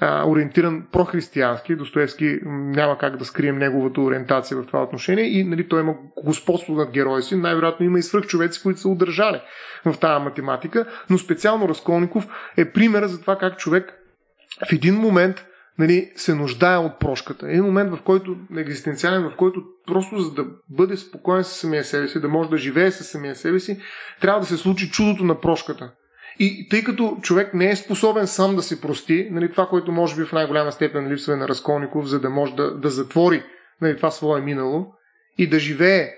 а, 0.00 0.28
ориентиран 0.28 0.86
прохристиянски. 0.92 1.76
Достоевски 1.76 2.38
няма 2.46 2.98
как 2.98 3.16
да 3.16 3.24
скрием 3.24 3.58
неговата 3.58 4.00
ориентация 4.00 4.56
в 4.56 4.66
това 4.66 4.82
отношение 4.82 5.24
и 5.24 5.44
нали, 5.44 5.68
той 5.68 5.80
има 5.80 5.94
господство 6.24 6.74
над 6.74 6.90
героя 6.90 7.22
си. 7.22 7.36
Най-вероятно 7.36 7.86
има 7.86 7.98
и 7.98 8.02
свръхчовеци, 8.02 8.62
които 8.62 8.80
са 8.80 8.88
удържали 8.88 9.40
в 9.84 9.98
тази 9.98 10.24
математика, 10.24 10.86
но 11.10 11.18
специално 11.18 11.68
Разколников 11.68 12.26
е 12.56 12.72
пример 12.72 13.06
за 13.06 13.20
това 13.20 13.38
как 13.38 13.58
човек 13.58 13.92
в 14.68 14.72
един 14.72 14.94
момент 14.94 15.44
нали, 15.78 16.12
се 16.16 16.34
нуждае 16.34 16.76
от 16.76 16.98
прошката. 16.98 17.46
Един 17.48 17.64
момент, 17.64 17.90
в 17.90 18.02
който 18.02 18.36
екзистенциален, 18.56 19.30
в 19.30 19.36
който 19.36 19.62
просто 19.86 20.18
за 20.18 20.34
да 20.34 20.46
бъде 20.70 20.96
спокоен 20.96 21.44
със 21.44 21.56
самия 21.56 21.84
себе 21.84 22.08
си, 22.08 22.20
да 22.20 22.28
може 22.28 22.50
да 22.50 22.56
живее 22.56 22.90
със 22.90 23.08
самия 23.08 23.34
себе 23.34 23.60
си, 23.60 23.78
трябва 24.20 24.40
да 24.40 24.46
се 24.46 24.56
случи 24.56 24.90
чудото 24.90 25.24
на 25.24 25.40
прошката. 25.40 25.92
И 26.38 26.68
тъй 26.68 26.84
като 26.84 27.18
човек 27.22 27.54
не 27.54 27.70
е 27.70 27.76
способен 27.76 28.26
сам 28.26 28.56
да 28.56 28.62
си 28.62 28.80
прости, 28.80 29.28
нали, 29.30 29.50
това, 29.50 29.66
което 29.66 29.92
може 29.92 30.16
би 30.16 30.24
в 30.24 30.32
най-голяма 30.32 30.72
степен 30.72 31.08
липсва 31.08 31.36
на 31.36 31.48
Разколников, 31.48 32.06
за 32.06 32.20
да 32.20 32.30
може 32.30 32.54
да, 32.54 32.74
да 32.74 32.90
затвори 32.90 33.42
нали, 33.80 33.96
това 33.96 34.10
свое 34.10 34.40
минало 34.40 34.86
и 35.38 35.48
да 35.48 35.58
живее 35.58 36.10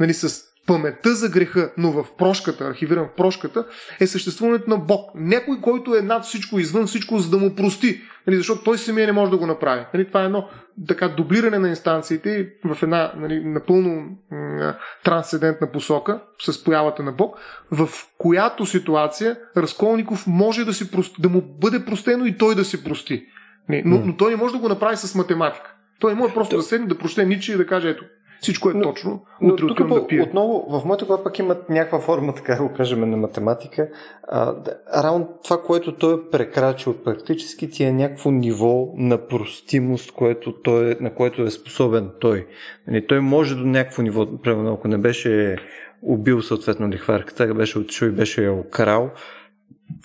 нали, 0.00 0.14
с 0.14 0.53
паметта 0.66 1.14
за 1.14 1.28
греха, 1.28 1.72
но 1.78 1.90
в 1.92 2.06
прошката, 2.18 2.64
архивиран 2.64 3.04
в 3.04 3.16
прошката, 3.16 3.66
е 4.00 4.06
съществуването 4.06 4.70
на 4.70 4.76
Бог. 4.76 5.10
Някой, 5.14 5.60
който 5.60 5.94
е 5.94 6.02
над 6.02 6.24
всичко, 6.24 6.58
извън 6.58 6.86
всичко, 6.86 7.18
за 7.18 7.30
да 7.30 7.38
му 7.38 7.54
прости. 7.54 8.00
Нали, 8.26 8.36
защото 8.36 8.64
той 8.64 8.78
самия 8.78 9.06
не 9.06 9.12
може 9.12 9.30
да 9.30 9.36
го 9.36 9.46
направи. 9.46 9.84
Нали, 9.94 10.06
това 10.06 10.22
е 10.22 10.24
едно 10.24 10.48
така 10.88 11.08
дублиране 11.08 11.58
на 11.58 11.68
инстанциите 11.68 12.48
в 12.64 12.82
една 12.82 13.12
нали, 13.16 13.44
напълно 13.44 14.18
м- 14.30 14.74
трансцендентна 15.04 15.72
посока 15.72 16.20
с 16.42 16.64
появата 16.64 17.02
на 17.02 17.12
Бог, 17.12 17.38
в 17.70 17.88
която 18.18 18.66
ситуация 18.66 19.36
Разколников 19.56 20.26
може 20.26 20.64
да, 20.64 20.72
си 20.72 20.90
прости, 20.90 21.22
да 21.22 21.28
му 21.28 21.42
бъде 21.42 21.84
простено 21.84 22.26
и 22.26 22.36
той 22.36 22.54
да 22.54 22.64
си 22.64 22.84
прости. 22.84 23.26
Нали, 23.68 23.82
но, 23.84 23.98
но 23.98 24.16
той 24.16 24.30
не 24.30 24.36
може 24.36 24.54
да 24.54 24.60
го 24.60 24.68
направи 24.68 24.96
с 24.96 25.14
математика. 25.14 25.74
Той 26.00 26.12
не 26.12 26.20
може 26.20 26.34
просто 26.34 26.56
да 26.56 26.62
седне, 26.62 26.86
да 26.86 26.98
прочете 26.98 27.24
Ниче 27.24 27.52
и 27.52 27.56
да 27.56 27.66
каже, 27.66 27.88
ето, 27.88 28.04
всичко 28.40 28.70
е 28.70 28.74
но, 28.74 28.82
точно. 28.82 29.24
Утре 29.42 29.64
но 29.64 29.74
тук 29.74 29.88
да 29.88 30.06
пия. 30.06 30.22
отново, 30.22 30.66
в 30.68 30.84
моята 30.84 31.04
глава 31.04 31.24
пък 31.24 31.38
имат 31.38 31.68
някаква 31.68 32.00
форма, 32.00 32.34
така 32.34 32.58
го 32.58 32.72
кажем, 32.72 33.10
на 33.10 33.16
математика. 33.16 33.88
А, 34.28 34.54
равно 34.96 35.28
това, 35.44 35.62
което 35.62 35.92
той 35.92 36.14
е 36.14 36.30
прекрачил 36.30 36.94
практически, 37.04 37.70
ти 37.70 37.84
е 37.84 37.92
някакво 37.92 38.30
ниво 38.30 38.88
на 38.96 39.26
простимост, 39.26 40.12
което 40.12 40.52
той, 40.52 40.96
на 41.00 41.14
което 41.14 41.42
е 41.42 41.50
способен 41.50 42.10
той. 42.20 42.46
Нали, 42.88 43.06
той 43.06 43.20
може 43.20 43.54
до 43.54 43.66
някакво 43.66 44.02
ниво, 44.02 44.26
примерно 44.42 44.72
ако 44.72 44.88
не 44.88 44.98
беше 44.98 45.56
убил 46.02 46.42
съответно 46.42 46.88
лихварката, 46.88 47.54
беше 47.54 47.78
отишъл 47.78 48.06
и 48.06 48.10
беше 48.10 48.44
я 48.44 48.52
украл, 48.52 49.10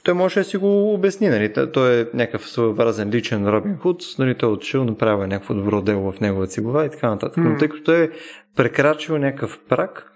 той 0.04 0.14
може 0.14 0.40
да 0.40 0.44
си 0.44 0.58
го 0.58 0.94
обясни, 0.94 1.30
нали? 1.30 1.54
Той 1.74 2.02
е 2.02 2.06
някакъв 2.14 2.50
своеобразен 2.50 3.10
личен 3.10 3.48
Робин 3.48 3.78
Худ, 3.78 4.04
нали? 4.20 4.36
Той 4.36 4.50
е 4.50 4.52
отишъл, 4.52 4.86
направил 4.86 5.28
някакво 5.28 5.54
добро 5.54 5.82
дело 5.82 6.12
в 6.12 6.20
неговата 6.20 6.52
си 6.52 6.62
глава 6.62 6.86
и 6.86 6.90
така 6.90 7.10
нататък. 7.10 7.44
Mm. 7.44 7.50
Но 7.50 7.58
тъй 7.58 7.68
като 7.68 7.84
той 7.84 8.04
е 8.04 8.10
прекрачил 8.56 9.18
някакъв 9.18 9.60
прак, 9.70 10.12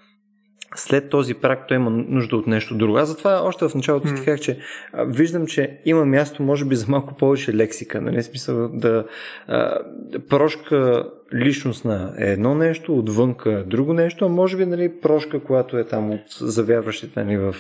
след 0.76 1.10
този 1.10 1.34
прак 1.34 1.68
той 1.68 1.78
има 1.78 1.90
нужда 1.90 2.38
от 2.38 2.48
нещо 2.48 2.78
друго. 2.78 2.98
Аз 2.98 3.10
затова 3.10 3.42
още 3.44 3.68
в 3.68 3.76
началото 3.76 4.08
mm. 4.08 4.16
ти 4.16 4.26
казах, 4.26 4.40
че 4.40 4.58
а, 4.94 5.04
виждам, 5.04 5.48
че 5.48 5.80
има 5.86 6.06
място, 6.06 6.44
може 6.44 6.66
би, 6.66 6.76
за 6.76 6.86
малко 6.90 7.14
повече 7.14 7.54
лексика. 7.54 8.02
Нали? 8.02 8.24
Смисъл 8.24 8.68
да 8.68 9.06
а, 9.48 9.80
прошка 10.30 11.10
личностна 11.34 12.14
е 12.18 12.32
едно 12.32 12.56
нещо, 12.56 12.98
отвънка 12.98 13.52
е 13.52 13.64
друго 13.64 13.94
нещо, 13.94 14.26
а 14.26 14.30
може 14.30 14.58
би 14.58 14.66
нали, 14.66 14.92
прошка, 15.02 15.40
която 15.40 15.78
е 15.78 15.84
там 15.84 16.12
от 16.12 16.22
завярващите 16.40 17.24
нали, 17.24 17.38
в 17.38 17.56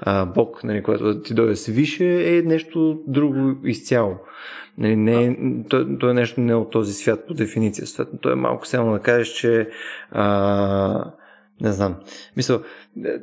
а, 0.00 0.26
Бог, 0.26 0.64
нали, 0.64 0.82
която 0.82 1.22
ти 1.22 1.34
дойде 1.34 1.56
свише, 1.56 2.36
е 2.36 2.42
нещо 2.42 3.00
друго 3.06 3.56
изцяло. 3.64 4.16
Нали, 4.78 4.96
не, 4.96 5.24
е, 5.24 5.36
то, 5.68 5.98
то 5.98 6.10
е 6.10 6.14
нещо 6.14 6.40
не 6.40 6.54
от 6.54 6.70
този 6.70 6.92
свят 6.92 7.26
по 7.26 7.34
дефиниция. 7.34 8.06
То 8.20 8.30
е 8.30 8.34
малко 8.34 8.66
само 8.66 8.92
да 8.92 8.98
кажеш, 8.98 9.28
че 9.28 9.68
а, 10.10 11.12
не 11.60 11.72
знам. 11.72 11.94
Мисъл, 12.36 12.60
е, 13.04 13.08
е, 13.08 13.18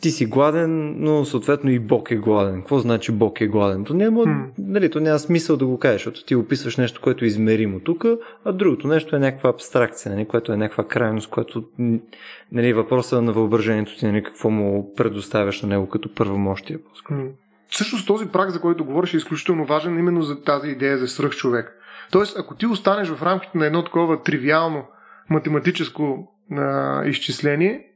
ти 0.00 0.10
си 0.10 0.26
гладен, 0.26 0.94
но 0.98 1.24
съответно 1.24 1.70
и 1.70 1.78
Бог 1.78 2.10
е 2.10 2.16
гладен. 2.16 2.60
Какво 2.60 2.78
значи 2.78 3.12
Бог 3.12 3.40
е 3.40 3.46
гладен? 3.46 3.84
То 3.84 3.94
няма, 3.94 4.24
hmm. 4.24 4.46
нали, 4.58 4.90
то 4.90 5.00
няма 5.00 5.18
смисъл 5.18 5.56
да 5.56 5.66
го 5.66 5.78
кажеш, 5.78 6.00
защото 6.00 6.24
ти 6.24 6.34
описваш 6.34 6.76
нещо, 6.76 7.00
което 7.00 7.24
е 7.24 7.28
измеримо 7.28 7.80
тук, 7.80 8.04
а 8.44 8.52
другото 8.52 8.88
нещо 8.88 9.16
е 9.16 9.18
някаква 9.18 9.50
абстракция, 9.50 10.12
нали, 10.12 10.24
което 10.24 10.52
е 10.52 10.56
някаква 10.56 10.84
крайност, 10.84 11.30
което 11.30 11.64
нали, 12.52 12.72
въпроса 12.72 13.22
на 13.22 13.32
въображението 13.32 13.96
ти, 13.96 14.06
нали, 14.06 14.22
какво 14.22 14.50
му 14.50 14.94
предоставяш 14.96 15.62
на 15.62 15.68
него 15.68 15.88
като 15.88 16.14
първомощие. 16.14 16.78
Hmm. 17.10 17.30
Всъщност 17.68 18.06
този 18.06 18.26
прак, 18.26 18.50
за 18.50 18.60
който 18.60 18.84
говориш, 18.84 19.14
е 19.14 19.16
изключително 19.16 19.66
важен 19.66 19.98
именно 19.98 20.22
за 20.22 20.42
тази 20.42 20.68
идея 20.68 20.98
за 20.98 21.08
свръхчовек. 21.08 21.72
Тоест, 22.10 22.38
ако 22.38 22.54
ти 22.54 22.66
останеш 22.66 23.08
в 23.08 23.22
рамките 23.22 23.58
на 23.58 23.66
едно 23.66 23.84
такова 23.84 24.22
тривиално 24.22 24.84
математическо 25.30 26.32
на 26.50 27.02
изчисление, 27.06 27.86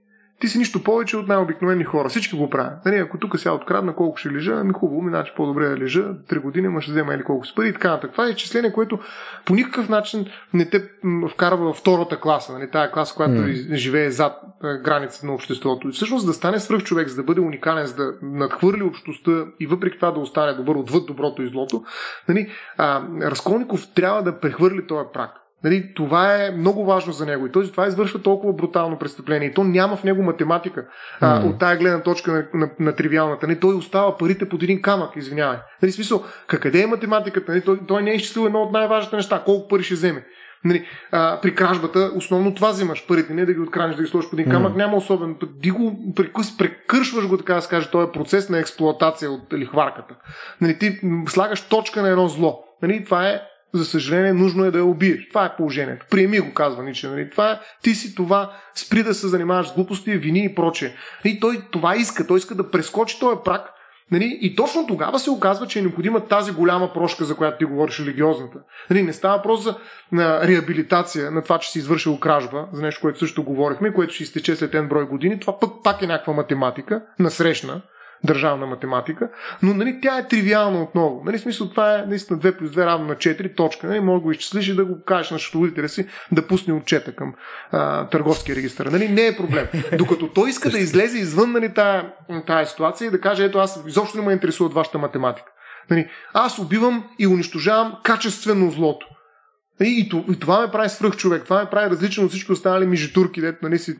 ти 0.40 0.48
си 0.48 0.58
нищо 0.58 0.82
повече 0.82 1.16
от 1.16 1.28
най-обикновени 1.28 1.84
хора. 1.84 2.08
Всички 2.08 2.36
го 2.36 2.50
правят. 2.50 2.84
Нали, 2.84 2.96
ако 2.96 3.18
тук 3.18 3.38
сега 3.38 3.52
открадна 3.52 3.94
колко 3.94 4.16
ще 4.16 4.32
лежа, 4.32 4.52
ами 4.52 4.72
хубаво, 4.72 5.02
ми 5.02 5.10
значи 5.10 5.32
по-добре 5.36 5.68
да 5.68 5.76
лежа, 5.76 6.04
три 6.28 6.38
години, 6.38 6.68
ма 6.68 6.80
ще 6.80 6.92
взема 6.92 7.14
или 7.14 7.22
колко 7.22 7.46
си 7.46 7.54
пари 7.54 7.68
и 7.68 7.72
така 7.72 7.90
нататък. 7.90 8.12
Това 8.12 8.26
е 8.26 8.30
изчисление, 8.30 8.72
което 8.72 8.98
по 9.44 9.54
никакъв 9.54 9.88
начин 9.88 10.26
не 10.54 10.70
те 10.70 10.88
вкарва 11.30 11.64
във 11.64 11.76
втората 11.76 12.20
класа, 12.20 12.52
нали, 12.52 12.70
тая 12.70 12.90
класа, 12.92 13.14
която 13.14 13.34
mm. 13.34 13.74
живее 13.74 14.10
зад 14.10 14.36
границата 14.62 15.26
на 15.26 15.34
обществото. 15.34 15.88
И 15.88 15.92
всъщност 15.92 16.26
да 16.26 16.32
стане 16.32 16.60
свръх 16.60 16.82
човек, 16.82 17.08
за 17.08 17.16
да 17.16 17.22
бъде 17.22 17.40
уникален, 17.40 17.86
за 17.86 17.96
да 17.96 18.12
надхвърли 18.22 18.82
общността 18.82 19.44
и 19.60 19.66
въпреки 19.66 19.96
това 19.98 20.10
да 20.10 20.20
остане 20.20 20.52
добър 20.52 20.74
отвъд 20.74 21.06
доброто 21.06 21.42
и 21.42 21.48
злото, 21.48 21.84
нали, 22.28 22.50
а, 22.76 23.02
Разколников 23.22 23.88
трябва 23.94 24.22
да 24.22 24.40
прехвърли 24.40 24.86
този 24.86 25.08
прак. 25.12 25.30
Нали, 25.64 25.94
това 25.94 26.44
е 26.44 26.50
много 26.50 26.84
важно 26.84 27.12
за 27.12 27.26
него 27.26 27.46
и 27.46 27.52
той 27.52 27.70
това 27.70 27.86
извършва 27.86 28.22
толкова 28.22 28.52
брутално 28.52 28.98
престъпление 28.98 29.48
и 29.48 29.54
то 29.54 29.64
няма 29.64 29.96
в 29.96 30.04
него 30.04 30.22
математика 30.22 30.86
а, 31.20 31.46
от 31.46 31.58
тая 31.58 31.76
гледна 31.76 32.02
точка 32.02 32.32
на, 32.32 32.46
на, 32.54 32.70
на 32.80 32.94
тривиалната. 32.94 33.46
Нали, 33.46 33.60
той 33.60 33.74
остава 33.74 34.16
парите 34.16 34.48
под 34.48 34.62
един 34.62 34.82
камък, 34.82 35.16
извинявай. 35.16 35.58
Нали, 35.82 35.92
смисъл, 35.92 36.24
къде 36.46 36.82
е 36.82 36.86
математиката? 36.86 37.52
Нали, 37.52 37.60
той, 37.60 37.80
той 37.88 38.02
не 38.02 38.10
е 38.10 38.14
изчислил 38.14 38.46
едно 38.46 38.62
от 38.62 38.72
най-важните 38.72 39.16
неща. 39.16 39.42
Колко 39.44 39.68
пари 39.68 39.82
ще 39.82 39.94
вземе? 39.94 40.24
Нали, 40.64 40.86
а, 41.12 41.40
при 41.40 41.54
кражбата 41.54 42.10
основно 42.14 42.54
това 42.54 42.70
взимаш 42.70 43.06
парите, 43.06 43.34
не 43.34 43.46
да 43.46 43.54
ги 43.54 43.60
откранеш, 43.60 43.96
да 43.96 44.02
ги 44.02 44.08
сложиш 44.08 44.30
под 44.30 44.38
един 44.38 44.52
камък, 44.52 44.72
mm. 44.72 44.76
няма 44.76 44.96
особен. 44.96 45.36
Ти 45.62 45.70
го 45.70 46.14
прекъс, 46.16 46.56
прекършваш 46.56 47.28
го, 47.28 47.38
така 47.38 47.54
да 47.54 47.62
се 47.62 47.68
каже, 47.68 47.90
този 47.90 48.12
процес 48.12 48.48
на 48.48 48.58
експлоатация 48.58 49.30
от 49.30 49.52
лихварката. 49.52 50.14
Нали, 50.60 50.78
ти 50.78 51.00
слагаш 51.26 51.68
точка 51.68 52.02
на 52.02 52.08
едно 52.08 52.28
зло. 52.28 52.64
Нали, 52.82 53.04
това 53.04 53.28
е 53.28 53.40
за 53.74 53.84
съжаление, 53.84 54.32
нужно 54.32 54.64
е 54.64 54.70
да 54.70 54.78
я 54.78 54.84
убиеш. 54.84 55.28
Това 55.28 55.44
е 55.44 55.56
положението. 55.56 56.06
Приеми 56.10 56.40
го, 56.40 56.54
казва 56.54 56.82
Ниче. 56.82 57.08
Нали? 57.08 57.30
Това 57.30 57.52
е, 57.52 57.58
ти 57.82 57.94
си 57.94 58.14
това, 58.14 58.52
спри 58.74 59.02
да 59.02 59.14
се 59.14 59.28
занимаваш 59.28 59.68
с 59.68 59.74
глупости, 59.74 60.16
вини 60.16 60.44
и 60.44 60.54
прочее. 60.54 60.94
И 61.24 61.40
той 61.40 61.62
това 61.70 61.96
иска. 61.96 62.26
Той 62.26 62.38
иска 62.38 62.54
да 62.54 62.70
прескочи 62.70 63.20
този 63.20 63.36
прак. 63.44 63.70
Нали? 64.12 64.38
И 64.40 64.56
точно 64.56 64.86
тогава 64.86 65.18
се 65.18 65.30
оказва, 65.30 65.66
че 65.66 65.78
е 65.78 65.82
необходима 65.82 66.26
тази 66.26 66.52
голяма 66.52 66.92
прошка, 66.92 67.24
за 67.24 67.36
която 67.36 67.58
ти 67.58 67.64
говориш, 67.64 68.00
религиозната. 68.00 68.58
Нали? 68.90 69.02
Не 69.02 69.12
става 69.12 69.36
въпрос 69.36 69.62
за 69.62 69.76
на 70.12 70.48
реабилитация 70.48 71.30
на 71.30 71.42
това, 71.42 71.58
че 71.58 71.70
си 71.70 71.78
извършил 71.78 72.18
кражба, 72.18 72.66
за 72.72 72.82
нещо, 72.82 73.00
което 73.00 73.18
също 73.18 73.44
говорихме, 73.44 73.94
което 73.94 74.14
ще 74.14 74.22
изтече 74.22 74.56
след 74.56 74.74
един 74.74 74.88
брой 74.88 75.06
години. 75.06 75.40
Това 75.40 75.58
пък 75.58 75.70
пак 75.84 76.02
е 76.02 76.06
някаква 76.06 76.32
математика, 76.32 77.02
насрещна 77.18 77.82
държавна 78.24 78.66
математика, 78.66 79.28
но 79.62 79.74
нали, 79.74 79.98
тя 80.02 80.18
е 80.18 80.28
тривиална 80.28 80.82
отново. 80.82 81.22
Нали, 81.24 81.38
смисъл, 81.38 81.68
това 81.68 81.98
е 81.98 82.04
наистина 82.06 82.38
2 82.38 82.58
плюс 82.58 82.70
2 82.70 82.86
равно 82.86 83.06
на 83.06 83.14
4 83.14 83.56
точка. 83.56 83.86
Нали, 83.86 84.00
може 84.00 84.20
да 84.20 84.22
го 84.22 84.30
изчислиш 84.30 84.68
и 84.68 84.74
да 84.74 84.84
го 84.84 85.04
кажеш 85.04 85.30
на 85.30 85.38
счетоводителя 85.38 85.88
си 85.88 86.06
да 86.32 86.46
пусне 86.46 86.74
отчета 86.74 87.14
към 87.14 87.34
а, 87.72 88.06
търговския 88.06 88.56
регистър. 88.56 88.86
Нали, 88.86 89.08
не 89.08 89.26
е 89.26 89.36
проблем. 89.36 89.66
Докато 89.98 90.28
той 90.28 90.50
иска 90.50 90.70
да 90.70 90.78
излезе 90.78 91.18
извън 91.18 91.52
нали, 91.52 91.74
тая, 91.74 92.12
тая 92.46 92.66
ситуация 92.66 93.08
и 93.08 93.10
да 93.10 93.20
каже, 93.20 93.44
ето 93.44 93.58
аз 93.58 93.82
изобщо 93.86 94.18
не 94.18 94.26
ме 94.26 94.32
интересува 94.32 94.66
от 94.66 94.74
вашата 94.74 94.98
математика. 94.98 95.52
Нали, 95.90 96.08
аз 96.34 96.58
убивам 96.58 97.04
и 97.18 97.26
унищожавам 97.26 97.96
качествено 98.04 98.70
злото. 98.70 99.06
И, 99.82 100.10
и, 100.30 100.38
това 100.38 100.60
ме 100.60 100.72
прави 100.72 100.88
свръх 100.88 101.16
човек. 101.16 101.44
Това 101.44 101.62
ме 101.62 101.70
прави 101.70 101.90
различно 101.90 102.24
от 102.24 102.30
всички 102.30 102.52
останали 102.52 102.86
мижитурки, 102.86 103.40
дето 103.40 103.58
нали, 103.62 103.78
си 103.78 103.96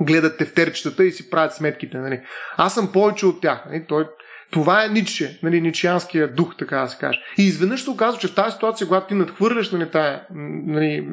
гледат 0.00 0.38
тефтерчетата 0.38 1.04
и 1.04 1.12
си 1.12 1.30
правят 1.30 1.54
сметките. 1.54 1.98
Нали. 1.98 2.20
Аз 2.56 2.74
съм 2.74 2.92
повече 2.92 3.26
от 3.26 3.40
тях. 3.40 3.64
Нали. 3.66 3.84
Той, 3.88 4.06
това 4.50 4.84
е 4.84 4.88
Ниче, 4.88 5.38
нали, 5.42 5.60
ничианския 5.60 6.34
дух, 6.34 6.56
така 6.56 6.78
да 6.78 6.88
се 6.88 6.98
каже. 6.98 7.18
И 7.38 7.42
изведнъж 7.42 7.84
се 7.84 7.90
оказва, 7.90 8.20
че 8.20 8.28
в 8.28 8.34
тази 8.34 8.52
ситуация, 8.52 8.86
когато 8.86 9.06
ти 9.06 9.14
надхвърляш 9.14 9.72
нали, 9.72 9.90
тая 9.90 10.26
нали, 10.66 11.08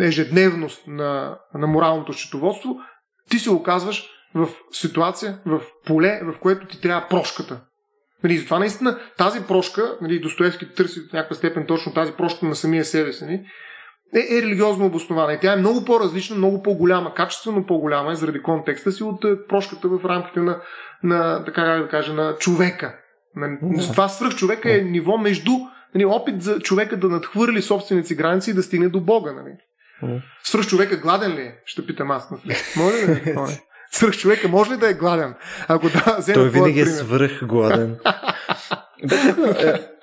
ежедневност 0.00 0.86
на, 0.86 1.38
на 1.54 1.66
моралното 1.66 2.12
счетоводство, 2.12 2.76
ти 3.30 3.38
се 3.38 3.50
оказваш 3.50 4.10
в 4.34 4.48
ситуация, 4.72 5.38
в 5.46 5.60
поле, 5.86 6.20
в 6.22 6.38
което 6.40 6.66
ти 6.66 6.80
трябва 6.80 7.08
прошката. 7.08 7.60
Нали, 8.24 8.38
затова 8.38 8.58
наистина 8.58 8.98
тази 9.18 9.46
прошка, 9.48 9.98
нали, 10.00 10.20
Достоевски 10.20 10.74
търси 10.74 11.00
в 11.00 11.12
някаква 11.12 11.36
степен 11.36 11.66
точно 11.66 11.94
тази 11.94 12.12
прошка 12.12 12.46
на 12.46 12.54
самия 12.54 12.84
себе 12.84 13.12
си. 13.12 13.24
Нали, 13.24 13.40
е, 14.14 14.36
е 14.36 14.42
религиозно 14.42 14.86
обоснована. 14.86 15.32
И 15.32 15.38
тя 15.40 15.52
е 15.52 15.56
много 15.56 15.84
по-различна, 15.84 16.36
много 16.36 16.62
по-голяма, 16.62 17.14
качествено 17.14 17.66
по-голяма 17.66 18.12
е 18.12 18.14
заради 18.14 18.42
контекста 18.42 18.92
си 18.92 19.02
от 19.02 19.24
е, 19.24 19.46
прошката 19.48 19.88
в 19.88 20.04
рамките 20.04 20.40
на, 20.40 20.60
на 21.02 21.44
така 21.44 21.62
да 21.62 21.88
кажа, 21.88 22.12
на 22.12 22.36
човека. 22.36 22.94
Да. 23.36 23.92
Това 23.92 24.08
свръх 24.08 24.34
човека 24.34 24.76
е 24.76 24.80
ниво 24.80 25.18
между 25.18 25.52
нали, 25.94 26.04
опит 26.04 26.42
за 26.42 26.60
човека 26.60 26.96
да 26.96 27.08
надхвърли 27.08 27.62
собствените 27.62 28.08
си 28.08 28.14
граници 28.14 28.50
и 28.50 28.54
да 28.54 28.62
стигне 28.62 28.88
до 28.88 29.00
Бога. 29.00 29.32
Нали. 29.32 29.52
Свръх 30.42 30.66
човека 30.66 30.96
гладен 30.96 31.34
ли 31.34 31.40
е? 31.40 31.54
Ще 31.64 31.86
питам 31.86 32.10
аз. 32.10 32.30
Нали? 32.30 32.56
Може 32.76 32.96
ли 32.96 33.06
да 33.06 33.30
е? 33.52 33.60
Свръх 33.90 34.16
човека 34.16 34.48
може 34.48 34.70
ли 34.70 34.76
да 34.76 34.90
е 34.90 34.94
гладен? 34.94 35.34
Ако 35.68 35.88
да, 35.88 36.18
Той 36.34 36.50
винаги 36.50 36.80
е 36.80 36.86
свръх 36.86 37.44
гладен. 37.46 37.98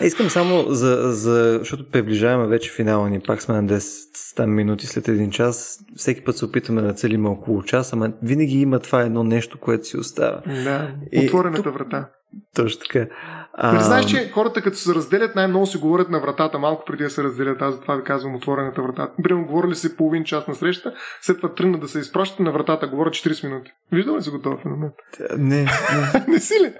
Искам 0.00 0.30
само 0.30 0.64
за, 0.68 1.12
за 1.12 1.58
защото 1.58 1.90
приближаваме 1.90 2.48
вече 2.48 2.72
финала 2.72 3.10
ни, 3.10 3.20
пак 3.20 3.42
сме 3.42 3.54
на 3.54 3.64
10 3.64 4.46
минути 4.46 4.86
след 4.86 5.08
един 5.08 5.30
час. 5.30 5.78
Всеки 5.96 6.24
път 6.24 6.36
се 6.36 6.44
опитваме 6.44 6.82
да 6.82 6.92
целим 6.92 7.26
около 7.26 7.62
час, 7.62 7.92
ама 7.92 8.12
винаги 8.22 8.60
има 8.60 8.78
това 8.78 9.02
едно 9.02 9.24
нещо, 9.24 9.58
което 9.58 9.86
си 9.86 9.96
остава. 9.96 10.42
Да, 10.64 10.90
отворената 11.24 11.62
тук, 11.62 11.74
врата. 11.74 12.10
Точно 12.56 12.80
така. 12.80 13.06
А... 13.52 13.72
Нали 13.72 13.84
знаеш, 13.84 14.06
че 14.06 14.30
хората 14.30 14.62
като 14.62 14.76
се 14.76 14.94
разделят, 14.94 15.34
най-много 15.34 15.66
си 15.66 15.78
говорят 15.78 16.10
на 16.10 16.20
вратата, 16.20 16.58
малко 16.58 16.84
преди 16.86 17.04
да 17.04 17.10
се 17.10 17.22
разделят. 17.22 17.62
Аз 17.62 17.80
това 17.80 17.96
ви 17.96 18.04
казвам 18.04 18.34
отворената 18.34 18.82
врата. 18.82 19.10
Примерно 19.22 19.46
говорили 19.46 19.74
се 19.74 19.96
половин 19.96 20.24
час 20.24 20.46
на 20.46 20.54
среща, 20.54 20.94
след 21.20 21.36
това 21.36 21.54
тръгна 21.54 21.78
да 21.78 21.88
се 21.88 21.98
изпращат 21.98 22.40
на 22.40 22.52
вратата, 22.52 22.86
говорят 22.86 23.14
40 23.14 23.48
минути. 23.48 23.70
Виждал 23.92 24.16
ли 24.16 24.22
си 24.22 24.30
го 24.30 24.40
този 24.40 24.62
феномен? 24.62 24.90
Не. 25.38 25.56
Не, 25.62 25.70
не 26.28 26.40
си 26.40 26.54
ли? 26.54 26.72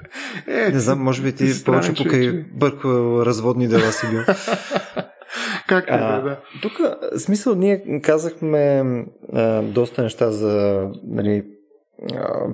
Е, 0.47 0.70
не 0.70 0.79
знам, 0.79 1.03
може 1.03 1.23
би 1.23 1.35
ти 1.35 1.65
повече 1.65 1.95
покрай 1.95 2.45
бърква 2.53 3.27
разводни 3.27 3.69
дела 3.69 3.93
си 3.93 4.07
бил. 4.11 4.20
как 5.69 5.85
е, 5.85 5.91
а, 5.91 6.20
да. 6.20 6.41
Тук, 6.62 6.73
смисъл, 7.16 7.55
ние 7.55 8.01
казахме 8.03 8.85
а, 9.33 9.62
доста 9.62 10.03
неща 10.03 10.31
за 10.31 10.85
нали, 11.05 11.45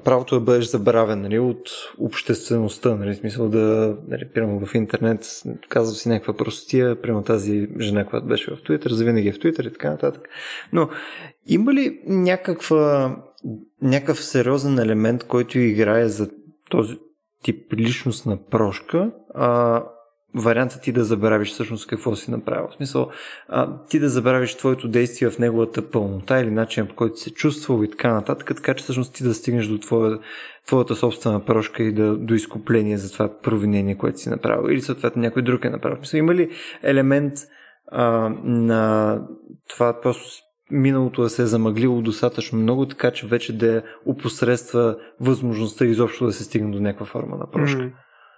правото 0.04 0.34
да 0.34 0.40
бъдеш 0.40 0.64
забравен 0.64 1.20
нали, 1.20 1.38
от 1.38 1.70
обществеността, 1.98 2.96
нали, 2.96 3.14
смисъл 3.14 3.48
да, 3.48 3.96
нали, 4.08 4.28
прямо 4.34 4.66
в 4.66 4.74
интернет 4.74 5.42
казва 5.68 5.94
си 5.94 6.08
някаква 6.08 6.36
простия, 6.36 7.02
прямо 7.02 7.22
тази 7.22 7.68
жена, 7.80 8.06
която 8.06 8.26
беше 8.26 8.54
в 8.54 8.62
Твитър, 8.62 8.90
завинаги 8.90 9.28
е 9.28 9.32
в 9.32 9.38
Твитър 9.38 9.64
и 9.64 9.72
така 9.72 9.90
нататък. 9.90 10.28
Но 10.72 10.88
има 11.46 11.72
ли 11.72 12.00
някаква, 12.06 13.16
някакъв 13.82 14.24
сериозен 14.24 14.78
елемент, 14.78 15.24
който 15.24 15.58
играе 15.58 16.08
за 16.08 16.30
този 16.70 16.98
тип 17.42 17.72
личност 17.72 18.26
на 18.26 18.46
прошка, 18.50 19.12
а, 19.34 19.82
варианта 20.34 20.80
ти 20.80 20.92
да 20.92 21.04
забравиш 21.04 21.52
всъщност 21.52 21.86
какво 21.86 22.16
си 22.16 22.30
направил. 22.30 22.68
В 22.68 22.74
смисъл, 22.74 23.10
а, 23.48 23.78
ти 23.88 23.98
да 23.98 24.08
забравиш 24.08 24.54
твоето 24.54 24.88
действие 24.88 25.30
в 25.30 25.38
неговата 25.38 25.90
пълнота 25.90 26.40
или 26.40 26.50
начин 26.50 26.86
по 26.86 26.94
който 26.94 27.20
се 27.20 27.30
чувствал 27.30 27.84
и 27.84 27.90
така 27.90 28.12
нататък, 28.12 28.46
така 28.56 28.74
че 28.74 28.82
всъщност 28.82 29.14
ти 29.14 29.24
да 29.24 29.34
стигнеш 29.34 29.66
до 29.66 29.78
твоя, 29.78 30.18
твоята 30.66 30.96
собствена 30.96 31.44
прошка 31.44 31.82
и 31.82 31.92
да, 31.92 32.16
до 32.16 32.34
изкупление 32.34 32.96
за 32.96 33.12
това 33.12 33.40
провинение, 33.42 33.96
което 33.96 34.20
си 34.20 34.28
направил. 34.28 34.72
Или 34.72 34.80
съответно 34.80 35.22
някой 35.22 35.42
друг 35.42 35.64
е 35.64 35.70
направил. 35.70 35.96
В 35.96 35.98
смисъл, 35.98 36.18
има 36.18 36.34
ли 36.34 36.50
елемент 36.82 37.34
а, 37.92 38.28
на 38.44 39.20
това 39.68 40.00
просто 40.00 40.44
миналото 40.70 41.22
да 41.22 41.28
се 41.28 41.42
е 41.42 41.46
замъглило 41.46 42.02
достатъчно 42.02 42.58
много, 42.58 42.88
така 42.88 43.10
че 43.10 43.26
вече 43.26 43.58
да 43.58 43.82
опосредства 44.06 44.96
възможността 45.20 45.84
изобщо 45.84 46.26
да 46.26 46.32
се 46.32 46.44
стигне 46.44 46.70
до 46.70 46.80
някаква 46.80 47.06
форма 47.06 47.36
на 47.36 47.50
прошка. 47.50 47.82
Mm. 47.82 47.92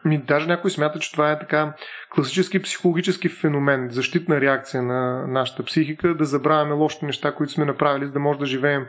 Ми, 0.06 0.18
даже 0.18 0.46
някой 0.46 0.70
смята, 0.70 0.98
че 0.98 1.12
това 1.12 1.32
е 1.32 1.38
така 1.38 1.74
класически 2.14 2.62
психологически 2.62 3.28
феномен, 3.28 3.88
защитна 3.90 4.40
реакция 4.40 4.82
на 4.82 5.26
нашата 5.26 5.64
психика, 5.64 6.14
да 6.14 6.24
забравяме 6.24 6.72
лошите 6.72 7.06
неща, 7.06 7.34
които 7.34 7.52
сме 7.52 7.64
направили, 7.64 8.06
за 8.06 8.12
да 8.12 8.18
може 8.18 8.38
да 8.38 8.46
живеем 8.46 8.86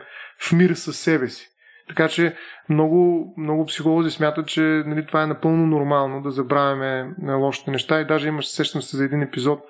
в 0.48 0.52
мир 0.52 0.70
със 0.70 0.98
себе 0.98 1.28
си. 1.28 1.48
Така 1.88 2.08
че 2.08 2.36
много, 2.68 3.32
много 3.38 3.66
психолози 3.66 4.10
смятат, 4.10 4.46
че 4.46 4.60
нали, 4.60 5.06
това 5.06 5.22
е 5.22 5.26
напълно 5.26 5.66
нормално 5.66 6.22
да 6.22 6.30
забравяме 6.30 7.14
лошите 7.28 7.70
неща 7.70 8.00
и 8.00 8.06
даже 8.06 8.28
имаш, 8.28 8.46
сещам 8.46 8.82
се 8.82 8.96
за 8.96 9.04
един 9.04 9.22
епизод, 9.22 9.60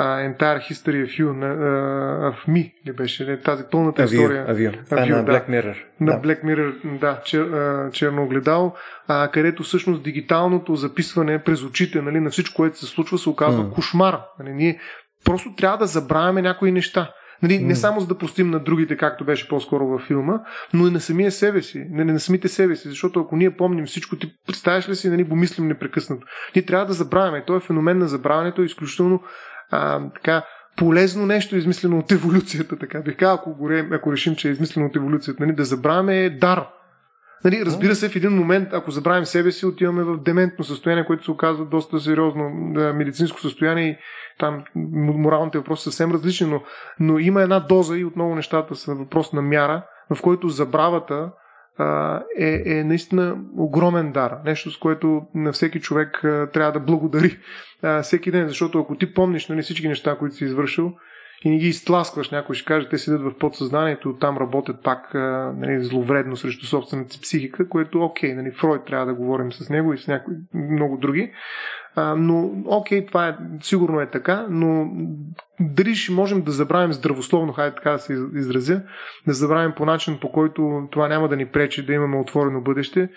uh, 0.00 0.20
Entire 0.28 0.60
History 0.68 1.00
of 1.06 1.10
You, 1.18 1.28
uh, 1.32 2.30
of 2.30 2.48
Me, 2.48 2.72
ли 2.86 2.92
беше 2.92 3.24
ли? 3.24 3.42
тази 3.42 3.64
пълната 3.70 4.02
Avio, 4.02 4.04
история. 4.04 4.46
Avio. 4.46 4.84
Това 4.84 5.02
е 5.02 5.06
на 5.06 5.24
да, 5.24 5.32
Black 5.32 5.48
Mirror. 5.48 5.76
На 6.00 6.12
да. 6.12 6.28
Black 6.28 6.44
Mirror, 6.44 6.98
да, 6.98 7.20
чер, 7.24 7.50
uh, 7.50 7.90
черно 7.90 8.22
огледало, 8.22 8.72
uh, 9.08 9.30
където 9.30 9.62
всъщност 9.62 10.02
дигиталното 10.02 10.76
записване 10.76 11.42
през 11.42 11.62
очите 11.62 12.02
нали, 12.02 12.20
на 12.20 12.30
всичко, 12.30 12.56
което 12.56 12.78
се 12.78 12.86
случва, 12.86 13.18
се 13.18 13.28
оказва 13.28 13.64
mm. 13.64 13.72
кошмар. 13.72 14.20
Нали, 14.38 14.54
ние 14.54 14.80
просто 15.24 15.54
трябва 15.56 15.78
да 15.78 15.86
забравяме 15.86 16.42
някои 16.42 16.72
неща. 16.72 17.12
Нали, 17.42 17.52
mm. 17.52 17.66
Не 17.66 17.76
само 17.76 18.00
за 18.00 18.06
да 18.06 18.18
простим 18.18 18.50
на 18.50 18.58
другите, 18.58 18.96
както 18.96 19.24
беше 19.24 19.48
по-скоро 19.48 19.86
във 19.86 20.02
филма, 20.02 20.38
но 20.74 20.86
и 20.86 20.90
на 20.90 21.00
самия 21.00 21.32
себе 21.32 21.62
си, 21.62 21.86
не, 21.90 22.04
не 22.04 22.12
на 22.12 22.20
самите 22.20 22.48
себе 22.48 22.76
си, 22.76 22.88
защото 22.88 23.20
ако 23.20 23.36
ние 23.36 23.56
помним 23.56 23.86
всичко, 23.86 24.16
ти 24.16 24.32
представяш 24.46 24.88
ли 24.88 24.96
си, 24.96 25.08
нали, 25.08 25.24
го 25.24 25.36
мислим 25.36 25.68
непрекъснато. 25.68 26.26
Ние 26.56 26.64
трябва 26.64 26.86
да 26.86 26.92
забравяме. 26.92 27.44
Той 27.46 27.56
е 27.56 27.60
феномен 27.60 27.98
на 27.98 28.08
забравянето, 28.08 28.62
е 28.62 28.64
изключително 28.64 29.22
а, 29.70 30.10
така, 30.14 30.42
полезно 30.76 31.26
нещо, 31.26 31.56
измислено 31.56 31.98
от 31.98 32.12
еволюцията, 32.12 32.78
така 32.78 33.00
бих 33.00 33.16
казал, 33.16 33.34
ако, 33.34 33.68
ако 33.92 34.12
решим, 34.12 34.36
че 34.36 34.48
е 34.48 34.50
измислено 34.50 34.86
от 34.86 34.96
еволюцията, 34.96 35.42
нали, 35.42 35.56
да 35.56 35.64
забравяме 35.64 36.24
е 36.24 36.30
дар. 36.30 36.66
Нали, 37.44 37.64
разбира 37.66 37.94
се, 37.94 38.08
в 38.08 38.16
един 38.16 38.32
момент, 38.32 38.68
ако 38.72 38.90
забравим 38.90 39.24
себе 39.24 39.52
си, 39.52 39.66
отиваме 39.66 40.02
в 40.02 40.16
дементно 40.16 40.64
състояние, 40.64 41.06
което 41.06 41.24
се 41.24 41.30
оказва 41.30 41.64
доста 41.64 42.00
сериозно 42.00 42.72
да, 42.74 42.92
медицинско 42.92 43.40
състояние 43.40 43.90
и 43.90 43.96
там 44.38 44.64
моралните 44.94 45.58
въпроси 45.58 45.82
са 45.82 45.90
съвсем 45.90 46.12
различни, 46.12 46.46
но, 46.46 46.62
но 47.00 47.18
има 47.18 47.42
една 47.42 47.60
доза 47.60 47.98
и 47.98 48.04
отново 48.04 48.34
нещата 48.34 48.74
са 48.74 48.94
въпрос 48.94 49.32
на 49.32 49.42
мяра, 49.42 49.82
в 50.14 50.22
който 50.22 50.48
забравата 50.48 51.30
е, 52.38 52.62
е 52.66 52.84
наистина 52.84 53.36
огромен 53.56 54.12
дар. 54.12 54.36
Нещо, 54.44 54.70
с 54.70 54.78
което 54.78 55.22
на 55.34 55.52
всеки 55.52 55.80
човек 55.80 56.18
трябва 56.52 56.72
да 56.72 56.80
благодари 56.80 57.38
всеки 58.02 58.30
ден, 58.30 58.48
защото 58.48 58.80
ако 58.80 58.96
ти 58.96 59.14
помниш 59.14 59.48
нали, 59.48 59.62
всички 59.62 59.88
неща, 59.88 60.16
които 60.16 60.36
си 60.36 60.44
извършил 60.44 60.92
и 61.44 61.50
не 61.50 61.58
ги 61.58 61.68
изтласкваш, 61.68 62.30
някой 62.30 62.54
ще 62.54 62.64
каже, 62.64 62.88
те 62.88 62.98
седят 62.98 63.22
в 63.22 63.38
подсъзнанието, 63.38 64.16
там 64.20 64.38
работят 64.38 64.82
пак 64.82 65.14
нали, 65.56 65.84
зловредно 65.84 66.36
срещу 66.36 66.66
собствената 66.66 67.12
си 67.12 67.20
психика, 67.20 67.68
което 67.68 68.02
окей, 68.02 68.34
нали, 68.34 68.50
Фройд 68.50 68.84
трябва 68.84 69.06
да 69.06 69.14
говорим 69.14 69.52
с 69.52 69.70
него 69.70 69.92
и 69.92 69.98
с 69.98 70.08
някои 70.08 70.34
много 70.54 70.96
други. 70.96 71.32
Но, 72.16 72.50
окей, 72.66 73.06
това 73.06 73.28
е, 73.28 73.36
сигурно 73.62 74.00
е 74.00 74.10
така, 74.10 74.46
но 74.50 74.90
дали 75.60 75.94
ще 75.94 76.12
можем 76.12 76.42
да 76.42 76.50
забравим 76.50 76.92
здравословно, 76.92 77.52
хайде 77.52 77.74
така 77.74 77.90
да 77.90 77.98
се 77.98 78.12
изразя, 78.34 78.82
да 79.26 79.32
забравим 79.32 79.72
по 79.76 79.84
начин, 79.86 80.18
по 80.20 80.32
който 80.32 80.88
това 80.90 81.08
няма 81.08 81.28
да 81.28 81.36
ни 81.36 81.46
пречи 81.46 81.86
да 81.86 81.92
имаме 81.92 82.16
отворено 82.16 82.60
бъдеще, 82.60 83.08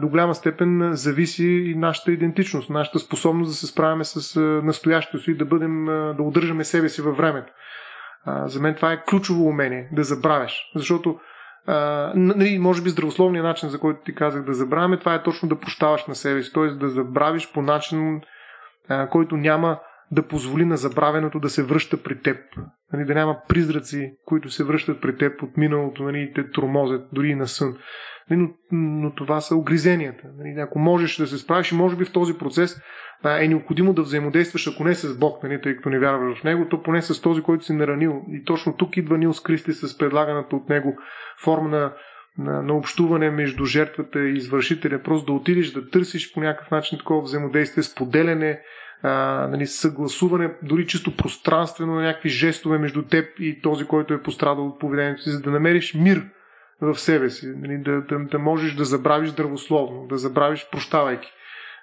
до 0.00 0.08
голяма 0.08 0.34
степен 0.34 0.90
зависи 0.92 1.46
и 1.46 1.74
нашата 1.74 2.12
идентичност, 2.12 2.70
нашата 2.70 2.98
способност 2.98 3.50
да 3.50 3.54
се 3.54 3.66
справяме 3.66 4.04
с 4.04 4.40
настоящето 4.40 5.18
си 5.18 5.30
и 5.30 5.36
да 5.36 5.44
бъдем, 5.44 5.84
да 6.16 6.22
удържаме 6.22 6.64
себе 6.64 6.88
си 6.88 7.02
във 7.02 7.16
времето. 7.16 7.52
За 8.44 8.60
мен 8.60 8.74
това 8.74 8.92
е 8.92 9.02
ключово 9.04 9.46
умение, 9.46 9.88
да 9.92 10.04
забравяш, 10.04 10.70
защото 10.76 11.18
нали, 12.14 12.58
може 12.58 12.82
би 12.82 12.90
здравословният 12.90 13.44
начин, 13.44 13.68
за 13.68 13.78
който 13.78 14.00
ти 14.04 14.14
казах 14.14 14.44
да 14.44 14.54
забравяме, 14.54 14.98
това 14.98 15.14
е 15.14 15.22
точно 15.22 15.48
да 15.48 15.60
прощаваш 15.60 16.06
на 16.06 16.14
себе 16.14 16.42
си, 16.42 16.52
т.е. 16.52 16.66
да 16.66 16.88
забравиш 16.88 17.52
по 17.52 17.62
начин, 17.62 18.20
а, 18.88 19.08
който 19.08 19.36
няма 19.36 19.80
да 20.10 20.28
позволи 20.28 20.64
на 20.64 20.76
забравеното 20.76 21.40
да 21.40 21.48
се 21.48 21.62
връща 21.62 22.02
при 22.02 22.20
теб. 22.20 22.36
Нали, 22.92 23.04
да 23.04 23.14
няма 23.14 23.36
призраци, 23.48 24.12
които 24.24 24.50
се 24.50 24.64
връщат 24.64 25.00
при 25.00 25.16
теб 25.16 25.42
от 25.42 25.56
миналото 25.56 26.02
нали, 26.02 26.32
те 26.34 26.50
тормозят 26.50 27.08
дори 27.12 27.28
и 27.28 27.34
на 27.34 27.46
сън. 27.46 27.76
Нали, 28.30 28.40
но, 28.40 28.48
но 28.72 29.14
това 29.14 29.40
са 29.40 29.56
огризенията. 29.56 30.28
Нали, 30.38 30.60
ако 30.60 30.78
можеш 30.78 31.16
да 31.16 31.26
се 31.26 31.38
справиш 31.38 31.72
може 31.72 31.96
би 31.96 32.04
в 32.04 32.12
този 32.12 32.38
процес 32.38 32.82
е 33.24 33.48
необходимо 33.48 33.92
да 33.92 34.02
взаимодействаш, 34.02 34.68
ако 34.68 34.84
не 34.84 34.94
с 34.94 35.18
Бог, 35.18 35.42
нали, 35.42 35.60
тъй 35.60 35.76
като 35.76 35.90
не 35.90 35.98
вярваш 35.98 36.40
в 36.40 36.44
Него, 36.44 36.68
то 36.68 36.82
поне 36.82 37.02
с 37.02 37.20
този, 37.20 37.42
който 37.42 37.64
си 37.64 37.72
наранил. 37.72 38.22
И 38.28 38.44
точно 38.44 38.76
тук 38.76 38.96
идва 38.96 39.18
Нилс 39.18 39.40
Кристи 39.40 39.72
с 39.72 39.98
предлаганата 39.98 40.56
от 40.56 40.68
него 40.68 40.96
форма 41.44 41.68
на, 41.68 41.92
на, 42.38 42.62
на 42.62 42.74
общуване 42.74 43.30
между 43.30 43.64
жертвата 43.64 44.20
и 44.20 44.36
извършителя. 44.36 45.02
Просто 45.02 45.26
да 45.26 45.32
отидеш 45.32 45.70
да 45.70 45.90
търсиш 45.90 46.32
по 46.34 46.40
някакъв 46.40 46.70
начин 46.70 46.98
такова 46.98 47.22
взаимодействие, 47.22 47.82
споделяне, 47.82 48.60
а, 49.02 49.48
нали, 49.50 49.66
съгласуване, 49.66 50.50
дори 50.62 50.86
чисто 50.86 51.16
пространствено 51.16 51.94
на 51.94 52.02
някакви 52.02 52.28
жестове 52.28 52.78
между 52.78 53.02
теб 53.02 53.26
и 53.38 53.60
този, 53.62 53.84
който 53.84 54.14
е 54.14 54.22
пострадал 54.22 54.66
от 54.66 54.80
поведението 54.80 55.22
си, 55.22 55.30
за 55.30 55.40
да 55.40 55.50
намериш 55.50 55.94
мир 55.94 56.22
в 56.80 56.94
себе 56.94 57.30
си, 57.30 57.46
нали, 57.56 57.78
да, 57.78 58.00
да, 58.00 58.18
да 58.18 58.38
можеш 58.38 58.74
да 58.74 58.84
забравиш 58.84 59.30
здравословно, 59.30 60.06
да 60.06 60.18
забравиш 60.18 60.68
прощавайки 60.72 61.32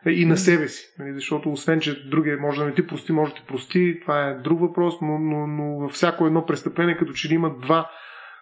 и 0.06 0.26
на 0.26 0.38
себе 0.38 0.68
си. 0.68 0.86
Нали, 1.00 1.14
защото 1.14 1.52
освен, 1.52 1.80
че 1.80 2.10
другия 2.10 2.38
може 2.38 2.60
да 2.60 2.66
не 2.66 2.74
ти 2.74 2.88
прости, 2.88 3.12
може 3.12 3.32
да 3.32 3.40
ти 3.40 3.46
прости, 3.48 4.00
това 4.02 4.28
е 4.28 4.36
друг 4.36 4.60
въпрос, 4.60 4.96
но, 5.02 5.20
но, 5.20 5.48
но 5.48 5.80
във 5.80 5.92
всяко 5.92 6.26
едно 6.26 6.46
престъпление, 6.46 6.98
като 6.98 7.14
че 7.14 7.30
ли 7.30 7.34
има 7.34 7.56
два 7.62 7.90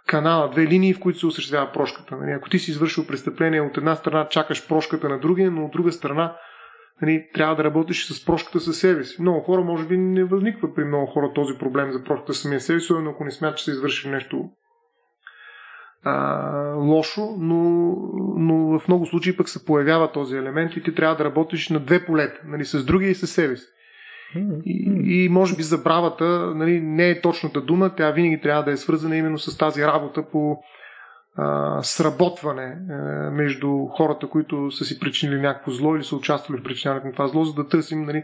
канала, 0.07 0.49
две 0.49 0.67
линии, 0.67 0.93
в 0.93 0.99
които 0.99 1.19
се 1.19 1.27
осъществява 1.27 1.71
прошката. 1.71 2.17
Нали, 2.17 2.31
ако 2.31 2.49
ти 2.49 2.59
си 2.59 2.71
извършил 2.71 3.07
престъпление, 3.07 3.61
от 3.61 3.77
една 3.77 3.95
страна 3.95 4.27
чакаш 4.27 4.67
прошката 4.67 5.09
на 5.09 5.19
другия, 5.19 5.51
но 5.51 5.65
от 5.65 5.71
друга 5.71 5.91
страна 5.91 6.35
нали, 7.01 7.27
трябва 7.33 7.55
да 7.55 7.63
работиш 7.63 8.07
с 8.07 8.25
прошката 8.25 8.59
със 8.59 8.79
себе 8.79 9.03
си. 9.03 9.21
Много 9.21 9.39
хора, 9.41 9.61
може 9.61 9.87
би, 9.87 9.97
не 9.97 10.23
възниква 10.23 10.73
при 10.75 10.85
много 10.85 11.05
хора 11.05 11.31
този 11.35 11.57
проблем 11.57 11.91
за 11.91 12.03
прошката 12.03 12.33
самия 12.33 12.59
себе 12.59 12.79
си, 12.79 12.93
но 12.93 13.09
ако 13.09 13.23
не 13.23 13.31
смятат, 13.31 13.57
че 13.57 13.63
са 13.63 13.71
извършили 13.71 14.11
нещо 14.11 14.49
а, 16.03 16.73
лошо, 16.73 17.35
но, 17.39 17.57
но 18.37 18.79
в 18.79 18.87
много 18.87 19.05
случаи 19.05 19.37
пък 19.37 19.49
се 19.49 19.65
появява 19.65 20.11
този 20.11 20.37
елемент 20.37 20.75
и 20.75 20.83
ти 20.83 20.95
трябва 20.95 21.15
да 21.15 21.25
работиш 21.25 21.69
на 21.69 21.79
две 21.79 22.05
полета, 22.05 22.41
нали, 22.45 22.65
с 22.65 22.85
другия 22.85 23.09
и 23.09 23.15
с 23.15 23.27
себе 23.27 23.57
си. 23.57 23.65
И, 24.65 25.25
и 25.25 25.29
може 25.29 25.55
би 25.55 25.63
забравата 25.63 26.25
нали, 26.55 26.81
не 26.81 27.09
е 27.09 27.21
точната 27.21 27.61
дума, 27.61 27.95
тя 27.95 28.11
винаги 28.11 28.41
трябва 28.41 28.63
да 28.63 28.71
е 28.71 28.77
свързана 28.77 29.15
именно 29.15 29.37
с 29.37 29.57
тази 29.57 29.85
работа 29.85 30.23
по 30.31 30.57
а, 31.35 31.79
сработване 31.83 32.77
а, 32.89 32.93
между 33.31 33.85
хората, 33.85 34.27
които 34.29 34.71
са 34.71 34.85
си 34.85 34.99
причинили 34.99 35.41
някакво 35.41 35.71
зло 35.71 35.95
или 35.95 36.03
са 36.03 36.15
участвали 36.15 36.59
в 36.59 36.63
причиняването 36.63 37.07
на 37.07 37.13
това 37.13 37.27
зло, 37.27 37.43
за 37.43 37.53
да 37.53 37.67
търсим 37.67 38.05
нали, 38.05 38.23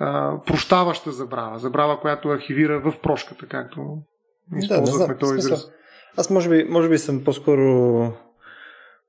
а, 0.00 0.40
прощаваща 0.46 1.12
забрава, 1.12 1.58
забрава, 1.58 2.00
която 2.00 2.28
архивира 2.28 2.80
в 2.80 3.00
прошката, 3.02 3.46
както 3.46 3.98
използвахме 4.56 5.14
да, 5.14 5.20
този 5.20 5.38
израз. 5.38 5.70
Аз 6.16 6.30
може 6.30 6.48
би, 6.48 6.64
може 6.70 6.88
би 6.88 6.98
съм 6.98 7.24
по-скоро 7.24 8.12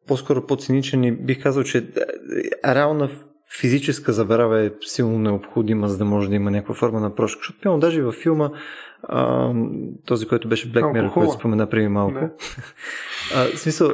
по-скоро 0.07 0.45
по-циничен 0.45 1.03
и 1.03 1.11
бих 1.11 1.43
казал, 1.43 1.63
че 1.63 1.77
е, 1.77 1.83
реална 2.75 3.09
физическа 3.59 4.13
забрава 4.13 4.61
е 4.61 4.71
силно 4.81 5.19
необходима, 5.19 5.89
за 5.89 5.97
да 5.97 6.05
може 6.05 6.29
да 6.29 6.35
има 6.35 6.51
някаква 6.51 6.75
форма 6.75 6.99
на 6.99 7.15
прошка. 7.15 7.39
Защото, 7.39 7.59
пълно, 7.63 7.79
даже 7.79 8.01
във 8.01 8.15
филма, 8.15 8.49
а, 9.03 9.53
този, 10.05 10.27
който 10.27 10.47
беше 10.47 10.71
Black 10.71 10.83
Mirror, 10.83 11.13
който 11.13 11.31
спомена 11.31 11.69
преди 11.69 11.87
малко. 11.87 12.19
а, 13.35 13.45
в 13.55 13.59
смисъл, 13.59 13.91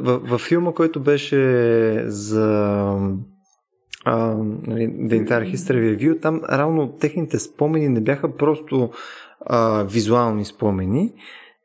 във, 0.00 0.28
във 0.28 0.40
филма, 0.40 0.72
който 0.72 1.00
беше 1.00 2.02
за 2.06 2.44
а, 4.04 4.34
нали, 4.66 4.88
The 4.88 5.26
Entire 5.26 5.54
History 5.54 5.96
Review, 5.96 6.22
там 6.22 6.40
реално 6.52 6.92
техните 6.92 7.38
спомени 7.38 7.88
не 7.88 8.00
бяха 8.00 8.36
просто 8.36 8.90
а, 9.40 9.82
визуални 9.82 10.44
спомени, 10.44 11.12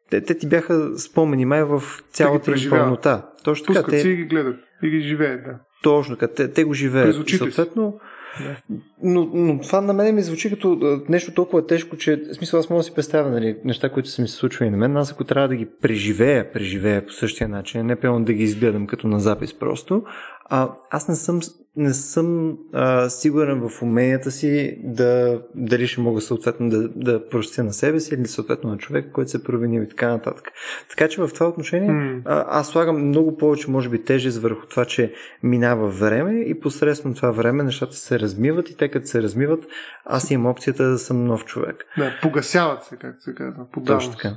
те, 0.10 0.22
те 0.22 0.38
ти 0.38 0.48
бяха 0.48 1.00
спомени 1.00 1.46
май 1.46 1.64
в 1.64 1.84
цялата 2.12 2.52
им 2.52 2.70
пълнота. 2.70 3.30
Точно 3.44 3.66
така. 3.66 3.80
Пускат 3.80 3.92
те... 3.92 4.02
си 4.02 4.10
и 4.10 4.16
ги 4.16 4.26
гледат 4.26 4.56
и 4.84 4.90
ги 4.90 5.02
живеят, 5.02 5.44
да. 5.44 5.60
Точно 5.84 6.16
така. 6.16 6.34
Те, 6.34 6.52
те 6.52 6.64
го 6.64 6.74
живеят. 6.74 7.30
Съответно, 7.30 8.00
да. 8.40 8.56
Но, 9.04 9.30
но 9.34 9.60
това 9.60 9.82
на 9.82 9.94
мен 9.94 10.16
ми 10.16 10.22
звучи 10.22 10.50
като 10.50 11.00
нещо 11.10 11.34
толкова 11.34 11.68
тежко, 11.68 11.98
че 11.98 12.22
в 12.32 12.36
смисъл 12.36 12.60
аз 12.60 12.70
мога 12.70 12.80
да 12.80 12.84
си 12.84 12.94
представя 12.96 13.30
нали, 13.30 13.58
неща, 13.66 13.90
които 13.90 14.10
са 14.10 14.22
ми 14.22 14.28
се 14.28 14.36
случвали 14.36 14.70
на 14.70 14.78
мен. 14.78 14.98
Аз 14.98 15.12
ако 15.12 15.24
трябва 15.24 15.48
да 15.48 15.56
ги 15.56 15.68
преживея, 15.82 16.52
преживея 16.52 17.06
по 17.06 17.14
същия 17.14 17.48
начин, 17.48 17.86
не 17.86 17.96
пълно 17.96 18.26
да 18.26 18.34
ги 18.34 18.44
изгледам 18.44 18.88
като 18.88 19.08
на 19.08 19.20
запис 19.20 19.60
просто, 19.60 20.04
А, 20.50 20.70
аз 20.90 21.08
не 21.08 21.16
съм, 21.16 21.40
не 21.76 21.94
съм 21.94 22.58
а, 22.74 23.10
сигурен 23.10 23.70
в 23.70 23.82
уменията 23.82 24.32
си 24.32 24.80
да, 24.84 25.42
дали 25.56 25.88
ще 25.88 26.02
мога 26.02 26.22
съответно 26.22 26.70
да, 26.70 26.90
да 26.90 27.30
простя 27.30 27.64
на 27.64 27.74
себе 27.74 28.00
си 28.00 28.16
или 28.16 28.28
съответно 28.28 28.70
на 28.70 28.78
човек, 28.78 29.12
който 29.12 29.32
се 29.32 29.38
е 29.38 29.44
провинил 29.44 29.82
и 29.82 29.90
така 29.90 30.10
нататък. 30.10 30.52
Така 30.90 31.08
че 31.08 31.22
в 31.22 31.30
това 31.34 31.48
отношение 31.48 31.90
mm. 31.90 32.22
а, 32.26 32.46
аз 32.60 32.68
слагам 32.68 33.08
много 33.08 33.38
повече, 33.38 33.72
може 33.72 33.90
би, 33.90 34.04
тежест 34.04 34.38
върху 34.38 34.68
това, 34.68 34.86
че 34.86 35.14
минава 35.44 35.88
време 35.88 36.40
и 36.40 36.60
посредством 36.60 37.14
това 37.14 37.32
време 37.32 37.64
нещата 37.64 37.96
се 37.96 38.20
размиват 38.20 38.70
и 38.70 38.78
те 38.78 38.90
като 38.90 39.08
се 39.08 39.24
размиват, 39.24 39.66
аз 40.06 40.32
имам 40.32 40.52
опцията 40.52 40.84
да 40.84 41.00
съм 41.00 41.26
нов 41.26 41.46
човек. 41.46 41.86
Да, 41.98 42.20
погасяват 42.22 42.84
се, 42.84 42.96
както 42.96 43.24
се 43.24 43.36
казва. 43.36 43.66
Точно 43.86 44.12
така. 44.12 44.36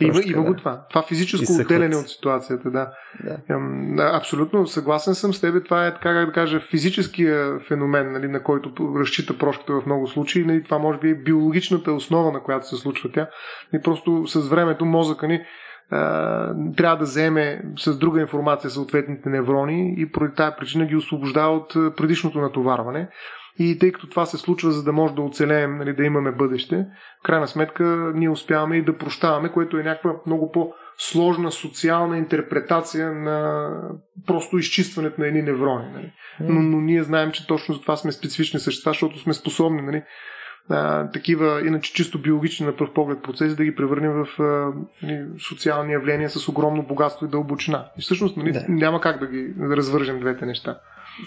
Има, 0.00 0.20
има 0.24 0.42
да. 0.42 0.50
го 0.50 0.56
това. 0.56 0.86
Това 0.90 1.02
физическо 1.02 1.52
отделяне 1.52 1.96
от 1.96 2.08
ситуацията, 2.08 2.70
да. 2.70 2.90
да. 3.24 4.10
Абсолютно 4.14 4.66
съгласен 4.66 5.14
съм 5.14 5.34
с 5.34 5.40
теб. 5.40 5.64
Това 5.64 5.86
е, 5.86 5.94
така 5.94 6.10
да 6.10 6.32
кажа, 6.32 6.60
физическия 6.60 7.60
феномен, 7.68 8.12
нали, 8.12 8.28
на 8.28 8.42
който 8.42 8.94
разчита 8.98 9.38
прошката 9.38 9.72
в 9.72 9.86
много 9.86 10.06
случаи. 10.06 10.44
Нали, 10.44 10.62
това 10.62 10.78
може 10.78 10.98
би 10.98 11.10
е 11.10 11.14
биологичната 11.14 11.92
основа, 11.92 12.32
на 12.32 12.42
която 12.42 12.68
се 12.68 12.76
случва 12.76 13.10
тя. 13.12 13.28
И 13.74 13.82
просто 13.82 14.26
с 14.26 14.48
времето 14.48 14.84
мозъка 14.84 15.28
ни 15.28 15.40
трябва 16.76 16.96
да 16.98 17.04
вземе 17.04 17.62
с 17.78 17.98
друга 17.98 18.20
информация 18.20 18.70
съответните 18.70 19.28
неврони 19.28 19.94
и 19.98 20.12
поради 20.12 20.34
тази 20.34 20.56
причина 20.58 20.86
ги 20.86 20.96
освобождава 20.96 21.56
от 21.56 21.96
предишното 21.96 22.40
натоварване. 22.40 23.08
И 23.58 23.78
тъй 23.78 23.92
като 23.92 24.08
това 24.08 24.26
се 24.26 24.38
случва, 24.38 24.72
за 24.72 24.84
да 24.84 24.92
може 24.92 25.14
да 25.14 25.22
оцелеем, 25.22 25.78
нали, 25.78 25.92
да 25.92 26.04
имаме 26.04 26.32
бъдеще, 26.32 26.86
в 27.20 27.22
крайна 27.22 27.48
сметка 27.48 28.12
ние 28.14 28.30
успяваме 28.30 28.76
и 28.76 28.84
да 28.84 28.98
прощаваме, 28.98 29.52
което 29.52 29.78
е 29.78 29.82
някаква 29.82 30.12
много 30.26 30.52
по-сложна 30.52 31.52
социална 31.52 32.18
интерпретация 32.18 33.12
на 33.12 33.68
просто 34.26 34.58
изчистването 34.58 35.20
на 35.20 35.26
едни 35.26 35.42
неврони. 35.42 35.92
Нали. 35.92 36.12
Но, 36.40 36.62
но 36.62 36.80
ние 36.80 37.02
знаем, 37.02 37.32
че 37.32 37.46
точно 37.46 37.74
за 37.74 37.80
това 37.80 37.96
сме 37.96 38.12
специфични 38.12 38.60
същества, 38.60 38.90
защото 38.90 39.18
сме 39.18 39.34
способни 39.34 39.82
нали, 39.82 40.02
а, 40.68 41.10
такива, 41.10 41.66
иначе 41.66 41.92
чисто 41.92 42.22
биологични 42.22 42.66
на 42.66 42.76
пръв 42.76 42.92
поглед 42.92 43.22
процеси, 43.22 43.56
да 43.56 43.64
ги 43.64 43.74
превърнем 43.74 44.12
в 44.12 44.42
а, 44.42 44.72
нали, 45.02 45.26
социални 45.48 45.92
явления 45.92 46.30
с 46.30 46.48
огромно 46.48 46.82
богатство 46.82 47.26
и 47.26 47.30
дълбочина. 47.30 47.88
И 47.98 48.02
всъщност 48.02 48.36
нали, 48.36 48.52
да. 48.52 48.64
няма 48.68 49.00
как 49.00 49.20
да 49.20 49.26
ги 49.26 49.54
да 49.56 49.76
развържем 49.76 50.20
двете 50.20 50.46
неща. 50.46 50.78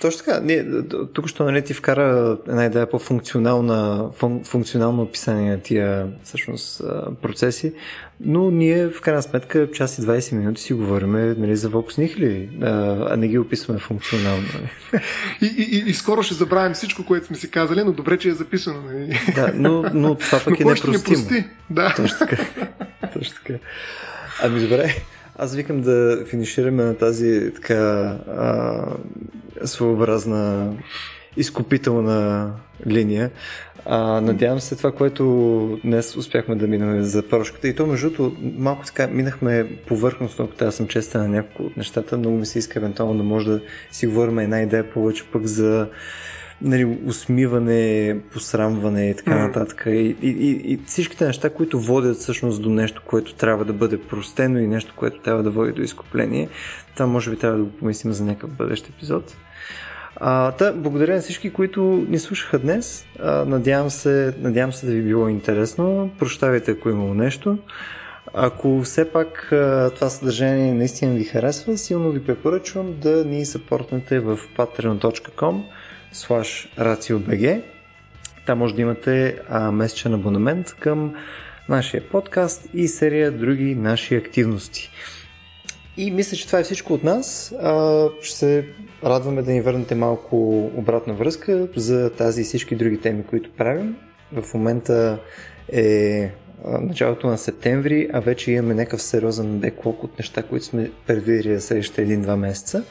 Точно 0.01 0.25
така. 0.25 0.39
Ние, 0.43 0.65
тук 1.13 1.27
що 1.27 1.43
нали, 1.43 1.61
ти 1.61 1.73
вкара 1.73 2.37
една 2.47 2.65
идея 2.65 2.89
по-функционална, 2.89 4.09
фун, 4.15 4.43
функционално 4.43 5.01
описание 5.01 5.51
на 5.51 5.61
тия 5.61 6.07
всъщност, 6.23 6.81
процеси, 7.21 7.73
но 8.19 8.51
ние 8.51 8.87
в 8.87 9.01
крайна 9.01 9.21
сметка 9.21 9.71
час 9.71 9.97
и 9.97 10.01
20 10.01 10.35
минути 10.35 10.61
си 10.61 10.73
говорим 10.73 11.11
нали, 11.11 11.55
за 11.55 11.69
Vox 11.69 11.87
Nihili, 11.87 12.49
а 13.11 13.17
не 13.17 13.27
ги 13.27 13.37
описваме 13.37 13.79
функционално. 13.79 14.43
Нали. 14.53 14.69
И, 15.41 15.45
и, 15.45 15.77
и, 15.77 15.89
и 15.89 15.93
скоро 15.93 16.23
ще 16.23 16.33
забравим 16.33 16.73
всичко, 16.73 17.05
което 17.05 17.27
сме 17.27 17.35
си 17.35 17.51
казали, 17.51 17.83
но 17.83 17.91
добре, 17.91 18.17
че 18.17 18.29
е 18.29 18.33
записано. 18.33 18.81
Нали. 18.81 19.19
Да, 19.35 19.51
но, 19.55 19.85
но 19.93 20.15
това 20.15 20.39
пък 20.39 20.59
но 20.59 20.69
е 20.69 20.73
непростимо. 20.73 20.93
Не 20.93 21.27
прости? 21.27 21.45
Да. 21.69 21.93
Точно 21.95 22.17
така. 22.19 22.37
Точно 23.13 23.35
така. 23.35 23.59
Ами 24.43 24.59
добре. 24.59 24.95
Аз 25.37 25.55
викам 25.55 25.81
да 25.81 26.25
финишираме 26.25 26.83
на 26.83 26.97
тази 26.97 27.51
така 27.55 27.75
а, 28.37 28.81
своеобразна 29.65 30.73
изкупителна 31.37 32.51
линия. 32.87 33.31
А, 33.85 34.21
надявам 34.21 34.59
се 34.59 34.75
това, 34.75 34.91
което 34.91 35.79
днес 35.83 36.15
успяхме 36.15 36.55
да 36.55 36.67
минем 36.67 37.03
за 37.03 37.27
прошката. 37.27 37.67
И 37.67 37.75
то, 37.75 37.85
между 37.85 38.09
другото, 38.09 38.37
малко 38.57 38.85
така 38.85 39.07
минахме 39.07 39.69
повърхностно, 39.87 40.45
ако 40.45 40.65
аз 40.65 40.75
съм 40.75 40.87
честен 40.87 41.21
на 41.21 41.27
няколко 41.27 41.63
от 41.63 41.77
нещата. 41.77 42.17
Много 42.17 42.37
ми 42.37 42.45
се 42.45 42.59
иска 42.59 42.79
евентуално 42.79 43.17
да 43.17 43.23
може 43.23 43.49
да 43.49 43.61
си 43.91 44.07
говорим 44.07 44.39
една 44.39 44.61
идея 44.61 44.89
повече 44.89 45.23
пък 45.31 45.45
за 45.45 45.87
нали, 46.61 46.97
усмиване, 47.05 48.17
посрамване 48.33 49.09
и 49.09 49.15
така 49.15 49.31
mm. 49.31 49.47
нататък. 49.47 49.83
И, 49.87 50.15
и, 50.21 50.29
и, 50.29 50.73
и 50.73 50.79
всичките 50.85 51.25
неща, 51.25 51.49
които 51.49 51.79
водят 51.79 52.17
всъщност 52.17 52.61
до 52.61 52.69
нещо, 52.69 53.01
което 53.05 53.35
трябва 53.35 53.65
да 53.65 53.73
бъде 53.73 53.97
простено 54.01 54.59
и 54.59 54.67
нещо, 54.67 54.93
което 54.95 55.19
трябва 55.19 55.43
да 55.43 55.49
води 55.49 55.71
до 55.71 55.81
изкупление. 55.81 56.49
Това 56.93 57.07
може 57.07 57.29
би 57.31 57.37
трябва 57.37 57.57
да 57.57 57.63
го 57.63 57.71
помислим 57.71 58.13
за 58.13 58.23
някакъв 58.23 58.51
бъдещ 58.51 58.89
епизод. 58.89 59.35
А, 60.15 60.51
та, 60.51 60.73
благодаря 60.73 61.15
на 61.15 61.21
всички, 61.21 61.53
които 61.53 62.05
ни 62.09 62.19
слушаха 62.19 62.59
днес. 62.59 63.05
А, 63.19 63.45
надявам, 63.45 63.89
се, 63.89 64.33
надявам 64.39 64.73
се 64.73 64.85
да 64.85 64.91
ви 64.91 65.01
било 65.01 65.27
интересно. 65.27 66.11
Прощавайте, 66.19 66.71
ако 66.71 66.89
е 66.89 66.91
имало 66.91 67.13
нещо. 67.13 67.57
Ако 68.33 68.81
все 68.81 69.11
пак 69.11 69.47
това 69.95 70.09
съдържание 70.09 70.73
наистина 70.73 71.13
ви 71.13 71.23
харесва, 71.23 71.77
силно 71.77 72.11
ви 72.11 72.23
препоръчвам 72.23 72.93
да 73.01 73.25
ни 73.25 73.45
съпортнете 73.45 74.19
в 74.19 74.39
patreon.com 74.57 75.63
slash 76.17 76.77
RACIOBG. 76.77 77.61
Там 78.45 78.57
може 78.57 78.75
да 78.75 78.81
имате 78.81 79.39
а, 79.49 79.71
месечен 79.71 80.13
абонамент 80.13 80.73
към 80.79 81.13
нашия 81.69 82.09
подкаст 82.09 82.69
и 82.73 82.87
серия 82.87 83.31
други 83.31 83.75
наши 83.75 84.15
активности. 84.15 84.89
И 85.97 86.11
мисля, 86.11 86.37
че 86.37 86.47
това 86.47 86.59
е 86.59 86.63
всичко 86.63 86.93
от 86.93 87.03
нас. 87.03 87.53
А, 87.61 88.05
ще 88.21 88.37
се 88.37 88.67
радваме 89.03 89.41
да 89.41 89.51
ни 89.51 89.61
върнете 89.61 89.95
малко 89.95 90.65
обратна 90.75 91.13
връзка 91.13 91.67
за 91.75 92.09
тази 92.09 92.41
и 92.41 92.43
всички 92.43 92.75
други 92.75 93.01
теми, 93.01 93.23
които 93.23 93.51
правим. 93.51 93.95
В 94.31 94.53
момента 94.53 95.19
е 95.71 96.31
началото 96.81 97.27
на 97.27 97.37
септември, 97.37 98.09
а 98.13 98.19
вече 98.19 98.51
имаме 98.51 98.73
някакъв 98.73 99.01
сериозен 99.01 99.59
беклок 99.59 100.03
от 100.03 100.19
неща, 100.19 100.43
които 100.43 100.65
сме 100.65 100.91
предвидели 101.07 101.55
за 101.55 101.61
следващите 101.61 102.01
един-два 102.01 102.35
месеца. 102.35 102.83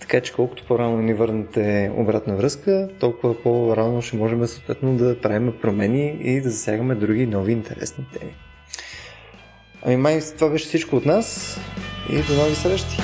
Така 0.00 0.20
че 0.20 0.32
колкото 0.32 0.64
по-рано 0.64 1.02
ни 1.02 1.14
върнете 1.14 1.92
обратна 1.96 2.36
връзка, 2.36 2.88
толкова 3.00 3.42
по-рано 3.42 4.02
ще 4.02 4.16
можем 4.16 4.46
съответно 4.46 4.96
да 4.96 5.20
правим 5.20 5.52
промени 5.62 6.18
и 6.20 6.40
да 6.40 6.50
засягаме 6.50 6.94
други 6.94 7.26
нови 7.26 7.52
интересни 7.52 8.04
теми. 8.18 8.32
Ами 9.82 9.96
май 9.96 10.20
това 10.38 10.50
беше 10.50 10.66
всичко 10.66 10.96
от 10.96 11.06
нас 11.06 11.58
и 12.10 12.22
до 12.22 12.34
нови 12.34 12.54
срещи! 12.54 12.96